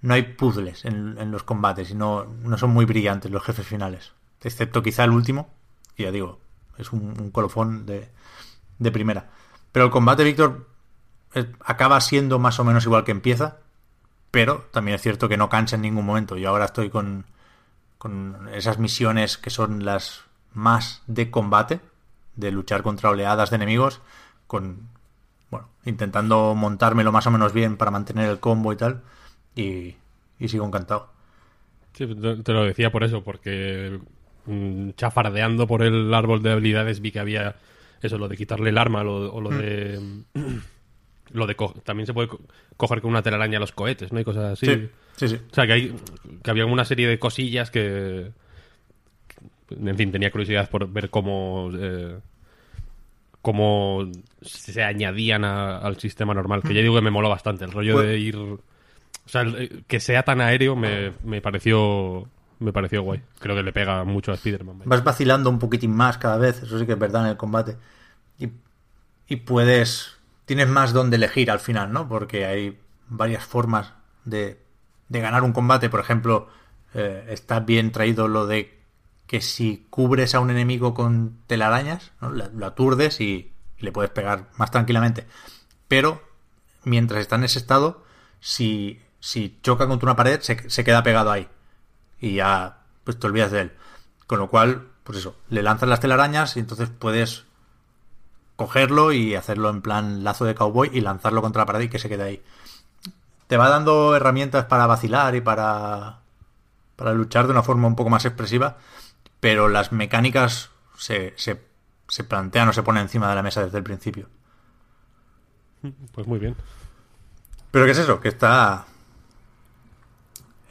no 0.00 0.14
hay 0.14 0.22
puzzles 0.22 0.84
en, 0.84 1.30
los 1.30 1.42
combates 1.42 1.90
y 1.90 1.94
no, 1.94 2.24
no 2.24 2.56
son 2.58 2.70
muy 2.70 2.84
brillantes 2.84 3.30
los 3.30 3.42
jefes 3.42 3.66
finales. 3.66 4.12
Excepto 4.40 4.82
quizá 4.82 5.04
el 5.04 5.10
último, 5.10 5.50
que 5.96 6.04
ya 6.04 6.10
digo, 6.10 6.40
es 6.78 6.92
un, 6.92 7.14
un 7.20 7.30
colofón 7.30 7.86
de, 7.86 8.10
de 8.78 8.92
primera. 8.92 9.30
Pero 9.72 9.86
el 9.86 9.90
combate, 9.90 10.24
Víctor, 10.24 10.68
eh, 11.34 11.50
acaba 11.64 12.00
siendo 12.00 12.38
más 12.38 12.58
o 12.60 12.64
menos 12.64 12.84
igual 12.84 13.04
que 13.04 13.12
empieza, 13.12 13.58
pero 14.32 14.66
también 14.72 14.96
es 14.96 15.02
cierto 15.02 15.28
que 15.28 15.36
no 15.36 15.48
cansa 15.48 15.76
en 15.76 15.82
ningún 15.82 16.04
momento. 16.06 16.36
Yo 16.36 16.48
ahora 16.48 16.64
estoy 16.64 16.90
con, 16.90 17.26
con 17.98 18.48
esas 18.52 18.78
misiones 18.78 19.38
que 19.38 19.50
son 19.50 19.84
las 19.84 20.22
más 20.54 21.02
de 21.06 21.30
combate, 21.30 21.80
de 22.36 22.50
luchar 22.50 22.82
contra 22.82 23.10
oleadas 23.10 23.50
de 23.50 23.56
enemigos, 23.56 24.00
con 24.48 24.88
bueno, 25.50 25.68
intentando 25.84 26.54
montármelo 26.54 27.12
más 27.12 27.26
o 27.26 27.30
menos 27.30 27.52
bien 27.52 27.76
para 27.76 27.90
mantener 27.92 28.28
el 28.30 28.40
combo 28.40 28.72
y 28.72 28.76
tal, 28.76 29.02
y, 29.54 29.96
y 30.40 30.48
sigo 30.48 30.66
encantado. 30.66 31.10
Sí, 31.92 32.06
te 32.06 32.52
lo 32.54 32.64
decía 32.64 32.90
por 32.90 33.04
eso, 33.04 33.22
porque 33.22 34.00
mm, 34.46 34.90
chafardeando 34.96 35.66
por 35.66 35.82
el 35.82 36.12
árbol 36.14 36.42
de 36.42 36.52
habilidades 36.52 37.00
vi 37.00 37.12
que 37.12 37.20
había 37.20 37.56
eso, 38.00 38.16
lo 38.18 38.28
de 38.28 38.36
quitarle 38.38 38.70
el 38.70 38.78
arma 38.78 39.04
lo- 39.04 39.32
o 39.32 39.40
lo 39.42 39.50
de 39.50 40.00
lo 41.32 41.46
de 41.46 41.54
co- 41.56 41.74
también 41.84 42.06
se 42.06 42.14
puede 42.14 42.28
co- 42.28 42.40
coger 42.76 43.00
con 43.00 43.10
una 43.10 43.22
telaraña 43.22 43.58
los 43.58 43.72
cohetes, 43.72 44.12
¿no? 44.12 44.20
Y 44.20 44.24
cosas 44.24 44.52
así. 44.52 44.66
Sí, 44.66 44.88
sí, 45.16 45.28
sí. 45.28 45.36
O 45.50 45.54
sea, 45.54 45.66
que, 45.66 45.72
hay, 45.72 45.94
que 46.42 46.50
había 46.50 46.66
una 46.66 46.84
serie 46.84 47.08
de 47.08 47.18
cosillas 47.18 47.70
que... 47.70 48.30
En 49.70 49.96
fin, 49.96 50.12
tenía 50.12 50.30
curiosidad 50.30 50.68
por 50.70 50.88
ver 50.90 51.08
cómo... 51.10 51.70
eh, 51.74 52.18
cómo 53.40 54.08
se 54.42 54.82
añadían 54.84 55.44
a- 55.44 55.78
al 55.78 55.98
sistema 55.98 56.34
normal. 56.34 56.62
Que 56.62 56.74
ya 56.74 56.80
digo 56.80 56.94
que 56.94 57.00
me 57.02 57.10
moló 57.10 57.28
bastante. 57.28 57.64
El 57.64 57.72
rollo 57.72 57.94
Pues- 57.94 58.06
de 58.06 58.18
ir... 58.18 58.36
O 58.36 58.58
sea, 59.28 59.42
el- 59.42 59.84
que 59.86 60.00
sea 60.00 60.22
tan 60.24 60.40
aéreo 60.40 60.76
me, 60.76 61.12
me 61.24 61.40
pareció... 61.40 62.28
Me 62.58 62.72
pareció 62.72 63.02
guay. 63.02 63.20
Creo 63.40 63.56
que 63.56 63.62
le 63.64 63.72
pega 63.72 64.04
mucho 64.04 64.30
a 64.30 64.34
Spider-Man. 64.36 64.82
Vas 64.84 65.02
vacilando 65.02 65.50
un 65.50 65.58
poquitín 65.58 65.90
más 65.96 66.16
cada 66.18 66.36
vez, 66.38 66.62
eso 66.62 66.78
sí 66.78 66.86
que 66.86 66.92
es 66.92 66.98
verdad 66.98 67.24
en 67.24 67.30
el 67.30 67.36
combate. 67.36 67.76
Y, 68.38 68.50
y 69.26 69.36
puedes. 69.36 70.11
Tienes 70.44 70.68
más 70.68 70.92
donde 70.92 71.16
elegir 71.16 71.50
al 71.50 71.60
final, 71.60 71.92
¿no? 71.92 72.08
Porque 72.08 72.46
hay 72.46 72.80
varias 73.08 73.44
formas 73.44 73.92
de, 74.24 74.60
de 75.08 75.20
ganar 75.20 75.42
un 75.42 75.52
combate. 75.52 75.88
Por 75.88 76.00
ejemplo, 76.00 76.48
eh, 76.94 77.26
está 77.28 77.60
bien 77.60 77.92
traído 77.92 78.28
lo 78.28 78.46
de 78.46 78.80
que 79.26 79.40
si 79.40 79.86
cubres 79.88 80.34
a 80.34 80.40
un 80.40 80.50
enemigo 80.50 80.94
con 80.94 81.38
telarañas, 81.46 82.12
¿no? 82.20 82.30
Lo 82.30 82.66
aturdes 82.66 83.20
y 83.20 83.52
le 83.78 83.92
puedes 83.92 84.10
pegar 84.10 84.48
más 84.56 84.70
tranquilamente. 84.70 85.26
Pero 85.88 86.22
mientras 86.84 87.20
está 87.20 87.36
en 87.36 87.44
ese 87.44 87.58
estado, 87.58 88.04
si, 88.40 89.00
si 89.20 89.58
choca 89.62 89.86
contra 89.86 90.06
una 90.06 90.16
pared, 90.16 90.40
se, 90.40 90.68
se 90.68 90.84
queda 90.84 91.02
pegado 91.02 91.30
ahí 91.30 91.48
y 92.20 92.34
ya 92.36 92.78
pues 93.04 93.18
te 93.18 93.26
olvidas 93.26 93.50
de 93.50 93.60
él. 93.62 93.72
Con 94.26 94.38
lo 94.38 94.48
cual, 94.48 94.88
pues 95.04 95.18
eso, 95.18 95.36
le 95.50 95.62
lanzas 95.62 95.88
las 95.88 96.00
telarañas 96.00 96.56
y 96.56 96.60
entonces 96.60 96.88
puedes 96.90 97.44
cogerlo 98.56 99.12
y 99.12 99.34
hacerlo 99.34 99.70
en 99.70 99.82
plan 99.82 100.24
lazo 100.24 100.44
de 100.44 100.54
cowboy 100.54 100.90
y 100.92 101.00
lanzarlo 101.00 101.42
contra 101.42 101.62
la 101.62 101.66
pared 101.66 101.80
y 101.82 101.88
que 101.88 101.98
se 101.98 102.08
quede 102.08 102.22
ahí. 102.22 102.42
Te 103.46 103.56
va 103.56 103.68
dando 103.68 104.16
herramientas 104.16 104.64
para 104.66 104.86
vacilar 104.86 105.34
y 105.34 105.40
para 105.40 106.22
para 106.96 107.14
luchar 107.14 107.46
de 107.46 107.52
una 107.52 107.62
forma 107.62 107.88
un 107.88 107.96
poco 107.96 108.10
más 108.10 108.24
expresiva, 108.24 108.76
pero 109.40 109.68
las 109.68 109.90
mecánicas 109.90 110.70
se, 110.96 111.34
se, 111.36 111.60
se 112.06 112.24
plantean 112.24 112.68
o 112.68 112.72
se 112.72 112.82
ponen 112.82 113.02
encima 113.02 113.28
de 113.28 113.34
la 113.34 113.42
mesa 113.42 113.64
desde 113.64 113.78
el 113.78 113.84
principio. 113.84 114.28
Pues 116.12 116.26
muy 116.26 116.38
bien. 116.38 116.54
Pero 117.72 117.86
¿qué 117.86 117.90
es 117.90 117.98
eso? 117.98 118.20
Que 118.20 118.28
está. 118.28 118.84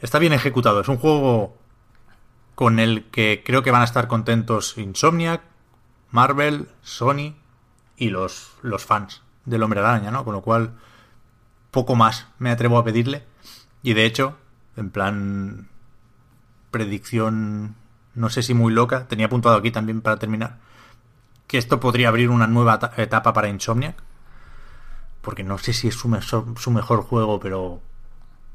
Está 0.00 0.18
bien 0.18 0.32
ejecutado. 0.32 0.80
Es 0.80 0.88
un 0.88 0.96
juego 0.96 1.56
con 2.54 2.78
el 2.78 3.04
que 3.10 3.42
creo 3.44 3.62
que 3.62 3.70
van 3.70 3.82
a 3.82 3.84
estar 3.86 4.08
contentos 4.08 4.78
Insomniac, 4.78 5.42
Marvel, 6.10 6.68
Sony 6.82 7.34
y 7.96 8.10
los, 8.10 8.52
los 8.62 8.84
fans 8.84 9.22
del 9.44 9.62
Hombre 9.62 9.80
Araña, 9.80 10.10
¿no? 10.10 10.24
Con 10.24 10.34
lo 10.34 10.40
cual, 10.42 10.74
poco 11.70 11.94
más 11.94 12.26
me 12.38 12.50
atrevo 12.50 12.78
a 12.78 12.84
pedirle. 12.84 13.24
Y 13.82 13.94
de 13.94 14.04
hecho, 14.06 14.36
en 14.76 14.90
plan. 14.90 15.68
Predicción. 16.70 17.74
No 18.14 18.30
sé 18.30 18.42
si 18.42 18.54
muy 18.54 18.72
loca. 18.72 19.06
Tenía 19.08 19.26
apuntado 19.26 19.56
aquí 19.56 19.70
también 19.70 20.00
para 20.00 20.18
terminar. 20.18 20.58
Que 21.46 21.58
esto 21.58 21.80
podría 21.80 22.08
abrir 22.08 22.30
una 22.30 22.46
nueva 22.46 22.78
ta- 22.78 22.92
etapa 22.96 23.32
para 23.32 23.48
Insomniac 23.48 23.96
porque 25.20 25.44
no 25.44 25.56
sé 25.58 25.72
si 25.72 25.86
es 25.86 25.94
su, 25.94 26.54
su 26.58 26.70
mejor 26.72 27.02
juego, 27.04 27.38
pero 27.38 27.80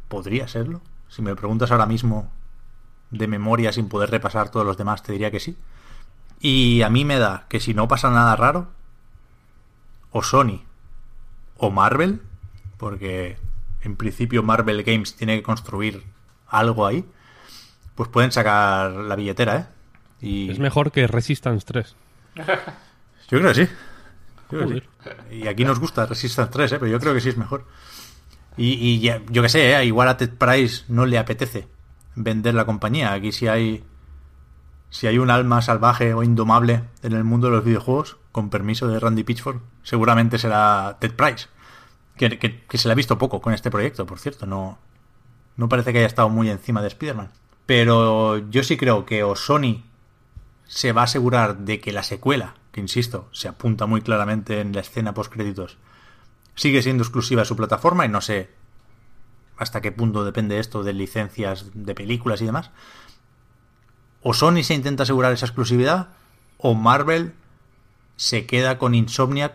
podría 0.09 0.49
serlo. 0.49 0.81
Si 1.07 1.21
me 1.21 1.33
preguntas 1.35 1.71
ahora 1.71 1.85
mismo 1.85 2.29
de 3.09 3.25
memoria 3.27 3.71
sin 3.71 3.87
poder 3.87 4.11
repasar 4.11 4.49
todos 4.49 4.65
los 4.65 4.75
demás, 4.77 5.01
te 5.01 5.13
diría 5.13 5.31
que 5.31 5.39
sí. 5.39 5.57
Y 6.41 6.81
a 6.81 6.89
mí 6.89 7.05
me 7.05 7.19
da 7.19 7.45
que 7.47 7.61
si 7.61 7.73
no 7.73 7.87
pasa 7.87 8.09
nada 8.11 8.35
raro, 8.35 8.67
o 10.11 10.23
Sony 10.23 10.61
o 11.57 11.69
Marvel, 11.71 12.21
porque 12.77 13.37
en 13.81 13.95
principio 13.95 14.43
Marvel 14.43 14.83
Games 14.83 15.15
tiene 15.15 15.37
que 15.37 15.43
construir 15.43 16.03
algo 16.47 16.85
ahí, 16.85 17.05
pues 17.95 18.09
pueden 18.09 18.31
sacar 18.31 18.91
la 18.91 19.15
billetera, 19.15 19.57
¿eh? 19.57 19.65
Y 20.19 20.51
Es 20.51 20.59
mejor 20.59 20.91
que 20.91 21.07
Resistance 21.07 21.65
3. 21.65 21.95
yo 23.29 23.39
creo 23.39 23.53
que 23.53 23.65
sí. 23.65 23.71
Creo 24.49 24.67
que 24.67 24.75
sí. 24.75 25.35
Y 25.35 25.47
aquí 25.47 25.65
nos 25.65 25.79
gusta 25.79 26.05
Resistance 26.05 26.51
3, 26.51 26.71
¿eh? 26.73 26.75
pero 26.79 26.91
yo 26.91 26.99
creo 26.99 27.13
que 27.13 27.21
sí 27.21 27.29
es 27.29 27.37
mejor. 27.37 27.65
Y, 28.55 28.73
y 28.73 28.99
ya- 28.99 29.21
yo 29.29 29.41
que 29.43 29.49
sé, 29.49 29.75
¿eh? 29.75 29.85
igual 29.85 30.07
a 30.09 30.17
Ted 30.17 30.31
Price 30.31 30.83
no 30.87 31.05
le 31.05 31.17
apetece 31.17 31.67
vender 32.15 32.55
la 32.55 32.65
compañía. 32.65 33.13
Aquí 33.13 33.31
si 33.31 33.47
hay 33.47 33.83
si 34.89 35.05
hay 35.05 35.17
un 35.19 35.29
alma 35.29 35.61
salvaje 35.61 36.13
o 36.13 36.23
indomable 36.23 36.81
en 37.03 37.13
el 37.13 37.23
mundo 37.25 37.47
de 37.47 37.55
los 37.57 37.65
videojuegos, 37.65 38.17
con 38.37 38.51
permiso 38.51 38.87
de 38.87 38.99
Randy 38.99 39.23
Pitchford, 39.23 39.57
seguramente 39.81 40.37
será 40.37 40.97
Ted 40.99 41.13
Price. 41.15 41.47
Que, 42.15 42.37
que- 42.37 42.77
se 42.77 42.87
le 42.87 42.91
ha 42.91 42.95
visto 42.95 43.17
poco 43.17 43.41
con 43.41 43.51
este 43.51 43.71
proyecto, 43.71 44.05
por 44.05 44.19
cierto. 44.19 44.45
No, 44.45 44.77
no 45.55 45.67
parece 45.67 45.91
que 45.91 45.97
haya 45.97 46.07
estado 46.07 46.29
muy 46.29 46.47
encima 46.51 46.83
de 46.83 46.87
Spider-Man. 46.89 47.31
Pero 47.65 48.37
yo 48.51 48.61
sí 48.61 48.77
creo 48.77 49.07
que 49.07 49.23
o 49.23 49.35
Sony 49.35 49.81
se 50.67 50.91
va 50.91 51.01
a 51.01 51.05
asegurar 51.05 51.57
de 51.57 51.79
que 51.79 51.91
la 51.91 52.03
secuela, 52.03 52.53
que 52.71 52.79
insisto, 52.79 53.27
se 53.31 53.47
apunta 53.47 53.87
muy 53.87 54.01
claramente 54.01 54.61
en 54.61 54.71
la 54.71 54.81
escena 54.81 55.15
post 55.15 55.33
créditos, 55.33 55.77
sigue 56.53 56.83
siendo 56.83 57.03
exclusiva 57.03 57.41
de 57.41 57.45
su 57.47 57.55
plataforma 57.55 58.05
y 58.05 58.09
no 58.09 58.21
sé 58.21 58.51
hasta 59.57 59.81
qué 59.81 59.91
punto 59.91 60.23
depende 60.23 60.59
esto 60.59 60.83
de 60.83 60.93
licencias 60.93 61.71
de 61.73 61.95
películas 61.95 62.39
y 62.41 62.45
demás. 62.45 62.69
O 64.21 64.35
Sony 64.35 64.61
se 64.61 64.75
intenta 64.75 65.03
asegurar 65.03 65.33
esa 65.33 65.47
exclusividad 65.47 66.09
o 66.59 66.75
Marvel 66.75 67.33
se 68.17 68.45
queda 68.45 68.77
con 68.77 68.93
Insomniac 68.93 69.53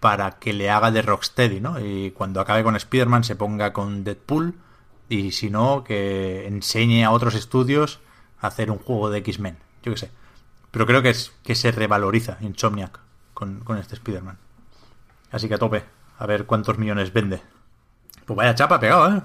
para 0.00 0.32
que 0.32 0.52
le 0.52 0.68
haga 0.68 0.90
de 0.90 1.00
Rocksteady, 1.00 1.60
¿no? 1.60 1.80
Y 1.80 2.10
cuando 2.10 2.40
acabe 2.40 2.62
con 2.62 2.76
Spider-Man 2.76 3.24
se 3.24 3.36
ponga 3.36 3.72
con 3.72 4.04
Deadpool 4.04 4.54
y 5.08 5.32
si 5.32 5.48
no, 5.48 5.84
que 5.84 6.46
enseñe 6.46 7.04
a 7.04 7.10
otros 7.10 7.34
estudios 7.34 8.00
a 8.40 8.48
hacer 8.48 8.70
un 8.70 8.78
juego 8.78 9.08
de 9.10 9.18
X-Men. 9.18 9.56
Yo 9.82 9.92
qué 9.92 9.98
sé. 9.98 10.10
Pero 10.70 10.86
creo 10.86 11.02
que, 11.02 11.10
es, 11.10 11.32
que 11.42 11.54
se 11.54 11.70
revaloriza 11.70 12.36
Insomniac 12.40 12.98
con, 13.32 13.60
con 13.60 13.78
este 13.78 13.94
Spider-Man. 13.94 14.38
Así 15.30 15.48
que 15.48 15.54
a 15.54 15.58
tope. 15.58 15.84
A 16.18 16.26
ver 16.26 16.44
cuántos 16.46 16.78
millones 16.78 17.12
vende. 17.12 17.40
Pues 18.26 18.36
vaya 18.36 18.54
chapa 18.54 18.78
pegado, 18.78 19.16
¿eh? 19.16 19.22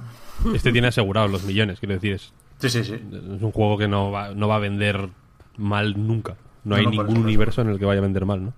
Este 0.54 0.72
tiene 0.72 0.88
asegurados 0.88 1.30
los 1.32 1.44
millones, 1.44 1.80
quiero 1.80 1.96
decir. 1.96 2.14
Es, 2.14 2.34
Sí, 2.60 2.70
sí, 2.70 2.84
sí. 2.84 2.94
es 2.94 3.42
un 3.42 3.52
juego 3.52 3.78
que 3.78 3.88
no 3.88 4.10
va, 4.12 4.34
no 4.34 4.48
va 4.48 4.56
a 4.56 4.60
vender 4.60 5.10
mal 5.58 5.94
nunca. 6.08 6.38
No, 6.64 6.72
No, 6.72 6.76
hay 6.76 6.86
no, 6.86 6.92
ningún 6.92 7.18
universo 7.20 7.62
en 7.62 7.70
el 7.70 7.78
que 7.78 7.86
vaya 7.86 8.00
a 8.00 8.02
vender 8.02 8.26
mal, 8.26 8.46
¿no? 8.46 8.54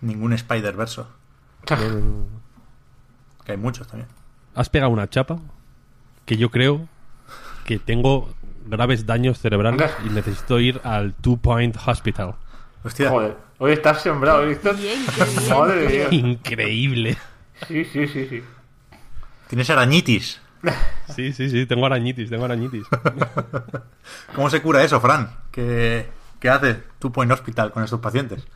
Ningún 0.00 0.32
Spider-Verso. 0.32 1.08
Que 3.44 3.52
hay 3.52 3.58
muchos 3.58 3.86
también. 3.86 4.08
Has 4.54 4.68
pegado 4.68 4.90
una 4.90 5.08
chapa 5.08 5.38
que 6.26 6.36
yo 6.36 6.50
creo 6.50 6.88
que 7.64 7.78
tengo 7.78 8.30
graves 8.66 9.06
daños 9.06 9.38
cerebrales 9.38 9.90
y 10.04 10.10
necesito 10.10 10.60
ir 10.60 10.80
al 10.84 11.14
Two 11.14 11.36
Point 11.36 11.76
Hospital. 11.86 12.36
Hostia. 12.82 13.10
Joder, 13.10 13.36
hoy 13.58 13.72
estás 13.72 14.02
sembrado, 14.02 14.46
Víctor. 14.46 14.76
Madre 15.50 15.88
mía. 15.88 16.06
Increíble. 16.10 17.18
Sí, 17.68 17.84
sí, 17.84 18.06
sí, 18.08 18.26
sí. 18.28 18.42
Tienes 19.48 19.70
arañitis. 19.70 20.40
Sí, 21.10 21.32
sí, 21.32 21.50
sí, 21.50 21.66
tengo 21.66 21.86
arañitis, 21.86 22.30
tengo 22.30 22.44
arañitis. 22.44 22.86
¿Cómo 24.36 24.48
se 24.48 24.62
cura 24.62 24.84
eso, 24.84 25.00
Fran? 25.00 25.28
¿Qué, 25.50 26.08
qué 26.38 26.48
hace 26.48 26.84
tu 27.00 27.10
Point 27.10 27.32
Hospital 27.32 27.72
con 27.72 27.82
estos 27.82 27.98
pacientes? 27.98 28.46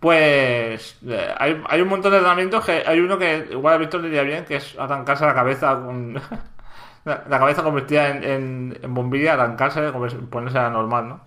Pues 0.00 0.98
eh, 1.06 1.34
hay, 1.38 1.62
hay 1.68 1.80
un 1.80 1.88
montón 1.88 2.12
de 2.12 2.18
tratamientos 2.20 2.64
que 2.64 2.82
hay 2.86 3.00
uno 3.00 3.18
que 3.18 3.48
igual 3.50 3.74
a 3.74 3.78
Víctor 3.78 4.00
le 4.02 4.08
diría 4.08 4.22
bien, 4.22 4.44
que 4.44 4.56
es 4.56 4.78
arrancarse 4.78 5.24
la 5.24 5.34
cabeza 5.34 5.74
con 5.80 6.14
la, 7.04 7.24
la 7.28 7.38
cabeza 7.38 7.62
convertida 7.62 8.10
en, 8.10 8.24
en, 8.24 8.78
en 8.82 8.94
bombilla, 8.94 9.34
arrancarse, 9.34 9.80
conver- 9.92 10.28
ponerse 10.28 10.58
a 10.58 10.64
la 10.64 10.70
normal, 10.70 11.08
¿no? 11.08 11.20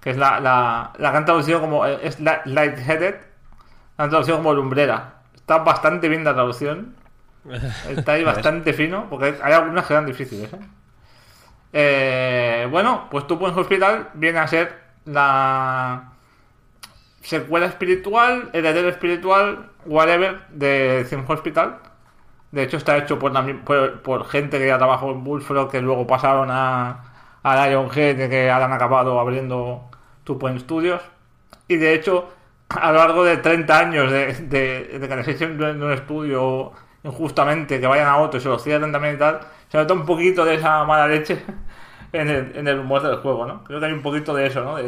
Que 0.00 0.10
es 0.10 0.16
la, 0.18 0.40
la, 0.40 0.92
la 0.98 1.10
que 1.12 1.16
han 1.18 1.24
traducido 1.26 1.60
como 1.60 1.86
eh, 1.86 1.98
es 2.02 2.20
lightheaded, 2.20 3.16
la 3.98 4.04
han 4.04 4.10
traducido 4.10 4.38
como 4.38 4.54
lumbrera. 4.54 5.22
Está 5.34 5.58
bastante 5.58 6.08
bien 6.08 6.24
la 6.24 6.34
traducción. 6.34 6.96
Está 7.88 8.12
ahí 8.12 8.24
bastante 8.24 8.72
fino, 8.74 9.08
porque 9.10 9.36
hay- 9.42 9.52
algunas 9.54 9.86
que 9.86 9.94
eran 9.94 10.06
difíciles, 10.06 10.52
¿eh? 10.52 10.60
Eh, 11.72 12.66
bueno, 12.70 13.06
pues 13.10 13.26
tu 13.26 13.36
buen 13.36 13.56
hospital 13.58 14.10
viene 14.14 14.38
a 14.40 14.46
ser 14.48 14.74
la 15.04 16.09
secuela 17.20 17.66
espiritual, 17.66 18.50
heredero 18.52 18.88
espiritual, 18.88 19.70
whatever, 19.86 20.46
de 20.50 21.04
Zen 21.08 21.24
Hospital. 21.28 21.78
De 22.52 22.62
hecho, 22.64 22.76
está 22.76 22.96
hecho 22.98 23.18
por, 23.18 23.32
por, 23.64 24.02
por 24.02 24.26
gente 24.26 24.58
que 24.58 24.66
ya 24.66 24.78
trabajó 24.78 25.12
en 25.12 25.24
Bullfrog, 25.24 25.70
que 25.70 25.80
luego 25.80 26.06
pasaron 26.06 26.48
a, 26.50 27.12
a 27.42 27.68
Lionhead, 27.68 28.28
que 28.28 28.50
ahora 28.50 28.66
han 28.66 28.72
acabado 28.72 29.20
abriendo 29.20 29.90
Two 30.24 30.38
Point 30.38 30.60
Studios. 30.60 31.02
Y 31.68 31.76
de 31.76 31.94
hecho, 31.94 32.28
a 32.68 32.92
lo 32.92 32.98
largo 32.98 33.24
de 33.24 33.36
30 33.38 33.78
años 33.78 34.10
de, 34.10 34.34
de, 34.34 34.98
de 34.98 35.08
que 35.08 35.16
les 35.16 35.28
echen 35.28 35.58
de 35.58 35.72
un 35.72 35.92
estudio 35.92 36.72
injustamente, 37.04 37.80
que 37.80 37.86
vayan 37.86 38.08
a 38.08 38.18
otro 38.18 38.38
y 38.38 38.42
se 38.42 38.48
lo 38.48 38.58
cierren 38.58 38.92
también 38.92 39.14
y 39.14 39.18
tal, 39.18 39.40
se 39.68 39.78
nota 39.78 39.94
un 39.94 40.04
poquito 40.06 40.44
de 40.44 40.56
esa 40.56 40.84
mala 40.84 41.06
leche 41.08 41.42
en 42.12 42.28
el, 42.28 42.56
en 42.56 42.68
el 42.68 42.80
humor 42.80 43.02
del 43.02 43.16
juego, 43.18 43.46
¿no? 43.46 43.64
Creo 43.64 43.80
que 43.80 43.86
hay 43.86 43.92
un 43.92 44.02
poquito 44.02 44.34
de 44.34 44.46
eso, 44.46 44.64
¿no? 44.64 44.78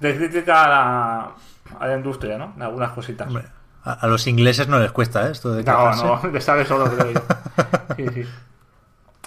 De 0.00 0.16
crítica 0.16 0.64
a 0.64 0.68
la, 0.68 1.34
a 1.80 1.86
la 1.86 1.96
industria, 1.96 2.38
¿no? 2.38 2.52
De 2.56 2.64
algunas 2.64 2.92
cositas. 2.92 3.28
Hombre, 3.28 3.44
A, 3.82 3.92
a 3.92 4.06
los 4.08 4.26
ingleses 4.26 4.68
no 4.68 4.78
les 4.80 4.92
cuesta 4.92 5.28
¿eh? 5.28 5.32
esto 5.32 5.52
de 5.52 5.64
No, 5.64 5.64
quejarse. 5.64 6.04
no, 6.04 6.20
le 6.32 6.40
sale 6.40 6.64
solo, 6.64 6.90
creo 6.90 7.12
yo. 7.12 7.20
Sí, 7.96 8.06
sí. 8.12 8.26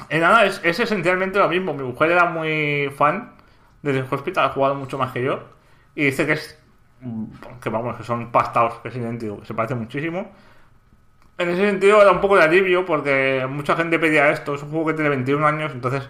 Y 0.09 0.17
nada, 0.17 0.45
es, 0.45 0.61
es 0.63 0.79
esencialmente 0.79 1.39
lo 1.39 1.49
mismo. 1.49 1.73
Mi 1.73 1.83
mujer 1.83 2.11
era 2.11 2.25
muy 2.25 2.91
fan 2.97 3.33
del 3.81 4.05
Hospital, 4.09 4.45
ha 4.45 4.49
jugado 4.49 4.75
mucho 4.75 4.97
más 4.97 5.11
que 5.11 5.23
yo. 5.23 5.43
Y 5.95 6.05
dice 6.05 6.25
que 6.25 6.33
es. 6.33 6.57
que 7.61 7.69
vamos, 7.69 7.97
que 7.97 8.03
son 8.03 8.31
pastados, 8.31 8.75
que 8.81 8.89
es 8.89 8.95
idéntico, 8.95 9.39
que 9.41 9.45
se 9.45 9.53
parece 9.53 9.75
muchísimo. 9.75 10.31
En 11.37 11.49
ese 11.49 11.61
sentido 11.69 12.03
da 12.03 12.11
un 12.11 12.19
poco 12.21 12.35
de 12.37 12.43
alivio 12.43 12.85
porque 12.85 13.47
mucha 13.49 13.75
gente 13.75 13.97
pedía 13.99 14.29
esto. 14.31 14.55
Es 14.55 14.63
un 14.63 14.69
juego 14.71 14.87
que 14.87 14.93
tiene 14.93 15.09
21 15.09 15.45
años, 15.47 15.71
entonces 15.73 16.07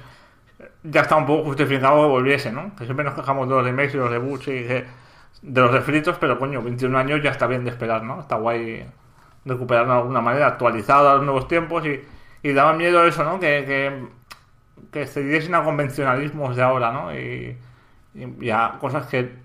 ya 0.83 1.01
está 1.01 1.15
un 1.17 1.25
poco 1.25 1.43
justificado 1.45 2.01
que 2.03 2.07
volviese, 2.09 2.51
¿no? 2.51 2.75
Que 2.75 2.85
siempre 2.85 3.05
nos 3.05 3.13
quejamos 3.15 3.47
de 3.49 3.55
los 3.55 3.63
remakes 3.63 3.93
y 3.95 3.97
los 3.97 4.09
reboots 4.09 4.47
y 4.47 4.51
que- 4.67 4.85
de 5.41 5.61
los 5.61 5.71
refritos, 5.71 6.17
pero 6.19 6.37
coño, 6.39 6.61
21 6.61 6.95
años 6.95 7.21
ya 7.23 7.31
está 7.31 7.47
bien 7.47 7.63
de 7.63 7.71
esperar, 7.71 8.03
¿no? 8.03 8.19
Está 8.21 8.35
guay 8.37 8.85
recuperarlo 9.45 9.93
de 9.93 9.99
alguna 9.99 10.21
manera, 10.21 10.47
actualizado 10.47 11.09
a 11.09 11.15
los 11.15 11.23
nuevos 11.23 11.47
tiempos 11.47 11.85
y, 11.85 12.01
y 12.43 12.53
daba 12.53 12.73
miedo 12.73 13.03
eso, 13.05 13.23
¿no? 13.23 13.39
Que, 13.39 13.65
que, 13.65 14.07
que 14.91 15.07
cediesen 15.07 15.55
a 15.55 15.63
convencionalismos 15.63 16.55
de 16.55 16.63
ahora, 16.63 16.91
¿no? 16.91 17.13
Y, 17.13 17.57
y, 18.15 18.45
y 18.45 18.49
a 18.51 18.77
cosas 18.79 19.07
que, 19.07 19.35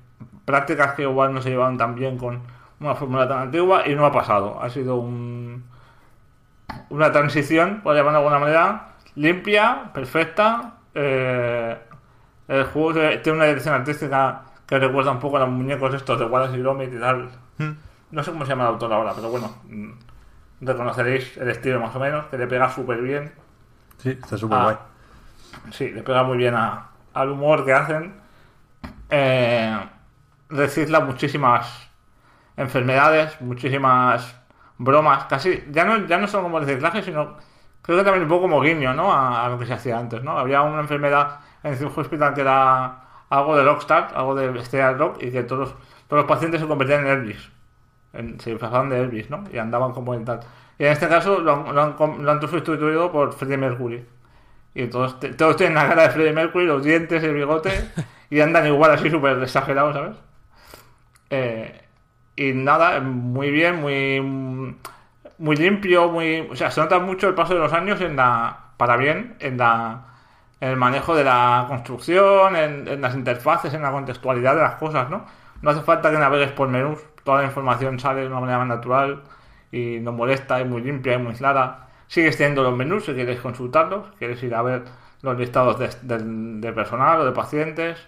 prácticas 0.44 0.94
que 0.94 1.02
igual 1.02 1.34
no 1.34 1.42
se 1.42 1.50
llevaban 1.50 1.78
tan 1.78 1.94
bien 1.94 2.18
con 2.18 2.42
una 2.80 2.94
fórmula 2.94 3.28
tan 3.28 3.38
antigua 3.40 3.86
y 3.88 3.94
no 3.94 4.06
ha 4.06 4.12
pasado. 4.12 4.60
Ha 4.62 4.70
sido 4.70 4.96
un, 4.96 5.64
una 6.90 7.12
transición, 7.12 7.80
por 7.82 7.94
llamarlo 7.96 8.20
de 8.20 8.24
alguna 8.26 8.38
manera, 8.38 8.94
limpia, 9.14 9.90
perfecta. 9.92 10.73
Eh, 10.94 11.78
el 12.48 12.64
juego 12.64 12.92
tiene 13.22 13.32
una 13.38 13.44
dirección 13.46 13.74
artística 13.74 14.42
que 14.66 14.78
recuerda 14.78 15.10
un 15.10 15.18
poco 15.20 15.36
a 15.36 15.40
los 15.40 15.48
muñecos 15.50 15.94
estos 15.94 16.18
de 16.18 16.24
Wallace 16.26 16.56
y 16.56 16.60
Gromit 16.60 16.92
y 16.92 16.98
tal. 17.00 17.30
Mm. 17.58 17.70
No 18.10 18.22
sé 18.22 18.30
cómo 18.32 18.44
se 18.44 18.50
llama 18.50 18.64
el 18.64 18.70
autor 18.70 18.92
ahora, 18.92 19.12
pero 19.14 19.28
bueno, 19.30 19.54
mm, 19.64 19.90
reconoceréis 20.60 21.36
el 21.36 21.50
estilo 21.50 21.80
más 21.80 21.94
o 21.96 21.98
menos, 22.00 22.26
que 22.26 22.38
le 22.38 22.46
pega 22.46 22.70
súper 22.70 23.00
bien. 23.02 23.32
Sí, 23.98 24.10
está 24.10 24.36
súper 24.38 24.58
Ah. 24.58 24.62
guay. 24.64 24.76
Sí, 25.72 25.90
le 25.90 26.02
pega 26.02 26.22
muy 26.22 26.36
bien 26.36 26.54
a- 26.54 26.88
al 27.14 27.30
humor 27.30 27.64
que 27.64 27.72
hacen. 27.72 28.14
Eh, 29.10 29.78
recicla 30.48 31.00
muchísimas 31.00 31.88
enfermedades, 32.56 33.40
muchísimas 33.40 34.34
bromas, 34.78 35.24
casi, 35.24 35.64
ya 35.70 35.84
no, 35.84 36.06
ya 36.06 36.18
no 36.18 36.26
solo 36.26 36.44
como 36.44 36.60
reciclaje, 36.60 37.02
sino 37.02 37.36
creo 37.84 37.98
que 37.98 38.04
también 38.04 38.24
un 38.24 38.28
poco 38.30 38.42
como 38.42 38.60
guiño, 38.62 38.94
¿no? 38.94 39.12
A, 39.12 39.46
a 39.46 39.50
lo 39.50 39.58
que 39.58 39.66
se 39.66 39.74
hacía 39.74 39.98
antes, 39.98 40.22
¿no? 40.24 40.38
Había 40.38 40.62
una 40.62 40.80
enfermedad 40.80 41.40
en 41.62 41.74
el 41.74 41.86
hospital 41.86 42.34
que 42.34 42.42
era 42.42 43.00
algo 43.30 43.56
de 43.56 43.64
rockstar, 43.64 44.12
algo 44.16 44.34
de 44.34 44.58
estrella 44.60 44.92
rock, 44.94 45.22
y 45.22 45.30
que 45.32 45.42
todos, 45.44 45.74
todos 46.08 46.22
los 46.22 46.26
pacientes 46.26 46.60
se 46.60 46.66
convertían 46.68 47.02
en 47.06 47.12
Elvis. 47.12 47.50
En- 48.12 48.40
se 48.40 48.50
disfrazaban 48.50 48.90
de 48.90 49.00
Elvis, 49.00 49.30
¿no? 49.30 49.44
Y 49.52 49.58
andaban 49.58 49.92
como 49.92 50.14
en 50.14 50.24
tal. 50.24 50.40
Y 50.78 50.84
en 50.86 50.92
este 50.92 51.08
caso 51.08 51.40
lo 51.40 51.52
han, 51.54 51.74
lo 51.74 51.82
han, 51.82 51.92
com- 51.94 52.20
lo 52.22 52.30
han 52.32 52.40
sustituido 52.40 53.12
por 53.12 53.32
Freddie 53.34 53.58
Mercury. 53.58 54.06
Y 54.74 54.88
todos, 54.88 55.20
te- 55.20 55.34
todos 55.34 55.56
tienen 55.56 55.76
la 55.76 55.88
cara 55.88 56.04
de 56.04 56.10
Freddie 56.10 56.32
Mercury, 56.34 56.66
los 56.66 56.84
dientes, 56.84 57.22
el 57.24 57.34
bigote, 57.34 57.70
y 58.30 58.40
andan 58.40 58.66
igual 58.66 58.92
así 58.92 59.10
súper 59.10 59.42
exagerados, 59.42 59.94
¿sabes? 59.94 60.16
Eh, 61.30 61.80
y 62.36 62.52
nada, 62.52 63.00
muy 63.00 63.50
bien, 63.50 63.76
muy 63.80 64.76
muy 65.38 65.56
limpio, 65.56 66.10
muy, 66.10 66.40
o 66.50 66.56
sea, 66.56 66.70
se 66.70 66.80
nota 66.80 66.98
mucho 66.98 67.28
el 67.28 67.34
paso 67.34 67.54
de 67.54 67.60
los 67.60 67.72
años 67.72 68.00
en 68.00 68.16
la 68.16 68.60
para 68.76 68.96
bien 68.96 69.36
en 69.40 69.58
la 69.58 70.04
en 70.60 70.70
el 70.70 70.76
manejo 70.76 71.14
de 71.14 71.24
la 71.24 71.66
construcción, 71.68 72.56
en, 72.56 73.00
las 73.00 73.14
interfaces, 73.14 73.74
en 73.74 73.82
la 73.82 73.90
contextualidad 73.92 74.54
de 74.56 74.62
las 74.62 74.76
cosas, 74.76 75.10
¿no? 75.10 75.26
No 75.62 75.70
hace 75.70 75.82
falta 75.82 76.10
que 76.10 76.18
navegues 76.18 76.52
por 76.52 76.68
menús, 76.68 77.00
toda 77.24 77.40
la 77.42 77.46
información 77.46 77.98
sale 78.00 78.22
de 78.22 78.26
una 78.28 78.40
manera 78.40 78.58
más 78.58 78.68
natural 78.68 79.22
y 79.72 79.98
no 80.00 80.12
molesta, 80.12 80.60
es 80.60 80.66
muy 80.66 80.80
limpia, 80.82 81.14
es 81.14 81.20
muy 81.20 81.34
clara. 81.34 81.88
Sigues 82.06 82.36
teniendo 82.36 82.62
los 82.62 82.74
menús 82.76 83.04
si 83.04 83.12
quieres 83.14 83.40
consultarlos, 83.40 84.06
quieres 84.18 84.42
ir 84.42 84.54
a 84.54 84.62
ver 84.62 84.84
los 85.22 85.36
listados 85.38 85.78
de, 85.78 85.90
del- 86.02 86.60
de 86.60 86.72
personal 86.72 87.20
o 87.20 87.24
de 87.24 87.32
pacientes. 87.32 87.98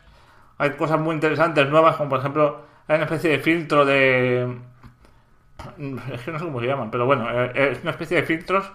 Hay 0.58 0.70
cosas 0.76 0.98
muy 1.00 1.14
interesantes, 1.14 1.68
nuevas, 1.68 1.96
como 1.96 2.10
por 2.10 2.20
ejemplo, 2.20 2.62
hay 2.88 2.96
una 2.96 3.04
especie 3.04 3.30
de 3.30 3.38
filtro 3.40 3.84
de, 3.84 4.56
es 6.12 6.20
que 6.22 6.32
no 6.32 6.38
sé 6.38 6.44
cómo 6.44 6.60
se 6.60 6.66
llaman, 6.66 6.90
pero 6.90 7.06
bueno, 7.06 7.26
eh, 7.30 7.72
es 7.72 7.82
una 7.82 7.92
especie 7.92 8.18
de 8.18 8.22
filtros 8.24 8.70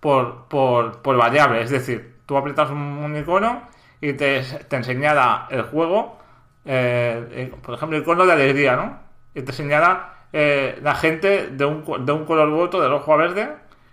por, 0.00 0.46
por, 0.48 1.02
por 1.02 1.16
variable. 1.16 1.62
Es 1.62 1.70
decir, 1.70 2.20
tú 2.26 2.36
aprietas 2.36 2.70
un, 2.70 3.16
icono 3.16 3.62
y 4.00 4.14
te, 4.14 4.42
te 4.42 4.76
el 4.76 5.62
juego, 5.62 6.18
eh, 6.64 7.28
eh, 7.32 7.54
por 7.62 7.74
ejemplo, 7.74 7.98
icono 7.98 8.26
de 8.26 8.32
alegría, 8.32 8.76
¿no? 8.76 8.98
Y 9.34 9.42
te 9.42 9.52
señala 9.52 10.12
eh, 10.32 10.78
la 10.82 10.94
gente 10.94 11.48
de 11.48 11.64
un, 11.64 11.84
de 12.06 12.12
un 12.12 12.24
color 12.24 12.48
u 12.48 12.60
otro, 12.60 12.80
de 12.80 12.88
rojo 12.88 13.12
a 13.14 13.16
verde, 13.16 13.48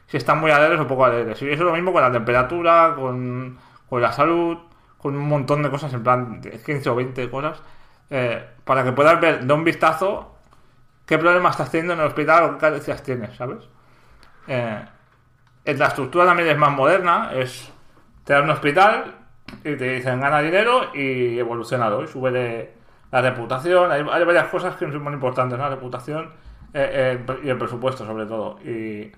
si 0.08 0.18
están 0.18 0.40
muy 0.40 0.52
alegres 0.52 0.80
o 0.80 0.88
poco 0.88 1.06
alegres. 1.06 1.42
Y 1.42 1.46
eso 1.46 1.54
es 1.54 1.60
lo 1.60 1.74
mismo 1.74 1.92
con 1.92 2.02
la 2.02 2.12
temperatura, 2.12 2.94
con, 2.96 3.58
con 3.90 4.02
la 4.02 4.12
salud, 4.12 4.58
con 4.98 5.16
un 5.16 5.28
montón 5.28 5.64
de 5.64 5.70
cosas, 5.70 5.94
en 5.94 6.04
plan 6.04 6.42
15 6.42 6.90
o 6.90 6.96
20 6.96 7.30
cosas, 7.30 7.62
eh, 8.10 8.44
para 8.64 8.84
que 8.84 8.92
puedas 8.94 9.20
ver 9.20 9.46
de 9.46 9.54
un 9.54 9.64
vistazo 9.64 10.36
qué 11.10 11.18
problemas 11.18 11.54
estás 11.54 11.72
teniendo 11.72 11.94
en 11.94 12.02
el 12.02 12.06
hospital 12.06 12.44
o 12.44 12.52
qué 12.54 12.58
carencias 12.60 13.02
tienes, 13.02 13.36
¿sabes? 13.36 13.68
Eh, 14.48 14.86
la 15.66 15.88
estructura 15.88 16.24
también 16.24 16.50
es 16.50 16.58
más 16.58 16.72
moderna, 16.72 17.32
es 17.34 17.74
te 18.24 18.34
dan 18.34 18.44
un 18.44 18.52
hospital 18.52 19.16
y 19.64 19.76
te 19.76 19.96
dicen 19.96 20.22
gana 20.22 20.40
dinero 20.40 20.92
y 20.94 21.40
evolucionado 21.40 22.04
y 22.04 22.08
sube 22.08 22.76
la 23.12 23.22
reputación, 23.22 23.92
hay, 23.92 24.04
varias 24.04 24.50
cosas 24.50 24.76
que 24.76 24.86
son 24.86 25.02
muy 25.02 25.14
importantes, 25.14 25.58
¿no? 25.58 25.64
La 25.64 25.72
reputación 25.72 26.32
eh, 26.76 27.18
eh, 27.28 27.40
y 27.44 27.50
el 27.50 27.58
presupuesto 27.58 28.06
sobre 28.06 28.28
todo. 28.28 28.60
Y 28.64 29.12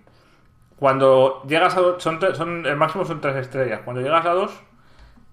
cuando 0.78 1.44
llegas 1.46 1.76
a 1.76 1.82
dos, 1.82 2.02
son, 2.02 2.22
son 2.34 2.66
el 2.66 2.78
máximo 2.78 3.04
son 3.04 3.20
tres 3.20 3.36
estrellas, 3.36 3.82
cuando 3.84 4.02
llegas 4.02 4.26
a 4.26 4.32
dos 4.32 4.64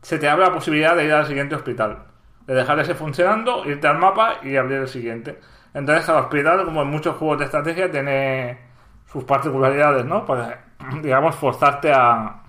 se 0.03 0.19
te 0.19 0.29
abre 0.29 0.47
la 0.47 0.53
posibilidad 0.53 0.97
de 0.97 1.05
ir 1.05 1.13
al 1.13 1.27
siguiente 1.27 1.55
hospital. 1.55 2.03
De 2.49 2.55
dejar 2.55 2.81
ese 2.81 2.97
funcionando, 2.97 3.65
irte 3.65 3.87
al 3.87 3.99
mapa 3.99 4.41
y 4.43 4.57
abrir 4.57 4.79
el 4.79 4.89
siguiente. 4.89 5.39
Entonces 5.79 6.05
cada 6.05 6.23
hospital, 6.23 6.65
como 6.65 6.83
en 6.83 6.89
muchos 6.89 7.15
juegos 7.17 7.39
de 7.39 7.45
estrategia, 7.45 7.89
tiene 7.89 8.59
sus 9.07 9.23
particularidades, 9.23 10.05
¿no? 10.05 10.27
Para, 10.27 10.65
digamos, 11.03 11.37
forzarte 11.37 11.93
a, 11.93 12.43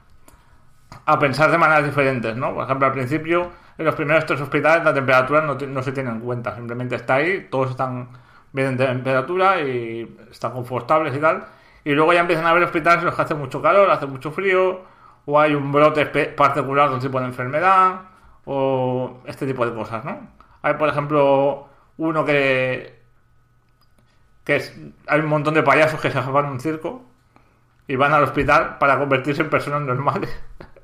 a 1.05 1.19
pensar 1.19 1.51
de 1.51 1.59
maneras 1.59 1.85
diferentes, 1.85 2.35
¿no? 2.35 2.55
Por 2.55 2.63
ejemplo, 2.63 2.87
al 2.87 2.93
principio, 2.93 3.51
en 3.77 3.85
los 3.85 3.93
primeros 3.93 4.25
tres 4.25 4.41
hospitales, 4.41 4.83
la 4.83 4.95
temperatura 4.95 5.41
no, 5.41 5.53
no 5.53 5.83
se 5.83 5.91
tiene 5.91 6.09
en 6.09 6.21
cuenta. 6.21 6.55
Simplemente 6.55 6.95
está 6.95 7.15
ahí, 7.15 7.47
todos 7.51 7.69
están 7.69 8.09
bien 8.51 8.75
de 8.75 8.87
temperatura 8.87 9.61
y 9.61 10.17
están 10.31 10.51
confortables 10.51 11.15
y 11.15 11.19
tal. 11.19 11.45
Y 11.83 11.91
luego 11.91 12.13
ya 12.13 12.21
empiezan 12.21 12.47
a 12.47 12.49
haber 12.49 12.63
hospitales 12.63 13.01
en 13.01 13.05
los 13.05 13.15
que 13.15 13.21
hace 13.21 13.35
mucho 13.35 13.61
calor, 13.61 13.91
hace 13.91 14.07
mucho 14.07 14.31
frío, 14.31 14.81
o 15.25 15.39
hay 15.39 15.53
un 15.53 15.71
brote 15.71 16.03
particular 16.35 16.89
de 16.89 16.95
un 16.95 17.01
tipo 17.01 17.19
de 17.19 17.27
enfermedad, 17.27 18.01
o 18.45 19.19
este 19.27 19.45
tipo 19.45 19.65
de 19.67 19.73
cosas, 19.75 20.03
¿no? 20.03 20.17
Hay, 20.63 20.73
por 20.73 20.89
ejemplo, 20.89 21.67
uno 21.97 22.25
que. 22.25 22.98
Que 24.49 24.55
es, 24.55 24.75
hay 25.05 25.19
un 25.19 25.27
montón 25.27 25.53
de 25.53 25.61
payasos 25.61 26.01
que 26.01 26.09
se 26.09 26.19
van 26.19 26.45
a 26.45 26.49
un 26.49 26.59
circo 26.59 27.03
y 27.87 27.95
van 27.97 28.13
al 28.13 28.23
hospital 28.23 28.79
para 28.79 28.97
convertirse 28.97 29.43
en 29.43 29.49
personas 29.51 29.83
normales. 29.83 30.35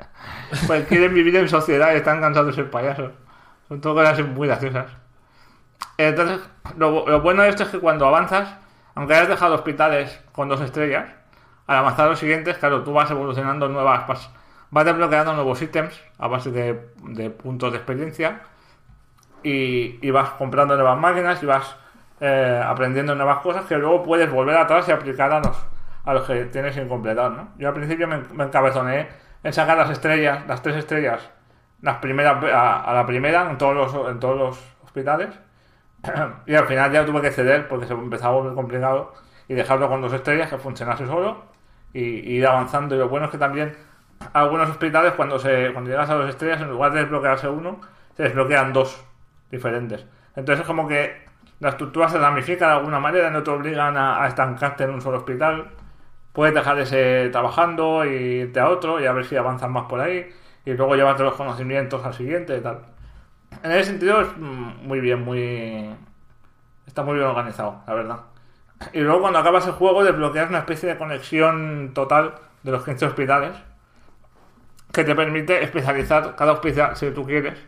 pues 0.68 0.86
quieren 0.86 1.16
vivir 1.16 1.36
en 1.36 1.50
sociedad 1.50 1.92
y 1.94 1.96
están 1.96 2.22
cansados 2.22 2.50
de 2.50 2.62
ser 2.62 2.70
payasos. 2.70 3.14
Son 3.68 3.82
todo 3.82 3.96
cosas 3.96 4.24
muy 4.24 4.48
graciosas. 4.48 4.86
Entonces, 5.98 6.48
lo, 6.78 7.22
bueno 7.22 7.42
de 7.42 7.50
esto 7.50 7.64
es 7.64 7.70
que 7.70 7.80
cuando 7.80 8.06
avanzas, 8.06 8.56
aunque 8.94 9.16
hayas 9.16 9.30
dejado 9.30 9.56
hospitales 9.56 10.22
con 10.32 10.48
dos 10.48 10.62
estrellas, 10.62 11.10
al 11.66 11.78
avanzar 11.78 12.08
los 12.08 12.20
siguientes, 12.20 12.60
claro, 12.60 12.84
tú 12.84 12.94
vas 12.94 13.10
evolucionando 13.10 13.68
nuevas, 13.68 14.06
vas, 14.06 14.30
vas 14.70 14.86
desbloqueando 14.86 15.34
nuevos 15.34 15.60
ítems 15.60 16.00
a 16.20 16.28
base 16.28 16.52
de, 16.52 17.32
puntos 17.32 17.72
de 17.72 17.78
experiencia 17.80 18.44
y 19.42 20.12
vas 20.12 20.30
comprando 20.32 20.76
nuevas 20.76 21.00
máquinas 21.00 21.42
y 21.42 21.48
vas 21.48 21.78
eh, 22.20 22.62
aprendiendo 22.66 23.16
nuevas 23.16 23.40
cosas 23.40 23.66
que 23.66 23.78
luego 23.78 24.04
puedes 24.04 24.32
volver 24.32 24.58
atrás 24.58 24.88
y 24.88 24.92
aplicar 24.92 25.32
a 25.32 25.40
los, 25.40 25.58
a 26.04 26.14
los 26.14 26.28
que 26.28 26.46
tienes 26.46 26.76
sin 26.76 26.88
completar, 26.88 27.32
¿no? 27.32 27.50
Yo 27.58 27.68
al 27.70 27.74
principio 27.74 28.08
me, 28.08 28.20
me 28.34 28.46
encabezoné 28.46 29.10
en 29.44 29.54
sacar 29.54 29.78
las 29.78 29.90
estrellas, 29.90 30.46
las 30.48 30.62
tres 30.62 30.78
estrellas, 30.78 31.30
las 31.82 31.98
primeras 31.98 32.44
a, 32.44 32.82
a 32.82 32.94
la 32.94 33.06
primera 33.06 33.50
en 33.50 33.58
todos 33.58 33.76
los, 33.76 34.10
en 34.10 34.20
todos 34.20 34.38
los 34.38 34.60
hospitales 34.84 35.30
y 36.46 36.56
al 36.56 36.66
final 36.66 36.92
ya 36.92 37.06
tuve 37.06 37.22
que 37.22 37.32
ceder 37.32 37.68
porque 37.68 37.86
se 37.86 37.94
empezaba 37.94 38.34
a 38.34 38.38
volver 38.38 38.56
complicado 38.56 39.14
y 39.48 39.54
dejarlo 39.54 39.90
con 39.90 40.02
dos 40.02 40.14
estrellas 40.14 40.50
que 40.50 40.58
funcionase 40.58 41.06
solo 41.06 41.44
y, 41.94 42.02
y 42.02 42.38
ir 42.38 42.48
avanzando. 42.48 42.96
Y 42.96 43.00
lo 43.00 43.10
bueno 43.10 43.26
es 43.26 43.32
que 43.32 43.38
también 43.38 43.76
algunos 44.34 44.70
hospitales 44.70 45.14
cuando 45.14 45.40
se 45.40 45.72
cuando 45.74 45.90
llegas 45.92 46.10
a 46.10 46.16
dos 46.16 46.30
estrellas 46.30 46.62
en 46.62 46.70
lugar 46.70 46.94
de 46.94 47.02
desbloquearse 47.02 47.50
uno 47.50 47.80
se 48.16 48.24
desbloquean 48.24 48.74
dos 48.74 49.04
diferentes. 49.52 50.06
Entonces 50.36 50.62
es 50.62 50.68
como 50.68 50.88
que 50.88 51.25
la 51.60 51.70
estructura 51.70 52.10
se 52.10 52.18
ramifica 52.18 52.68
de 52.68 52.74
alguna 52.74 53.00
manera, 53.00 53.30
no 53.30 53.44
te 53.44 53.52
obligan 53.52 53.98
a, 53.98 54.28
estancarte 54.28 54.84
en 54.84 54.92
un 54.92 55.02
solo 55.02 55.18
hospital. 55.18 55.72
Puedes 56.34 56.54
dejar 56.54 56.80
ese 56.80 57.30
trabajando 57.32 58.06
y 58.06 58.10
irte 58.42 58.60
a 58.60 58.70
otro 58.70 59.00
y 59.00 59.06
a 59.06 59.14
ver 59.14 59.26
si 59.26 59.38
avanzas 59.38 59.70
más 59.70 59.86
por 59.86 60.02
ahí 60.02 60.30
y 60.66 60.74
luego 60.74 60.96
llevarte 60.96 61.24
los 61.24 61.36
conocimientos 61.36 62.06
al 62.06 62.14
siguiente 62.14 62.58
y 62.58 62.62
tal. 62.62 62.82
En 63.64 63.72
ese 63.72 63.92
sentido 63.92 64.22
es 64.22 64.28
mm, 64.38 64.88
muy 64.88 65.00
bien, 65.00 65.24
muy... 65.24 65.90
Está 66.86 67.04
muy 67.04 67.16
bien 67.16 67.28
organizado, 67.28 67.82
la 67.88 67.94
verdad. 67.94 68.20
Y 68.94 69.00
luego 69.00 69.22
cuando 69.22 69.40
acabas 69.40 69.66
el 69.68 69.74
juego 69.74 70.04
desbloqueas 70.04 70.50
una 70.50 70.60
especie 70.60 70.90
de 70.90 70.98
conexión 70.98 71.92
total 71.94 72.36
de 72.64 72.72
los 72.72 72.84
15 72.84 73.06
hospitales 73.06 73.56
que 74.92 75.04
te 75.04 75.16
permite 75.16 75.64
especializar 75.64 76.36
cada 76.36 76.54
hospital, 76.54 76.96
si 76.96 77.12
tú 77.12 77.26
quieres, 77.26 77.60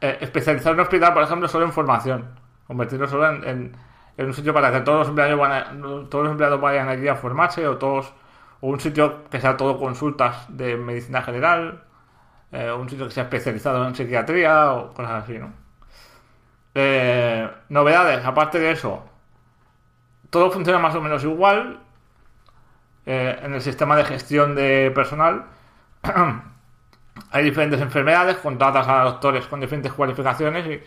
eh, 0.00 0.18
especializar 0.20 0.72
un 0.74 0.80
hospital, 0.80 1.12
por 1.12 1.22
ejemplo, 1.22 1.46
solo 1.48 1.66
en 1.66 1.72
formación, 1.72 2.26
convertirlo 2.66 3.08
solo 3.08 3.28
en, 3.30 3.44
en- 3.44 3.76
un 4.26 4.32
sitio 4.34 4.54
para 4.54 4.72
que 4.72 4.80
todos 4.80 5.00
los 5.00 5.08
empleados, 5.08 5.38
van 5.38 5.52
a- 5.52 6.08
todos 6.10 6.24
los 6.24 6.30
empleados 6.32 6.60
vayan 6.60 6.88
allí 6.88 7.06
a 7.08 7.16
formarse 7.16 7.66
o 7.68 7.76
todos 7.78 8.12
o 8.60 8.68
un 8.68 8.80
sitio 8.80 9.24
que 9.30 9.40
sea 9.40 9.56
todo 9.56 9.78
consultas 9.78 10.46
de 10.48 10.76
medicina 10.76 11.22
general, 11.22 11.84
eh, 12.52 12.72
un 12.72 12.88
sitio 12.88 13.06
que 13.06 13.12
sea 13.12 13.24
especializado 13.24 13.86
en 13.86 13.94
psiquiatría 13.96 14.72
o 14.72 14.94
cosas 14.94 15.24
así, 15.24 15.38
¿no? 15.38 15.52
Eh, 16.74 17.48
novedades, 17.70 18.24
aparte 18.24 18.58
de 18.58 18.70
eso, 18.72 19.02
todo 20.30 20.50
funciona 20.50 20.78
más 20.78 20.94
o 20.94 21.00
menos 21.00 21.24
igual 21.24 21.80
eh, 23.06 23.38
en 23.42 23.54
el 23.54 23.62
sistema 23.62 23.96
de 23.96 24.04
gestión 24.04 24.54
de 24.54 24.90
personal. 24.94 25.44
Hay 27.30 27.44
diferentes 27.44 27.80
enfermedades, 27.80 28.36
contratas 28.38 28.86
a 28.88 29.02
doctores 29.04 29.46
con 29.46 29.60
diferentes 29.60 29.92
cualificaciones 29.92 30.66
y, 30.66 30.80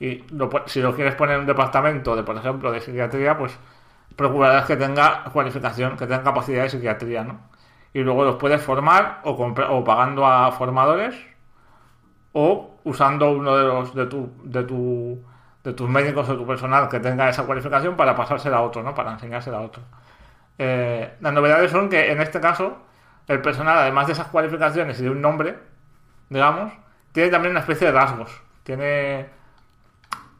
y 0.00 0.24
lo 0.34 0.50
si 0.66 0.80
lo 0.80 0.94
quieres 0.94 1.14
poner 1.14 1.36
en 1.36 1.40
un 1.42 1.46
departamento 1.46 2.16
de, 2.16 2.22
por 2.22 2.36
ejemplo, 2.36 2.70
de 2.72 2.80
psiquiatría, 2.80 3.38
pues 3.38 3.58
procurarás 4.16 4.66
que 4.66 4.76
tenga 4.76 5.24
cualificación, 5.32 5.96
que 5.96 6.06
tenga 6.06 6.22
capacidad 6.22 6.62
de 6.62 6.70
psiquiatría, 6.70 7.24
¿no? 7.24 7.40
Y 7.92 8.00
luego 8.00 8.24
los 8.24 8.36
puedes 8.36 8.62
formar 8.62 9.20
o 9.24 9.84
pagando 9.84 10.26
a 10.26 10.52
formadores 10.52 11.14
o 12.32 12.76
usando 12.84 13.30
uno 13.32 13.56
de 13.56 13.64
los 13.64 13.94
de 13.94 14.06
tu, 14.06 14.30
de 14.44 14.62
tu 14.64 15.24
de 15.64 15.72
tus 15.72 15.88
médicos 15.88 16.28
o 16.28 16.36
tu 16.36 16.46
personal 16.46 16.88
que 16.88 17.00
tenga 17.00 17.28
esa 17.28 17.44
cualificación 17.44 17.96
para 17.96 18.14
pasársela 18.14 18.58
a 18.58 18.62
otro, 18.62 18.82
¿no? 18.82 18.94
Para 18.94 19.12
enseñársela 19.12 19.58
a 19.58 19.62
otro. 19.62 19.82
Eh, 20.58 21.16
las 21.20 21.32
novedades 21.32 21.72
son 21.72 21.88
que 21.88 22.12
en 22.12 22.20
este 22.20 22.40
caso 22.40 22.78
el 23.26 23.40
personal, 23.42 23.78
además 23.78 24.06
de 24.06 24.12
esas 24.12 24.28
cualificaciones 24.28 25.00
y 25.00 25.04
de 25.04 25.10
un 25.10 25.20
nombre, 25.20 25.58
digamos, 26.28 26.72
tiene 27.12 27.30
también 27.30 27.50
una 27.50 27.60
especie 27.60 27.88
de 27.88 27.92
rasgos. 27.92 28.30
Tiene 28.62 29.28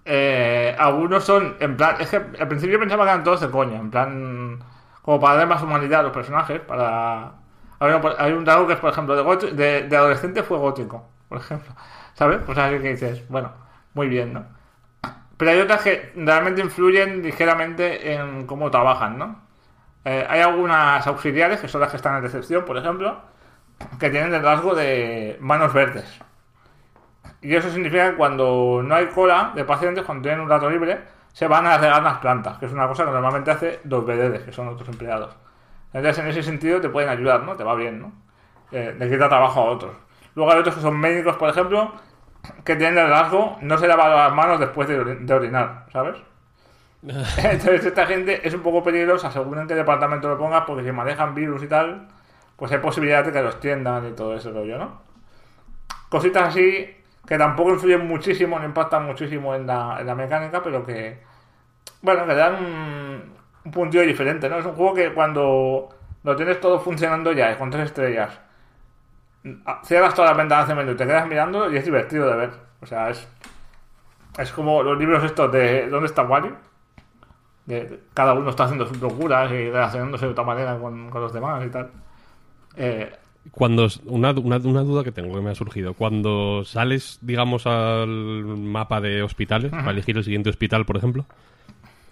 eh, 0.07 0.75
algunos 0.79 1.25
son 1.25 1.57
en 1.61 1.77
plan, 1.77 1.97
es 2.01 2.09
que 2.09 2.17
al 2.17 2.49
principio 2.49 2.79
pensaba 2.79 3.05
que 3.05 3.11
eran 3.11 3.25
todos 3.25 3.41
de 3.41 3.51
coña, 3.51 3.77
en 3.77 3.91
plan 3.91 4.59
como 5.03 5.21
para 5.21 5.37
dar 5.37 5.49
más 5.49 5.63
humanidad 5.63 6.01
a 6.01 6.03
los 6.05 6.13
personajes, 6.13 6.61
para 6.61 7.33
hay, 7.79 8.33
un 8.33 8.47
rasgo 8.47 8.67
que 8.67 8.73
es 8.75 8.79
por 8.79 8.91
ejemplo 8.91 9.15
de, 9.15 9.53
de, 9.53 9.83
de 9.89 9.97
adolescente 9.97 10.43
fue 10.43 10.59
gótico, 10.59 11.09
por 11.29 11.39
ejemplo, 11.39 11.75
¿sabes? 12.15 12.41
Pues 12.47 12.57
así 12.57 12.79
que 12.79 12.91
dices, 12.91 13.29
bueno, 13.29 13.53
muy 13.95 14.09
bien, 14.09 14.33
¿no? 14.33 14.47
Pero 15.37 15.51
hay 15.51 15.61
otras 15.61 15.83
que 15.83 16.13
realmente 16.17 16.63
influyen 16.63 17.23
ligeramente 17.23 18.15
en 18.15 18.47
cómo 18.47 18.71
trabajan, 18.71 19.19
¿no? 19.19 19.41
Eh, 20.05 20.25
hay 20.29 20.41
algunas 20.41 21.07
auxiliares, 21.07 21.61
que 21.61 21.69
son 21.69 21.81
las 21.81 21.91
que 21.91 21.97
están 21.97 22.17
en 22.17 22.23
recepción, 22.23 22.65
por 22.65 22.79
ejemplo, 22.79 23.21
que 23.99 24.09
tienen 24.09 24.33
el 24.33 24.43
rasgo 24.43 24.75
de 24.75 25.37
manos 25.41 25.73
verdes. 25.75 26.21
Y 27.47 27.55
eso 27.55 27.71
significa 27.71 28.11
que 28.11 28.17
cuando 28.17 28.83
no 28.85 28.93
hay 28.93 29.07
cola 29.07 29.53
de 29.55 29.63
pacientes, 29.63 30.05
cuando 30.05 30.23
tienen 30.23 30.41
un 30.41 30.49
rato 30.49 30.69
libre, 30.69 30.99
se 31.33 31.47
van 31.47 31.65
a 31.65 31.79
regar 31.79 32.03
las 32.03 32.19
plantas, 32.19 32.59
que 32.59 32.67
es 32.67 32.73
una 32.73 32.89
cosa 32.89 33.05
que 33.05 33.13
normalmente 33.13 33.53
hace 33.53 33.79
los 33.85 34.05
BDs, 34.05 34.43
que 34.43 34.51
son 34.51 34.67
otros 34.67 34.89
empleados. 34.89 35.37
Entonces, 35.93 36.25
en 36.25 36.31
ese 36.31 36.43
sentido, 36.43 36.81
te 36.81 36.89
pueden 36.89 37.09
ayudar, 37.09 37.45
¿no? 37.45 37.55
Te 37.55 37.63
va 37.63 37.77
bien, 37.77 38.01
¿no? 38.01 38.13
Eh, 38.73 38.97
le 38.99 39.09
quita 39.09 39.29
trabajo 39.29 39.61
a 39.61 39.65
otros. 39.67 39.95
Luego 40.35 40.51
hay 40.51 40.59
otros 40.59 40.75
que 40.75 40.81
son 40.81 40.99
médicos, 40.99 41.37
por 41.37 41.49
ejemplo, 41.49 41.93
que 42.65 42.75
tienen 42.75 42.99
el 42.99 43.11
rasgo, 43.11 43.59
no 43.61 43.79
se 43.79 43.87
lavan 43.87 44.11
las 44.11 44.35
manos 44.35 44.59
después 44.59 44.89
de 44.89 45.33
orinar, 45.33 45.87
¿sabes? 45.93 46.17
Entonces 47.03 47.87
esta 47.87 48.07
gente 48.07 48.41
es 48.43 48.55
un 48.55 48.63
poco 48.63 48.83
peligrosa 48.83 49.31
según 49.31 49.61
en 49.61 49.69
qué 49.69 49.77
departamento 49.77 50.29
lo 50.29 50.37
pongas, 50.37 50.65
porque 50.67 50.83
si 50.83 50.91
manejan 50.91 51.33
virus 51.33 51.63
y 51.63 51.69
tal, 51.69 52.09
pues 52.57 52.73
hay 52.73 52.79
posibilidad 52.79 53.25
de 53.25 53.31
que 53.31 53.41
los 53.41 53.61
tiendan 53.61 54.05
y 54.09 54.13
todo 54.15 54.35
ese 54.35 54.51
rollo, 54.51 54.79
¿no? 54.79 55.01
Cositas 56.09 56.49
así 56.49 56.97
que 57.27 57.39
tampoco 57.39 57.71
influyen 57.73 58.07
muchísimo, 58.07 58.59
no 58.59 58.65
impactan 58.67 59.05
muchísimo 59.07 59.55
en 59.55 59.67
la, 59.67 59.99
en 60.01 60.07
la 60.07 60.15
mecánica, 60.15 60.63
pero 60.63 60.85
que, 60.85 61.21
bueno, 62.03 62.27
que 62.27 62.35
dan 62.35 62.55
un, 62.65 63.35
un 63.65 63.71
puntillo 63.73 64.05
diferente, 64.05 64.49
¿no? 64.49 64.59
Es 64.59 64.67
un 64.67 64.75
juego 64.75 64.95
que 64.95 65.13
cuando 65.15 65.89
lo 66.25 66.37
tienes 66.37 66.61
todo 66.61 66.81
funcionando 66.81 67.33
ya, 67.33 67.53
y 67.53 67.57
con 67.57 67.71
tres 67.71 67.87
estrellas, 67.87 68.41
cierras 69.85 70.15
todas 70.15 70.31
las 70.31 70.37
ventanas 70.39 70.69
de 70.69 70.75
menú 70.75 70.93
y 70.93 70.97
te 70.97 71.07
quedas 71.07 71.27
mirando 71.27 71.71
y 71.73 71.77
es 71.77 71.85
divertido 71.85 72.29
de 72.31 72.37
ver. 72.37 72.51
O 72.81 72.87
sea, 72.87 73.11
es, 73.11 73.27
es 74.39 74.53
como 74.53 74.83
los 74.83 74.99
libros 74.99 75.25
estos 75.25 75.51
de 75.53 75.89
¿Dónde 75.89 76.07
está 76.07 76.23
Wally? 76.23 76.53
De- 77.67 78.01
cada 78.15 78.33
uno 78.35 78.51
está 78.51 78.65
haciendo 78.65 78.87
sus 78.87 79.01
locuras 79.01 79.51
y 79.51 79.71
relacionándose 79.71 80.27
de 80.27 80.33
otra 80.33 80.45
manera 80.45 80.79
con, 80.79 81.11
con 81.11 81.21
los 81.21 81.33
demás 81.33 81.65
y 81.65 81.71
tal. 81.71 81.91
Eh, 82.77 83.13
Cuando 83.51 83.87
una, 84.07 84.31
una, 84.33 84.57
una 84.59 84.81
duda 84.83 85.05
que 85.05 85.13
tengo 85.13 85.35
que 85.35 85.41
me 85.41 85.51
ha 85.51 85.55
surgido. 85.55 85.95
Cuando 85.95 86.65
sales, 86.65 87.19
digamos, 87.23 87.67
al 87.67 88.09
mapa 88.09 89.01
de 89.01 89.23
hospitales, 89.23 89.71
para 89.71 89.91
elegir 89.91 90.17
el 90.17 90.25
siguiente 90.25 90.51
hospital, 90.51 90.85
por 90.85 90.97
ejemplo, 90.97 91.25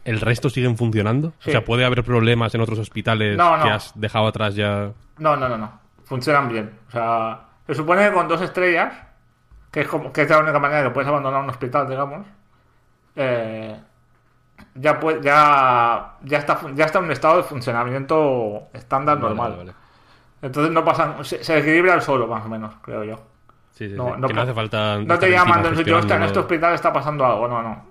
¿el 0.04 0.20
resto 0.20 0.48
siguen 0.50 0.76
funcionando? 0.76 1.32
Sí. 1.40 1.50
O 1.50 1.52
sea, 1.52 1.64
¿puede 1.64 1.84
haber 1.84 2.04
problemas 2.04 2.54
en 2.54 2.60
otros 2.60 2.78
hospitales 2.78 3.36
No, 3.36 3.56
no. 3.56 3.62
que 3.64 3.70
has 3.70 3.92
dejado 3.98 4.26
atrás 4.26 4.54
ya? 4.54 4.90
no, 5.18 5.36
no, 5.36 5.48
no, 5.48 5.58
no. 5.58 5.72
Funcionan 6.04 6.48
bien. 6.48 6.70
O 6.88 6.90
sea, 6.90 7.40
se 7.66 7.74
supone 7.74 8.06
que 8.06 8.12
con 8.12 8.28
dos 8.28 8.40
estrellas, 8.42 8.92
que 9.70 9.80
es, 9.80 9.88
como, 9.88 10.12
que 10.12 10.22
es 10.22 10.28
la 10.30 10.38
única 10.38 10.58
manera 10.58 10.82
que 10.84 10.90
puedes 10.90 11.08
abandonar 11.08 11.42
un 11.42 11.50
hospital, 11.50 11.88
digamos, 11.88 12.26
eh, 13.16 13.76
ya, 14.74 15.00
puede, 15.00 15.22
ya, 15.22 16.14
ya, 16.22 16.38
está, 16.38 16.60
ya 16.74 16.84
está 16.84 16.98
en 16.98 17.04
un 17.06 17.12
estado 17.12 17.38
de 17.38 17.42
funcionamiento 17.44 18.68
estándar 18.72 19.16
Vale, 19.18 19.28
normal. 19.34 19.50
vale, 19.52 19.64
vale. 19.64 19.83
Entonces 20.44 20.72
no 20.72 20.84
pasan, 20.84 21.24
se, 21.24 21.42
se 21.42 21.58
equilibra 21.58 21.94
el 21.94 22.02
solo, 22.02 22.26
más 22.26 22.44
o 22.44 22.48
menos, 22.50 22.74
creo 22.82 23.02
yo. 23.02 23.16
Sí, 23.72 23.88
sí, 23.88 23.94
No, 23.96 24.14
sí. 24.14 24.20
no 24.20 24.28
que 24.28 24.34
no 24.34 24.40
po- 24.40 24.44
hace 24.44 24.54
falta. 24.54 24.98
No 24.98 25.18
te 25.18 25.30
llaman 25.30 25.62
de 25.62 25.94
hostia, 25.94 26.16
en 26.16 26.22
este 26.24 26.38
hospital 26.38 26.74
está 26.74 26.92
pasando 26.92 27.24
algo. 27.24 27.48
No, 27.48 27.62
no. 27.62 27.84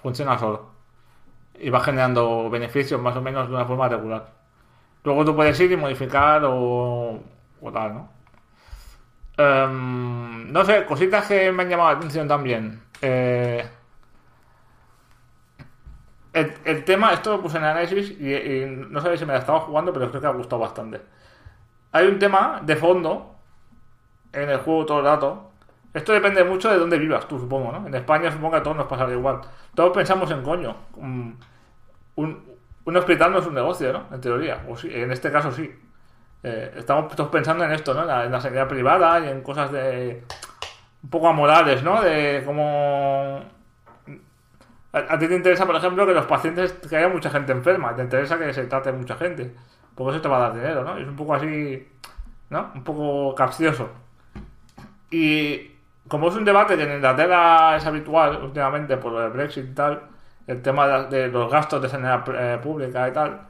Funciona 0.00 0.38
solo. 0.38 0.70
Y 1.58 1.70
va 1.70 1.80
generando 1.80 2.48
beneficios 2.50 3.00
más 3.00 3.16
o 3.16 3.20
menos 3.20 3.48
de 3.48 3.54
una 3.54 3.64
forma 3.64 3.88
regular. 3.88 4.26
Luego 5.02 5.24
tú 5.24 5.34
puedes 5.34 5.58
ir 5.60 5.72
y 5.72 5.76
modificar 5.76 6.42
o, 6.44 7.20
o 7.60 7.72
tal, 7.72 7.94
¿no? 7.94 8.08
Em, 9.36 10.52
no 10.52 10.64
sé, 10.64 10.84
cositas 10.86 11.26
que 11.26 11.50
me 11.50 11.64
han 11.64 11.68
llamado 11.68 11.90
la 11.90 11.96
atención 11.96 12.28
también. 12.28 12.80
Eh, 13.02 13.68
el, 16.34 16.84
tema, 16.84 17.12
esto 17.12 17.36
lo 17.36 17.42
puse 17.42 17.58
en 17.58 17.64
análisis 17.64 18.10
y, 18.10 18.64
no 18.66 19.00
sé 19.00 19.16
si 19.16 19.24
me 19.24 19.32
la 19.32 19.38
estaba 19.38 19.60
jugando, 19.60 19.92
pero 19.92 20.10
creo 20.10 20.20
que 20.20 20.26
ha 20.26 20.30
gustado 20.30 20.60
bastante. 20.60 21.00
Hay 21.92 22.08
un 22.08 22.18
tema 22.18 22.60
de 22.62 22.74
fondo 22.74 23.36
en 24.32 24.50
el 24.50 24.58
juego 24.58 24.84
todo 24.84 24.98
el 24.98 25.04
rato. 25.04 25.52
Esto 25.92 26.12
depende 26.12 26.42
mucho 26.42 26.68
de 26.70 26.78
dónde 26.78 26.98
vivas 26.98 27.28
tú, 27.28 27.38
supongo, 27.38 27.70
¿no? 27.70 27.86
En 27.86 27.94
España 27.94 28.32
supongo 28.32 28.50
que 28.50 28.56
a 28.56 28.62
todos 28.64 28.76
nos 28.76 28.86
pasará 28.86 29.12
igual. 29.12 29.42
Todos 29.76 29.92
pensamos 29.92 30.28
en 30.32 30.42
coño. 30.42 30.74
Un, 30.96 31.38
un, 32.16 32.44
un 32.84 32.96
hospital 32.96 33.30
no 33.30 33.38
es 33.38 33.46
un 33.46 33.54
negocio, 33.54 33.92
¿no? 33.92 34.06
En 34.12 34.20
teoría. 34.20 34.64
O 34.68 34.76
sí, 34.76 34.90
en 34.92 35.12
este 35.12 35.30
caso 35.30 35.52
sí. 35.52 35.72
Eh, 36.42 36.74
estamos 36.76 37.14
todos 37.14 37.30
pensando 37.30 37.64
en 37.64 37.70
esto, 37.70 37.94
¿no? 37.94 38.02
En 38.02 38.08
la, 38.08 38.24
en 38.24 38.32
la 38.32 38.40
sanidad 38.40 38.66
privada 38.66 39.20
y 39.20 39.28
en 39.28 39.40
cosas 39.40 39.70
de... 39.70 40.24
Un 41.04 41.10
poco 41.10 41.28
amorales, 41.28 41.84
¿no? 41.84 42.02
De 42.02 42.42
cómo... 42.44 43.53
A, 44.94 45.18
ti 45.18 45.26
te 45.28 45.34
interesa, 45.36 45.66
por 45.66 45.74
ejemplo, 45.76 46.06
que 46.06 46.14
los 46.14 46.26
pacientes, 46.26 46.72
que 46.88 46.96
haya 46.96 47.08
mucha 47.08 47.30
gente 47.30 47.52
enferma. 47.52 47.94
Te 47.96 48.02
interesa 48.02 48.38
que 48.38 48.52
se 48.54 48.64
trate 48.66 48.92
mucha 48.92 49.16
gente. 49.16 49.54
Porque 49.94 50.12
eso 50.12 50.22
te 50.22 50.28
va 50.28 50.36
a 50.38 50.40
dar 50.40 50.54
dinero, 50.54 50.84
¿no? 50.84 50.96
Es 50.98 51.06
un 51.08 51.16
poco 51.16 51.34
así, 51.34 51.88
¿no? 52.50 52.70
Un 52.74 52.84
poco 52.84 53.34
capcioso. 53.34 53.90
Y 55.10 55.72
como 56.08 56.28
es 56.28 56.34
un 56.36 56.44
debate 56.44 56.76
que 56.76 56.82
en 56.84 56.92
Inglaterra 56.96 57.76
es 57.76 57.86
habitual 57.86 58.42
últimamente 58.42 58.96
por 58.96 59.20
el 59.22 59.30
Brexit 59.30 59.66
y 59.70 59.74
tal, 59.74 60.02
el 60.46 60.60
tema 60.62 60.86
de, 61.06 61.28
los 61.28 61.50
gastos 61.50 61.80
de 61.82 61.88
sanidad 61.88 62.24
eh, 62.34 62.58
pública 62.62 63.08
y 63.08 63.12
tal, 63.12 63.40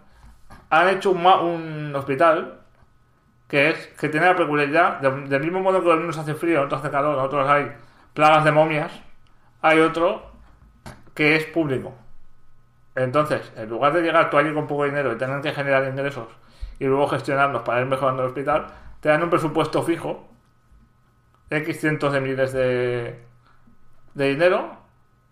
han 0.70 0.88
hecho 0.88 1.10
un, 1.10 1.26
un 1.26 1.94
hospital 1.96 2.60
que 3.48 3.70
es 3.70 3.86
que 3.98 4.08
tiene 4.08 4.26
la 4.26 4.36
peculiaridad, 4.36 5.00
de- 5.00 5.28
del 5.28 5.42
mismo 5.42 5.60
modo 5.60 5.82
que 5.82 5.90
en 5.90 5.98
unos 6.00 6.18
hace 6.18 6.34
frío, 6.34 6.58
en 6.60 6.66
otros 6.66 6.80
hace 6.80 6.90
calor, 6.90 7.14
en 7.18 7.24
otros 7.24 7.48
hay 7.48 7.72
plagas 8.14 8.44
de 8.44 8.52
momias, 8.52 8.92
hay 9.62 9.80
otro 9.80 10.33
que 11.14 11.36
es 11.36 11.44
público. 11.46 11.94
Entonces, 12.94 13.52
en 13.56 13.68
lugar 13.68 13.92
de 13.92 14.02
llegar 14.02 14.30
tú 14.30 14.38
allí 14.38 14.52
con 14.54 14.66
poco 14.66 14.84
dinero 14.84 15.12
y 15.12 15.18
tener 15.18 15.40
que 15.40 15.52
generar 15.52 15.88
ingresos 15.88 16.28
y 16.78 16.86
luego 16.86 17.08
gestionarlos 17.08 17.62
para 17.62 17.80
ir 17.80 17.86
mejorando 17.86 18.22
el 18.22 18.28
hospital, 18.28 18.66
te 19.00 19.08
dan 19.08 19.22
un 19.22 19.30
presupuesto 19.30 19.82
fijo, 19.82 20.28
X 21.50 21.80
cientos 21.80 22.12
de 22.12 22.20
miles 22.20 22.52
de, 22.52 23.20
de 24.14 24.28
dinero, 24.28 24.76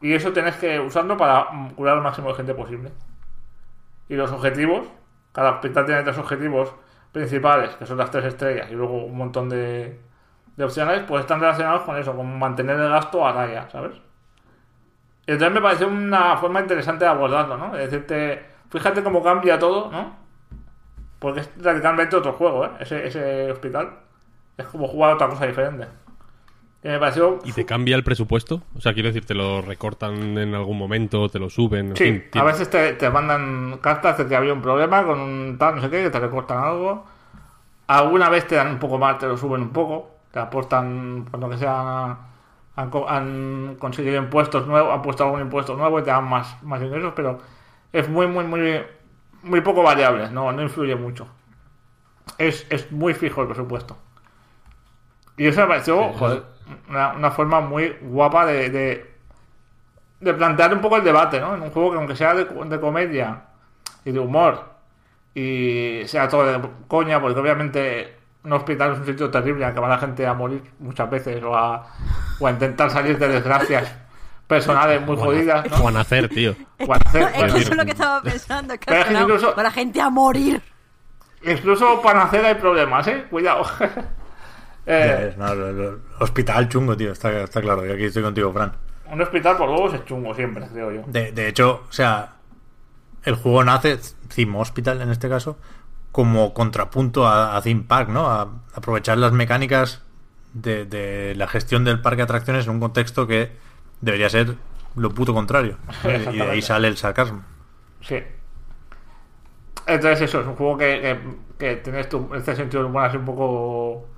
y 0.01 0.13
eso 0.15 0.33
tenés 0.33 0.57
que 0.57 0.81
usarlo 0.81 1.17
para 1.17 1.49
curar 1.77 1.97
al 1.97 2.03
máximo 2.03 2.29
de 2.29 2.35
gente 2.35 2.55
posible. 2.55 2.93
Y 4.09 4.17
los 4.17 4.31
objetivos, 4.33 4.89
cada 5.33 5.53
hospital 5.53 5.87
tiene 5.87 6.03
tres 6.03 6.19
objetivos 6.19 6.75
principales, 7.13 7.75
que 7.77 7.87
son 7.87 7.99
las 7.99 8.11
tres 8.11 8.25
estrellas, 8.25 8.71
y 8.71 8.75
luego 8.75 9.05
un 9.05 9.17
montón 9.17 9.49
de, 9.49 10.01
de 10.57 10.65
opciones, 10.65 11.03
pues 11.07 11.23
están 11.23 11.41
relacionados 11.41 11.83
con 11.83 11.97
eso, 11.97 12.15
con 12.15 12.39
mantener 12.39 12.79
el 12.79 12.91
gasto 12.91 13.27
a 13.27 13.33
raya, 13.33 13.69
¿sabes? 13.71 13.93
Entonces 15.33 15.55
me 15.55 15.61
pareció 15.61 15.89
una 15.89 16.37
forma 16.37 16.61
interesante 16.61 17.05
de 17.05 17.11
abordarlo, 17.11 17.57
¿no? 17.57 17.77
Es 17.77 17.91
decirte, 17.91 18.45
fíjate 18.71 19.03
cómo 19.03 19.23
cambia 19.23 19.59
todo, 19.59 19.91
¿no? 19.91 20.17
Porque 21.19 21.41
es 21.41 21.51
radicalmente 21.61 22.17
otro 22.17 22.33
juego, 22.33 22.65
¿eh? 22.67 22.71
Ese, 22.81 23.07
ese 23.07 23.51
hospital. 23.53 23.91
Es 24.57 24.67
como 24.67 24.89
jugar 24.89 25.15
otra 25.15 25.29
cosa 25.29 25.47
diferente. 25.47 25.87
Y 26.83 26.89
me 26.89 26.99
pareció... 26.99 27.39
¿Y 27.45 27.53
te 27.53 27.65
cambia 27.65 27.95
el 27.95 28.03
presupuesto? 28.03 28.63
O 28.75 28.81
sea, 28.81 28.93
quiero 28.93 29.09
decir, 29.09 29.25
¿te 29.25 29.35
lo 29.35 29.63
recortan 29.63 30.37
en 30.37 30.55
algún 30.55 30.77
momento, 30.77 31.29
te 31.29 31.39
lo 31.39 31.49
suben? 31.49 31.91
en 31.91 31.97
Sí, 31.97 32.05
fin, 32.05 32.25
a 32.35 32.43
veces 32.43 32.69
te, 32.71 32.95
te 32.95 33.09
mandan 33.09 33.79
cartas 33.81 34.19
de 34.19 34.27
que 34.27 34.35
había 34.35 34.53
un 34.53 34.63
problema 34.63 35.05
con 35.05 35.21
un 35.21 35.57
tal, 35.59 35.77
no 35.77 35.83
sé 35.83 35.91
qué, 35.91 36.03
que 36.03 36.11
te 36.11 36.19
recortan 36.19 36.59
algo. 36.59 37.05
Alguna 37.87 38.29
vez 38.31 38.47
te 38.49 38.57
dan 38.57 38.69
un 38.69 38.79
poco 38.79 38.99
más, 38.99 39.19
te 39.19 39.27
lo 39.27 39.37
suben 39.37 39.63
un 39.63 39.71
poco. 39.71 40.11
Te 40.33 40.41
aportan, 40.41 41.27
por 41.31 41.41
lo 41.41 41.51
que 41.51 41.59
sea, 41.59 42.17
han, 42.77 42.91
han 43.09 43.77
conseguido 43.79 44.17
impuestos 44.17 44.67
nuevos, 44.67 44.93
han 44.95 45.03
puesto 45.03 45.25
algún 45.25 45.41
impuesto 45.43 45.77
nuevo 45.77 45.99
y 46.01 46.03
te 46.03 46.11
dan 46.11 46.25
más, 46.29 46.63
más 46.63 46.83
ingresos, 46.83 47.13
pero 47.17 47.39
es 47.93 48.09
muy, 48.09 48.27
muy, 48.27 48.45
muy, 48.45 48.83
muy 49.43 49.61
poco 49.61 49.83
variable, 49.83 50.31
no, 50.31 50.53
no 50.53 50.63
influye 50.63 50.97
mucho. 50.97 51.29
Es, 52.37 52.67
es 52.69 52.93
muy 52.93 53.15
fijo 53.15 53.41
el 53.41 53.49
presupuesto. 53.49 53.97
Y 55.37 55.47
eso 55.47 55.63
me 55.63 55.67
pareció, 55.69 56.13
Sí, 56.13 56.13
joder, 56.13 56.45
una, 56.89 57.13
una 57.13 57.31
forma 57.31 57.61
muy 57.61 57.97
guapa 58.03 58.47
de, 58.47 58.71
de, 58.71 59.15
de 60.21 60.35
plantear 60.35 60.73
un 60.75 60.81
poco 60.81 60.97
el 60.97 61.05
debate, 61.05 61.41
¿no? 61.41 61.55
En 61.55 61.63
un 61.63 61.71
juego 61.71 61.93
que 61.93 61.99
aunque 61.99 62.17
sea 62.17 62.35
de, 62.35 62.45
de 62.45 62.81
comedia 62.81 63.45
y 64.05 64.13
de 64.13 64.19
humor 64.21 64.65
y 65.35 66.03
sea 66.07 66.29
todo 66.29 66.47
de 66.47 66.69
coña, 66.89 67.21
porque 67.21 67.41
obviamente 67.41 68.17
un 68.45 68.53
hospital 68.53 68.93
es 68.93 68.99
un 69.01 69.07
sitio 69.07 69.31
terrible 69.31 69.65
al 69.65 69.73
que 69.75 69.81
va 69.81 69.89
la 69.89 69.99
gente 69.99 70.27
a 70.27 70.35
morir 70.35 70.63
muchas 70.81 71.09
veces 71.11 71.43
o 71.43 71.55
a, 71.57 71.87
o 72.41 72.47
a 72.47 72.51
intentar 72.51 72.91
salir 72.91 73.19
de 73.19 73.29
desgracias 73.29 73.95
personales 74.47 75.01
muy 75.07 75.17
jodidas, 75.17 75.71
¿no? 75.71 75.77
O 75.85 75.89
a 75.89 75.93
nacer, 75.93 76.29
tío. 76.29 76.55
O 76.87 76.93
a 76.93 76.97
hacer- 76.97 77.23
Es 77.23 77.29
que 77.33 77.39
bueno, 77.39 77.57
eso 77.57 77.71
es 77.71 77.77
lo 77.77 77.85
que 77.85 77.91
estaba 77.93 78.23
pensando. 78.23 78.79
Que 78.79 79.01
es 79.01 79.11
incluso- 79.11 79.55
va 79.57 79.63
la 79.63 79.71
gente 79.71 80.01
a 80.01 80.11
morir. 80.11 80.61
Incluso 81.45 82.01
para 82.03 82.25
nacer 82.25 82.45
hay 82.45 82.55
problemas, 82.57 83.07
¿eh? 83.09 83.25
Cuidado. 83.31 83.65
Eh, 84.85 85.27
ves, 85.29 85.37
no, 85.37 85.55
lo- 85.55 85.71
lo- 85.73 85.99
hospital 86.19 86.69
chungo, 86.69 86.97
tío, 86.97 87.13
está, 87.13 87.31
está 87.45 87.61
claro. 87.61 87.87
Y 87.87 87.93
aquí 87.93 88.03
estoy 88.07 88.25
contigo, 88.25 88.53
Fran. 88.53 88.73
un 89.13 89.23
hospital 89.23 89.57
por 89.57 89.71
huevos 89.71 89.95
es 89.95 90.05
chungo 90.07 90.35
siempre, 90.35 90.67
creo 90.73 90.91
yo. 90.91 91.03
De, 91.07 91.31
de 91.31 91.47
hecho, 91.47 91.85
o 91.89 91.93
sea, 91.93 92.33
el 93.23 93.37
juego 93.37 93.63
nace, 93.63 94.01
Theme 94.35 94.59
Hospital 94.59 95.01
en 95.03 95.11
este 95.13 95.29
caso, 95.29 95.57
como 96.13 96.55
contrapunto 96.55 97.27
a, 97.27 97.57
a 97.57 97.63
Theme 97.63 97.85
Park, 97.89 98.09
¿no? 98.11 98.27
A, 98.31 98.63
aprovechar 98.75 99.19
las 99.19 99.33
mecánicas 99.33 100.03
de, 100.55 100.85
de 100.87 101.35
la 101.37 101.49
gestión 101.49 101.85
del 101.85 102.01
parque 102.03 102.19
de 102.19 102.25
atracciones 102.25 102.67
en 102.67 102.73
un 102.75 102.81
contexto 102.81 103.27
que 103.27 103.53
debería 104.01 104.29
ser 104.31 104.57
lo 104.97 105.11
puto 105.15 105.35
contrario. 105.35 105.79
Y 106.33 106.39
de 106.39 106.51
ahí 106.51 106.63
sale 106.63 106.89
el 106.89 106.97
sarcasmo. 106.97 107.45
Sí. 108.01 108.23
Entonces 109.87 110.23
eso, 110.23 110.41
es 110.41 110.47
un 110.47 110.55
juego 110.57 110.77
que, 110.79 111.01
que, 111.01 111.19
que 111.59 111.77
tiene 111.83 112.01
esto, 112.01 112.31
este 112.35 112.55
sentido 112.57 112.83
del 112.83 112.91
humor 112.91 113.05
así 113.05 113.17
un 113.17 113.25
poco... 113.25 114.09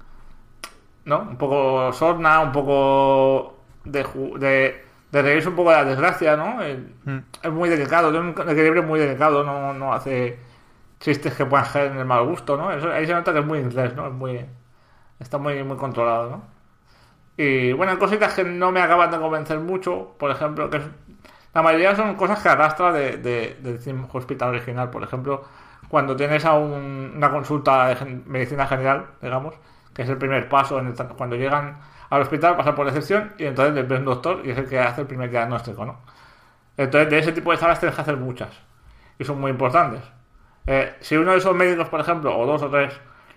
¿No? 1.04 1.20
Un 1.20 1.36
poco 1.36 1.92
sorna, 1.92 2.40
un 2.40 2.52
poco 2.52 3.58
de, 3.84 4.02
de, 4.38 4.84
de 5.12 5.22
reírse 5.22 5.48
un 5.50 5.56
poco 5.56 5.70
de 5.70 5.76
la 5.76 5.84
desgracia, 5.84 6.36
¿no? 6.36 6.62
Eh, 6.62 6.78
Mm. 7.04 7.18
Es 7.42 7.52
muy 7.52 7.68
delicado, 7.68 8.10
tiene 8.10 8.30
un 8.30 8.50
equilibrio 8.50 8.82
muy 8.82 8.98
delicado, 8.98 9.44
no, 9.44 9.74
no 9.74 9.92
hace 9.92 10.38
chistes 11.05 11.35
que 11.35 11.47
puedan 11.47 11.98
el 11.98 12.05
mal 12.06 12.24
gusto, 12.26 12.56
¿no? 12.56 12.72
Eso, 12.72 12.90
ahí 12.93 13.06
se 13.06 13.14
nota 13.14 13.32
que 13.32 13.40
es 13.40 13.47
muy 13.47 13.59
inglés, 13.60 13.94
¿no? 13.97 14.06
Es 14.09 14.12
muy... 14.14 14.47
Está 15.20 15.39
muy, 15.39 15.62
muy 15.64 15.76
controlado, 15.78 16.31
¿no? 16.31 16.44
Y 17.36 17.72
bueno, 17.72 17.98
cositas 17.98 18.35
que 18.35 18.44
no 18.44 18.70
me 18.72 18.81
acaban 18.81 19.10
de 19.10 19.18
convencer 19.18 19.59
mucho, 19.60 20.14
por 20.18 20.31
ejemplo, 20.31 20.70
que 20.70 20.78
es- 20.78 20.85
la 21.55 21.62
mayoría 21.62 21.94
son 21.97 22.14
cosas 22.16 22.43
que 22.43 22.48
arrastra 22.48 22.93
de, 22.93 23.16
de, 23.18 23.56
del 23.62 23.78
Theme 23.82 24.06
Hospital 24.12 24.51
original. 24.51 24.90
Por 24.90 25.02
ejemplo, 25.02 25.44
cuando 25.89 26.16
tienes 26.16 26.44
a 26.44 26.55
un- 26.55 27.12
una 27.16 27.31
consulta 27.31 27.89
de 27.89 27.97
gen- 27.97 28.24
medicina 28.26 28.66
general, 28.66 29.06
digamos, 29.22 29.55
que 29.94 30.02
es 30.02 30.09
el 30.09 30.18
primer 30.18 30.48
paso, 30.48 30.78
en 30.81 30.89
el 30.89 30.94
cuando 31.16 31.36
llegan 31.36 31.78
al 32.10 32.22
hospital, 32.22 32.56
pasan 32.56 32.74
por 32.74 32.86
recepción 32.86 33.35
y 33.39 33.44
entonces 33.47 33.74
les 33.74 33.89
ves 33.89 33.98
un 34.01 34.05
doctor 34.06 34.40
y 34.44 34.51
es 34.51 34.59
el 34.59 34.68
que 34.68 34.78
hace 34.81 35.02
el 35.02 35.06
primer 35.06 35.31
diagnóstico, 35.31 35.85
¿no? 35.85 36.01
Entonces, 36.76 37.10
de 37.10 37.18
ese 37.20 37.32
tipo 37.32 37.52
de 37.52 37.59
salas 37.59 37.81
tienes 37.81 37.94
que 37.97 38.02
hacer 38.02 38.16
muchas 38.18 38.51
y 39.18 39.24
son 39.24 39.40
muy 39.40 39.51
importantes. 39.52 40.02
Eh, 40.66 40.96
si 41.00 41.16
uno 41.16 41.32
de 41.32 41.38
esos 41.38 41.54
médicos, 41.54 41.88
por 41.88 42.00
ejemplo, 42.00 42.36
o 42.38 42.46
dos 42.46 42.62
o 42.62 42.70
tres, 42.70 42.94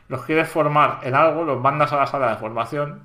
los 0.07 0.23
quieres 0.23 0.49
formar 0.49 0.99
en 1.03 1.15
algo, 1.15 1.43
los 1.43 1.59
mandas 1.59 1.91
a 1.93 1.97
la 1.97 2.07
sala 2.07 2.29
de 2.29 2.37
formación, 2.37 3.03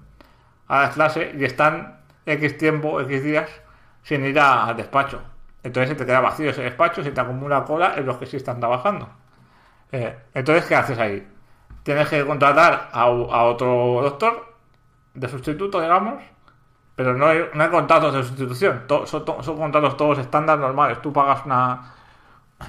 a 0.69 0.83
la 0.83 0.91
clase, 0.91 1.35
y 1.39 1.45
están 1.45 2.01
X 2.27 2.59
tiempo, 2.59 3.01
X 3.03 3.25
días, 3.25 3.51
sin 4.03 4.25
ir 4.25 4.39
a- 4.41 4.67
al 4.67 4.77
despacho. 4.77 5.21
Entonces 5.63 5.91
se 5.91 5.97
te 5.97 6.07
queda 6.07 6.21
vacío 6.21 6.51
ese 6.51 6.63
despacho, 6.63 7.03
se 7.05 7.13
te 7.13 7.21
acumula 7.21 7.65
cola 7.65 7.95
en 7.97 8.07
los 8.07 8.17
que 8.19 8.27
sí 8.27 8.37
están 8.39 8.61
trabajando. 8.61 9.09
Eh, 9.93 10.17
entonces, 10.35 10.65
¿qué 10.67 10.75
haces 10.77 10.99
ahí? 10.99 11.27
Tienes 11.83 12.09
que 12.09 12.25
contratar 12.27 12.91
a, 12.93 13.03
a 13.03 13.07
otro 13.45 14.01
doctor 14.03 14.55
de 15.15 15.29
sustituto, 15.29 15.81
digamos, 15.81 16.23
pero 16.97 17.15
no 17.15 17.27
hay, 17.29 17.45
contratos 17.71 18.15
de 18.15 18.23
sustitución. 18.25 18.85
Son, 19.07 19.25
son 19.43 19.57
contratos 19.59 19.97
todos 19.97 20.19
estándar 20.19 20.59
normales. 20.59 21.01
Tú 21.03 21.13
pagas 21.13 21.45
una. 21.47 21.95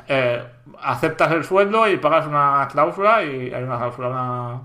Eh, 0.08 0.44
aceptas 0.82 1.32
el 1.32 1.44
sueldo 1.44 1.88
y 1.88 1.98
pagas 1.98 2.28
una 2.28 2.68
cláusula 2.72 3.24
y 3.24 3.54
hay 3.54 3.64
una 3.64 3.78
cláusula, 3.78 4.10
una, 4.10 4.62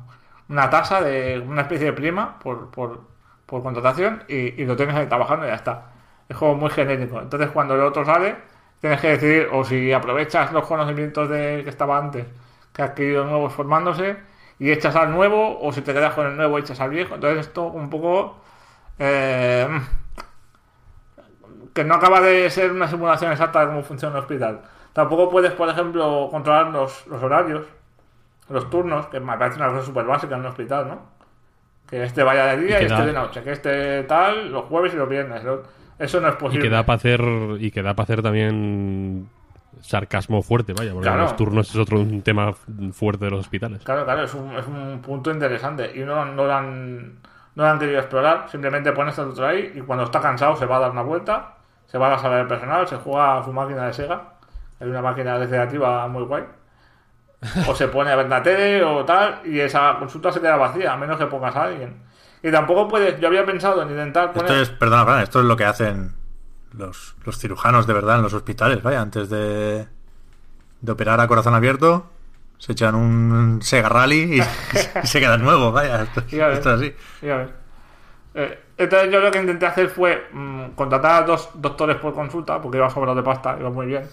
una 0.48 0.70
tasa 0.70 1.00
de 1.00 1.38
una 1.40 1.62
especie 1.62 1.86
de 1.86 1.92
prima 1.92 2.38
por, 2.38 2.70
por, 2.70 3.02
por 3.46 3.62
contratación 3.62 4.24
y, 4.28 4.64
lo 4.64 4.76
tienes 4.76 4.94
ahí 4.96 5.06
trabajando 5.06 5.46
y 5.46 5.48
ya 5.48 5.54
está. 5.56 5.86
Es 6.28 6.36
como 6.36 6.54
muy 6.54 6.70
genérico. 6.70 7.20
Entonces, 7.20 7.50
cuando 7.50 7.74
el 7.74 7.80
otro 7.82 8.04
sale, 8.04 8.36
tienes 8.80 9.00
que 9.00 9.08
decidir 9.08 9.48
o 9.52 9.64
si 9.64 9.92
aprovechas 9.92 10.52
los 10.52 10.66
conocimientos 10.66 11.28
de 11.28 11.62
que 11.64 11.70
estaba 11.70 11.98
antes, 11.98 12.26
que 12.72 12.82
ha 12.82 12.86
adquirido 12.86 13.24
nuevos 13.24 13.52
formándose, 13.52 14.16
y 14.58 14.70
echas 14.70 14.96
al 14.96 15.10
nuevo, 15.12 15.58
o 15.60 15.72
si 15.72 15.82
te 15.82 15.92
quedas 15.94 16.14
con 16.14 16.26
el 16.26 16.36
nuevo 16.36 16.58
y 16.58 16.62
echas 16.62 16.80
al 16.80 16.90
viejo. 16.90 17.14
Entonces, 17.14 17.46
esto 17.46 17.64
un 17.66 17.90
poco. 17.90 18.40
eh, 18.98 19.68
que 21.74 21.84
no 21.84 21.94
acaba 21.94 22.20
de 22.20 22.50
ser 22.50 22.72
una 22.72 22.88
simulación 22.88 23.30
exacta 23.32 23.60
de 23.60 23.66
cómo 23.66 23.82
funciona 23.84 24.16
un 24.16 24.20
hospital. 24.22 24.62
Tampoco 24.92 25.30
puedes, 25.30 25.52
por 25.52 25.68
ejemplo, 25.68 26.28
controlar 26.30 26.68
los, 26.68 27.06
los 27.06 27.22
horarios, 27.22 27.66
los 28.48 28.68
turnos, 28.70 29.06
que 29.08 29.20
me 29.20 29.36
parece 29.38 29.56
una 29.58 29.68
cosa 29.68 29.84
súper 29.84 30.04
básica 30.06 30.34
en 30.34 30.40
un 30.40 30.46
hospital, 30.46 30.88
¿no? 30.88 31.02
Que 31.88 32.02
este 32.02 32.22
vaya 32.22 32.46
de 32.46 32.56
día 32.64 32.78
Y 32.80 32.82
y, 32.82 32.86
este 32.86 32.98
da- 32.98 33.06
de 33.06 33.12
noche, 33.12 33.42
que 33.42 33.52
este 33.52 34.02
tal, 34.04 34.50
los 34.50 34.64
jueves 34.64 34.92
y 34.94 34.96
los 34.96 35.08
viernes. 35.08 35.42
Eso 35.98 36.20
no 36.20 36.28
es 36.28 36.34
Y 36.34 36.38
posible. 36.38 36.62
que 36.64 36.70
da 36.70 36.84
para 36.84 36.96
hacer 36.96 37.20
y 37.60 37.70
que 37.70 37.82
da 37.82 37.94
para 37.94 38.04
hacer 38.04 38.22
también 38.22 39.28
sarcasmo 39.80 40.42
fuerte, 40.42 40.72
vaya, 40.72 40.92
porque 40.92 41.06
Claro. 41.08 41.22
los 41.22 41.36
turnos 41.36 41.70
es 41.70 41.76
otro 41.76 42.00
un 42.00 42.22
tema 42.22 42.52
fuerte 42.92 43.26
de 43.26 43.30
los 43.30 43.40
hospitales. 43.40 43.82
Claro, 43.84 44.04
claro, 44.04 44.22
es 44.24 44.34
un, 44.34 44.52
es 44.56 44.66
un 44.66 45.00
punto 45.02 45.30
interesante. 45.30 45.92
Y 45.94 46.00
no, 46.00 46.24
no, 46.24 46.44
lo 46.46 46.52
han, 46.52 47.14
no 47.54 47.62
lo 47.62 47.66
han 47.66 47.78
querido 47.78 47.98
explorar. 48.00 48.48
Simplemente 48.50 48.92
pones 48.92 49.16
el 49.18 49.26
otro 49.28 49.46
ahí 49.46 49.72
y 49.74 49.80
cuando 49.82 50.04
está 50.04 50.20
cansado 50.20 50.56
se 50.56 50.66
va 50.66 50.76
a 50.76 50.80
dar 50.80 50.90
una 50.90 51.02
vuelta, 51.02 51.54
se 51.86 51.96
va 51.98 52.08
a 52.08 52.10
la 52.10 52.18
sala 52.18 52.36
del 52.36 52.46
personal, 52.48 52.86
se 52.88 52.96
juega 52.96 53.38
a 53.38 53.44
su 53.44 53.52
máquina 53.52 53.86
de 53.86 53.92
Sega. 53.92 54.22
Hay 54.80 54.88
una 54.88 55.02
máquina 55.02 55.38
recreativa 55.38 56.06
muy 56.08 56.24
guay. 56.24 56.44
O 57.68 57.74
se 57.74 57.88
pone 57.88 58.10
a 58.10 58.16
ver 58.16 58.28
la 58.28 58.42
tele 58.42 58.82
o 58.82 59.04
tal, 59.04 59.40
y 59.44 59.60
esa 59.60 59.96
consulta 59.98 60.32
se 60.32 60.40
queda 60.40 60.56
vacía, 60.56 60.92
a 60.92 60.96
menos 60.96 61.18
que 61.18 61.26
pongas 61.26 61.54
a 61.54 61.64
alguien. 61.64 62.02
Y 62.42 62.50
tampoco 62.50 62.88
puedes, 62.88 63.20
yo 63.20 63.28
había 63.28 63.44
pensado 63.44 63.82
en 63.82 63.90
intentar 63.90 64.32
poner. 64.32 64.50
Esto 64.50 64.62
es, 64.62 64.70
perdona, 64.70 65.04
Fran, 65.04 65.22
esto 65.22 65.40
es 65.40 65.44
lo 65.44 65.56
que 65.56 65.64
hacen 65.64 66.14
los, 66.72 67.16
los 67.24 67.38
cirujanos 67.38 67.86
de 67.86 67.92
verdad 67.92 68.16
en 68.16 68.22
los 68.22 68.34
hospitales, 68.34 68.82
vaya, 68.82 69.00
antes 69.00 69.28
de, 69.28 69.86
de 70.80 70.92
operar 70.92 71.20
a 71.20 71.28
corazón 71.28 71.54
abierto, 71.54 72.10
se 72.58 72.72
echan 72.72 72.94
un 72.94 73.60
Sega 73.62 73.88
Rally 73.88 74.36
y, 74.36 74.40
y 74.40 74.42
se 75.06 75.20
quedan 75.20 75.42
nuevos, 75.42 75.72
vaya, 75.72 76.02
esto, 76.02 76.22
es 76.28 76.66
así. 76.66 76.94
Eh, 78.34 78.64
entonces 78.76 79.10
yo 79.10 79.20
lo 79.20 79.30
que 79.30 79.40
intenté 79.40 79.66
hacer 79.66 79.88
fue 79.88 80.28
mm, 80.32 80.70
contratar 80.70 81.22
a 81.22 81.26
dos 81.26 81.50
doctores 81.54 81.96
por 81.96 82.14
consulta, 82.14 82.60
porque 82.60 82.78
iba 82.78 82.90
sobrado 82.90 83.16
de 83.16 83.22
pasta, 83.22 83.56
iba 83.58 83.70
muy 83.70 83.86
bien. 83.86 84.08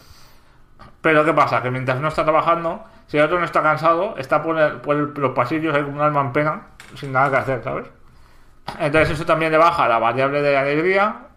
Pero 1.06 1.24
¿qué 1.24 1.34
pasa? 1.34 1.62
Que 1.62 1.70
mientras 1.70 2.00
no 2.02 2.08
está 2.08 2.24
trabajando, 2.24 2.84
si 3.06 3.18
el 3.20 3.26
otro 3.26 3.38
no 3.38 3.46
está 3.46 3.62
cansado, 3.62 4.16
está 4.18 4.42
por, 4.42 4.58
el- 4.58 4.78
por 4.82 4.96
el- 4.96 5.14
los 5.16 5.34
pasillos 5.34 5.76
ahí 5.76 5.84
como 5.84 5.98
un 5.98 6.02
alma 6.02 6.22
en 6.22 6.34
pena, 6.34 6.62
sin 6.96 7.12
nada 7.12 7.30
que 7.30 7.36
hacer, 7.38 7.64
¿sabes? 7.64 7.86
Entonces 8.80 9.12
eso 9.12 9.24
también 9.24 9.52
le 9.52 9.60
baja 9.60 9.88
la 9.88 10.00
variable 10.00 10.42
de 10.42 10.58
alegría 10.58 11.28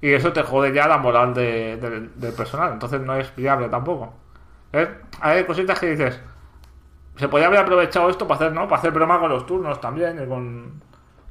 y 0.00 0.12
eso 0.12 0.32
te 0.32 0.42
jode 0.42 0.72
ya 0.72 0.88
la 0.88 0.98
moral 0.98 1.32
de- 1.32 1.76
del- 1.76 2.32
personal. 2.32 2.72
Entonces 2.72 3.00
no 3.02 3.14
es 3.14 3.32
viable 3.36 3.68
tampoco. 3.68 4.14
¿Ves? 4.72 4.88
Hay 5.20 5.44
cositas 5.44 5.78
que 5.78 5.90
dices, 5.90 6.20
se 7.14 7.28
podría 7.28 7.46
haber 7.46 7.60
aprovechado 7.60 8.10
esto 8.10 8.26
para 8.26 8.40
hacer, 8.40 8.52
¿no? 8.52 8.62
Para 8.66 8.80
hacer 8.80 8.90
broma 8.90 9.20
con 9.20 9.28
los 9.30 9.46
turnos 9.46 9.80
también 9.80 10.28
con, 10.28 10.82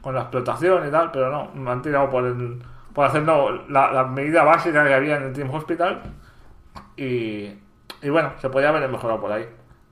con 0.02 0.16
la 0.16 0.22
explotación 0.22 0.88
y 0.88 0.90
tal, 0.92 1.12
pero 1.12 1.30
no, 1.30 1.52
me 1.54 1.70
han 1.70 1.82
tirado 1.82 2.10
por 2.10 2.24
el 2.24 2.64
por 2.94 3.06
hacer 3.08 3.24
no, 3.24 3.52
la, 3.68 3.92
la 3.92 4.04
medida 4.06 4.44
básica 4.46 4.86
que 4.86 4.94
había 4.94 5.18
en 5.18 5.24
el 5.24 5.34
Team 5.34 5.50
Hospital 5.54 6.02
y, 6.96 7.60
y 8.04 8.10
bueno, 8.10 8.34
se 8.40 8.50
podría 8.50 8.70
haber 8.70 8.88
mejorado 8.90 9.20
por 9.22 9.32
ahí. 9.32 9.48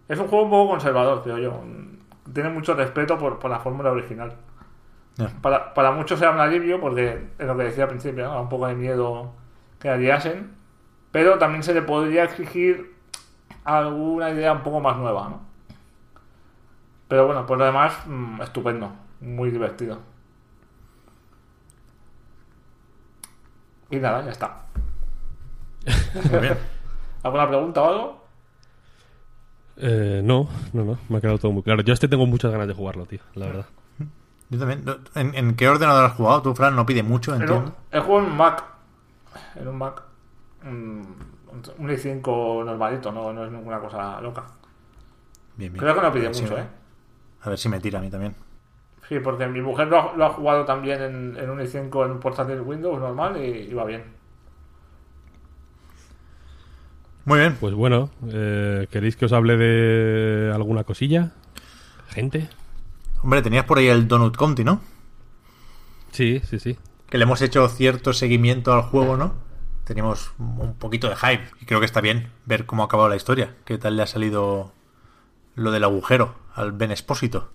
Es 0.08 0.20
un 0.20 0.28
juego 0.28 0.44
un 0.44 0.52
poco 0.52 0.72
conservador, 0.72 1.24
creo 1.24 1.38
yo. 1.38 1.64
Tiene 2.34 2.50
mucho 2.50 2.74
respeto 2.74 3.18
por, 3.18 3.40
por 3.40 3.50
la 3.50 3.60
fórmula 3.60 3.92
original. 3.92 4.36
Para, 5.42 5.74
para 5.74 5.92
muchos 5.92 6.20
sea 6.20 6.32
un 6.32 6.40
alivio 6.40 6.80
porque 6.80 7.28
es 7.38 7.48
lo 7.48 7.56
que 7.56 7.64
decía 7.64 7.84
al 7.84 7.90
principio, 7.90 8.40
un 8.40 8.50
poco 8.50 8.68
de 8.68 8.76
miedo 8.76 9.32
que 9.80 9.90
aliasen, 9.90 10.52
pero 11.12 11.38
también 11.38 11.64
se 11.64 11.74
le 11.74 11.82
podría 11.82 12.24
exigir 12.24 12.96
alguna 13.64 14.30
idea 14.32 14.54
un 14.54 14.64
poco 14.64 14.80
más 14.80 14.98
nueva, 14.98 15.30
¿no? 15.30 15.42
Pero 17.08 17.28
bueno, 17.28 17.46
por 17.46 17.58
lo 17.58 17.66
demás, 17.66 17.94
mm, 18.08 18.42
estupendo, 18.42 18.92
muy 19.20 19.52
divertido. 19.52 20.00
Y 23.90 23.98
nada, 23.98 24.24
ya 24.24 24.32
está. 24.32 24.66
Muy 26.32 26.40
bien. 26.40 26.58
¿Alguna 27.24 27.48
pregunta 27.48 27.82
o 27.82 27.88
algo? 27.90 28.22
Eh, 29.78 30.22
no, 30.24 30.48
no, 30.74 30.84
no, 30.84 30.98
me 31.10 31.18
ha 31.18 31.22
quedado 31.22 31.38
todo 31.38 31.52
muy 31.52 31.64
claro. 31.64 31.82
Yo 31.82 31.94
este 31.94 32.08
tengo 32.08 32.26
muchas 32.26 32.52
ganas 32.52 32.68
de 32.68 32.74
jugarlo, 32.74 33.06
tío, 33.06 33.20
la 33.36 33.46
verdad. 33.48 33.66
Yo 34.50 34.60
también. 34.60 34.84
¿En, 35.16 35.34
en 35.34 35.56
qué 35.56 35.70
ordenador 35.70 36.06
has 36.06 36.14
jugado 36.14 36.42
tú, 36.42 36.54
Fran? 36.54 36.76
No 36.76 36.86
pide 36.86 37.04
mucho, 37.04 37.34
entiendo. 37.34 37.74
el 37.90 38.02
juego 38.02 38.28
en 38.28 38.36
Mac. 38.36 38.64
En 39.56 39.68
un 39.68 39.78
Mac. 39.78 40.04
Un 40.66 41.06
i5 41.90 42.66
normalito, 42.66 43.12
no, 43.12 43.34
no 43.34 43.46
es 43.46 43.52
ninguna 43.52 43.80
cosa 43.80 44.22
loca. 44.22 44.44
Bien, 45.56 45.72
bien. 45.72 45.82
Creo 45.84 45.96
que 45.96 46.02
no 46.02 46.12
pide 46.12 46.28
mucho, 46.28 46.58
¿eh? 46.58 46.66
A 47.42 47.50
ver 47.50 47.58
si 47.58 47.70
me 47.70 47.80
tira 47.80 48.00
a 48.00 48.02
mí 48.02 48.10
también. 48.10 48.36
Sí, 49.10 49.20
porque 49.20 49.48
mi 49.48 49.62
mujer 49.62 49.88
lo 49.88 50.00
ha, 50.00 50.14
lo 50.16 50.26
ha 50.26 50.30
jugado 50.30 50.64
también 50.66 51.02
en, 51.02 51.38
en 51.38 51.50
un 51.50 51.60
i5 51.60 52.06
en 52.06 52.12
un 52.12 52.20
portátil 52.20 52.62
Windows 52.62 53.00
normal 53.00 53.38
y, 53.38 53.70
y 53.70 53.74
va 53.74 53.84
bien. 53.86 54.04
Muy 57.32 57.40
bien. 57.40 57.56
Pues 57.62 57.74
bueno, 57.74 58.10
eh, 58.28 58.88
¿queréis 58.92 59.16
que 59.16 59.24
os 59.24 59.32
hable 59.32 59.56
de 59.56 60.52
alguna 60.54 60.84
cosilla? 60.84 61.32
¿Gente? 62.10 62.50
Hombre, 63.24 63.42
tenías 63.42 63.64
por 63.64 63.78
ahí 63.78 63.88
el 63.88 64.10
Donut 64.10 64.36
County, 64.36 64.66
¿no? 64.66 64.82
Sí, 66.12 66.42
sí, 66.44 66.60
sí. 66.60 66.78
Que 67.10 67.18
le 67.18 67.24
hemos 67.24 67.42
hecho 67.42 67.70
cierto 67.70 68.12
seguimiento 68.12 68.74
al 68.74 68.82
juego, 68.82 69.16
¿no? 69.16 69.34
Teníamos 69.86 70.34
un 70.40 70.74
poquito 70.78 71.08
de 71.08 71.16
hype 71.16 71.46
y 71.62 71.66
creo 71.66 71.80
que 71.80 71.86
está 71.86 72.02
bien 72.02 72.28
ver 72.46 72.66
cómo 72.66 72.84
ha 72.84 72.88
acabado 72.88 73.08
la 73.08 73.16
historia. 73.16 73.56
¿Qué 73.64 73.78
tal 73.78 73.96
le 73.96 74.04
ha 74.04 74.08
salido 74.08 74.74
lo 75.56 75.72
del 75.72 75.86
agujero 75.86 76.36
al 76.54 76.74
Ben 76.74 76.92
Espósito? 76.92 77.54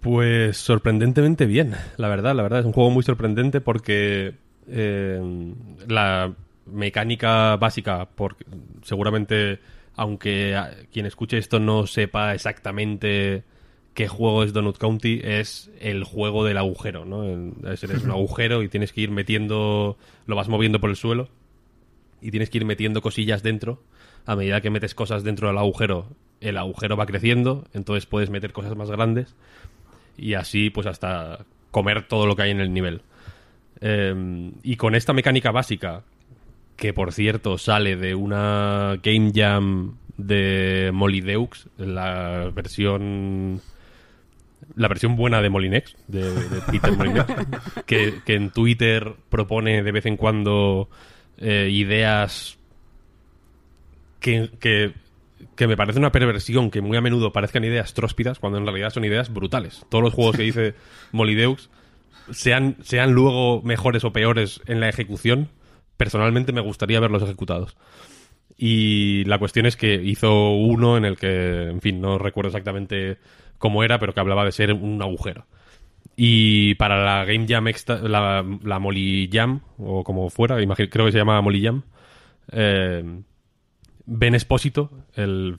Pues 0.00 0.56
sorprendentemente 0.56 1.44
bien, 1.44 1.76
la 1.98 2.08
verdad, 2.08 2.34
la 2.34 2.42
verdad. 2.42 2.60
Es 2.60 2.64
un 2.64 2.72
juego 2.72 2.88
muy 2.88 3.02
sorprendente 3.02 3.60
porque 3.60 4.34
eh, 4.66 5.52
la 5.86 6.32
mecánica 6.72 7.56
básica, 7.56 8.08
porque 8.14 8.44
seguramente, 8.82 9.60
aunque 9.96 10.58
quien 10.92 11.06
escuche 11.06 11.38
esto 11.38 11.58
no 11.60 11.86
sepa 11.86 12.34
exactamente 12.34 13.44
qué 13.94 14.08
juego 14.08 14.44
es 14.44 14.52
Donut 14.52 14.78
County, 14.78 15.20
es 15.22 15.70
el 15.80 16.04
juego 16.04 16.44
del 16.44 16.58
agujero, 16.58 17.04
¿no? 17.04 17.24
Es, 17.70 17.82
eres 17.84 18.04
un 18.04 18.10
agujero 18.10 18.62
y 18.62 18.68
tienes 18.68 18.92
que 18.92 19.02
ir 19.02 19.10
metiendo, 19.10 19.98
lo 20.26 20.36
vas 20.36 20.48
moviendo 20.48 20.80
por 20.80 20.90
el 20.90 20.96
suelo 20.96 21.28
y 22.20 22.30
tienes 22.30 22.50
que 22.50 22.58
ir 22.58 22.64
metiendo 22.64 23.02
cosillas 23.02 23.42
dentro. 23.42 23.82
A 24.26 24.36
medida 24.36 24.60
que 24.60 24.70
metes 24.70 24.94
cosas 24.94 25.24
dentro 25.24 25.48
del 25.48 25.58
agujero, 25.58 26.08
el 26.40 26.58
agujero 26.58 26.96
va 26.96 27.06
creciendo, 27.06 27.66
entonces 27.72 28.06
puedes 28.06 28.30
meter 28.30 28.52
cosas 28.52 28.76
más 28.76 28.90
grandes 28.90 29.34
y 30.16 30.34
así 30.34 30.70
pues 30.70 30.86
hasta 30.86 31.46
comer 31.70 32.06
todo 32.06 32.26
lo 32.26 32.36
que 32.36 32.42
hay 32.42 32.50
en 32.50 32.60
el 32.60 32.72
nivel. 32.72 33.02
Eh, 33.80 34.52
y 34.62 34.76
con 34.76 34.94
esta 34.94 35.12
mecánica 35.12 35.50
básica, 35.50 36.04
que 36.80 36.94
por 36.94 37.12
cierto 37.12 37.58
sale 37.58 37.94
de 37.94 38.14
una 38.14 38.98
Game 39.02 39.32
Jam 39.34 39.98
de 40.16 40.90
Molydeux, 40.94 41.68
la 41.76 42.50
versión 42.54 43.60
la 44.76 44.88
versión 44.88 45.14
buena 45.14 45.42
de 45.42 45.50
Molinex, 45.50 45.94
de, 46.08 46.32
de 46.32 46.60
Peter 46.70 46.96
Molinex, 46.96 47.26
que, 47.86 48.14
que 48.24 48.34
en 48.34 48.50
Twitter 48.50 49.12
propone 49.28 49.82
de 49.82 49.92
vez 49.92 50.06
en 50.06 50.16
cuando 50.16 50.88
eh, 51.36 51.68
ideas 51.70 52.58
que, 54.18 54.48
que, 54.58 54.94
que 55.56 55.66
me 55.66 55.76
parece 55.76 55.98
una 55.98 56.12
perversión 56.12 56.70
que 56.70 56.80
muy 56.80 56.96
a 56.96 57.02
menudo 57.02 57.30
parezcan 57.30 57.64
ideas 57.64 57.92
tróspidas 57.92 58.38
cuando 58.38 58.58
en 58.58 58.64
realidad 58.64 58.88
son 58.88 59.04
ideas 59.04 59.30
brutales. 59.30 59.84
Todos 59.90 60.02
los 60.02 60.14
juegos 60.14 60.36
que 60.36 60.44
dice 60.44 60.74
Molydeux, 61.12 61.68
sean, 62.30 62.76
sean 62.82 63.12
luego 63.12 63.60
mejores 63.60 64.02
o 64.04 64.14
peores 64.14 64.62
en 64.66 64.80
la 64.80 64.88
ejecución, 64.88 65.50
personalmente 66.00 66.50
me 66.52 66.62
gustaría 66.62 66.98
verlos 66.98 67.22
ejecutados. 67.22 67.76
Y 68.56 69.22
la 69.26 69.38
cuestión 69.38 69.66
es 69.66 69.76
que 69.76 69.94
hizo 69.94 70.52
uno 70.52 70.96
en 70.96 71.04
el 71.04 71.18
que, 71.18 71.64
en 71.68 71.82
fin, 71.82 72.00
no 72.00 72.16
recuerdo 72.18 72.48
exactamente 72.48 73.18
cómo 73.58 73.84
era, 73.84 73.98
pero 73.98 74.14
que 74.14 74.20
hablaba 74.20 74.46
de 74.46 74.52
ser 74.52 74.72
un 74.72 75.02
agujero. 75.02 75.44
Y 76.16 76.74
para 76.76 77.04
la 77.04 77.26
Game 77.26 77.44
Jam, 77.46 77.68
extra- 77.68 78.00
la, 78.00 78.42
la 78.62 78.78
Molly 78.78 79.28
Jam, 79.30 79.60
o 79.76 80.02
como 80.02 80.30
fuera, 80.30 80.60
imagino, 80.62 80.88
creo 80.90 81.04
que 81.04 81.12
se 81.12 81.18
llama 81.18 81.40
Molly 81.42 81.62
Jam, 81.62 81.82
eh, 82.52 83.04
Ben 84.06 84.34
Espósito, 84.34 84.90
el 85.14 85.56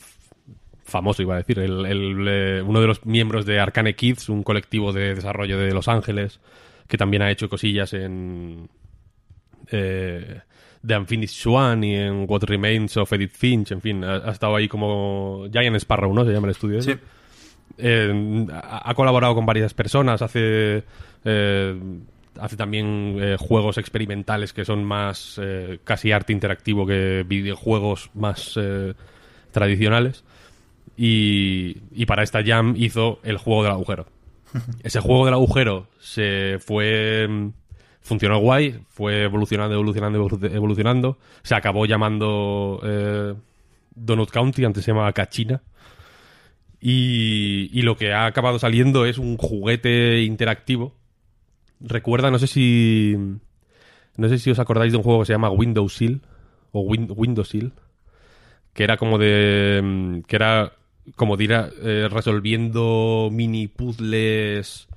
famoso, 0.84 1.22
iba 1.22 1.36
a 1.36 1.38
decir, 1.38 1.60
el, 1.60 2.64
uno 2.66 2.82
de 2.82 2.88
los 2.88 3.06
miembros 3.06 3.46
de 3.46 3.60
Arcane 3.60 3.96
Kids, 3.96 4.28
un 4.30 4.42
colectivo 4.44 4.92
de 4.92 5.14
desarrollo 5.14 5.60
de 5.60 5.72
Los 5.72 5.88
Ángeles, 5.88 6.40
que 6.88 6.98
también 6.98 7.22
ha 7.22 7.30
hecho 7.32 7.48
cosillas 7.48 7.94
en 7.94 8.68
eh, 9.72 10.42
The 10.86 10.98
Unfinished 10.98 11.36
Swan 11.36 11.84
y 11.84 11.96
en 11.96 12.26
What 12.28 12.44
Remains 12.44 12.98
of 12.98 13.12
Edith 13.14 13.36
Finch, 13.36 13.72
en 13.72 13.82
fin, 13.82 14.04
ha, 14.04 14.18
ha 14.18 14.32
estado 14.32 14.56
ahí 14.56 14.68
como 14.68 15.48
Giant 15.52 15.78
Sparrow, 15.78 16.14
¿no? 16.14 16.26
Se 16.26 16.32
llama 16.32 16.48
el 16.48 16.52
estudio. 16.52 16.82
Sí. 16.82 16.94
Eh, 17.78 18.48
ha, 18.52 18.94
colaborado 18.94 19.36
con 19.36 19.46
varias 19.46 19.74
personas, 19.74 20.22
hace 20.22 20.84
eh, 21.26 21.80
hace 22.40 22.56
también 22.56 23.18
eh, 23.20 23.38
juegos 23.40 23.78
experimentales 23.78 24.54
que 24.54 24.66
son 24.66 24.84
más 24.84 25.40
casi 25.84 26.12
arte 26.12 26.34
interactivo 26.34 26.86
que 26.86 27.26
videojuegos 27.28 28.10
más 28.14 28.60
tradicionales. 29.52 30.24
Y, 30.98 31.78
y 31.94 32.06
para 32.06 32.22
esta 32.22 32.44
jam 32.44 32.76
hizo 32.78 33.20
el 33.24 33.38
juego 33.38 33.64
del 33.64 33.72
agujero. 33.72 34.06
Ese 34.84 35.00
juego 35.00 35.26
del 35.26 35.34
agujero 35.34 35.88
se 36.00 36.58
fue. 36.60 37.52
Funcionó 38.02 38.40
guay, 38.40 38.80
fue 38.90 39.24
evolucionando, 39.24 39.74
evolucionando, 39.76 40.20
evolu- 40.28 40.54
evolucionando. 40.54 41.18
Se 41.44 41.56
acabó 41.56 41.86
llamando 41.86 42.82
eh, 42.84 43.36
Donut 43.96 44.30
County, 44.32 44.66
antes 44.66 44.84
se 44.84 44.92
llamaba 44.92 45.14
Cachina. 45.14 45.62
Y, 46.80 47.70
y 47.72 47.84
lo 47.84 47.96
que 47.96 48.12
ha 48.14 48.26
acabado 48.26 48.58
saliendo 48.60 49.06
es 49.06 49.18
un 49.18 49.38
juguete 49.38 50.24
interactivo. 50.24 50.96
Recuerda, 51.80 52.32
no 52.32 52.40
sé 52.40 52.48
si. 52.48 53.16
No 54.18 54.30
sé 54.30 54.40
si 54.40 54.50
os 54.52 54.60
acordáis 54.60 54.92
de 54.92 54.98
un 54.98 55.04
juego 55.04 55.20
que 55.22 55.28
se 55.28 55.34
llama 55.34 55.52
Windows 55.52 55.96
Seal. 55.96 56.22
O 56.72 56.82
Win- 56.82 57.14
Windows 57.16 57.50
Seal. 57.50 57.74
Que 58.74 58.84
era 58.84 58.98
como 58.98 59.18
de. 59.20 60.24
Que 60.28 60.36
era 60.36 60.74
como 61.16 61.38
de 61.38 61.46
eh, 61.84 62.08
resolviendo 62.10 63.30
mini 63.32 63.68
puzzles. 63.68 64.88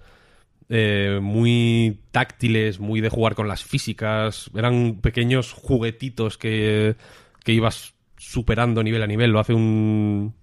Eh, 0.69 1.19
muy 1.23 2.01
táctiles, 2.11 2.81
muy 2.81 3.01
de 3.01 3.09
jugar 3.09 3.35
con 3.35 3.49
las 3.49 3.65
físicas. 3.65 4.51
Eran 4.55 5.01
pequeños 5.01 5.53
juguetitos 5.53 6.39
que, 6.39 6.97
que 7.45 7.53
ibas 7.53 7.95
superando 8.17 8.83
nivel 8.83 9.03
a 9.03 9.07
nivel. 9.07 9.31
Lo 9.31 9.41
hace 9.41 9.55
un, 9.55 10.35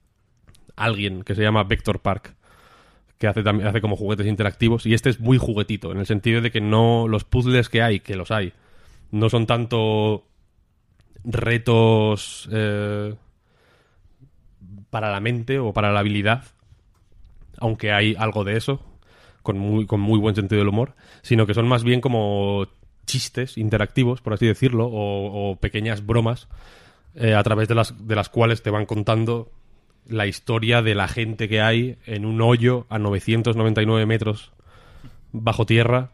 alguien 0.76 1.24
que 1.24 1.36
se 1.36 1.42
llama 1.42 1.64
Vector 1.64 2.02
Park 2.02 2.36
que 3.18 3.28
hace 3.28 3.44
también 3.44 3.68
hace 3.68 3.82
como 3.82 3.96
juguetes 3.96 4.26
interactivos 4.26 4.88
y 4.88 4.96
este 4.96 5.12
es 5.12 5.20
muy 5.20 5.38
juguetito 5.38 5.92
en 5.92 6.00
el 6.00 6.08
sentido 6.08 6.42
de 6.42 6.50
que 6.50 6.60
no 6.60 7.08
los 7.08 7.24
puzzles 7.24 7.70
que 7.70 7.84
hay 7.84 8.00
que 8.00 8.16
los 8.16 8.32
hay 8.32 8.54
no 9.12 9.30
son 9.30 9.46
tanto 9.46 10.26
retos 11.24 12.50
eh, 12.52 13.14
para 14.90 15.12
la 15.12 15.20
mente 15.20 15.60
o 15.60 15.72
para 15.72 15.92
la 15.92 16.00
habilidad 16.00 16.46
aunque 17.60 17.92
hay 17.92 18.16
algo 18.18 18.44
de 18.44 18.58
eso 18.58 18.84
con 19.42 19.58
muy, 19.58 19.86
con 19.86 20.00
muy 20.00 20.20
buen 20.20 20.36
sentido 20.36 20.60
del 20.60 20.70
humor 20.70 20.96
sino 21.22 21.46
que 21.46 21.54
son 21.54 21.68
más 21.68 21.84
bien 21.84 22.02
como 22.02 22.68
chistes 23.06 23.58
interactivos 23.58 24.22
por 24.22 24.34
así 24.34 24.46
decirlo 24.46 24.90
o, 24.92 25.58
pequeñas 25.60 26.06
bromas 26.06 26.48
eh, 27.16 27.34
a 27.34 27.44
través 27.44 27.68
de 27.68 27.76
las, 27.76 28.08
de 28.08 28.16
las 28.16 28.30
cuales 28.30 28.64
te 28.64 28.70
van 28.70 28.86
contando 28.86 29.52
la 30.08 30.28
historia 30.28 30.82
de 30.82 30.96
la 30.96 31.08
gente 31.08 31.48
que 31.48 31.62
hay 31.62 31.98
en 32.06 32.26
un 32.26 32.42
hoyo 32.42 32.86
a 32.90 33.00
999 33.00 34.06
metros 34.06 34.52
bajo 35.32 35.66
tierra 35.66 36.12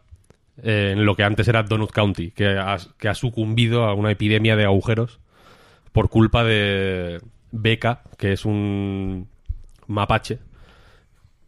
eh, 0.62 0.90
en 0.92 1.04
lo 1.04 1.14
que 1.14 1.24
antes 1.24 1.46
era 1.48 1.62
Donut 1.62 1.90
County, 1.90 2.30
que 2.32 2.48
ha, 2.58 2.76
que 2.98 3.08
ha 3.08 3.14
sucumbido 3.14 3.84
a 3.84 3.94
una 3.94 4.10
epidemia 4.10 4.56
de 4.56 4.64
agujeros 4.64 5.20
por 5.92 6.10
culpa 6.10 6.44
de 6.44 7.20
Beca, 7.52 8.02
que 8.16 8.32
es 8.32 8.44
un 8.44 9.28
mapache 9.86 10.38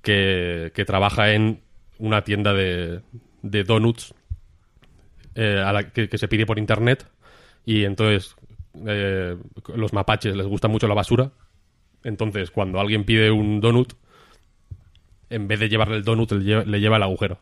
que, 0.02 0.72
que 0.74 0.84
trabaja 0.84 1.32
en 1.32 1.60
una 2.00 2.22
tienda 2.24 2.52
de, 2.52 3.00
de 3.42 3.64
donuts 3.64 4.14
eh, 5.36 5.64
que, 5.94 6.18
se 6.18 6.28
pide 6.28 6.44
por 6.44 6.58
internet 6.58 7.06
y 7.64 7.84
entonces 7.84 8.34
eh, 8.86 9.36
los 9.74 9.92
mapaches 9.92 10.34
les 10.34 10.46
gusta 10.46 10.66
mucho 10.66 10.88
la 10.88 10.94
basura 10.94 11.30
entonces, 12.04 12.50
cuando 12.50 12.80
alguien 12.80 13.04
pide 13.04 13.30
un 13.30 13.60
donut, 13.60 13.92
en 15.28 15.48
vez 15.48 15.60
de 15.60 15.68
llevarle 15.68 15.96
el 15.96 16.04
donut, 16.04 16.32
le 16.32 16.44
lleva, 16.44 16.64
le 16.64 16.80
lleva 16.80 16.96
el 16.96 17.02
agujero. 17.02 17.38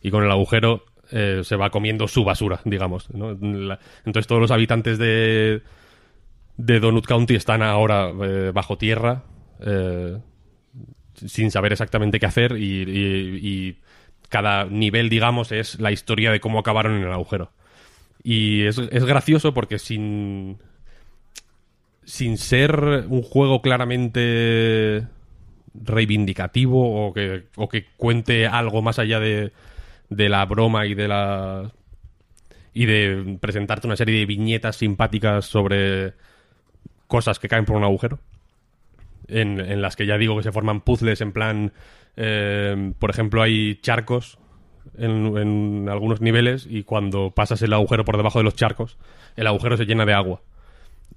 Y 0.00 0.10
con 0.10 0.24
el 0.24 0.30
agujero 0.30 0.84
eh, 1.10 1.40
se 1.44 1.56
va 1.56 1.70
comiendo 1.70 2.08
su 2.08 2.24
basura, 2.24 2.60
digamos. 2.64 3.08
entonces 3.10 4.26
todos 4.26 4.40
los 4.40 4.50
habitantes 4.50 4.98
de, 4.98 5.62
de 6.56 6.80
Donut 6.80 7.06
County 7.06 7.34
están 7.34 7.62
ahora 7.62 8.10
eh, 8.22 8.50
bajo 8.54 8.78
tierra, 8.78 9.24
sin 11.14 11.50
saber 11.50 11.72
exactamente 11.72 12.20
qué 12.20 12.26
hacer 12.26 12.56
y, 12.58 13.76
cada 14.28 14.64
nivel, 14.64 15.10
digamos, 15.10 15.52
es 15.52 15.78
la 15.78 15.92
historia 15.92 16.32
de 16.32 16.40
cómo 16.40 16.58
acabaron 16.58 16.96
en 16.96 17.04
el 17.04 17.12
agujero. 17.12 17.52
Y 18.24 18.62
es, 18.62 18.78
es 18.78 19.04
gracioso 19.04 19.54
porque 19.54 19.78
sin, 19.78 20.58
sin 22.04 22.38
ser 22.38 23.04
un 23.08 23.22
juego 23.22 23.62
claramente 23.62 25.06
reivindicativo 25.74 27.06
o 27.06 27.12
que, 27.12 27.44
o 27.54 27.68
que 27.68 27.86
cuente 27.96 28.46
algo 28.46 28.82
más 28.82 28.98
allá 28.98 29.20
de, 29.20 29.52
de 30.08 30.28
la 30.28 30.44
broma 30.46 30.86
y 30.86 30.94
de 30.94 31.08
la 31.08 31.72
y 32.72 32.86
de 32.86 33.38
presentarte 33.40 33.86
una 33.86 33.96
serie 33.96 34.18
de 34.18 34.26
viñetas 34.26 34.76
simpáticas 34.76 35.46
sobre 35.46 36.14
cosas 37.06 37.38
que 37.38 37.48
caen 37.48 37.64
por 37.64 37.76
un 37.76 37.84
agujero 37.84 38.18
en, 39.28 39.82
las 39.82 39.96
que 39.96 40.06
ya 40.06 40.18
digo 40.18 40.36
que 40.36 40.42
se 40.42 40.52
forman 40.52 40.80
puzzles 40.80 41.20
en 41.20 41.32
plan 41.32 41.72
eh, 42.16 42.92
por 42.98 43.10
ejemplo 43.10 43.42
hay 43.42 43.76
charcos 43.76 44.38
en, 44.98 45.88
algunos 45.88 46.20
niveles 46.20 46.66
y 46.68 46.84
cuando 46.84 47.30
pasas 47.30 47.62
el 47.62 47.72
agujero 47.72 48.04
por 48.04 48.16
debajo 48.16 48.38
de 48.38 48.44
los 48.44 48.54
charcos 48.54 48.98
el 49.36 49.46
agujero 49.46 49.76
se 49.76 49.86
llena 49.86 50.04
de 50.04 50.12
agua 50.12 50.42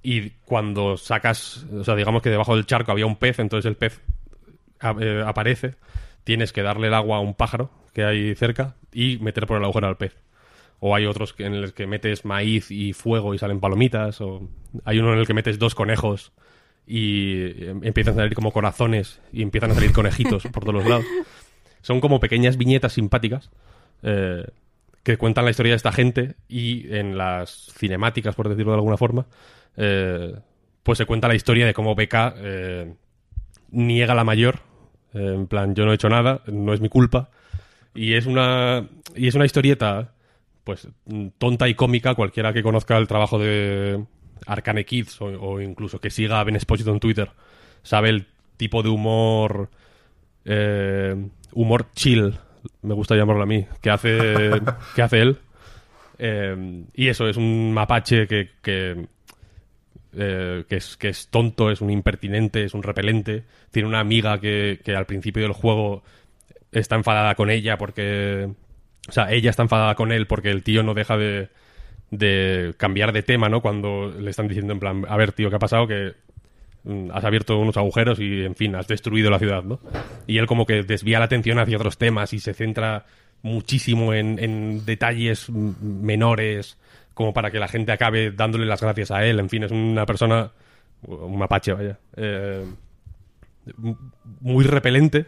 y 0.02 0.30
cuando 0.44 0.96
sacas, 0.96 1.66
o 1.72 1.84
sea, 1.84 1.94
digamos 1.94 2.22
que 2.22 2.30
debajo 2.30 2.54
del 2.54 2.66
charco 2.66 2.92
había 2.92 3.06
un 3.06 3.16
pez, 3.16 3.38
entonces 3.38 3.68
el 3.68 3.76
pez 3.76 4.00
eh, 5.00 5.22
aparece, 5.26 5.74
tienes 6.24 6.52
que 6.52 6.62
darle 6.62 6.88
el 6.88 6.94
agua 6.94 7.18
a 7.18 7.20
un 7.20 7.34
pájaro 7.34 7.70
que 7.92 8.04
hay 8.04 8.34
cerca 8.34 8.76
y 8.92 9.18
meter 9.18 9.46
por 9.46 9.58
el 9.58 9.64
agujero 9.64 9.88
al 9.88 9.96
pez. 9.96 10.16
O 10.80 10.94
hay 10.94 11.06
otros 11.06 11.34
en 11.38 11.60
los 11.60 11.72
que 11.72 11.88
metes 11.88 12.24
maíz 12.24 12.70
y 12.70 12.92
fuego 12.92 13.34
y 13.34 13.38
salen 13.38 13.58
palomitas, 13.58 14.20
o 14.20 14.48
hay 14.84 15.00
uno 15.00 15.12
en 15.12 15.18
el 15.18 15.26
que 15.26 15.34
metes 15.34 15.58
dos 15.58 15.74
conejos 15.74 16.32
y 16.88 17.66
em- 17.66 17.84
empiezan 17.84 18.14
a 18.14 18.16
salir 18.16 18.34
como 18.34 18.50
corazones 18.50 19.20
y 19.30 19.42
empiezan 19.42 19.70
a 19.70 19.74
salir 19.74 19.92
conejitos 19.92 20.44
por 20.44 20.64
todos 20.64 20.74
los 20.74 20.86
lados. 20.86 21.04
Son 21.82 22.00
como 22.00 22.18
pequeñas 22.18 22.56
viñetas 22.56 22.94
simpáticas 22.94 23.50
eh, 24.02 24.46
que 25.02 25.18
cuentan 25.18 25.44
la 25.44 25.50
historia 25.50 25.72
de 25.72 25.76
esta 25.76 25.92
gente 25.92 26.34
y 26.48 26.92
en 26.94 27.18
las 27.18 27.72
cinemáticas, 27.76 28.34
por 28.34 28.48
decirlo 28.48 28.72
de 28.72 28.78
alguna 28.78 28.96
forma, 28.96 29.26
eh, 29.76 30.34
pues 30.82 30.98
se 30.98 31.04
cuenta 31.06 31.28
la 31.28 31.34
historia 31.34 31.66
de 31.66 31.74
cómo 31.74 31.94
Beca 31.94 32.34
eh, 32.38 32.94
niega 33.70 34.14
la 34.14 34.24
mayor, 34.24 34.60
eh, 35.12 35.32
en 35.34 35.46
plan, 35.46 35.74
yo 35.74 35.84
no 35.84 35.92
he 35.92 35.96
hecho 35.96 36.08
nada, 36.08 36.42
no 36.46 36.72
es 36.72 36.80
mi 36.80 36.88
culpa, 36.88 37.30
y 37.94 38.14
es 38.14 38.26
una, 38.26 38.88
y 39.14 39.28
es 39.28 39.34
una 39.34 39.44
historieta, 39.44 40.12
pues, 40.64 40.88
tonta 41.38 41.68
y 41.68 41.74
cómica, 41.74 42.14
cualquiera 42.14 42.52
que 42.52 42.62
conozca 42.62 42.96
el 42.96 43.08
trabajo 43.08 43.38
de 43.38 44.04
Arcane 44.46 44.84
Kids 44.84 45.20
o, 45.20 45.26
o 45.26 45.60
incluso 45.60 46.00
que 46.00 46.10
siga 46.10 46.40
a 46.40 46.44
Ben 46.44 46.56
Esposito 46.56 46.92
en 46.92 47.00
Twitter, 47.00 47.30
sabe 47.82 48.10
el 48.10 48.26
tipo 48.56 48.82
de 48.82 48.90
humor, 48.90 49.70
eh, 50.44 51.16
humor 51.52 51.86
chill, 51.94 52.34
me 52.82 52.94
gusta 52.94 53.16
llamarlo 53.16 53.42
a 53.42 53.46
mí, 53.46 53.66
que 53.80 53.90
hace, 53.90 54.50
que 54.94 55.02
hace 55.02 55.20
él. 55.20 55.38
Eh, 56.18 56.84
y 56.94 57.08
eso, 57.08 57.28
es 57.28 57.36
un 57.36 57.72
mapache 57.72 58.26
que, 58.26 58.50
que, 58.60 59.06
eh, 60.14 60.64
que, 60.68 60.76
es, 60.76 60.96
que 60.96 61.08
es 61.08 61.28
tonto, 61.28 61.70
es 61.70 61.80
un 61.80 61.90
impertinente, 61.90 62.64
es 62.64 62.74
un 62.74 62.82
repelente. 62.82 63.44
Tiene 63.70 63.88
una 63.88 64.00
amiga 64.00 64.40
que, 64.40 64.80
que 64.84 64.94
al 64.96 65.06
principio 65.06 65.42
del 65.42 65.52
juego 65.52 66.02
está 66.72 66.96
enfadada 66.96 67.34
con 67.34 67.50
ella 67.50 67.78
porque... 67.78 68.50
O 69.08 69.12
sea, 69.12 69.32
ella 69.32 69.48
está 69.48 69.62
enfadada 69.62 69.94
con 69.94 70.12
él 70.12 70.26
porque 70.26 70.50
el 70.50 70.62
tío 70.62 70.82
no 70.82 70.92
deja 70.92 71.16
de, 71.16 71.48
de 72.10 72.74
cambiar 72.76 73.12
de 73.12 73.22
tema, 73.22 73.48
¿no? 73.48 73.60
Cuando 73.60 74.08
le 74.10 74.30
están 74.30 74.48
diciendo 74.48 74.72
en 74.72 74.80
plan, 74.80 75.04
a 75.08 75.16
ver, 75.16 75.32
tío, 75.32 75.50
¿qué 75.50 75.56
ha 75.56 75.60
pasado? 75.60 75.86
Que 75.86 76.14
mm, 76.84 77.10
has 77.12 77.24
abierto 77.24 77.58
unos 77.58 77.76
agujeros 77.76 78.18
y, 78.20 78.44
en 78.44 78.54
fin, 78.54 78.74
has 78.74 78.88
destruido 78.88 79.30
la 79.30 79.38
ciudad, 79.38 79.62
¿no? 79.62 79.80
Y 80.26 80.38
él 80.38 80.46
como 80.46 80.64
que 80.66 80.82
desvía 80.82 81.18
la 81.18 81.26
atención 81.26 81.58
hacia 81.58 81.76
otros 81.76 81.98
temas 81.98 82.32
y 82.32 82.38
se 82.40 82.54
centra 82.54 83.04
muchísimo 83.42 84.14
en, 84.14 84.38
en 84.38 84.84
detalles 84.84 85.48
mm, 85.50 85.70
menores 86.02 86.78
como 87.14 87.32
para 87.32 87.50
que 87.50 87.58
la 87.58 87.68
gente 87.68 87.92
acabe 87.92 88.30
dándole 88.30 88.64
las 88.64 88.80
gracias 88.80 89.10
a 89.10 89.24
él. 89.26 89.38
En 89.40 89.48
fin, 89.48 89.64
es 89.64 89.72
una 89.72 90.06
persona, 90.06 90.50
un 91.02 91.36
mapache, 91.38 91.72
vaya, 91.72 91.98
eh, 92.16 92.64
muy 94.40 94.64
repelente, 94.64 95.26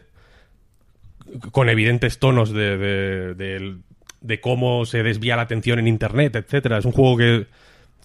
con 1.52 1.69
evidentes 1.69 2.19
tonos 2.19 2.52
de- 2.52 3.77
de 4.21 4.41
cómo 4.41 4.85
se 4.85 5.03
desvía 5.03 5.37
la 5.37 5.43
atención 5.43 5.79
en 5.79 5.89
Internet, 5.89 6.37
etcétera. 6.37 6.79
Es 6.79 6.85
un 6.85 6.93
juego 6.93 7.17
que, 7.17 7.47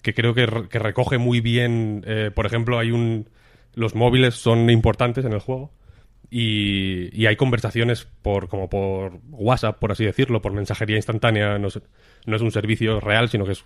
que 0.02 0.14
creo 0.14 0.34
que, 0.34 0.48
que 0.70 0.80
recoge 0.80 1.18
muy 1.18 1.42
bien, 1.42 2.04
eh, 2.06 2.32
por 2.34 2.46
ejemplo, 2.46 2.80
hay 2.80 2.92
un... 2.92 3.30
Los 3.74 3.94
móviles 3.94 4.36
son 4.36 4.70
importantes 4.70 5.26
en 5.26 5.34
el 5.34 5.40
juego 5.40 5.74
y, 6.30 7.10
y 7.12 7.26
hay 7.26 7.36
conversaciones 7.36 8.08
por 8.22 8.48
como 8.48 8.70
por 8.70 9.20
WhatsApp, 9.32 9.80
por 9.80 9.92
así 9.92 10.06
decirlo, 10.06 10.42
por 10.42 10.54
mensajería 10.54 10.96
instantánea. 10.96 11.60
No 11.60 11.68
es, 11.68 11.82
no 12.26 12.36
es 12.38 12.42
un 12.42 12.52
servicio 12.52 13.02
real, 13.02 13.28
sino 13.28 13.46
que 13.46 13.52
es 13.52 13.66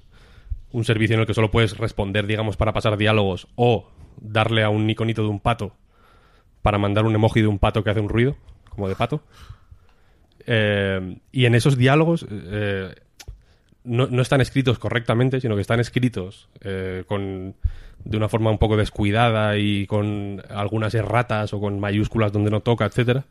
un 0.72 0.84
servicio 0.86 1.14
en 1.14 1.22
el 1.22 1.28
que 1.28 1.36
solo 1.36 1.52
puedes 1.52 1.78
responder, 1.78 2.26
digamos, 2.26 2.58
para 2.58 2.74
pasar 2.74 2.98
diálogos 2.98 3.48
o 3.56 3.92
darle 4.20 4.64
a 4.64 4.70
un 4.70 4.90
iconito 4.90 5.22
de 5.22 5.30
un 5.30 5.40
pato 5.40 5.76
para 6.62 6.78
mandar 6.78 7.06
un 7.06 7.14
emoji 7.14 7.42
de 7.42 7.48
un 7.48 7.60
pato 7.60 7.84
que 7.84 7.92
hace 7.92 8.02
un 8.02 8.10
ruido, 8.10 8.36
como 8.70 8.90
de 8.90 8.96
pato. 8.96 9.24
Eh, 10.52 11.18
y 11.32 11.46
en 11.46 11.54
esos 11.54 11.78
diálogos 11.78 12.26
eh, 12.28 12.96
no, 13.84 14.08
no 14.08 14.22
están 14.24 14.42
escritos 14.42 14.80
correctamente, 14.80 15.40
sino 15.40 15.54
que 15.54 15.62
están 15.62 15.80
escritos 15.80 16.50
eh, 16.62 17.04
con, 17.06 17.54
de 18.04 18.18
una 18.18 18.30
forma 18.30 18.50
un 18.50 18.58
poco 18.58 18.76
descuidada 18.76 19.60
y 19.60 19.86
con 19.86 20.42
algunas 20.50 20.96
erratas 20.96 21.54
o 21.54 21.60
con 21.60 21.80
mayúsculas 21.80 22.32
donde 22.32 22.50
no 22.50 22.62
toca, 22.62 22.86
etcétera, 22.86 23.26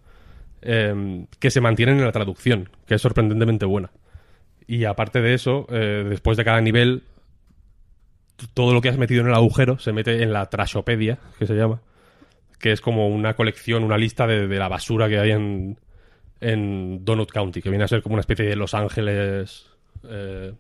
que 0.61 1.51
se 1.51 1.61
mantienen 1.61 1.99
en 1.99 2.05
la 2.05 2.13
traducción, 2.13 2.69
que 2.87 2.95
es 2.95 3.03
sorprendentemente 3.03 3.65
buena. 3.65 3.91
Y 4.69 4.85
aparte 4.85 5.21
de 5.21 5.35
eso, 5.35 5.67
después 5.71 6.37
de 6.37 6.45
cada 6.45 6.61
nivel, 6.61 7.05
todo 8.55 8.75
lo 8.75 8.81
que 8.81 8.89
has 8.89 8.99
metido 8.99 9.23
en 9.23 9.29
el 9.29 9.35
agujero 9.35 9.79
se 9.79 9.93
mete 9.93 10.23
en 10.23 10.33
la 10.33 10.47
trashopedia, 10.47 11.19
que 11.39 11.47
se 11.47 11.55
llama, 11.55 11.81
que 12.59 12.73
es 12.73 12.81
como 12.81 13.09
una 13.09 13.35
colección, 13.35 13.85
una 13.85 13.97
lista 13.97 14.27
de, 14.27 14.49
de 14.49 14.59
la 14.59 14.69
basura 14.69 15.09
que 15.09 15.21
hay 15.21 15.31
en, 15.31 15.79
en 16.41 17.05
Donut 17.05 17.31
County, 17.31 17.63
que 17.63 17.71
viene 17.71 17.85
a 17.85 17.89
ser 17.89 18.03
como 18.03 18.15
una 18.15 18.21
especie 18.21 18.47
de 18.47 18.57
Los 18.57 18.75
Ángeles 18.75 19.67
eh, 20.05 20.53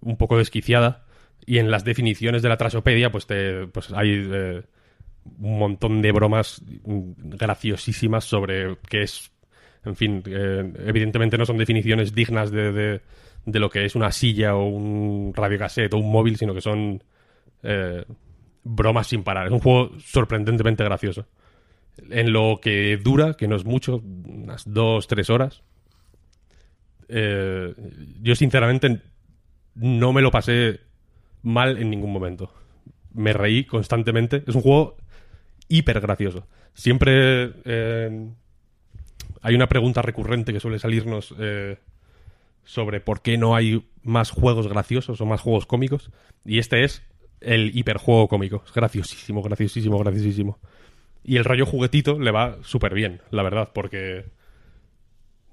un 0.00 0.16
poco 0.16 0.38
desquiciada. 0.38 1.04
Y 1.46 1.58
en 1.58 1.70
las 1.70 1.84
definiciones 1.84 2.42
de 2.42 2.48
la 2.48 2.56
trasopedia, 2.56 3.10
pues, 3.10 3.26
te, 3.26 3.66
pues 3.66 3.90
hay 3.92 4.28
eh, 4.30 4.62
un 5.40 5.58
montón 5.58 6.02
de 6.02 6.12
bromas 6.12 6.62
graciosísimas 6.84 8.24
sobre 8.24 8.76
qué 8.88 9.02
es. 9.02 9.30
En 9.84 9.96
fin, 9.96 10.22
eh, 10.26 10.72
evidentemente 10.86 11.38
no 11.38 11.46
son 11.46 11.56
definiciones 11.56 12.14
dignas 12.14 12.50
de, 12.50 12.72
de, 12.72 13.00
de 13.46 13.58
lo 13.58 13.70
que 13.70 13.86
es 13.86 13.94
una 13.94 14.12
silla 14.12 14.54
o 14.54 14.66
un 14.66 15.32
radiocassette 15.34 15.94
o 15.94 15.98
un 15.98 16.12
móvil, 16.12 16.36
sino 16.36 16.54
que 16.54 16.60
son 16.60 17.02
bromas 18.62 19.06
sin 19.06 19.22
parar. 19.22 19.46
Es 19.46 19.52
un 19.52 19.60
juego 19.60 19.90
sorprendentemente 19.98 20.84
gracioso. 20.84 21.26
En 22.08 22.32
lo 22.32 22.60
que 22.62 22.96
dura, 22.96 23.34
que 23.34 23.48
no 23.48 23.56
es 23.56 23.64
mucho, 23.64 24.02
unas 24.24 24.64
dos, 24.66 25.06
tres 25.06 25.30
horas, 25.30 25.62
eh, 27.08 27.74
yo 28.22 28.34
sinceramente 28.36 29.00
no 29.74 30.12
me 30.12 30.22
lo 30.22 30.30
pasé 30.30 30.80
mal 31.42 31.78
en 31.78 31.90
ningún 31.90 32.12
momento. 32.12 32.52
Me 33.12 33.32
reí 33.32 33.64
constantemente. 33.64 34.44
Es 34.46 34.54
un 34.54 34.62
juego 34.62 34.96
hiper 35.68 36.00
gracioso. 36.00 36.46
Siempre 36.74 37.52
eh, 37.64 38.28
hay 39.42 39.54
una 39.54 39.68
pregunta 39.68 40.02
recurrente 40.02 40.52
que 40.52 40.60
suele 40.60 40.78
salirnos 40.78 41.34
eh, 41.38 41.78
sobre 42.64 43.00
por 43.00 43.22
qué 43.22 43.38
no 43.38 43.56
hay 43.56 43.84
más 44.02 44.30
juegos 44.30 44.68
graciosos 44.68 45.20
o 45.20 45.26
más 45.26 45.40
juegos 45.40 45.66
cómicos. 45.66 46.10
Y 46.44 46.58
este 46.58 46.84
es 46.84 47.02
el 47.40 47.76
hiperjuego 47.76 48.28
cómico. 48.28 48.62
Es 48.64 48.72
graciosísimo, 48.72 49.42
graciosísimo, 49.42 49.98
graciosísimo. 49.98 50.58
Y 51.22 51.36
el 51.36 51.44
rollo 51.44 51.66
juguetito 51.66 52.18
le 52.18 52.30
va 52.30 52.56
súper 52.62 52.94
bien, 52.94 53.20
la 53.30 53.42
verdad, 53.42 53.70
porque 53.74 54.26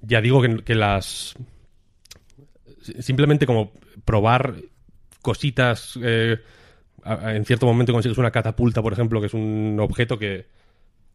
ya 0.00 0.20
digo 0.20 0.42
que, 0.64 0.74
las... 0.74 1.34
Simplemente 3.00 3.46
como 3.46 3.72
probar 4.04 4.56
cositas... 5.22 5.98
eh, 6.02 6.38
en 7.04 7.44
cierto 7.44 7.66
momento 7.66 7.92
consigues 7.92 8.18
una 8.18 8.30
catapulta, 8.30 8.82
por 8.82 8.92
ejemplo, 8.92 9.20
que 9.20 9.26
es 9.26 9.34
un 9.34 9.78
objeto 9.80 10.18
que 10.18 10.46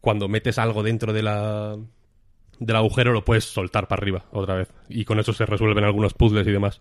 cuando 0.00 0.28
metes 0.28 0.58
algo 0.58 0.82
dentro 0.82 1.12
de 1.12 1.22
la 1.22 1.76
del 2.58 2.76
agujero 2.76 3.12
lo 3.12 3.24
puedes 3.24 3.44
soltar 3.44 3.88
para 3.88 4.00
arriba 4.00 4.24
otra 4.30 4.54
vez. 4.54 4.72
Y 4.88 5.04
con 5.04 5.18
eso 5.18 5.32
se 5.32 5.46
resuelven 5.46 5.84
algunos 5.84 6.14
puzzles 6.14 6.46
y 6.46 6.52
demás. 6.52 6.80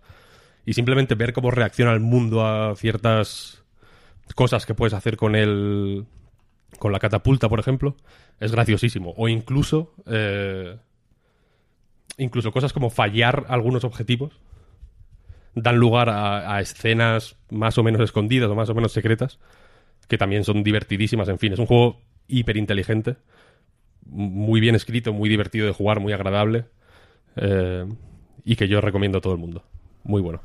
Y 0.66 0.74
simplemente 0.74 1.16
ver 1.16 1.34
cómo 1.34 1.52
reacciona 1.52 1.94
el 1.94 2.00
mundo 2.00 2.45
a 2.45 2.76
ciertas 2.76 3.64
cosas 4.36 4.66
que 4.66 4.76
puedes 4.76 4.94
hacer 4.94 5.18
con 5.18 5.36
el 5.36 6.06
con 6.84 6.91
la 6.91 6.99
catapulta, 6.99 7.47
por 7.47 7.61
ejemplo, 7.61 7.95
es 8.41 8.51
graciosísimo. 8.51 9.14
O 9.15 9.30
incluso 9.30 9.93
eh, 10.05 10.77
incluso 12.18 12.51
cosas 12.51 12.73
como 12.73 12.89
fallar 12.89 13.45
algunos 13.47 13.85
objetivos 13.85 14.38
dan 15.55 15.77
lugar 15.77 16.10
a, 16.10 16.60
escenas 16.60 17.38
más 17.49 17.77
o 17.77 17.84
menos 17.84 18.01
escondidas 18.01 18.49
o 18.49 18.55
más 18.55 18.69
o 18.69 18.76
menos 18.76 18.91
secretas 18.91 19.39
que 20.10 20.18
también 20.18 20.43
son 20.43 20.61
divertidísimas. 20.61 21.30
En 21.30 21.39
fin, 21.39 21.53
es 21.53 21.60
un 21.60 21.68
juego 21.68 22.01
hiper 22.27 22.57
inteligente, 22.57 23.15
muy 24.05 24.60
bien 24.60 24.76
escrito, 24.76 25.14
muy 25.14 25.30
divertido 25.30 25.65
de 25.65 25.72
jugar, 25.72 26.01
muy 26.01 26.11
agradable 26.11 26.65
eh, 27.38 27.85
y 28.43 28.57
que 28.57 28.68
yo 28.68 28.81
recomiendo 28.81 29.19
a 29.19 29.22
todo 29.22 29.31
el 29.31 29.39
mundo. 29.39 29.64
Muy 30.03 30.22
bueno. 30.22 30.41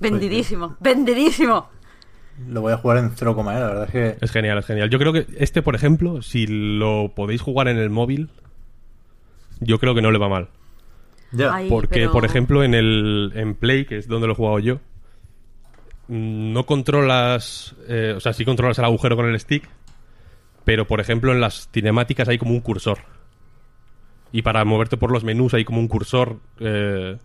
Vendidísimo, 0.00 0.76
vendidísimo. 0.80 1.70
Lo 2.48 2.60
voy 2.62 2.72
a 2.72 2.76
jugar 2.78 2.98
en 2.98 3.12
0, 3.14 3.34
la 3.44 3.52
verdad 3.52 3.84
es 3.84 3.90
que... 3.90 4.16
Es 4.24 4.30
genial, 4.32 4.58
es 4.58 4.66
genial. 4.66 4.90
Yo 4.90 4.98
creo 4.98 5.12
que 5.12 5.26
este, 5.38 5.62
por 5.62 5.74
ejemplo, 5.74 6.20
si 6.22 6.46
lo 6.46 7.12
podéis 7.14 7.40
jugar 7.40 7.68
en 7.68 7.78
el 7.78 7.90
móvil, 7.90 8.30
yo 9.60 9.78
creo 9.78 9.94
que 9.94 10.02
no 10.02 10.10
le 10.10 10.18
va 10.18 10.28
mal. 10.28 10.48
Ya. 11.32 11.54
Ay, 11.54 11.68
Porque, 11.68 12.00
pero- 12.00 12.12
por 12.12 12.24
ejemplo, 12.24 12.64
en 12.64 12.74
el 12.74 13.32
en 13.34 13.54
Play, 13.54 13.84
que 13.86 13.98
es 13.98 14.08
donde 14.08 14.26
lo 14.26 14.32
he 14.32 14.36
jugado 14.36 14.58
yo, 14.58 14.80
no 16.08 16.66
controlas, 16.66 17.74
eh, 17.88 18.14
o 18.16 18.20
sea, 18.20 18.32
sí 18.32 18.44
controlas 18.44 18.78
el 18.78 18.84
agujero 18.84 19.16
con 19.16 19.26
el 19.26 19.38
stick, 19.40 19.68
pero, 20.64 20.86
por 20.86 21.00
ejemplo, 21.00 21.32
en 21.32 21.40
las 21.40 21.68
cinemáticas 21.72 22.28
hay 22.28 22.38
como 22.38 22.52
un 22.52 22.60
cursor. 22.60 22.98
Y 24.32 24.42
para 24.42 24.64
moverte 24.64 24.96
por 24.96 25.10
los 25.12 25.24
menús 25.24 25.54
hay 25.54 25.64
como 25.64 25.78
un 25.80 25.88
cursor, 25.88 26.40
eh, 26.58 27.16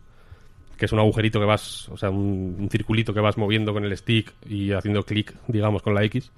que 0.79 0.85
es 0.85 0.91
un 0.93 0.99
agujerito 0.99 1.39
que 1.39 1.45
vas, 1.45 1.89
o 1.89 1.97
sea, 1.97 2.09
un, 2.09 2.55
un 2.57 2.69
circulito 2.69 3.13
que 3.13 3.19
vas 3.19 3.37
moviendo 3.37 3.73
con 3.73 3.83
el 3.85 3.95
stick 3.97 4.33
y 4.47 4.71
haciendo 4.71 5.03
clic, 5.03 5.35
digamos, 5.47 5.81
con 5.83 5.93
la 5.93 6.03
X. 6.05 6.31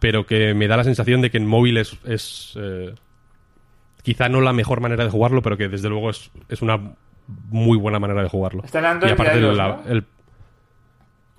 Pero 0.00 0.26
que 0.26 0.54
me 0.54 0.66
da 0.66 0.76
la 0.76 0.84
sensación 0.84 1.20
de 1.20 1.30
que 1.30 1.36
en 1.36 1.46
móvil 1.46 1.76
es, 1.76 1.96
es, 2.04 2.54
eh, 2.58 2.94
quizá 4.02 4.28
no 4.28 4.40
la 4.40 4.52
mejor 4.52 4.80
manera 4.80 5.04
de 5.04 5.10
jugarlo, 5.10 5.42
pero 5.42 5.56
que 5.56 5.68
desde 5.68 5.88
luego 5.88 6.10
es, 6.10 6.30
es 6.48 6.62
una 6.62 6.94
muy 7.26 7.78
buena 7.78 8.00
manera 8.00 8.22
de 8.22 8.28
jugarlo. 8.28 8.64
Está 8.64 8.80
en 8.80 8.86
Android 8.86 9.10
y 9.10 9.12
aparte 9.12 9.38
el- 9.92 10.04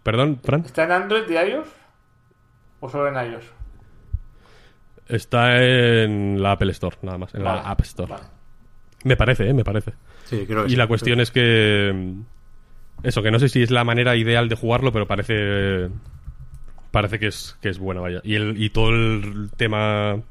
Perdón, 0.03 0.39
Fran. 0.43 0.61
¿Está 0.65 0.83
en 0.83 0.91
Android 0.91 1.23
y 1.29 1.33
iOS? 1.33 1.67
¿O 2.79 2.89
solo 2.89 3.07
en 3.07 3.31
iOS? 3.33 3.45
Está 5.07 5.61
en 5.63 6.41
la 6.41 6.51
Apple 6.53 6.71
Store, 6.71 6.95
nada 7.01 7.17
más, 7.17 7.33
en 7.35 7.43
Vale, 7.43 7.61
la 7.61 7.69
App 7.69 7.81
Store. 7.81 8.11
vale. 8.11 8.23
Me 9.03 9.17
parece, 9.17 9.49
¿eh? 9.49 9.53
Me 9.53 9.63
parece. 9.63 9.93
Sí, 10.39 10.45
creo 10.45 10.63
que 10.63 10.67
Y 10.67 10.71
sí. 10.71 10.75
la 10.75 10.87
cuestión 10.87 11.19
es 11.19 11.31
que... 11.31 11.91
mm, 11.93 13.05
Eso, 13.07 13.21
que 13.23 13.31
no 13.31 13.39
sé 13.39 13.49
si 13.49 13.61
es 13.63 13.71
la 13.71 13.83
manera 13.83 14.15
ideal 14.15 14.49
de 14.49 14.55
jugarlo, 14.55 14.91
pero 14.91 15.07
parece... 15.07 15.89
Parece 16.91 17.17
que 17.19 17.27
es, 17.27 17.57
que 17.61 17.69
es 17.69 17.79
buena, 17.79 18.01
vaya. 18.01 18.21
Y, 18.23 18.35
el, 18.35 18.61
y 18.61 18.69
todo 18.69 18.89
el 18.91 19.49
tema 19.57 20.21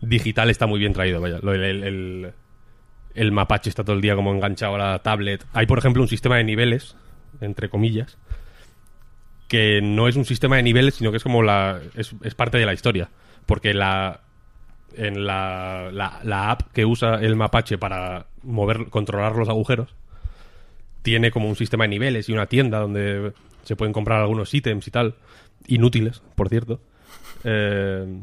digital 0.00 0.48
está 0.48 0.66
muy 0.66 0.78
bien 0.80 0.94
traído, 0.94 1.20
vaya. 1.20 1.36
El, 1.42 1.62
el, 1.62 1.84
el, 1.84 2.32
el 3.14 3.32
mapache 3.32 3.68
está 3.68 3.84
todo 3.84 3.94
el 3.94 4.00
día 4.02 4.16
como 4.16 4.32
enganchado 4.32 4.76
a 4.76 4.78
la 4.78 4.98
tablet. 5.00 5.44
Hay, 5.52 5.66
por 5.66 5.78
ejemplo, 5.78 6.02
un 6.02 6.08
sistema 6.08 6.36
de 6.38 6.44
niveles, 6.44 6.96
entre 7.42 7.68
comillas, 7.68 8.16
que 9.48 9.80
no 9.82 10.08
es 10.08 10.16
un 10.16 10.24
sistema 10.24 10.56
de 10.56 10.62
niveles, 10.62 10.94
sino 10.94 11.10
que 11.10 11.18
es 11.18 11.22
como 11.22 11.42
la... 11.42 11.78
es, 11.94 12.14
es 12.22 12.34
parte 12.34 12.56
de 12.56 12.64
la 12.64 12.72
historia. 12.72 13.10
Porque 13.44 13.74
la, 13.74 14.20
en 14.96 15.26
la, 15.26 15.90
la, 15.92 16.20
la 16.24 16.52
app 16.52 16.72
que 16.72 16.86
usa 16.86 17.16
el 17.16 17.36
mapache 17.36 17.76
para 17.76 18.24
mover, 18.42 18.86
controlar 18.86 19.36
los 19.36 19.48
agujeros, 19.48 19.94
tiene 21.02 21.30
como 21.30 21.48
un 21.48 21.56
sistema 21.56 21.84
de 21.84 21.88
niveles 21.88 22.28
y 22.28 22.32
una 22.32 22.46
tienda 22.46 22.78
donde 22.78 23.32
se 23.64 23.76
pueden 23.76 23.92
comprar 23.92 24.20
algunos 24.20 24.52
ítems 24.52 24.86
y 24.86 24.90
tal, 24.90 25.14
inútiles, 25.66 26.22
por 26.34 26.48
cierto. 26.48 26.80
Eh, 27.44 28.20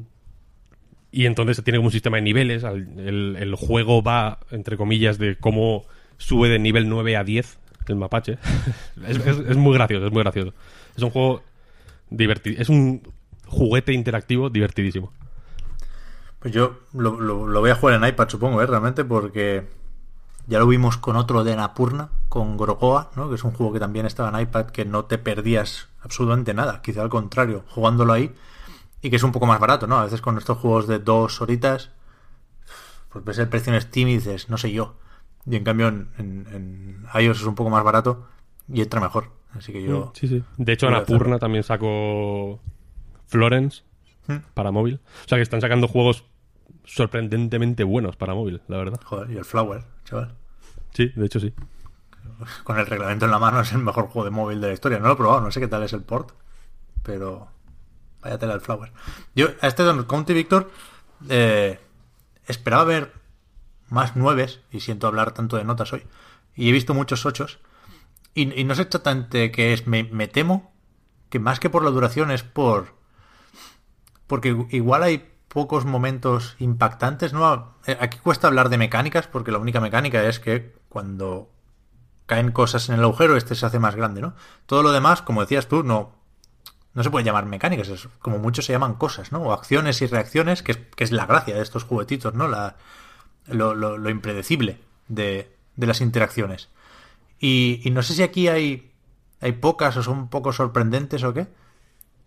y 1.12 1.26
entonces 1.26 1.64
tiene 1.64 1.78
como 1.78 1.88
un 1.88 1.92
sistema 1.92 2.18
de 2.18 2.24
niveles, 2.24 2.64
el, 2.64 3.56
juego 3.58 4.04
va, 4.04 4.40
entre 4.52 4.78
comillas, 4.78 5.18
de 5.18 5.38
cómo 5.38 5.86
sube 6.18 6.50
de 6.50 6.60
nivel 6.60 6.90
9 6.90 7.18
a 7.18 7.24
10 7.24 7.60
el 7.88 7.96
mapache. 7.96 8.38
es, 9.08 9.56
muy 9.56 9.74
gracioso, 9.74 10.08
es 10.08 10.12
muy 10.12 10.22
gracioso. 10.22 10.54
Es 10.96 11.04
un 11.04 11.10
juego 11.10 11.44
divertido, 12.10 12.62
es 12.62 12.70
un 12.70 13.02
juguete 13.46 13.94
interactivo 13.94 14.50
divertidísimo. 14.50 15.14
Pues 16.40 16.54
yo 16.54 16.82
lo 16.94 17.62
voy 17.62 17.70
a 17.70 17.76
jugar 17.76 17.96
en 17.96 18.10
iPad, 18.10 18.30
supongo, 18.30 18.62
¿eh? 18.62 18.68
Realmente, 18.68 19.06
porque 19.06 19.64
ya 20.48 20.60
lo 20.60 20.68
vimos 20.68 20.98
con 20.98 21.16
otro 21.16 21.44
de 21.44 21.56
Napurna, 21.56 22.10
con 22.30 22.58
Gorogoa, 22.58 23.12
¿no? 23.16 23.30
Que 23.30 23.36
es 23.36 23.44
un 23.44 23.52
juego 23.52 23.74
que 23.74 23.80
también 23.80 24.06
estaba 24.06 24.30
en 24.30 24.40
iPad, 24.48 24.68
que 24.68 24.86
no 24.86 25.06
te 25.06 25.18
perdías 25.18 25.88
absolutamente 26.02 26.54
nada. 26.54 26.82
Quizá 26.82 27.02
al 27.02 27.10
contrario, 27.10 27.64
jugándolo 27.70 28.14
ahí. 28.14 28.34
Y 29.02 29.10
que 29.10 29.18
es 29.18 29.24
un 29.24 29.32
poco 29.32 29.46
más 29.46 29.60
barato, 29.60 29.86
¿no? 29.88 29.98
A 29.98 30.06
veces 30.06 30.22
con 30.22 30.38
estos 30.38 30.58
juegos 30.58 30.88
de 30.88 31.00
dos 31.00 31.40
horitas, 31.42 31.92
pues 33.10 33.24
ves 33.24 33.38
el 33.40 33.48
precio 33.48 33.74
en 33.74 33.82
Steam 33.82 34.08
y 34.10 34.14
dices, 34.16 34.50
no 34.50 34.58
sé 34.58 34.72
yo. 34.72 34.96
Y 35.46 35.56
en 35.56 35.64
cambio 35.64 35.88
en, 35.88 36.10
en- 36.18 36.48
en 36.52 37.06
iOS 37.22 37.42
es 37.42 37.46
un 37.46 37.56
poco 37.56 37.70
más 37.70 37.84
barato 37.84 38.28
y 38.72 38.82
entra 38.82 39.00
mejor. 39.00 39.30
Así 39.54 39.72
que 39.72 39.82
yo... 39.84 40.12
Sí, 40.16 40.28
sí. 40.28 40.44
De 40.58 40.74
hecho, 40.74 40.88
Anapurna 40.88 41.40
también 41.40 41.64
sacó 41.64 42.60
Florence 43.28 43.84
Hmm. 44.28 44.40
para 44.54 44.72
móvil. 44.72 45.00
O 45.24 45.28
sea 45.30 45.38
que 45.38 45.42
están 45.42 45.62
sacando 45.62 45.88
juegos 45.88 46.26
sorprendentemente 46.86 47.84
buenos 47.84 48.16
para 48.16 48.34
móvil, 48.34 48.62
la 48.68 48.78
verdad. 48.78 49.00
Joder, 49.04 49.32
y 49.32 49.38
el 49.38 49.46
Flower, 49.46 49.84
chaval. 50.06 50.36
Sí, 50.94 51.12
de 51.16 51.26
hecho 51.26 51.40
sí. 51.40 51.54
con 52.64 52.78
el 52.78 52.86
reglamento 52.86 53.26
en 53.26 53.32
la 53.32 53.40
mano 53.40 53.62
es 53.62 53.72
el 53.72 53.80
mejor 53.80 54.08
juego 54.08 54.26
de 54.26 54.32
móvil 54.32 54.62
de 54.62 54.68
la 54.68 54.74
historia. 54.74 55.00
No 55.00 55.08
lo 55.08 55.14
he 55.14 55.18
probado, 55.18 55.42
no 55.42 55.52
sé 55.52 55.60
qué 55.60 55.68
tal 55.68 55.84
es 55.84 55.94
el 55.94 56.04
port, 56.04 56.32
pero 57.04 57.50
vaya 58.22 58.38
tela 58.38 58.54
el 58.54 58.62
Flower. 58.62 58.92
Yo 59.36 59.48
a 59.62 59.68
este 59.68 59.84
Don 59.84 60.04
County 60.06 60.34
Victor 60.34 60.72
eh, 61.30 61.80
esperaba 62.46 62.84
ver 62.84 63.14
más 63.90 64.16
nueves, 64.16 64.62
y 64.72 64.82
siento 64.82 65.08
hablar 65.08 65.32
tanto 65.32 65.58
de 65.58 65.64
notas 65.64 65.94
hoy, 65.94 66.04
y 66.56 66.70
he 66.70 66.72
visto 66.72 66.94
muchos 66.94 67.26
ochos, 67.26 67.60
y, 68.34 68.60
y 68.60 68.64
no 68.66 68.76
sé 68.76 68.84
exactamente 68.84 69.52
qué 69.52 69.74
es, 69.74 69.88
me, 69.88 70.04
me 70.04 70.28
temo 70.28 70.74
que 71.30 71.40
más 71.40 71.60
que 71.60 71.70
por 71.70 71.84
la 71.84 71.90
duración 71.90 72.32
es 72.32 72.44
por... 72.44 72.96
Porque 74.28 74.68
igual 74.72 75.04
hay 75.04 75.32
pocos 75.48 75.86
momentos 75.86 76.56
impactantes, 76.60 77.34
¿no? 77.34 77.76
Eh, 77.86 77.98
Aquí 78.00 78.18
cuesta 78.20 78.48
hablar 78.48 78.70
de 78.70 78.78
mecánicas 78.78 79.28
porque 79.28 79.52
la 79.52 79.58
única 79.60 79.80
mecánica 79.82 80.24
es 80.24 80.40
que 80.40 80.76
cuando 80.90 81.50
caen 82.26 82.52
cosas 82.52 82.90
en 82.90 82.96
el 82.96 83.04
agujero, 83.04 83.38
este 83.38 83.56
se 83.56 83.66
hace 83.66 83.80
más 83.80 83.96
grande, 83.96 84.22
¿no? 84.22 84.34
Todo 84.66 84.84
lo 84.84 84.92
demás, 84.92 85.22
como 85.22 85.42
decías 85.42 85.68
tú, 85.68 85.84
no, 85.84 86.12
no 86.94 87.04
se 87.04 87.10
pueden 87.10 87.26
llamar 87.26 87.46
mecánicas, 87.46 87.88
es, 87.90 88.10
como 88.20 88.38
muchos 88.40 88.66
se 88.66 88.74
llaman 88.74 88.96
cosas, 88.96 89.32
¿no? 89.32 89.40
O 89.42 89.54
acciones 89.54 90.02
y 90.02 90.08
reacciones, 90.08 90.62
que 90.64 90.74
es, 90.74 90.78
que 90.96 91.04
es 91.06 91.12
la 91.12 91.26
gracia 91.26 91.56
de 91.56 91.62
estos 91.62 91.84
juguetitos, 91.86 92.34
¿no? 92.34 92.48
La, 92.48 92.76
lo, 93.46 93.74
lo- 93.76 93.98
lo 93.98 94.10
impredecible 94.10 94.80
de, 95.08 95.56
de 95.78 95.88
las 95.88 96.02
interacciones. 96.02 96.70
Y, 97.40 97.80
y 97.84 97.92
no 97.92 98.02
sé 98.04 98.14
si 98.14 98.24
aquí 98.24 98.48
hay, 98.50 98.92
hay 99.40 99.54
pocas 99.54 99.96
o 99.96 100.04
son 100.04 100.18
un 100.18 100.28
poco 100.30 100.52
sorprendentes 100.52 101.24
o 101.24 101.34
qué, 101.34 101.48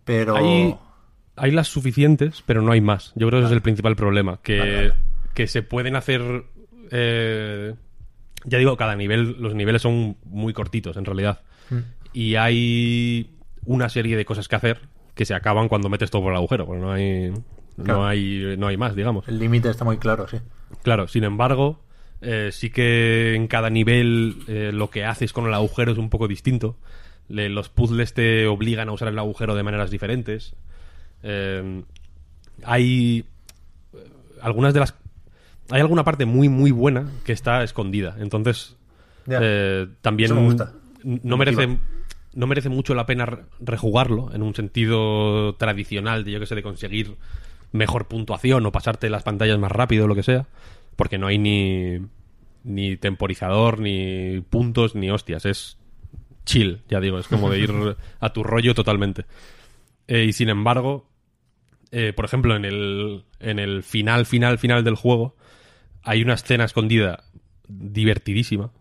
pero... 0.05 0.35
hay 1.35 1.51
las 1.51 1.67
suficientes, 1.67 2.43
pero 2.45 2.61
no 2.61 2.71
hay 2.71 2.81
más. 2.81 3.11
Yo 3.15 3.27
creo 3.27 3.39
que 3.39 3.45
ese 3.45 3.53
es 3.53 3.57
el 3.57 3.61
principal 3.61 3.95
problema. 3.95 4.39
Que, 4.43 4.59
Vale, 4.59 4.75
vale. 4.75 4.93
que 5.33 5.47
se 5.47 5.63
pueden 5.63 5.95
hacer. 5.95 6.43
eh, 6.91 7.73
ya 8.43 8.57
digo, 8.57 8.75
cada 8.77 8.95
nivel, 8.95 9.35
los 9.39 9.53
niveles 9.53 9.81
son 9.83 10.17
muy 10.25 10.53
cortitos 10.53 10.97
en 10.97 11.05
realidad. 11.05 11.41
Mm. 11.69 11.77
Y 12.13 12.35
hay 12.35 13.29
una 13.65 13.87
serie 13.89 14.17
de 14.17 14.25
cosas 14.25 14.47
que 14.47 14.55
hacer 14.55 14.79
que 15.13 15.25
se 15.25 15.33
acaban 15.35 15.67
cuando 15.67 15.89
metes 15.89 16.09
todo 16.09 16.23
por 16.23 16.31
el 16.31 16.37
agujero, 16.37 16.65
porque 16.65 16.81
no 16.81 16.91
hay. 16.91 17.31
Claro. 17.77 17.99
No 18.01 18.07
hay, 18.07 18.55
no 18.57 18.67
hay 18.67 18.77
más, 18.77 18.95
digamos. 18.95 19.27
El 19.27 19.39
límite 19.39 19.69
está 19.69 19.85
muy 19.85 19.97
claro, 19.97 20.27
sí. 20.27 20.37
Claro, 20.83 21.07
sin 21.07 21.23
embargo, 21.23 21.81
eh, 22.21 22.49
sí 22.51 22.69
que 22.69 23.33
en 23.35 23.47
cada 23.47 23.69
nivel 23.69 24.37
eh, 24.47 24.71
lo 24.73 24.89
que 24.89 25.05
haces 25.05 25.31
con 25.33 25.45
el 25.45 25.53
agujero 25.53 25.91
es 25.91 25.97
un 25.97 26.09
poco 26.09 26.27
distinto. 26.27 26.77
Le- 27.29 27.49
los 27.49 27.69
puzzles 27.69 28.13
te 28.13 28.45
obligan 28.47 28.89
a 28.89 28.91
usar 28.91 29.07
el 29.07 29.19
agujero 29.19 29.55
de 29.55 29.63
maneras 29.63 29.89
diferentes. 29.91 30.55
Eh, 31.23 31.83
hay 32.63 33.25
eh, 33.93 33.97
algunas 34.41 34.73
de 34.73 34.79
las... 34.81 34.95
Hay 35.69 35.79
alguna 35.81 36.03
parte 36.03 36.25
muy, 36.25 36.49
muy 36.49 36.71
buena 36.71 37.09
que 37.23 37.31
está 37.31 37.63
escondida. 37.63 38.15
Entonces, 38.19 38.75
eh, 39.27 39.87
también 40.01 40.35
me 40.35 40.41
gusta. 40.43 40.73
no 41.03 41.37
merece 41.37 41.77
no 42.33 42.47
merece 42.47 42.69
mucho 42.69 42.93
la 42.95 43.05
pena 43.05 43.25
re- 43.25 43.43
rejugarlo 43.59 44.33
en 44.33 44.41
un 44.41 44.55
sentido 44.55 45.55
tradicional 45.55 46.23
de 46.23 46.31
yo 46.31 46.39
que 46.39 46.45
sé 46.45 46.55
de 46.55 46.63
conseguir 46.63 47.15
mejor 47.73 48.07
puntuación 48.07 48.65
o 48.65 48.71
pasarte 48.71 49.09
las 49.09 49.23
pantallas 49.23 49.59
más 49.59 49.71
rápido 49.71 50.05
o 50.05 50.07
lo 50.07 50.15
que 50.15 50.23
sea 50.23 50.45
porque 50.95 51.17
no 51.17 51.27
hay 51.27 51.37
ni 51.37 51.99
ni 52.63 52.95
temporizador 52.95 53.79
ni 53.79 54.41
puntos 54.49 54.95
ni 54.95 55.09
hostias 55.11 55.45
es 55.45 55.77
chill 56.45 56.81
ya 56.89 57.01
digo 57.01 57.19
es 57.19 57.27
como 57.27 57.49
de 57.49 57.59
ir 57.59 57.71
a 58.21 58.31
tu 58.33 58.43
rollo 58.43 58.73
totalmente 58.73 59.25
Eh, 60.07 60.23
y 60.25 60.31
sin 60.33 60.47
embargo 60.49 61.05
eh, 61.91 62.13
por 62.13 62.25
ejemplo 62.25 62.55
en 62.55 62.65
el 62.65 63.23
en 63.39 63.59
el 63.59 63.83
final 63.83 64.25
final 64.25 64.57
final 64.57 64.83
del 64.83 64.95
juego 64.95 65.35
hay 66.03 66.21
una 66.21 66.33
escena 66.33 66.65
escondida 66.65 67.23
divertidísima 67.67 68.71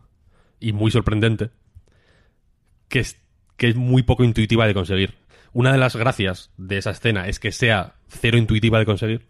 y 0.59 0.73
muy 0.73 0.91
sorprendente 0.91 1.51
que 2.91 3.01
es, 3.01 3.19
que 3.57 3.69
es 3.69 3.77
muy 3.77 4.03
poco 4.03 4.25
intuitiva 4.25 4.67
de 4.67 4.75
conseguir. 4.75 5.15
Una 5.53 5.73
de 5.73 5.79
las 5.79 5.97
gracias 5.97 6.51
de 6.59 6.77
esa 6.77 6.91
escena 6.91 7.27
es 7.27 7.41
que 7.41 7.53
sea 7.53 7.95
cero 8.09 8.37
intuitiva 8.37 8.79
de 8.79 8.85
conseguir, 8.85 9.27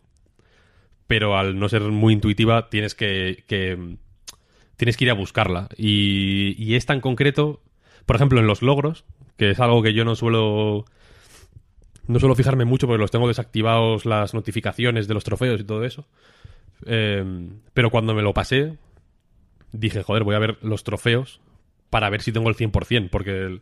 pero 1.07 1.39
al 1.39 1.59
no 1.59 1.69
ser 1.69 1.83
muy 1.83 2.15
intuitiva 2.15 2.69
tienes 2.69 2.95
que, 2.95 3.45
que, 3.47 3.97
tienes 4.77 4.97
que 4.97 5.05
ir 5.05 5.11
a 5.11 5.15
buscarla. 5.15 5.69
Y, 5.77 6.57
y 6.59 6.75
esta 6.75 6.95
en 6.95 7.01
concreto, 7.01 7.63
por 8.07 8.17
ejemplo, 8.17 8.41
en 8.41 8.47
los 8.47 8.63
logros, 8.63 9.05
que 9.37 9.51
es 9.51 9.61
algo 9.61 9.83
que 9.83 9.95
yo 9.95 10.05
no 10.05 10.17
suelo 10.17 10.85
no 12.11 12.19
suelo 12.21 12.35
fijarme 12.35 12.65
mucho 12.65 12.87
porque 12.87 13.01
los 13.01 13.11
tengo 13.11 13.29
desactivados 13.29 14.05
las 14.05 14.35
notificaciones 14.35 15.09
de 15.09 15.15
los 15.15 15.25
trofeos 15.25 15.61
y 15.61 15.65
todo 15.65 15.85
eso. 15.85 16.07
Eh, 16.87 17.25
pero 17.75 17.91
cuando 17.91 18.15
me 18.15 18.23
lo 18.23 18.35
pasé, 18.35 18.79
dije, 19.73 20.03
joder, 20.03 20.25
voy 20.25 20.35
a 20.35 20.39
ver 20.41 20.59
los 20.63 20.85
trofeos 20.85 21.41
para 21.91 22.11
ver 22.11 22.23
si 22.23 22.33
tengo 22.33 22.49
el 22.49 22.57
100%, 22.57 23.09
porque 23.11 23.61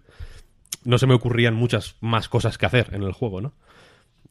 no 0.85 0.99
se 0.99 1.07
me 1.07 1.15
ocurrían 1.15 1.55
muchas 1.55 1.97
más 2.01 2.29
cosas 2.29 2.59
que 2.59 2.67
hacer 2.67 2.91
en 2.93 3.03
el 3.03 3.13
juego, 3.13 3.41
¿no? 3.41 3.55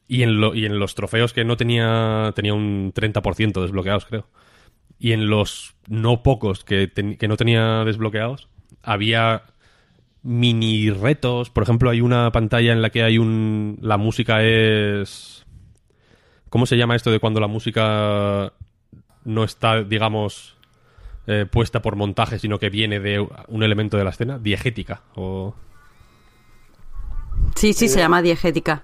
Y 0.08 0.24
en, 0.24 0.40
lo- 0.40 0.56
y 0.56 0.66
en 0.66 0.80
los 0.80 0.96
trofeos 0.96 1.34
que 1.34 1.44
no 1.44 1.58
tenía, 1.58 2.32
tenía 2.36 2.54
un 2.54 2.94
30% 2.94 3.62
desbloqueados, 3.62 4.06
creo. 4.06 4.28
Y 5.00 5.12
en 5.12 5.30
los 5.30 5.76
no 5.88 6.24
pocos 6.24 6.64
que, 6.64 6.90
que 7.20 7.28
no 7.28 7.38
tenía 7.38 7.84
desbloqueados, 7.84 8.48
había 8.82 9.44
mini 10.24 10.90
retos. 10.90 11.50
Por 11.50 11.64
ejemplo, 11.64 11.90
hay 11.90 12.02
una 12.02 12.32
pantalla 12.32 12.74
en 12.74 12.82
la 12.82 12.90
que 12.90 13.04
hay 13.04 13.18
un. 13.18 13.78
La 13.82 13.98
música 13.98 14.44
es. 14.44 15.46
¿Cómo 16.50 16.66
se 16.66 16.78
llama 16.78 16.96
esto 16.96 17.12
de 17.12 17.20
cuando 17.20 17.40
la 17.40 17.48
música 17.48 18.54
no 19.26 19.44
está, 19.44 19.84
digamos, 19.84 20.56
eh, 21.28 21.46
puesta 21.50 21.82
por 21.82 21.96
montaje, 21.96 22.40
sino 22.40 22.58
que 22.58 22.70
viene 22.70 23.00
de 23.00 23.26
un 23.48 23.64
elemento 23.64 23.98
de 23.98 24.04
la 24.04 24.12
escena? 24.12 24.40
Diegética 24.40 25.02
o. 25.16 25.56
Sí, 27.56 27.74
sí, 27.74 27.88
se 27.88 28.00
llama 28.00 28.22
diegética. 28.22 28.84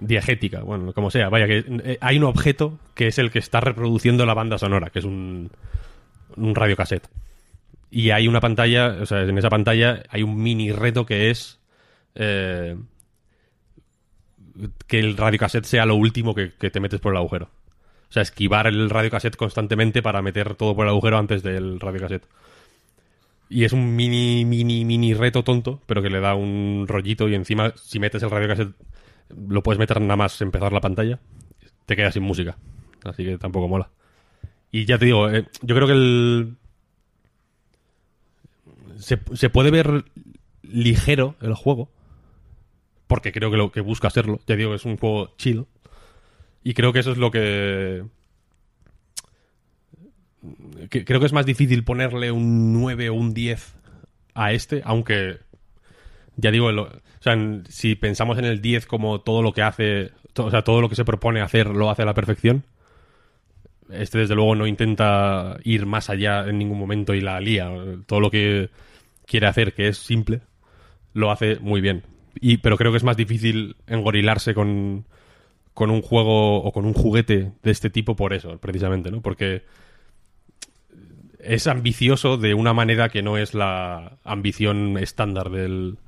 Diegética, 0.00 0.62
bueno, 0.62 0.92
como 0.92 1.10
sea. 1.10 1.28
Vaya, 1.28 1.46
que 1.46 1.64
eh, 1.66 1.98
hay 2.00 2.18
un 2.18 2.24
objeto 2.24 2.78
que 2.94 3.08
es 3.08 3.18
el 3.18 3.30
que 3.30 3.38
está 3.38 3.60
reproduciendo 3.60 4.26
la 4.26 4.34
banda 4.34 4.58
sonora, 4.58 4.90
que 4.90 5.00
es 5.00 5.04
un, 5.04 5.50
un 6.36 6.54
radiocassette. 6.54 7.08
Y 7.90 8.10
hay 8.10 8.28
una 8.28 8.40
pantalla, 8.40 8.98
o 9.00 9.06
sea, 9.06 9.22
en 9.22 9.38
esa 9.38 9.48
pantalla 9.48 10.02
hay 10.10 10.22
un 10.22 10.42
mini 10.42 10.72
reto 10.72 11.06
que 11.06 11.30
es 11.30 11.58
eh, 12.14 12.76
que 14.86 14.98
el 14.98 15.16
radiocassette 15.16 15.64
sea 15.64 15.86
lo 15.86 15.94
último 15.94 16.34
que, 16.34 16.48
te 16.48 16.80
metes 16.80 17.00
por 17.00 17.12
el 17.12 17.18
agujero. 17.18 17.50
O 18.08 18.12
sea, 18.12 18.22
esquivar 18.22 18.66
el 18.66 18.90
radiocassette 18.90 19.36
constantemente 19.36 20.02
para 20.02 20.22
meter 20.22 20.54
todo 20.54 20.74
por 20.74 20.86
el 20.86 20.90
agujero 20.90 21.18
antes 21.18 21.42
del 21.42 21.80
radiocassette. 21.80 22.26
Y 23.50 23.64
es 23.64 23.72
un 23.72 23.96
mini, 23.96 24.44
mini, 24.44 24.84
mini 24.84 25.14
reto 25.14 25.42
tonto, 25.42 25.80
pero 25.86 26.02
que 26.02 26.10
le 26.10 26.20
da 26.20 26.34
un 26.34 26.84
rollito 26.86 27.28
y 27.28 27.34
encima, 27.34 27.72
si 27.76 27.98
metes 27.98 28.22
el 28.22 28.30
radiocassette, 28.30 28.74
lo 29.48 29.62
puedes 29.62 29.78
meter 29.78 30.00
nada 30.00 30.16
más 30.16 30.40
empezar 30.42 30.72
la 30.72 30.80
pantalla, 30.80 31.18
te 31.86 31.96
quedas 31.96 32.14
sin 32.14 32.22
música. 32.22 32.56
Así 33.04 33.24
que 33.24 33.38
tampoco 33.38 33.68
mola. 33.68 33.88
Y 34.70 34.84
ya 34.84 34.98
te 34.98 35.06
digo, 35.06 35.30
eh, 35.30 35.46
yo 35.62 35.74
creo 35.74 35.86
que 35.86 35.94
el... 35.94 36.56
Se, 38.98 39.18
se 39.34 39.50
puede 39.50 39.70
ver 39.70 40.04
ligero 40.62 41.36
el 41.40 41.54
juego, 41.54 41.90
porque 43.06 43.32
creo 43.32 43.50
que 43.50 43.56
lo 43.56 43.72
que 43.72 43.80
busca 43.80 44.10
serlo. 44.10 44.40
Ya 44.46 44.56
digo, 44.56 44.74
es 44.74 44.84
un 44.84 44.96
juego 44.96 45.34
chill. 45.38 45.64
Y 46.62 46.74
creo 46.74 46.92
que 46.92 46.98
eso 46.98 47.12
es 47.12 47.18
lo 47.18 47.30
que... 47.30 48.04
creo 50.90 51.20
que 51.20 51.26
es 51.26 51.32
más 51.32 51.46
difícil 51.46 51.84
ponerle 51.84 52.30
un 52.30 52.72
9 52.72 53.08
o 53.10 53.14
un 53.14 53.34
10 53.34 53.74
a 54.34 54.52
este, 54.52 54.82
aunque 54.84 55.38
ya 56.36 56.50
digo, 56.50 56.70
lo- 56.72 56.84
o 56.84 57.22
sea, 57.22 57.36
si 57.68 57.94
pensamos 57.96 58.38
en 58.38 58.44
el 58.44 58.60
10 58.60 58.86
como 58.86 59.20
todo 59.20 59.42
lo 59.42 59.52
que 59.52 59.62
hace, 59.62 60.12
o 60.36 60.50
sea, 60.50 60.62
todo 60.62 60.80
lo 60.80 60.88
que 60.88 60.94
se 60.94 61.04
propone 61.04 61.40
hacer 61.40 61.66
lo 61.68 61.90
hace 61.90 62.02
a 62.02 62.06
la 62.06 62.14
perfección, 62.14 62.64
este 63.90 64.18
desde 64.18 64.34
luego 64.34 64.54
no 64.54 64.66
intenta 64.66 65.56
ir 65.64 65.86
más 65.86 66.10
allá 66.10 66.46
en 66.48 66.58
ningún 66.58 66.78
momento 66.78 67.14
y 67.14 67.20
la 67.20 67.40
lía. 67.40 67.70
Todo 68.06 68.20
lo 68.20 68.30
que 68.30 68.70
quiere 69.26 69.46
hacer, 69.46 69.74
que 69.74 69.88
es 69.88 69.98
simple, 69.98 70.40
lo 71.14 71.30
hace 71.30 71.58
muy 71.60 71.80
bien. 71.80 72.04
Y, 72.40 72.58
pero 72.58 72.76
creo 72.76 72.92
que 72.92 72.98
es 72.98 73.04
más 73.04 73.16
difícil 73.16 73.76
engorilarse 73.86 74.54
con, 74.54 75.06
con 75.74 75.90
un 75.90 76.02
juego 76.02 76.62
o 76.62 76.72
con 76.72 76.84
un 76.84 76.94
juguete 76.94 77.52
de 77.62 77.70
este 77.70 77.90
tipo 77.90 78.16
por 78.16 78.32
eso, 78.32 78.58
precisamente, 78.58 79.10
¿no? 79.10 79.20
Porque 79.20 79.64
es 81.38 81.66
ambicioso 81.66 82.36
de 82.36 82.54
una 82.54 82.74
manera 82.74 83.08
que 83.08 83.22
no 83.22 83.38
es 83.38 83.54
la 83.54 84.18
ambición 84.24 84.98
estándar 84.98 85.50
del, 85.50 85.98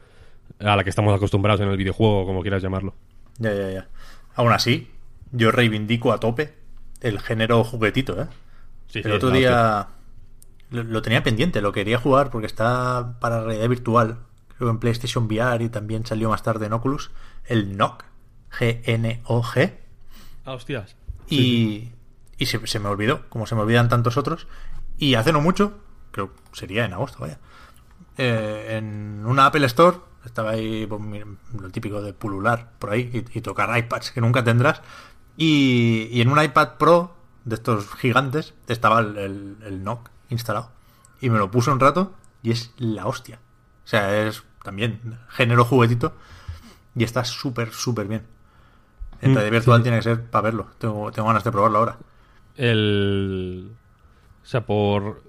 a 0.58 0.76
la 0.76 0.84
que 0.84 0.90
estamos 0.90 1.14
acostumbrados 1.14 1.60
en 1.60 1.68
el 1.68 1.76
videojuego, 1.76 2.26
como 2.26 2.42
quieras 2.42 2.62
llamarlo. 2.62 2.94
Ya, 3.38 3.54
ya, 3.54 3.70
ya. 3.70 3.88
Aún 4.34 4.52
así, 4.52 4.88
yo 5.32 5.50
reivindico 5.50 6.12
a 6.12 6.20
tope 6.20 6.59
el 7.00 7.20
género 7.20 7.64
juguetito, 7.64 8.20
¿eh? 8.22 8.26
Sí, 8.88 9.00
el 9.04 9.12
otro 9.12 9.30
día 9.30 9.88
lo, 10.70 10.82
lo 10.84 11.02
tenía 11.02 11.22
pendiente, 11.22 11.60
lo 11.60 11.72
quería 11.72 11.98
jugar 11.98 12.30
porque 12.30 12.46
está 12.46 13.16
para 13.20 13.42
realidad 13.42 13.68
virtual. 13.68 14.18
Creo 14.56 14.68
que 14.68 14.72
en 14.72 14.78
PlayStation 14.80 15.24
VR 15.26 15.64
y 15.64 15.68
también 15.68 16.04
salió 16.06 16.28
más 16.30 16.42
tarde 16.42 16.66
en 16.66 16.72
Oculus. 16.72 17.10
El 17.44 17.76
NOG. 17.76 18.02
G-N-O-G. 18.52 19.72
Ah, 20.44 20.52
hostias. 20.54 20.96
Y, 21.28 21.92
y 22.38 22.46
se, 22.46 22.66
se 22.66 22.78
me 22.80 22.88
olvidó, 22.88 23.28
como 23.28 23.46
se 23.46 23.54
me 23.54 23.62
olvidan 23.62 23.88
tantos 23.88 24.16
otros. 24.16 24.46
Y 24.98 25.14
hace 25.14 25.32
no 25.32 25.40
mucho, 25.40 25.78
creo 26.10 26.32
que 26.34 26.40
sería 26.52 26.84
en 26.84 26.92
agosto, 26.92 27.18
vaya. 27.20 27.38
eh, 28.18 28.76
en 28.78 29.24
una 29.26 29.46
Apple 29.46 29.66
Store, 29.66 29.98
estaba 30.24 30.50
ahí 30.50 30.86
pues, 30.86 31.00
lo 31.58 31.70
típico 31.70 32.02
de 32.02 32.12
pulular 32.12 32.72
por 32.78 32.90
ahí 32.90 33.24
y, 33.32 33.38
y 33.38 33.40
tocar 33.40 33.76
iPads 33.78 34.10
que 34.10 34.20
nunca 34.20 34.44
tendrás. 34.44 34.82
Y, 35.40 36.08
y 36.12 36.20
en 36.20 36.28
un 36.28 36.42
iPad 36.42 36.76
Pro 36.78 37.16
de 37.46 37.54
estos 37.56 37.88
gigantes 37.96 38.54
estaba 38.68 39.00
el, 39.00 39.16
el, 39.16 39.56
el 39.64 39.84
NOC 39.84 40.10
instalado. 40.28 40.70
Y 41.22 41.30
me 41.30 41.38
lo 41.38 41.50
puse 41.50 41.70
un 41.70 41.80
rato 41.80 42.14
y 42.42 42.50
es 42.52 42.74
la 42.78 43.06
hostia. 43.06 43.40
O 43.86 43.88
sea, 43.88 44.26
es 44.28 44.44
también 44.62 45.18
género 45.30 45.64
juguetito 45.64 46.14
y 46.96 47.04
está 47.04 47.24
súper, 47.24 47.72
súper 47.72 48.08
bien. 48.08 48.26
En 49.20 49.32
Mm, 49.32 49.34
realidad 49.34 49.52
virtual 49.52 49.82
sí. 49.82 49.84
tiene 49.84 49.98
que 49.98 50.02
ser 50.04 50.30
para 50.30 50.42
verlo. 50.44 50.68
Tengo, 50.78 51.12
tengo 51.12 51.28
ganas 51.28 51.44
de 51.44 51.52
probarlo 51.52 51.78
ahora. 51.78 51.98
El. 52.56 53.76
O 54.42 54.46
sea, 54.46 54.66
por. 54.66 55.22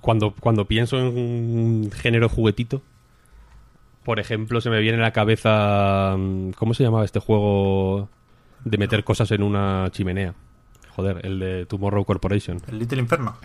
Cuando, 0.00 0.34
cuando 0.34 0.66
pienso 0.66 0.96
en 0.98 1.06
un 1.06 1.90
género 1.92 2.28
juguetito, 2.28 2.82
por 4.04 4.20
ejemplo, 4.20 4.60
se 4.60 4.70
me 4.70 4.80
viene 4.80 4.98
a 4.98 5.02
la 5.02 5.12
cabeza. 5.12 6.14
mm, 6.16 6.50
¿Cómo 6.52 6.74
se 6.74 6.84
llamaba 6.84 7.04
este 7.04 7.20
juego 7.20 8.08
de 8.70 8.78
meter 8.78 9.04
cosas 9.04 9.30
en 9.30 9.42
una 9.42 9.88
chimenea? 9.92 10.34
Joder, 10.90 11.24
el 11.24 11.38
de 11.38 11.66
Tomorrow 11.66 12.04
Corporation. 12.04 12.60
El 12.68 12.78
Little 12.78 12.98
Inferno. 13.00 13.36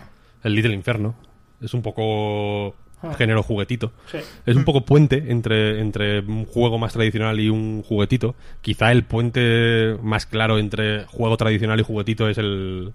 El 0.42 0.54
Little 0.54 0.74
Inferno. 0.74 1.14
Es 1.60 1.74
un 1.74 1.82
poco 1.82 2.74
género 3.18 3.42
juguetito. 3.42 3.92
Sí. 4.10 4.18
Es 4.46 4.56
un 4.56 4.64
poco 4.64 4.84
puente 4.84 5.24
entre, 5.28 5.80
entre 5.80 6.20
un 6.20 6.44
juego 6.46 6.78
más 6.78 6.92
tradicional 6.92 7.38
y 7.40 7.48
un 7.50 7.82
juguetito. 7.82 8.34
Quizá 8.62 8.90
el 8.90 9.04
puente 9.04 9.96
más 10.02 10.26
claro 10.26 10.58
entre 10.58 11.04
juego 11.06 11.36
tradicional 11.36 11.78
y 11.78 11.82
juguetito 11.84 12.28
es 12.28 12.38
el. 12.38 12.92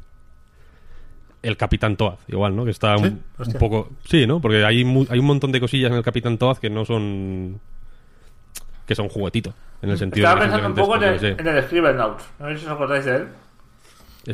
El 1.43 1.55
Capitán 1.55 1.95
Toad, 1.97 2.15
igual, 2.27 2.55
¿no? 2.55 2.65
Que 2.65 2.71
está 2.71 2.97
Sí, 2.97 3.03
un, 3.05 3.21
un 3.45 3.53
poco. 3.53 3.89
Sí, 4.05 4.25
¿no? 4.25 4.41
Porque 4.41 4.65
hay, 4.65 4.83
mu- 4.83 5.05
hay 5.09 5.19
un 5.19 5.25
montón 5.27 5.51
de 5.51 5.59
cosillas 5.59 5.91
en 5.91 5.97
el 5.97 6.03
Capitán 6.03 6.37
Toad 6.37 6.57
que 6.57 6.69
no 6.69 6.83
son. 6.83 7.59
Que 8.87 8.95
son 8.95 9.09
juguetito. 9.09 9.53
En 9.81 9.91
el 9.91 9.97
sentido 9.99 10.25
Estaba 10.25 10.41
de 10.41 10.47
pensando 10.49 10.69
un 10.69 10.75
poco 10.75 10.95
en 10.95 11.03
el, 11.03 11.23
en 11.39 11.47
el 11.47 11.63
Scribblenauts. 11.63 12.23
No 12.39 12.47
sé 12.49 12.57
si 12.57 12.65
os 12.65 12.71
acordáis 12.71 13.05
de 13.05 13.15
él. 13.17 13.27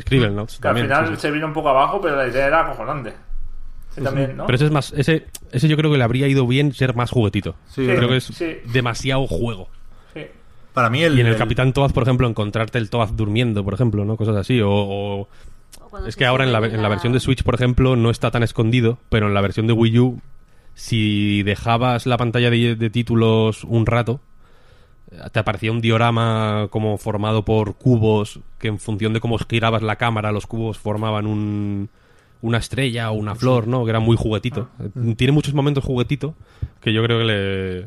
Scribblenauts 0.00 0.58
Que 0.58 0.68
al 0.68 0.76
final 0.78 1.06
sí, 1.08 1.14
sí. 1.16 1.20
se 1.20 1.30
vino 1.30 1.46
un 1.46 1.52
poco 1.52 1.68
abajo, 1.68 2.00
pero 2.00 2.16
la 2.16 2.26
idea 2.26 2.46
era 2.46 2.60
acojonante. 2.62 3.12
Sí, 3.94 4.00
también, 4.02 4.36
¿no? 4.36 4.46
Pero 4.46 4.56
ese 4.56 4.64
es 4.64 4.70
más. 4.72 4.92
Ese, 4.96 5.26
ese 5.52 5.68
yo 5.68 5.76
creo 5.76 5.90
que 5.92 5.98
le 5.98 6.04
habría 6.04 6.26
ido 6.26 6.46
bien 6.46 6.72
ser 6.72 6.96
más 6.96 7.10
juguetito. 7.10 7.54
Sí, 7.68 7.86
creo 7.86 8.08
que 8.08 8.16
es 8.16 8.24
sí. 8.24 8.56
demasiado 8.72 9.26
juego. 9.26 9.68
Sí. 10.14 10.22
Para 10.72 10.90
mí 10.90 11.02
el... 11.04 11.16
Y 11.16 11.20
en 11.20 11.26
el 11.28 11.34
el- 11.34 11.38
Capitán 11.38 11.72
Toad, 11.72 11.92
por 11.92 12.02
ejemplo, 12.02 12.26
encontrarte 12.26 12.78
el 12.78 12.90
Toad 12.90 13.10
durmiendo, 13.10 13.62
por 13.62 13.74
ejemplo, 13.74 14.04
¿no? 14.04 14.16
Cosas 14.16 14.34
así. 14.36 14.60
O, 14.60 14.70
o- 14.70 15.20
O 15.20 15.28
cuando 15.90 16.08
Es 16.08 16.16
que 16.16 16.26
ahora 16.26 16.42
en 16.44 16.52
la, 16.52 16.58
en 16.58 16.82
la 16.82 16.88
versión 16.88 17.12
de 17.12 17.20
Switch, 17.20 17.44
por 17.44 17.54
ejemplo, 17.54 17.94
no 17.94 18.10
está 18.10 18.32
tan 18.32 18.42
escondido, 18.42 18.98
pero 19.10 19.28
en 19.28 19.34
la 19.34 19.40
versión 19.42 19.68
de 19.68 19.74
Wii 19.74 19.98
U, 20.00 20.20
si 20.74 21.44
dejabas 21.44 22.06
la 22.06 22.16
pantalla 22.16 22.50
de, 22.50 22.74
de 22.74 22.90
títulos 22.90 23.62
un 23.62 23.86
rato, 23.86 24.20
te 25.32 25.38
aparecía 25.40 25.70
un 25.72 25.80
diorama 25.80 26.68
como 26.70 26.98
formado 26.98 27.44
por 27.44 27.74
cubos, 27.76 28.40
que 28.58 28.68
en 28.68 28.78
función 28.78 29.12
de 29.12 29.20
cómo 29.20 29.38
girabas 29.38 29.82
la 29.82 29.96
cámara, 29.96 30.32
los 30.32 30.46
cubos 30.46 30.78
formaban 30.78 31.26
un, 31.26 31.88
una 32.42 32.58
estrella 32.58 33.10
o 33.10 33.14
una 33.14 33.34
flor, 33.34 33.66
¿no? 33.68 33.84
Que 33.84 33.90
era 33.90 34.00
muy 34.00 34.16
juguetito. 34.16 34.68
Eh, 34.80 35.14
Tiene 35.16 35.32
muchos 35.32 35.54
momentos 35.54 35.84
juguetito 35.84 36.34
que 36.80 36.92
yo 36.92 37.02
creo 37.04 37.18
que 37.18 37.24
le 37.24 37.86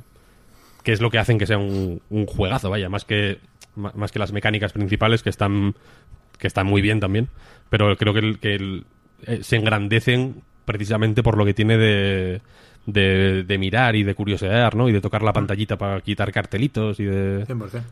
que 0.83 0.93
es 0.93 1.01
lo 1.01 1.09
que 1.11 1.19
hacen 1.19 1.37
que 1.37 1.45
sea 1.45 1.57
un, 1.57 2.01
un 2.09 2.25
juegazo, 2.25 2.69
vaya, 2.69 2.87
más 2.89 3.03
que 3.05 3.39
más 3.75 4.11
que 4.11 4.19
las 4.19 4.31
mecánicas 4.31 4.73
principales 4.73 5.21
que 5.21 5.29
están 5.29 5.75
que 6.39 6.47
están 6.47 6.65
muy 6.67 6.81
bien 6.81 6.99
también, 6.99 7.27
pero 7.69 7.95
creo 7.97 8.13
que, 8.13 8.19
el- 8.19 8.39
que 8.39 8.55
el- 8.55 8.85
eh, 9.25 9.39
se 9.43 9.55
engrandecen 9.57 10.41
precisamente 10.65 11.23
por 11.23 11.37
lo 11.37 11.45
que 11.45 11.53
tiene 11.53 11.77
de, 11.77 12.41
de, 12.87 13.43
de 13.43 13.57
mirar 13.59 13.95
y 13.95 14.01
de 14.03 14.15
curiosear, 14.15 14.73
¿no? 14.75 14.89
Y 14.89 14.91
de 14.93 15.01
tocar 15.01 15.21
la 15.21 15.33
pantallita 15.33 15.77
para 15.77 16.01
quitar 16.01 16.31
cartelitos 16.31 16.99
y 16.99 17.05
de... 17.05 17.45
100%. 17.45 17.83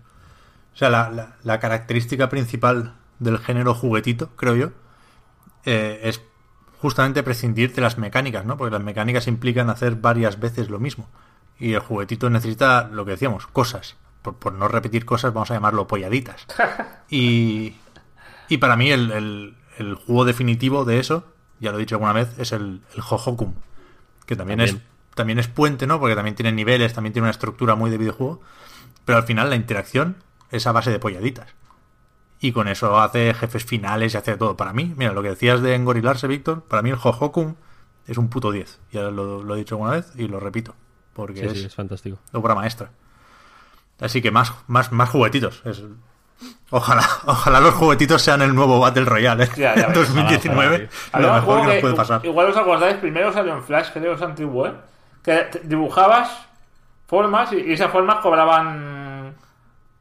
O 0.73 0.77
sea, 0.77 0.89
la, 0.89 1.09
la- 1.11 1.35
la 1.43 1.59
característica 1.59 2.27
principal 2.29 2.95
del 3.19 3.37
género 3.37 3.73
juguetito, 3.75 4.29
creo 4.35 4.55
yo, 4.55 4.71
eh, 5.65 5.99
es 6.03 6.21
justamente 6.79 7.23
prescindir 7.23 7.73
de 7.73 7.81
las 7.81 7.97
mecánicas, 7.97 8.45
¿no? 8.45 8.57
Porque 8.57 8.73
las 8.73 8.83
mecánicas 8.83 9.27
implican 9.27 9.69
hacer 9.69 9.95
varias 9.95 10.39
veces 10.39 10.69
lo 10.69 10.79
mismo. 10.79 11.07
Y 11.59 11.73
el 11.73 11.79
juguetito 11.79 12.29
necesita, 12.29 12.89
lo 12.91 13.05
que 13.05 13.11
decíamos, 13.11 13.47
cosas. 13.47 13.95
Por, 14.21 14.35
por 14.35 14.53
no 14.53 14.67
repetir 14.67 15.05
cosas, 15.05 15.33
vamos 15.33 15.51
a 15.51 15.53
llamarlo 15.53 15.87
polladitas. 15.87 16.45
Y, 17.07 17.75
y 18.49 18.57
para 18.57 18.75
mí 18.75 18.89
el, 18.91 19.11
el- 19.11 19.55
el 19.77 19.93
juego 19.95 20.25
definitivo 20.25 20.85
de 20.85 20.99
eso, 20.99 21.23
ya 21.59 21.71
lo 21.71 21.77
he 21.77 21.81
dicho 21.81 21.95
alguna 21.95 22.13
vez, 22.13 22.29
es 22.39 22.51
el, 22.51 22.81
el 22.95 23.01
Hohokum. 23.07 23.53
Que 24.25 24.35
también, 24.35 24.59
También. 24.59 24.77
es 24.77 25.15
también 25.15 25.39
es 25.39 25.47
puente, 25.47 25.87
¿no? 25.87 25.99
Porque 25.99 26.15
también 26.15 26.35
tiene 26.35 26.51
niveles, 26.51 26.93
también 26.93 27.13
tiene 27.13 27.23
una 27.25 27.31
estructura 27.31 27.75
muy 27.75 27.89
de 27.89 27.97
videojuego. 27.97 28.41
Pero 29.05 29.17
al 29.17 29.23
final 29.23 29.49
la 29.49 29.55
interacción 29.55 30.17
es 30.51 30.67
a 30.67 30.71
base 30.73 30.91
de 30.91 30.99
polladitas. 30.99 31.53
Y 32.41 32.51
con 32.51 32.67
eso 32.67 32.99
hace 32.99 33.33
jefes 33.33 33.63
finales 33.63 34.13
y 34.13 34.17
hace 34.17 34.35
todo. 34.35 34.57
Para 34.57 34.73
mí, 34.73 34.93
mira, 34.97 35.13
lo 35.13 35.21
que 35.23 35.29
decías 35.29 35.61
de 35.61 35.73
engorilarse, 35.75 36.27
Víctor, 36.27 36.63
para 36.63 36.81
mí 36.81 36.89
el 36.89 36.97
Hohokum 37.01 37.55
es 38.07 38.17
un 38.17 38.29
puto 38.29 38.51
10. 38.51 38.79
Ya 38.91 39.03
lo, 39.03 39.41
lo 39.43 39.55
he 39.55 39.59
dicho 39.59 39.75
alguna 39.75 39.91
vez 39.91 40.11
y 40.15 40.27
lo 40.27 40.39
repito. 40.39 40.75
Porque 41.13 41.39
Sí, 41.41 41.45
es 41.45 41.53
sí, 41.53 41.65
es 41.67 41.75
fantástico. 41.75 42.19
obra 42.33 42.53
maestra. 42.55 42.91
Así 44.01 44.21
que 44.21 44.31
más, 44.31 44.53
más, 44.67 44.91
más 44.91 45.09
juguetitos. 45.09 45.61
Es- 45.65 45.83
Ojalá, 46.71 47.03
ojalá 47.25 47.59
los 47.59 47.73
juguetitos 47.75 48.21
sean 48.21 48.41
el 48.41 48.53
nuevo 48.53 48.79
Battle 48.79 49.05
Royale 49.05 49.45
¿eh? 49.45 49.49
Ya, 49.55 49.75
ya 49.75 49.83
en 49.83 49.87
ves. 49.93 49.95
2019. 49.95 50.89
Ojalá, 51.09 51.27
Lo 51.27 51.33
mejor 51.33 51.61
que 51.61 51.67
nos 51.67 51.77
puede 51.77 51.93
pasar. 51.93 52.25
Igual 52.25 52.47
os 52.49 52.57
acordáis, 52.57 52.95
primero 52.97 53.31
salió 53.31 53.53
en 53.53 53.63
Flash, 53.63 53.89
creo 53.93 54.11
que 54.11 54.17
es 54.17 54.21
antiguo, 54.21 54.67
¿eh? 54.67 54.73
Que 55.23 55.47
dibujabas 55.63 56.47
formas 57.07 57.51
y, 57.53 57.57
y 57.57 57.73
esas 57.73 57.91
formas 57.91 58.17
cobraban 58.17 59.35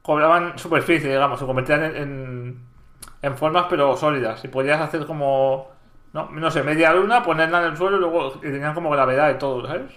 cobraban 0.02 0.58
superficie, 0.58 1.10
digamos, 1.10 1.38
se 1.38 1.46
convertían 1.46 1.82
en, 1.82 1.96
en, 1.96 2.60
en 3.22 3.36
formas 3.36 3.66
pero 3.70 3.96
sólidas. 3.96 4.44
Y 4.44 4.48
podías 4.48 4.80
hacer 4.80 5.06
como, 5.06 5.70
no, 6.12 6.28
no 6.30 6.50
sé, 6.50 6.62
media 6.62 6.92
luna, 6.92 7.22
ponerla 7.22 7.60
en 7.60 7.64
el 7.70 7.76
suelo 7.76 7.96
y 7.96 8.00
luego 8.00 8.34
y 8.36 8.40
tenían 8.40 8.74
como 8.74 8.90
gravedad 8.90 9.30
y 9.30 9.38
todo, 9.38 9.66
¿sabes? 9.66 9.92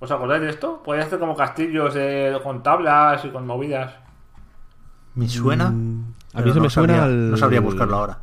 ¿Os 0.00 0.10
acordáis 0.10 0.42
de 0.42 0.50
esto? 0.50 0.82
Podías 0.82 1.06
hacer 1.06 1.18
como 1.18 1.34
castillos 1.34 1.94
eh, 1.96 2.38
con 2.42 2.62
tablas 2.62 3.24
y 3.24 3.30
con 3.30 3.46
movidas. 3.46 3.94
Me 5.16 5.28
suena. 5.28 5.70
Mm, 5.70 6.14
A 6.34 6.40
mí 6.42 6.50
se 6.52 6.56
no 6.58 6.62
me 6.64 6.70
suena 6.70 6.94
sabría- 6.94 7.04
al... 7.04 7.30
No 7.32 7.36
sabría 7.36 7.60
buscarlo 7.60 7.96
ahora. 7.96 8.18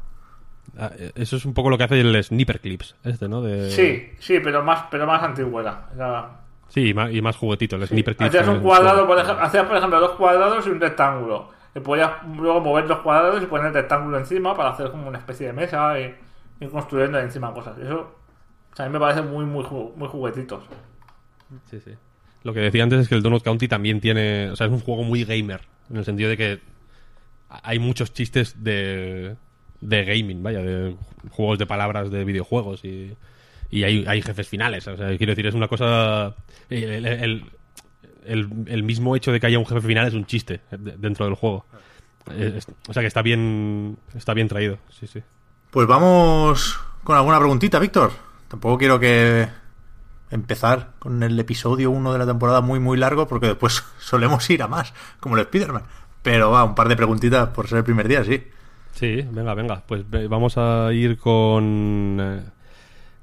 Ah, 0.78 0.92
eh, 0.98 1.12
Eso 1.16 1.36
es 1.36 1.46
un 1.46 1.54
poco 1.54 1.70
lo 1.70 1.78
que 1.78 1.84
hace 1.84 2.00
el 2.00 2.24
Sniper 2.24 2.60
Clips, 2.62 2.96
este, 3.04 3.28
¿no? 3.28 3.42
De... 3.42 3.70
Sí, 3.70 4.10
sí, 4.20 4.40
pero 4.44 4.64
más, 4.64 4.86
pero 4.90 5.06
más 5.06 5.22
antiguo 5.22 5.60
era. 5.62 5.90
Era- 5.96 6.40
Sí, 6.70 6.90
y 6.90 6.94
más, 6.96 7.12
y 7.12 7.22
más 7.22 7.36
juguetito, 7.36 7.76
el 7.76 7.86
Sniper 7.88 8.16
Clips. 8.16 8.34
Hacías 8.36 8.48
un 8.48 8.62
cuadrado, 8.62 9.06
por 9.06 9.20
ejemplo, 9.20 9.44
hacías 9.44 9.66
por 9.68 9.78
ejemplo 9.78 10.00
dos 10.00 10.12
cuadrados 10.12 10.66
y 10.66 10.70
un 10.72 10.82
rectángulo. 10.82 11.50
Y 11.76 11.80
podías 11.82 12.12
luego 12.36 12.62
mover 12.62 12.86
los 12.88 13.00
cuadrados 13.00 13.44
y 13.44 13.46
poner 13.46 13.68
el 13.68 13.74
rectángulo 13.74 14.18
encima 14.18 14.56
para 14.56 14.70
hacer 14.70 14.90
como 14.90 15.08
una 15.08 15.20
especie 15.20 15.48
de 15.48 15.54
mesa 15.54 16.00
y 16.00 16.16
ir 16.62 16.70
construyendo 16.72 17.20
encima 17.20 17.54
cosas. 17.54 17.78
Eso 17.78 18.16
o 18.72 18.76
sea, 18.76 18.86
a 18.86 18.90
mí 18.90 18.94
me 18.94 19.00
parece 19.00 19.22
muy, 19.22 19.46
muy, 19.46 19.64
muy 19.96 20.08
juguetitos. 20.08 20.64
Sí, 21.70 21.80
sí. 21.80 21.92
Lo 22.44 22.54
que 22.54 22.62
decía 22.62 22.82
antes 22.84 23.02
es 23.02 23.08
que 23.10 23.14
el 23.16 23.22
Donut 23.22 23.44
County 23.44 23.68
también 23.68 24.02
tiene. 24.02 24.50
O 24.50 24.56
sea, 24.56 24.66
es 24.68 24.74
un 24.74 24.80
juego 24.80 25.04
muy 25.04 25.24
gamer. 25.26 25.62
En 25.92 25.98
el 25.98 26.06
sentido 26.06 26.30
de 26.30 26.38
que 26.38 26.60
hay 27.64 27.80
muchos 27.80 28.14
chistes 28.14 28.64
de. 28.64 29.36
de 29.82 30.06
gaming, 30.06 30.42
vaya, 30.42 30.60
de 30.62 30.96
juegos 31.30 31.60
de 31.60 31.66
palabras 31.66 32.10
de 32.10 32.24
videojuegos 32.26 32.84
y. 32.86 33.16
y 33.70 33.84
hay, 33.84 34.06
hay 34.08 34.22
jefes 34.22 34.48
finales. 34.48 34.88
O 34.88 34.98
sea, 34.98 35.16
quiero 35.18 35.32
decir, 35.32 35.46
es 35.48 35.56
una 35.56 35.68
cosa. 35.68 36.36
El, 36.70 37.06
el- 37.06 37.46
el- 38.68 38.84
mismo 38.84 39.16
hecho 39.16 39.32
de 39.32 39.40
que 39.40 39.48
haya 39.48 39.60
un 39.60 39.66
jefe 39.66 39.82
final 39.82 40.08
es 40.08 40.14
un 40.14 40.26
chiste 40.26 40.62
de- 40.72 40.96
dentro 40.98 41.26
del 41.26 41.36
juego. 41.36 41.66
O 42.88 42.94
sea 42.94 43.02
que 43.04 43.08
está 43.08 43.22
bien. 43.22 43.98
está 44.16 44.34
bien 44.34 44.48
traído, 44.48 44.78
sí, 44.90 45.08
sí. 45.08 45.22
Pues 45.72 45.88
vamos 45.88 46.80
con 47.04 47.18
alguna 47.18 47.38
preguntita, 47.40 47.80
Víctor. 47.80 48.12
Tampoco 48.48 48.78
quiero 48.78 49.00
que 49.00 49.48
empezar 50.32 50.92
con 51.00 51.22
el 51.22 51.38
episodio 51.40 51.92
1 51.92 52.14
de 52.14 52.20
la 52.20 52.26
temporada 52.26 52.62
muy 52.62 52.80
muy 52.80 52.98
largo 52.98 53.28
porque 53.28 53.48
después 53.48 53.84
solemos 54.00 54.50
ir 54.50 54.64
a 54.64 54.68
más, 54.68 54.94
como 55.20 55.36
el 55.36 55.42
Spider-Man. 55.42 55.84
Pero 56.24 56.50
va, 56.52 56.64
un 56.64 56.74
par 56.76 56.88
de 56.88 56.96
preguntitas 56.96 57.50
por 57.50 57.68
ser 57.68 57.80
el 57.80 57.84
primer 57.84 58.08
día, 58.08 58.24
sí. 58.24 58.42
Sí, 58.94 59.26
venga, 59.32 59.54
venga. 59.54 59.84
Pues 59.86 60.04
vamos 60.30 60.58
a 60.58 60.92
ir 60.94 61.18
con 61.18 62.18
eh, 62.20 62.42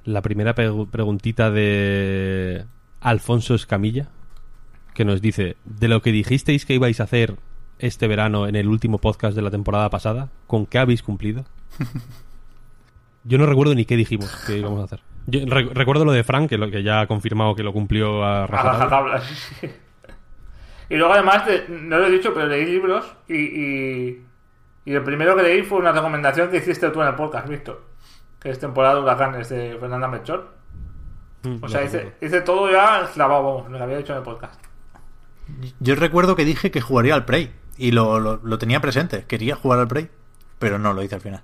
la 0.04 0.20
primera 0.22 0.54
preguntita 0.54 1.50
de 1.50 2.64
Alfonso 3.00 3.54
Escamilla, 3.54 4.08
que 4.94 5.04
nos 5.04 5.20
dice, 5.22 5.56
de 5.64 5.88
lo 5.88 6.02
que 6.02 6.12
dijisteis 6.12 6.66
que 6.66 6.74
ibais 6.74 7.00
a 7.00 7.04
hacer 7.04 7.36
este 7.78 8.06
verano 8.08 8.46
en 8.46 8.56
el 8.56 8.68
último 8.68 8.98
podcast 8.98 9.34
de 9.34 9.42
la 9.42 9.50
temporada 9.50 9.88
pasada, 9.88 10.28
¿con 10.46 10.66
qué 10.66 10.78
habéis 10.78 11.02
cumplido? 11.02 11.46
Yo 13.24 13.38
no 13.38 13.46
recuerdo 13.46 13.74
ni 13.74 13.84
qué 13.84 13.96
dijimos 13.96 14.34
que 14.46 14.58
íbamos 14.58 14.80
a 14.80 14.84
hacer. 14.84 15.00
Yo 15.26 15.40
re- 15.46 15.68
recuerdo 15.72 16.04
lo 16.04 16.12
de 16.12 16.24
Frank, 16.24 16.48
que, 16.48 16.58
lo, 16.58 16.70
que 16.70 16.82
ya 16.82 17.02
ha 17.02 17.06
confirmado 17.06 17.54
que 17.54 17.62
lo 17.62 17.72
cumplió 17.72 18.24
a 18.24 18.44
A 18.44 18.46
rajatabla. 18.46 19.22
Y 20.90 20.96
luego 20.96 21.14
además, 21.14 21.44
no 21.68 21.98
lo 21.98 22.06
he 22.06 22.10
dicho, 22.10 22.34
pero 22.34 22.46
leí 22.46 22.66
libros 22.66 23.10
y, 23.28 23.36
y, 23.36 24.26
y 24.84 24.92
el 24.94 25.02
primero 25.02 25.34
que 25.36 25.42
leí 25.44 25.62
fue 25.62 25.78
una 25.78 25.92
recomendación 25.92 26.50
que 26.50 26.58
hiciste 26.58 26.90
tú 26.90 27.00
en 27.00 27.08
el 27.08 27.14
podcast, 27.14 27.48
Víctor. 27.48 27.82
Que 28.38 28.50
es 28.50 28.58
temporada 28.58 28.96
de 28.96 29.00
huracanes 29.02 29.48
de 29.48 29.76
Fernanda 29.80 30.08
Melchor. 30.08 30.48
Mm, 31.44 31.62
O 31.62 31.68
sea, 31.68 31.80
lo 31.80 31.86
hice, 31.86 32.12
hice 32.20 32.40
todo 32.42 32.70
ya 32.70 33.08
clavado, 33.14 33.42
vamos, 33.44 33.70
lo 33.70 33.78
que 33.78 33.82
había 33.84 33.98
dicho 33.98 34.12
en 34.12 34.18
el 34.18 34.24
podcast. 34.24 34.60
Yo 35.78 35.94
recuerdo 35.94 36.36
que 36.36 36.44
dije 36.44 36.70
que 36.70 36.80
jugaría 36.80 37.14
al 37.14 37.24
Prey 37.24 37.52
y 37.78 37.92
lo, 37.92 38.18
lo- 38.20 38.40
lo 38.42 38.58
tenía 38.58 38.80
presente. 38.80 39.24
Quería 39.26 39.56
jugar 39.56 39.78
al 39.78 39.88
Prey, 39.88 40.10
pero 40.58 40.78
no 40.78 40.92
lo 40.92 41.02
hice 41.02 41.14
al 41.14 41.20
final. 41.20 41.42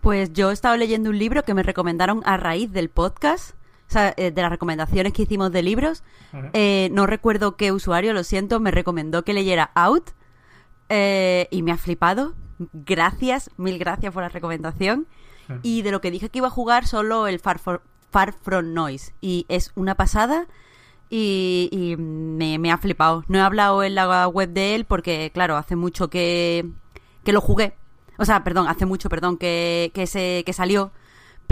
Pues 0.00 0.32
yo 0.32 0.50
he 0.50 0.52
estado 0.52 0.76
leyendo 0.76 1.10
un 1.10 1.18
libro 1.18 1.42
que 1.44 1.54
me 1.54 1.62
recomendaron 1.62 2.20
a 2.24 2.36
raíz 2.36 2.72
del 2.72 2.90
podcast, 2.90 3.54
o 3.92 3.94
sea, 3.94 4.14
eh, 4.16 4.30
de 4.30 4.40
las 4.40 4.50
recomendaciones 4.50 5.12
que 5.12 5.22
hicimos 5.22 5.52
de 5.52 5.62
libros. 5.62 6.02
Eh, 6.54 6.88
no 6.92 7.06
recuerdo 7.06 7.56
qué 7.56 7.72
usuario, 7.72 8.14
lo 8.14 8.24
siento, 8.24 8.58
me 8.58 8.70
recomendó 8.70 9.22
que 9.22 9.34
leyera 9.34 9.70
Out 9.74 10.12
eh, 10.88 11.46
y 11.50 11.62
me 11.62 11.72
ha 11.72 11.76
flipado. 11.76 12.32
Gracias, 12.72 13.50
mil 13.58 13.78
gracias 13.78 14.12
por 14.14 14.22
la 14.22 14.30
recomendación. 14.30 15.06
Y 15.62 15.82
de 15.82 15.90
lo 15.90 16.00
que 16.00 16.10
dije 16.10 16.30
que 16.30 16.38
iba 16.38 16.46
a 16.46 16.50
jugar 16.50 16.86
solo 16.86 17.26
el 17.26 17.38
Far, 17.38 17.58
For- 17.58 17.82
Far 18.10 18.32
From 18.32 18.72
Noise. 18.72 19.12
Y 19.20 19.44
es 19.50 19.72
una 19.74 19.94
pasada 19.94 20.46
y, 21.10 21.68
y 21.70 21.96
me, 21.98 22.58
me 22.58 22.72
ha 22.72 22.78
flipado. 22.78 23.24
No 23.28 23.36
he 23.36 23.42
hablado 23.42 23.82
en 23.82 23.94
la 23.94 24.26
web 24.28 24.48
de 24.54 24.74
él 24.74 24.86
porque, 24.86 25.30
claro, 25.34 25.58
hace 25.58 25.76
mucho 25.76 26.08
que, 26.08 26.64
que 27.24 27.32
lo 27.34 27.42
jugué. 27.42 27.74
O 28.16 28.24
sea, 28.24 28.42
perdón, 28.44 28.68
hace 28.68 28.86
mucho, 28.86 29.10
perdón, 29.10 29.36
que, 29.36 29.90
que, 29.92 30.06
se, 30.06 30.42
que 30.46 30.54
salió. 30.54 30.92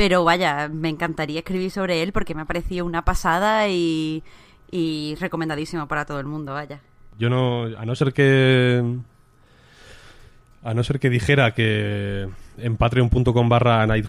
Pero 0.01 0.24
vaya, 0.24 0.70
me 0.72 0.89
encantaría 0.89 1.40
escribir 1.40 1.70
sobre 1.70 2.02
él 2.02 2.12
porque 2.12 2.35
me 2.35 2.40
ha 2.40 2.47
parecido 2.47 2.86
una 2.86 3.05
pasada 3.05 3.68
y, 3.68 4.22
y 4.70 5.14
recomendadísimo 5.20 5.89
para 5.89 6.06
todo 6.06 6.18
el 6.20 6.24
mundo, 6.24 6.55
vaya. 6.55 6.81
Yo 7.18 7.28
no, 7.28 7.64
a 7.64 7.85
no 7.85 7.94
ser 7.94 8.14
que 8.14 8.82
a 10.62 10.72
no 10.72 10.82
ser 10.85 11.01
que 11.01 11.10
dijera 11.10 11.52
que 11.52 12.31
en 12.56 12.77
patreon.com 12.78 13.48
barra 13.51 13.86
Night 13.86 14.06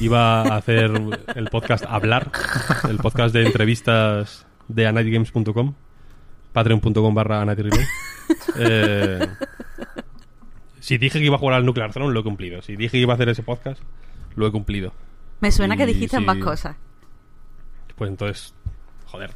iba 0.00 0.42
a 0.42 0.56
hacer 0.56 0.92
el 1.34 1.46
podcast 1.46 1.84
Hablar, 1.88 2.30
el 2.88 2.98
podcast 2.98 3.34
de 3.34 3.46
entrevistas 3.46 4.46
de 4.68 4.86
anightgames.com, 4.86 5.74
patreon.com 6.52 7.14
barra 7.16 7.44
Night 7.44 7.58
Reload. 7.58 7.84
Eh, 8.56 9.26
si 10.78 10.98
dije 10.98 11.18
que 11.18 11.24
iba 11.24 11.34
a 11.34 11.40
jugar 11.40 11.56
al 11.56 11.66
Nuclear 11.66 11.92
Throne, 11.92 12.14
lo 12.14 12.20
he 12.20 12.22
cumplido. 12.22 12.62
Si 12.62 12.76
dije 12.76 12.92
que 12.92 12.98
iba 12.98 13.14
a 13.14 13.16
hacer 13.16 13.28
ese 13.28 13.42
podcast, 13.42 13.82
lo 14.36 14.46
he 14.46 14.52
cumplido. 14.52 14.92
Me 15.40 15.50
suena 15.50 15.76
que 15.76 15.86
dijiste 15.86 16.18
sí. 16.18 16.24
más 16.24 16.38
cosas. 16.38 16.76
Pues 17.96 18.10
entonces, 18.10 18.54
joder, 19.06 19.30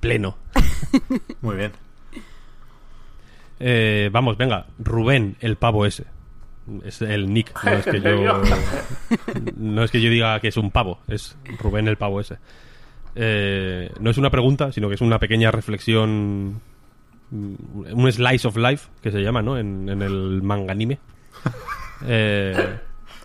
pleno. 0.00 0.36
Muy 1.40 1.56
bien. 1.56 1.72
Eh, 3.58 4.10
vamos, 4.12 4.36
venga, 4.36 4.66
Rubén, 4.78 5.36
el 5.40 5.56
pavo 5.56 5.86
ese. 5.86 6.04
Es 6.84 7.00
el 7.00 7.32
nick, 7.32 7.52
no 7.64 7.70
es 7.72 7.84
que 7.84 8.00
yo. 8.00 8.42
No 9.56 9.84
es 9.84 9.90
que 9.90 10.00
yo 10.00 10.10
diga 10.10 10.40
que 10.40 10.48
es 10.48 10.56
un 10.56 10.70
pavo, 10.70 11.00
es 11.06 11.36
Rubén 11.58 11.86
el 11.88 11.96
pavo 11.96 12.20
ese. 12.20 12.38
Eh, 13.14 13.90
no 14.00 14.10
es 14.10 14.18
una 14.18 14.30
pregunta, 14.30 14.72
sino 14.72 14.88
que 14.88 14.96
es 14.96 15.00
una 15.00 15.18
pequeña 15.18 15.50
reflexión. 15.50 16.60
mm, 17.30 17.92
Un 17.94 18.12
slice 18.12 18.46
of 18.48 18.56
life, 18.56 18.88
que 19.00 19.10
se 19.10 19.20
llama, 19.22 19.40
¿no? 19.42 19.56
En, 19.56 19.88
en 19.88 20.02
el 20.02 20.42
manga 20.42 20.72
anime. 20.72 20.98
Eh, 22.04 22.78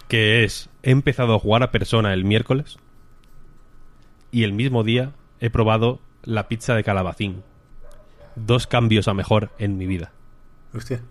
que 0.08 0.46
es: 0.46 0.70
he 0.84 0.92
empezado 0.92 1.36
a 1.36 1.40
jugar 1.40 1.64
a 1.64 1.72
persona 1.72 2.14
el 2.14 2.26
miércoles. 2.26 2.78
Y 4.32 4.44
el 4.44 4.54
mismo 4.54 4.84
día 4.84 5.12
he 5.40 5.50
probado 5.50 6.00
la 6.24 6.48
pizza 6.48 6.76
de 6.76 6.84
calabacín. 6.84 7.44
Dos 8.36 8.68
cambios 8.68 9.08
a 9.08 9.14
mejor 9.14 9.52
en 9.58 9.78
mi 9.78 9.86
vida. 9.88 10.12
Hostia. 10.74 11.02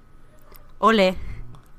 Ole. 0.79 1.17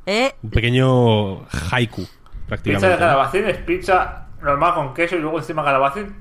Eh, 0.05 0.33
Un 0.43 0.49
pequeño 0.51 1.45
haiku, 1.71 2.01
Pizza 2.01 2.11
de 2.11 2.45
prácticamente. 2.47 2.97
calabacín 2.97 3.45
es 3.45 3.57
pizza 3.57 4.27
normal 4.41 4.73
con 4.75 4.93
queso 4.93 5.15
y 5.15 5.19
luego 5.19 5.39
encima 5.39 5.63
calabacín. 5.63 6.15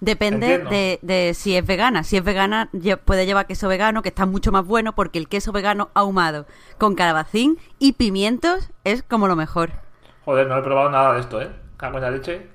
Depende 0.00 0.58
de, 0.58 0.98
de 1.02 1.32
si 1.34 1.56
es 1.56 1.64
vegana. 1.64 2.02
Si 2.02 2.16
es 2.16 2.24
vegana, 2.24 2.68
puede 3.04 3.24
llevar 3.24 3.46
queso 3.46 3.68
vegano, 3.68 4.02
que 4.02 4.08
está 4.08 4.26
mucho 4.26 4.50
más 4.50 4.66
bueno, 4.66 4.96
porque 4.96 5.20
el 5.20 5.28
queso 5.28 5.52
vegano 5.52 5.90
ahumado 5.94 6.46
con 6.78 6.96
calabacín 6.96 7.58
y 7.78 7.92
pimientos 7.92 8.70
es 8.82 9.04
como 9.04 9.28
lo 9.28 9.36
mejor. 9.36 9.70
Joder, 10.24 10.46
no 10.46 10.58
he 10.58 10.62
probado 10.62 10.90
nada 10.90 11.14
de 11.14 11.20
esto, 11.20 11.40
¿eh? 11.40 11.50
Cago 11.76 11.98
en 11.98 12.02
la 12.04 12.10
leche. 12.10 12.46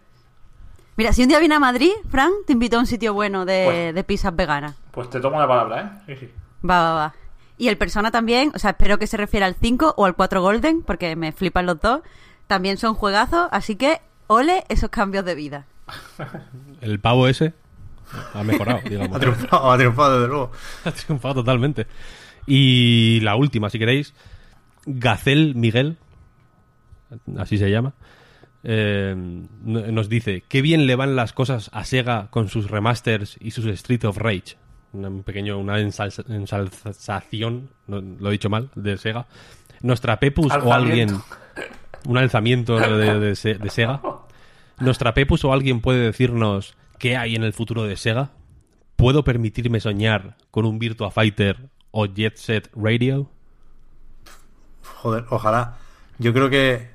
Mira, 0.95 1.13
si 1.13 1.21
un 1.23 1.29
día 1.29 1.39
viene 1.39 1.55
a 1.55 1.59
Madrid, 1.59 1.91
Fran, 2.09 2.31
te 2.45 2.53
invito 2.53 2.77
a 2.77 2.79
un 2.79 2.87
sitio 2.87 3.13
bueno 3.13 3.45
de, 3.45 3.63
Pues- 3.65 3.95
de 3.95 4.03
pizzas 4.03 4.35
veganas. 4.35 4.75
Pues 4.91 5.09
te 5.09 5.19
tomo 5.19 5.39
la 5.39 5.47
palabra, 5.47 6.01
¿eh? 6.07 6.15
Sí, 6.15 6.25
sí. 6.25 6.31
Va, 6.67 6.81
va, 6.81 6.93
va. 6.93 7.13
Y 7.59 7.67
el 7.69 7.77
Persona 7.77 8.09
también, 8.11 8.51
o 8.55 8.59
sea, 8.59 8.71
espero 8.71 8.97
que 8.99 9.07
se 9.07 9.17
refiera 9.17 9.45
al 9.45 9.55
5 9.55 9.93
o 9.97 10.05
al 10.05 10.15
4 10.15 10.41
Golden, 10.41 10.81
porque 10.83 11.15
me 11.15 11.31
flipan 11.31 11.65
los 11.65 11.79
dos. 11.81 12.01
También 12.47 12.77
son 12.77 12.93
juegazos, 12.95 13.47
así 13.51 13.75
que 13.75 13.99
ole 14.27 14.63
esos 14.69 14.89
cambios 14.89 15.25
de 15.25 15.35
vida. 15.35 15.65
El 16.81 16.99
pavo 16.99 17.27
ese 17.27 17.53
ha 18.33 18.43
mejorado, 18.43 18.79
Ha 18.85 18.89
digamos. 18.89 19.19
triunfado, 19.19 19.71
ha 19.71 19.77
triunfado 19.77 20.13
desde 20.19 20.27
luego. 20.29 20.51
Ha 20.85 20.91
triunfado 20.91 21.35
totalmente. 21.35 21.87
Y 22.45 23.19
la 23.21 23.35
última, 23.35 23.69
si 23.69 23.77
queréis, 23.79 24.13
Gacel 24.85 25.53
Miguel, 25.55 25.97
así 27.37 27.57
se 27.57 27.69
llama, 27.71 27.93
eh, 28.63 29.13
no- 29.15 29.91
nos 29.91 30.09
dice, 30.09 30.43
qué 30.47 30.61
bien 30.61 30.87
le 30.87 30.95
van 30.95 31.15
las 31.15 31.33
cosas 31.33 31.69
a 31.73 31.83
Sega 31.85 32.29
con 32.31 32.49
sus 32.49 32.69
remasters 32.69 33.37
y 33.39 33.51
sus 33.51 33.65
Street 33.65 34.03
of 34.05 34.17
Rage. 34.17 34.57
Una, 34.93 35.09
un 35.09 35.23
pequeño, 35.23 35.57
una 35.57 35.79
ensal- 35.79 36.25
ensalzación, 36.29 37.69
no, 37.87 38.01
lo 38.01 38.29
he 38.29 38.31
dicho 38.33 38.49
mal, 38.49 38.69
de 38.75 38.97
Sega. 38.97 39.27
Nuestra 39.81 40.19
Pepus 40.19 40.51
o 40.53 40.73
alguien... 40.73 41.09
Un 42.05 42.17
alzamiento 42.17 42.79
de, 42.79 43.19
de 43.19 43.19
de 43.57 43.69
Sega. 43.69 44.01
Nuestra 44.79 45.13
Pepus 45.13 45.43
o 45.43 45.51
alguien 45.51 45.81
puede 45.81 45.99
decirnos 45.99 46.77
qué 46.99 47.17
hay 47.17 47.35
en 47.35 47.43
el 47.43 47.51
futuro 47.51 47.83
de 47.83 47.97
Sega. 47.97 48.29
¿Puedo 48.95 49.25
permitirme 49.25 49.81
soñar 49.81 50.37
con 50.49 50.65
un 50.65 50.79
Virtua 50.79 51.11
Fighter 51.11 51.69
o 51.91 52.05
Jet 52.05 52.37
Set 52.37 52.69
Radio? 52.75 53.29
Joder, 54.83 55.25
ojalá. 55.29 55.77
Yo 56.19 56.31
creo 56.33 56.49
que. 56.49 56.87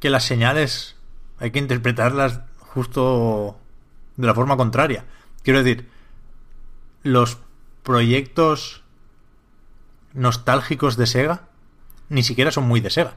Que 0.00 0.10
las 0.10 0.24
señales 0.24 0.96
hay 1.38 1.50
que 1.52 1.58
interpretarlas 1.58 2.40
justo 2.58 3.58
de 4.16 4.26
la 4.26 4.34
forma 4.34 4.56
contraria. 4.56 5.04
Quiero 5.42 5.62
decir, 5.62 5.88
los 7.02 7.38
proyectos 7.82 8.82
nostálgicos 10.12 10.96
de 10.96 11.06
Sega 11.06 11.42
ni 12.08 12.22
siquiera 12.22 12.50
son 12.50 12.64
muy 12.64 12.80
de 12.80 12.90
Sega. 12.90 13.14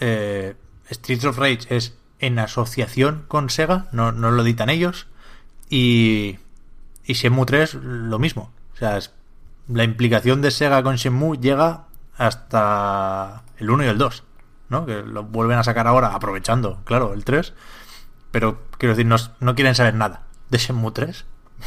Eh, 0.00 0.56
Streets 0.90 1.24
of 1.24 1.38
Rage 1.38 1.60
es 1.74 1.96
en 2.18 2.38
asociación 2.38 3.24
con 3.28 3.50
Sega, 3.50 3.88
no, 3.92 4.12
no 4.12 4.30
lo 4.30 4.42
editan 4.42 4.70
ellos. 4.70 5.06
Y, 5.68 6.38
y 7.04 7.12
Shenmue 7.14 7.46
3 7.46 7.74
lo 7.74 8.18
mismo. 8.18 8.52
O 8.74 8.76
sea, 8.76 8.96
es- 8.98 9.12
la 9.68 9.84
implicación 9.84 10.42
de 10.42 10.50
Sega 10.50 10.82
con 10.82 10.96
Shenmue 10.96 11.38
llega 11.38 11.86
hasta 12.16 13.42
el 13.58 13.70
1 13.70 13.84
y 13.84 13.88
el 13.88 13.98
2, 13.98 14.22
¿no? 14.68 14.86
Que 14.86 15.02
lo 15.02 15.24
vuelven 15.24 15.58
a 15.58 15.64
sacar 15.64 15.86
ahora, 15.86 16.14
aprovechando, 16.14 16.80
claro, 16.84 17.12
el 17.12 17.24
3. 17.24 17.54
Pero, 18.30 18.62
quiero 18.78 18.94
decir, 18.94 19.06
no, 19.06 19.16
no 19.40 19.54
quieren 19.54 19.74
saber 19.74 19.94
nada 19.94 20.26
de 20.50 20.58
Shenmue 20.58 20.92
3. 20.92 21.24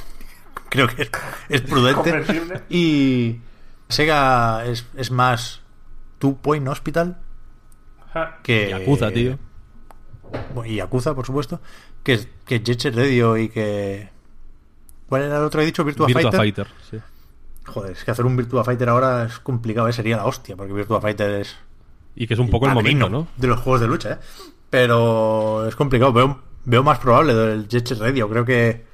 Creo 0.69 0.87
que 0.87 1.03
es, 1.03 1.11
es 1.49 1.61
prudente. 1.61 2.63
Y 2.69 3.39
Sega 3.87 4.65
es, 4.65 4.85
es 4.95 5.11
más 5.11 5.61
Two 6.19 6.37
Point 6.37 6.67
Hospital 6.67 7.17
que... 8.43 8.69
Yakuza, 8.69 9.11
tío. 9.11 9.37
Y 10.65 10.75
Yakuza, 10.75 11.15
por 11.15 11.25
supuesto. 11.25 11.59
Que, 12.03 12.19
que 12.45 12.61
Jet 12.61 12.79
Set 12.79 12.95
Radio 12.95 13.37
y 13.37 13.49
que... 13.49 14.09
¿Cuál 15.07 15.23
era 15.23 15.37
el 15.37 15.43
otro? 15.43 15.61
He 15.61 15.65
dicho 15.65 15.83
Virtua, 15.83 16.07
Virtua 16.07 16.31
Fighter. 16.31 16.67
Fighter, 16.67 16.67
sí. 16.89 16.99
Joder, 17.65 17.91
es 17.91 18.03
que 18.03 18.11
hacer 18.11 18.25
un 18.25 18.35
Virtua 18.35 18.63
Fighter 18.63 18.89
ahora 18.89 19.25
es 19.25 19.39
complicado, 19.39 19.87
¿eh? 19.87 19.93
sería 19.93 20.17
la 20.17 20.25
hostia, 20.25 20.55
porque 20.55 20.73
Virtua 20.73 21.01
Fighter 21.01 21.41
es 21.41 21.57
Y 22.19 22.27
que 22.27 22.33
es 22.35 22.39
un 22.39 22.49
poco 22.49 22.67
el 22.67 22.73
momento, 22.73 23.09
¿no? 23.09 23.27
de 23.37 23.47
los 23.47 23.61
juegos 23.61 23.79
de 23.81 23.87
lucha, 23.87 24.11
¿eh? 24.11 24.17
Pero 24.69 25.65
es 25.67 25.75
complicado, 25.75 26.13
veo, 26.13 26.41
veo 26.65 26.83
más 26.83 26.99
probable 26.99 27.33
del 27.33 27.67
Jet 27.67 27.87
Set 27.87 27.97
Radio, 27.97 28.29
creo 28.29 28.45
que 28.45 28.85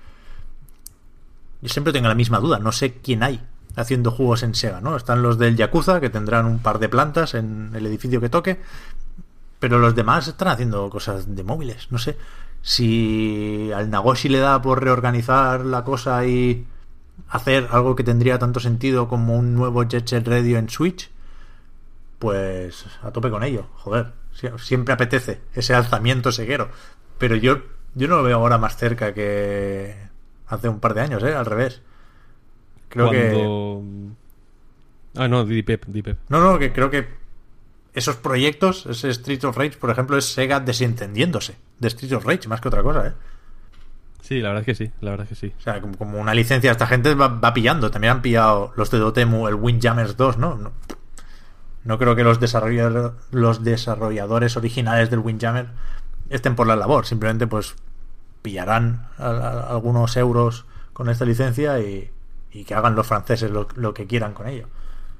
yo 1.61 1.67
siempre 1.67 1.91
tengo 1.91 2.07
la 2.07 2.15
misma 2.15 2.39
duda, 2.39 2.59
no 2.59 2.71
sé 2.71 2.99
quién 3.01 3.23
hay 3.23 3.41
haciendo 3.75 4.11
juegos 4.11 4.43
en 4.43 4.53
Sega, 4.53 4.79
¿no? 4.79 4.95
Están 4.95 5.23
los 5.23 5.39
del 5.39 5.57
Yakuza, 5.57 5.99
que 5.99 6.11
tendrán 6.11 6.45
un 6.45 6.59
par 6.59 6.77
de 6.77 6.87
plantas 6.87 7.33
en 7.33 7.71
el 7.73 7.85
edificio 7.87 8.21
que 8.21 8.29
toque, 8.29 8.59
pero 9.59 9.79
los 9.79 9.95
demás 9.95 10.27
están 10.27 10.49
haciendo 10.49 10.87
cosas 10.91 11.35
de 11.35 11.43
móviles, 11.43 11.87
no 11.89 11.97
sé. 11.97 12.17
Si 12.61 13.71
al 13.75 13.89
Nagoshi 13.89 14.29
le 14.29 14.37
da 14.37 14.61
por 14.61 14.83
reorganizar 14.83 15.65
la 15.65 15.83
cosa 15.83 16.25
y 16.27 16.67
hacer 17.29 17.69
algo 17.71 17.95
que 17.95 18.03
tendría 18.03 18.37
tanto 18.37 18.59
sentido 18.59 19.07
como 19.07 19.35
un 19.35 19.55
nuevo 19.55 19.83
Jet 19.83 20.07
Set 20.07 20.27
Radio 20.27 20.59
en 20.59 20.69
Switch, 20.69 21.09
pues 22.25 22.85
a 23.03 23.11
tope 23.11 23.29
con 23.29 23.43
ello. 23.43 23.67
Joder, 23.75 24.13
sie- 24.33 24.57
siempre 24.57 24.93
apetece 24.93 25.41
ese 25.53 25.73
alzamiento 25.75 26.31
seguero. 26.31 26.69
Pero 27.19 27.35
yo, 27.35 27.59
yo 27.93 28.07
no 28.07 28.17
lo 28.17 28.23
veo 28.23 28.37
ahora 28.37 28.57
más 28.57 28.77
cerca 28.77 29.13
que 29.13 29.95
hace 30.47 30.67
un 30.69 30.79
par 30.79 30.93
de 30.95 31.01
años, 31.01 31.21
¿eh? 31.23 31.35
Al 31.35 31.45
revés. 31.45 31.81
Creo 32.89 33.11
que... 33.11 33.29
Cuando... 33.29 33.83
Ah, 35.17 35.27
no, 35.27 35.45
di 35.45 35.61
Pep, 35.63 35.85
di 35.87 36.01
Pep. 36.01 36.17
No, 36.29 36.39
no, 36.41 36.57
que 36.59 36.73
creo 36.73 36.89
que 36.89 37.07
esos 37.93 38.15
proyectos, 38.17 38.85
ese 38.87 39.09
Street 39.09 39.43
of 39.45 39.55
Rage, 39.57 39.77
por 39.77 39.89
ejemplo, 39.89 40.17
es 40.17 40.25
Sega 40.25 40.59
desentendiéndose 40.59 41.55
de 41.79 41.87
Street 41.87 42.13
of 42.13 42.25
Rage, 42.25 42.47
más 42.49 42.59
que 42.59 42.67
otra 42.67 42.83
cosa, 42.83 43.07
¿eh? 43.07 43.13
Sí, 44.21 44.39
la 44.41 44.49
verdad 44.49 44.61
es 44.61 44.65
que 44.77 44.85
sí, 44.85 44.91
la 45.01 45.11
verdad 45.11 45.27
es 45.31 45.37
que 45.39 45.47
sí. 45.47 45.53
O 45.57 45.61
sea, 45.61 45.79
como, 45.79 45.95
como 45.97 46.19
una 46.19 46.33
licencia 46.33 46.71
esta 46.71 46.87
gente 46.87 47.13
va, 47.13 47.27
va 47.27 47.53
pillando. 47.53 47.91
También 47.91 48.13
han 48.13 48.21
pillado 48.23 48.73
los 48.75 48.89
de 48.89 48.97
Dotemu, 48.97 49.47
el 49.47 49.53
Windjammers 49.53 50.17
2, 50.17 50.37
¿no? 50.39 50.55
No, 50.55 50.71
no 51.85 51.97
creo 51.97 52.15
que 52.15 52.23
los, 52.23 52.39
desarrollador- 52.41 53.13
los 53.31 53.63
desarrolladores 53.63 54.57
originales 54.57 55.09
del 55.09 55.19
Windjammer 55.19 55.67
estén 56.29 56.55
por 56.55 56.67
la 56.67 56.75
labor. 56.75 57.05
Simplemente, 57.05 57.47
pues, 57.47 57.75
pillarán 58.41 59.07
a- 59.17 59.29
a- 59.29 59.69
algunos 59.71 60.17
euros 60.17 60.65
con 60.93 61.09
esta 61.09 61.25
licencia 61.25 61.79
y, 61.79 62.09
y 62.51 62.63
que 62.65 62.73
hagan 62.75 62.95
los 62.95 63.07
franceses 63.07 63.49
lo, 63.51 63.67
lo 63.75 63.93
que 63.93 64.05
quieran 64.07 64.33
con 64.33 64.47
ello. 64.47 64.67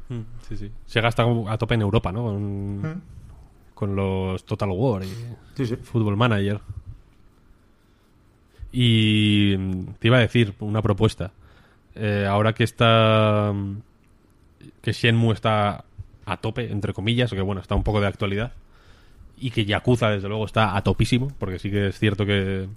Mm, 0.10 0.22
Sí, 0.48 0.58
sí. 0.58 0.72
Se 0.86 1.02
gasta 1.02 1.24
a 1.48 1.58
tope 1.58 1.74
en 1.76 1.82
Europa, 1.82 2.12
¿no? 2.12 2.24
Con, 2.24 2.78
Mm. 2.82 3.02
con 3.74 3.96
los 3.96 4.46
Total 4.46 4.70
War 4.70 5.04
y 5.04 5.08
Sí, 5.56 5.66
sí. 5.66 5.76
Football 5.78 6.18
Manager. 6.18 6.62
Y 8.72 9.56
mm, 9.58 9.86
te 10.00 10.08
iba 10.08 10.18
a 10.18 10.22
decir 10.22 10.54
una 10.60 10.82
propuesta. 10.82 11.32
Eh, 11.96 12.26
ahora 12.30 12.54
que 12.54 12.64
está. 12.64 13.52
mm, 13.54 13.78
que 14.82 14.92
Shenmue 14.92 15.34
está 15.34 15.86
a 16.26 16.38
tope, 16.38 16.72
entre 16.72 16.94
comillas, 16.94 17.32
o 17.32 17.36
que 17.36 17.42
bueno, 17.42 17.62
está 17.62 17.76
un 17.76 17.84
poco 17.84 18.02
de 18.02 18.08
actualidad. 18.08 18.54
Y 19.38 19.52
que 19.52 19.66
Yakuza, 19.66 20.10
desde 20.10 20.28
luego, 20.30 20.46
está 20.46 20.76
a 20.78 20.82
topísimo, 20.84 21.32
porque 21.40 21.60
sí 21.60 21.70
que 21.70 21.88
es 21.88 22.00
cierto 22.00 22.26
que. 22.26 22.68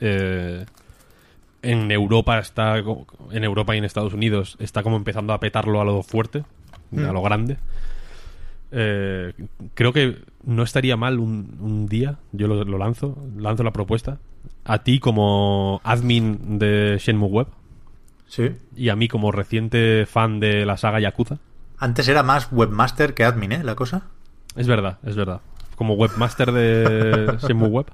eh, 0.00 0.64
en 1.62 1.90
Europa 1.90 2.38
está. 2.38 2.78
En 2.78 3.44
Europa 3.44 3.74
y 3.74 3.78
en 3.78 3.84
Estados 3.84 4.14
Unidos 4.14 4.56
está 4.60 4.82
como 4.82 4.96
empezando 4.96 5.32
a 5.32 5.40
petarlo 5.40 5.80
a 5.80 5.84
lo 5.84 6.02
fuerte, 6.02 6.44
a 6.96 7.12
lo 7.12 7.20
grande. 7.22 7.56
Eh, 8.70 9.32
creo 9.74 9.92
que 9.92 10.18
no 10.44 10.62
estaría 10.62 10.96
mal 10.96 11.18
un, 11.18 11.56
un 11.60 11.86
día, 11.86 12.18
yo 12.32 12.46
lo, 12.48 12.64
lo 12.64 12.78
lanzo, 12.78 13.16
lanzo 13.36 13.62
la 13.62 13.72
propuesta, 13.72 14.18
a 14.64 14.82
ti 14.82 14.98
como 15.00 15.80
admin 15.84 16.58
de 16.58 16.98
Shenmue 17.00 17.28
Web 17.28 17.46
Sí. 18.26 18.50
y 18.76 18.90
a 18.90 18.96
mí 18.96 19.08
como 19.08 19.32
reciente 19.32 20.04
fan 20.04 20.38
de 20.38 20.66
la 20.66 20.76
saga 20.76 21.00
Yakuza. 21.00 21.38
Antes 21.78 22.08
era 22.08 22.22
más 22.22 22.48
webmaster 22.50 23.14
que 23.14 23.24
admin, 23.24 23.52
¿eh? 23.52 23.64
La 23.64 23.74
cosa. 23.74 24.02
Es 24.56 24.66
verdad, 24.66 24.98
es 25.04 25.16
verdad. 25.16 25.40
Como 25.76 25.94
webmaster 25.94 26.52
de 26.52 27.38
Shenmue 27.46 27.68
Web. 27.68 27.86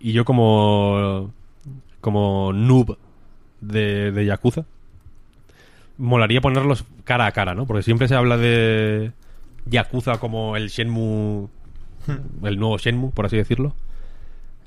Y 0.00 0.12
yo 0.12 0.24
como 0.24 1.32
como 2.00 2.52
noob 2.52 2.98
de, 3.60 4.12
de 4.12 4.24
Yakuza. 4.24 4.64
Molaría 5.96 6.40
ponerlos 6.40 6.84
cara 7.04 7.26
a 7.26 7.32
cara, 7.32 7.54
¿no? 7.54 7.66
Porque 7.66 7.82
siempre 7.82 8.08
se 8.08 8.14
habla 8.14 8.36
de 8.36 9.12
Yakuza 9.66 10.18
como 10.18 10.56
el 10.56 10.68
Shenmue 10.68 11.48
el 12.42 12.58
nuevo 12.58 12.78
Shenmue, 12.78 13.10
por 13.10 13.26
así 13.26 13.36
decirlo. 13.36 13.74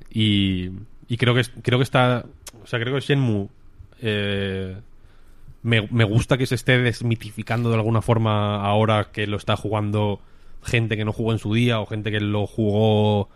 Y, 0.09 0.72
y 1.07 1.18
creo 1.18 1.34
que 1.34 1.43
creo 1.61 1.80
que 1.80 1.84
está, 1.84 2.26
o 2.63 2.68
sea, 2.68 2.80
creo 2.80 2.93
que 2.93 3.01
Shenmue 3.01 3.47
eh, 4.01 4.77
me, 5.64 5.88
me 5.92 6.04
gusta 6.04 6.38
que 6.38 6.46
se 6.46 6.56
esté 6.56 6.80
desmitificando 6.80 7.70
de 7.70 7.76
alguna 7.76 8.02
forma 8.02 8.64
ahora 8.66 9.10
que 9.12 9.28
lo 9.28 9.38
está 9.38 9.56
jugando 9.56 10.20
gente 10.64 10.98
que 10.98 11.06
no 11.06 11.14
jugó 11.14 11.32
en 11.32 11.40
su 11.40 11.54
día 11.54 11.80
o 11.80 11.86
gente 11.86 12.12
que 12.12 12.20
lo 12.20 12.48
jugó 12.48 13.30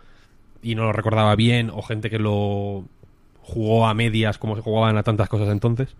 y 0.62 0.74
no 0.74 0.84
lo 0.84 0.92
recordaba 0.92 1.34
bien 1.36 1.70
o 1.70 1.82
gente 1.82 2.10
que 2.10 2.18
lo 2.18 2.84
jugó 3.40 3.86
a 3.86 3.94
medias 3.94 4.38
como 4.38 4.56
se 4.56 4.62
jugaban 4.62 4.96
a 4.96 5.02
tantas 5.02 5.28
cosas 5.28 5.48
entonces. 5.48 5.94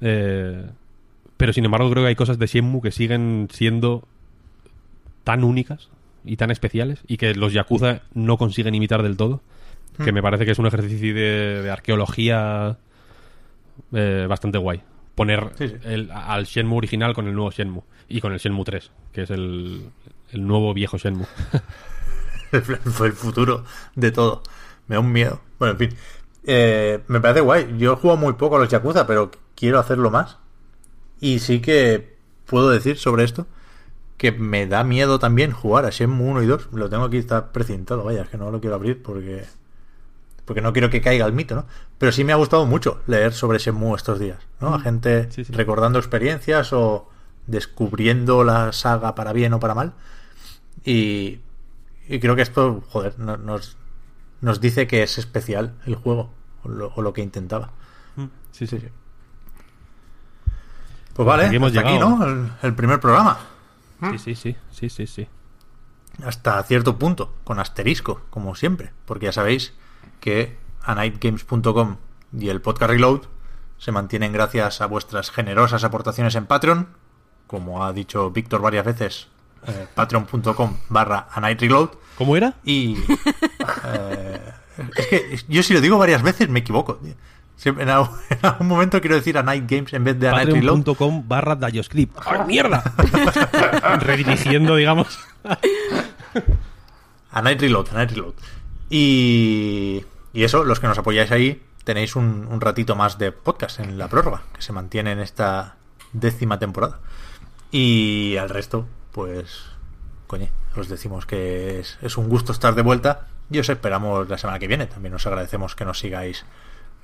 Eh, 0.00 0.64
pero 1.36 1.52
sin 1.52 1.64
embargo 1.64 1.90
creo 1.90 2.04
que 2.04 2.08
hay 2.08 2.14
cosas 2.14 2.38
de 2.38 2.46
Shenmue 2.46 2.80
que 2.80 2.90
siguen 2.90 3.48
siendo 3.50 4.04
tan 5.24 5.44
únicas 5.44 5.88
y 6.24 6.36
tan 6.36 6.50
especiales 6.50 7.00
y 7.06 7.16
que 7.16 7.34
los 7.34 7.52
Yakuza 7.52 8.02
no 8.14 8.36
consiguen 8.38 8.74
imitar 8.74 9.02
del 9.02 9.16
todo. 9.16 9.40
Que 10.02 10.10
me 10.10 10.22
parece 10.22 10.46
que 10.46 10.52
es 10.52 10.58
un 10.58 10.66
ejercicio 10.66 11.14
de, 11.14 11.62
de 11.62 11.70
arqueología 11.70 12.78
eh, 13.92 14.26
bastante 14.26 14.56
guay. 14.56 14.80
Poner 15.14 15.52
Sí, 15.58 15.68
sí. 15.68 15.74
el- 15.84 16.10
al 16.10 16.44
Shenmue 16.44 16.78
original 16.78 17.14
con 17.14 17.26
el 17.28 17.34
nuevo 17.34 17.50
Shenmue 17.50 17.82
y 18.08 18.20
con 18.20 18.32
el 18.32 18.38
Shenmue 18.38 18.64
3, 18.64 18.90
que 19.12 19.22
es 19.22 19.30
el, 19.30 19.90
el 20.30 20.46
nuevo 20.46 20.72
viejo 20.74 20.96
Shenmue. 20.98 21.26
Fue 22.84 23.06
el 23.06 23.12
futuro 23.14 23.64
de 23.94 24.10
todo. 24.10 24.42
Me 24.88 24.96
da 24.96 25.00
un 25.00 25.12
miedo. 25.12 25.40
Bueno, 25.58 25.72
en 25.72 25.78
fin. 25.78 25.98
Eh, 26.44 27.00
me 27.08 27.20
parece 27.20 27.40
guay. 27.40 27.76
Yo 27.78 27.92
he 27.92 27.96
jugado 27.96 28.18
muy 28.18 28.34
poco 28.34 28.56
a 28.56 28.58
los 28.58 28.68
Yakuza, 28.68 29.06
pero 29.06 29.30
quiero 29.54 29.78
hacerlo 29.78 30.10
más. 30.10 30.38
Y 31.20 31.38
sí 31.38 31.60
que 31.60 32.16
puedo 32.46 32.68
decir 32.70 32.98
sobre 32.98 33.24
esto 33.24 33.46
que 34.18 34.32
me 34.32 34.66
da 34.66 34.84
miedo 34.84 35.18
también 35.18 35.52
jugar 35.52 35.84
a 35.84 35.90
Shenmue 35.90 36.28
1 36.30 36.42
y 36.42 36.46
2. 36.46 36.68
Lo 36.72 36.90
tengo 36.90 37.04
aquí, 37.04 37.16
está 37.16 37.52
precintado, 37.52 38.04
vaya, 38.04 38.22
es 38.22 38.28
que 38.28 38.36
no 38.38 38.50
lo 38.50 38.60
quiero 38.60 38.76
abrir 38.76 39.02
porque 39.02 39.44
porque 40.44 40.60
no 40.60 40.72
quiero 40.72 40.90
que 40.90 41.00
caiga 41.00 41.24
el 41.26 41.32
mito, 41.32 41.54
¿no? 41.54 41.66
Pero 41.98 42.12
sí 42.12 42.24
me 42.24 42.32
ha 42.32 42.36
gustado 42.36 42.66
mucho 42.66 43.02
leer 43.06 43.32
sobre 43.32 43.58
Shenmue 43.58 43.96
estos 43.96 44.18
días, 44.18 44.38
¿no? 44.60 44.74
A 44.74 44.80
gente 44.80 45.30
Sí, 45.30 45.44
sí. 45.44 45.52
recordando 45.52 45.98
experiencias 45.98 46.72
o 46.72 47.08
descubriendo 47.46 48.44
la 48.44 48.72
saga 48.72 49.14
para 49.14 49.32
bien 49.32 49.52
o 49.52 49.60
para 49.60 49.74
mal. 49.74 49.92
Y, 50.84 51.40
y 52.08 52.18
creo 52.20 52.34
que 52.36 52.42
esto, 52.42 52.82
joder, 52.88 53.18
no- 53.18 53.36
nos, 53.36 53.76
nos 54.40 54.60
dice 54.60 54.86
que 54.86 55.02
es 55.02 55.18
especial 55.18 55.74
el 55.86 55.94
juego, 55.94 56.30
o 56.64 56.68
lo, 56.68 56.92
o 56.94 57.02
lo 57.02 57.12
que 57.12 57.22
intentaba. 57.22 57.70
Sí, 58.50 58.66
sí. 58.66 58.78
Sí, 58.78 58.80
sí. 58.80 58.88
Pues 61.14 61.26
vale, 61.26 61.44
hemos 61.54 61.68
hasta 61.76 61.80
aquí. 61.88 61.98
¿no? 61.98 62.24
El, 62.26 62.50
el 62.62 62.74
primer 62.74 63.00
programa. 63.00 63.38
Sí, 64.10 64.18
sí, 64.18 64.34
sí, 64.34 64.56
sí, 64.70 64.88
sí, 64.90 65.06
sí. 65.06 65.28
Hasta 66.24 66.62
cierto 66.64 66.98
punto, 66.98 67.34
con 67.44 67.58
asterisco, 67.60 68.22
como 68.30 68.54
siempre. 68.54 68.92
Porque 69.04 69.26
ya 69.26 69.32
sabéis 69.32 69.72
que 70.22 70.56
anightgames.com 70.82 71.96
y 72.38 72.48
el 72.48 72.62
podcast 72.62 72.90
Reload 72.92 73.22
se 73.76 73.92
mantienen 73.92 74.32
gracias 74.32 74.80
a 74.80 74.86
vuestras 74.86 75.30
generosas 75.30 75.84
aportaciones 75.84 76.34
en 76.36 76.46
Patreon. 76.46 76.88
Como 77.48 77.84
ha 77.84 77.92
dicho 77.92 78.30
Víctor 78.30 78.62
varias 78.62 78.86
veces, 78.86 79.28
eh, 79.66 79.86
patreon.com 79.94 80.76
barra 80.88 81.26
anightreload. 81.32 81.90
¿Cómo 82.16 82.36
era? 82.36 82.54
Y 82.64 82.96
eh, 83.84 84.52
es 84.96 85.06
que 85.06 85.38
yo 85.48 85.62
si 85.62 85.74
lo 85.74 85.80
digo 85.80 85.98
varias 85.98 86.22
veces 86.22 86.48
me 86.48 86.60
equivoco. 86.60 87.00
Siempre- 87.56 87.82
en, 87.82 87.90
algún, 87.90 88.16
en 88.30 88.38
algún 88.42 88.68
momento 88.68 89.00
quiero 89.00 89.16
decir 89.16 89.36
a 89.36 89.42
Night 89.42 89.68
Games 89.68 89.92
en 89.92 90.04
vez 90.04 90.18
de 90.20 90.28
a 90.28 90.32
Night 90.32 90.50
Reload. 90.50 90.78
Patreon.com 90.78 91.24
barra 91.26 91.56
Dayoscript. 91.56 92.16
¡Ah, 92.24 92.44
mierda! 92.46 92.82
Redirigiendo, 94.00 94.76
digamos. 94.76 95.18
A 97.32 97.42
Night 97.42 97.60
Reload, 97.60 97.88
a 97.90 97.94
Night 97.94 98.10
Reload. 98.12 98.34
Y, 98.88 100.04
y 100.32 100.44
eso, 100.44 100.64
los 100.64 100.80
que 100.80 100.86
nos 100.86 100.98
apoyáis 100.98 101.30
ahí, 101.30 101.62
tenéis 101.84 102.16
un, 102.16 102.46
un 102.50 102.60
ratito 102.60 102.94
más 102.96 103.18
de 103.18 103.32
podcast 103.32 103.80
en 103.80 103.98
la 103.98 104.08
prórroga, 104.08 104.42
que 104.54 104.62
se 104.62 104.72
mantiene 104.72 105.12
en 105.12 105.20
esta 105.20 105.76
décima 106.12 106.58
temporada. 106.58 107.00
Y 107.70 108.36
al 108.36 108.50
resto, 108.50 108.86
pues, 109.12 109.64
coño, 110.26 110.48
os 110.76 110.88
decimos 110.88 111.26
que 111.26 111.80
es, 111.80 111.98
es 112.02 112.16
un 112.16 112.28
gusto 112.28 112.52
estar 112.52 112.74
de 112.74 112.82
vuelta 112.82 113.26
y 113.50 113.58
os 113.58 113.68
esperamos 113.68 114.28
la 114.28 114.38
semana 114.38 114.58
que 114.58 114.68
viene. 114.68 114.86
También 114.86 115.14
os 115.14 115.26
agradecemos 115.26 115.74
que 115.74 115.84
nos 115.84 115.98
sigáis 115.98 116.44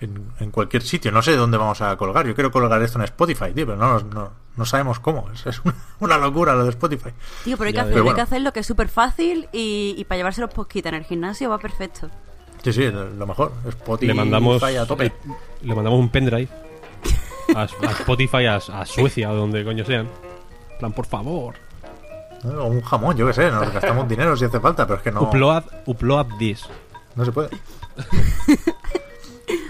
en, 0.00 0.30
en 0.40 0.50
cualquier 0.50 0.82
sitio. 0.82 1.12
No 1.12 1.22
sé 1.22 1.36
dónde 1.36 1.59
vamos 1.59 1.80
a 1.80 1.96
colgar. 1.96 2.26
Yo 2.26 2.34
quiero 2.34 2.50
colgar 2.50 2.80
esto 2.82 2.98
en 2.98 3.05
Spotify, 3.05 3.52
tío, 3.55 3.66
pero 3.66 3.76
no, 3.76 4.00
no, 4.00 4.32
no 4.56 4.64
sabemos 4.64 5.00
cómo. 5.00 5.30
Es, 5.32 5.46
es 5.46 5.62
una, 6.00 6.18
locura 6.18 6.55
lo 6.55 6.64
de 6.64 6.70
Spotify. 6.70 7.10
Tío, 7.44 7.56
pero 7.56 7.68
hay 7.68 7.74
que 7.74 7.80
hacerlo, 7.80 8.05
ves. 8.05 8.10
hay 8.10 8.16
que 8.16 8.20
hacerlo 8.20 8.52
que 8.52 8.60
es 8.60 8.66
súper 8.66 8.88
fácil 8.88 9.48
y, 9.52 9.94
y 9.96 10.05
para 10.05 10.18
llevarse 10.18 10.40
los 10.40 10.52
posquitos 10.52 10.90
en 10.90 10.96
el 10.96 11.05
gimnasio 11.05 11.50
va 11.50 11.59
perfecto. 11.59 12.10
Sí, 12.62 12.72
sí, 12.72 12.90
lo 12.90 13.26
mejor. 13.26 13.52
Spotify 13.68 14.06
Le 14.09 14.14
mandamos, 14.14 14.62
a 14.62 14.86
tope. 14.86 15.12
le 15.62 15.74
mandamos 15.74 15.98
un 16.01 16.09
pendrive 16.09 16.48
a, 17.55 17.62
a 17.62 17.90
Spotify, 17.93 18.47
a, 18.47 18.56
a 18.56 18.85
Suecia 18.86 19.30
o 19.30 19.35
donde 19.35 19.64
coño 19.64 19.85
sean. 19.85 20.09
En 20.72 20.78
plan, 20.78 20.93
por 20.93 21.06
favor. 21.06 21.55
O 22.44 22.64
un 22.66 22.82
jamón, 22.82 23.16
yo 23.16 23.26
qué 23.26 23.32
sé, 23.32 23.51
nos 23.51 23.72
gastamos 23.72 24.09
dinero 24.09 24.36
si 24.36 24.44
hace 24.44 24.60
falta, 24.60 24.86
pero 24.86 24.98
es 24.98 25.02
que 25.02 25.10
no, 25.10 25.22
Upload, 25.22 25.64
upload 25.86 26.26
this. 26.39 26.66
no 27.16 27.24
se 27.24 27.32
puede. 27.32 27.48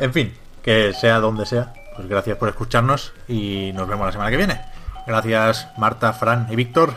en 0.01 0.13
fin, 0.13 0.35
que 0.63 0.93
sea 0.93 1.19
donde 1.21 1.47
sea, 1.47 1.73
pues 1.97 2.09
gracias 2.09 2.37
por 2.37 2.49
escucharnos 2.49 3.13
y 3.27 3.73
nos 3.75 3.89
vemos 3.89 4.07
la 4.07 4.13
semana 4.13 4.31
que 4.31 4.37
viene. 4.37 4.61
Gracias 5.07 5.69
Marta, 5.79 6.13
Fran 6.13 6.47
y 6.51 6.57
Víctor. 6.57 6.93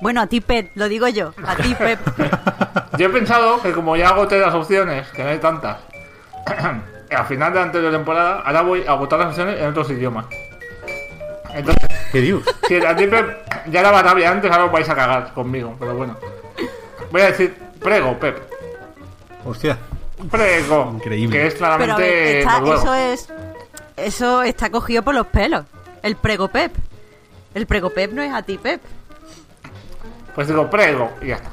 Bueno, 0.00 0.20
a 0.20 0.26
ti, 0.26 0.40
Pep, 0.40 0.70
lo 0.74 0.88
digo 0.88 1.08
yo. 1.08 1.32
A 1.46 1.56
ti, 1.56 1.74
Pep. 1.74 1.98
Yo 2.98 3.06
he 3.06 3.10
pensado 3.10 3.60
que 3.62 3.72
como 3.72 3.96
ya 3.96 4.08
agoté 4.10 4.38
las 4.38 4.54
opciones, 4.54 5.06
que 5.08 5.22
no 5.22 5.30
hay 5.30 5.38
tantas, 5.38 5.78
al 7.10 7.26
final 7.26 7.52
de 7.52 7.58
la 7.58 7.64
anterior 7.66 7.92
temporada, 7.92 8.40
ahora 8.44 8.62
voy 8.62 8.84
a 8.86 8.92
agotar 8.92 9.18
las 9.18 9.28
opciones 9.28 9.60
en 9.60 9.66
otros 9.68 9.90
idiomas. 9.90 10.24
Entonces, 11.54 11.88
¿Qué 12.12 12.20
dios? 12.20 12.42
si 12.68 12.76
a 12.76 12.94
ti 12.96 13.06
Pep 13.06 13.38
ya 13.66 13.80
era 13.80 13.90
Batavia 13.90 14.30
antes, 14.30 14.50
ahora 14.50 14.66
os 14.66 14.72
vais 14.72 14.88
a 14.88 14.94
cagar 14.94 15.32
conmigo, 15.34 15.74
pero 15.78 15.94
bueno. 15.94 16.16
Voy 17.10 17.20
a 17.22 17.26
decir 17.26 17.54
prego, 17.82 18.18
Pep. 18.18 18.38
Hostia. 19.44 19.76
Prego. 20.30 20.92
Increíble. 20.96 21.36
Que 21.38 21.46
es 21.46 21.54
Pero 21.54 21.58
claramente 21.66 22.02
ver, 22.02 22.36
está- 22.38 22.60
noruego. 22.60 22.80
eso 22.82 22.94
es. 22.94 23.28
Eso 23.96 24.42
está 24.42 24.70
cogido 24.70 25.02
por 25.02 25.14
los 25.14 25.26
pelos. 25.26 25.64
El 26.02 26.16
prego 26.16 26.48
Pep. 26.48 26.72
El 27.54 27.66
prego 27.66 27.90
Pep 27.90 28.12
no 28.12 28.22
es 28.22 28.32
a 28.32 28.42
ti, 28.42 28.58
Pep. 28.58 28.80
Pues 30.36 30.48
digo 30.48 30.68
prego 30.68 31.12
y 31.22 31.28
ya 31.28 31.36
está. 31.36 31.50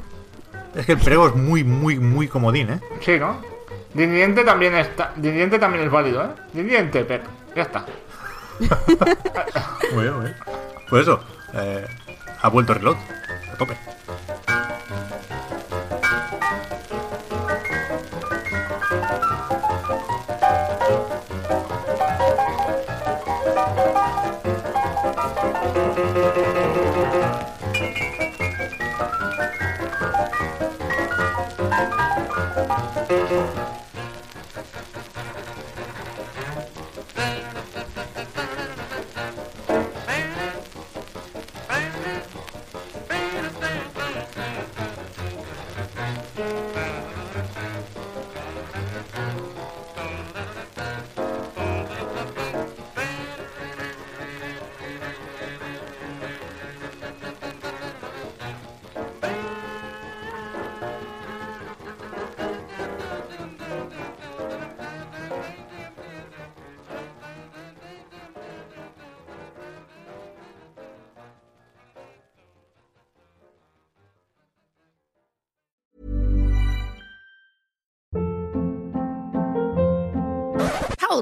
Es 0.76 0.86
que 0.86 0.92
el 0.92 1.00
prego 1.00 1.28
es 1.28 1.36
muy, 1.36 1.64
muy, 1.64 1.98
muy 2.00 2.28
comodín, 2.28 2.70
¿eh? 2.70 2.80
Sí, 3.00 3.18
¿no? 3.18 3.42
Diniente 3.94 4.44
también 4.44 4.76
está. 4.76 5.14
Diniente 5.16 5.58
también 5.58 5.86
es 5.86 5.92
válido, 5.92 6.22
¿eh? 6.22 6.28
Diniente, 6.52 7.06
Pep. 7.06 7.24
Ya 7.56 7.64
está. 7.64 7.86
Muy 9.94 10.04
bien, 10.04 10.16
muy 10.16 10.26
bien. 10.26 10.36
Pues 10.90 11.04
eso, 11.04 11.20
eh, 11.54 11.86
ha 12.42 12.50
vuelto 12.50 12.74
Reload, 12.74 12.98
a 13.52 13.58
tope. 13.58 13.76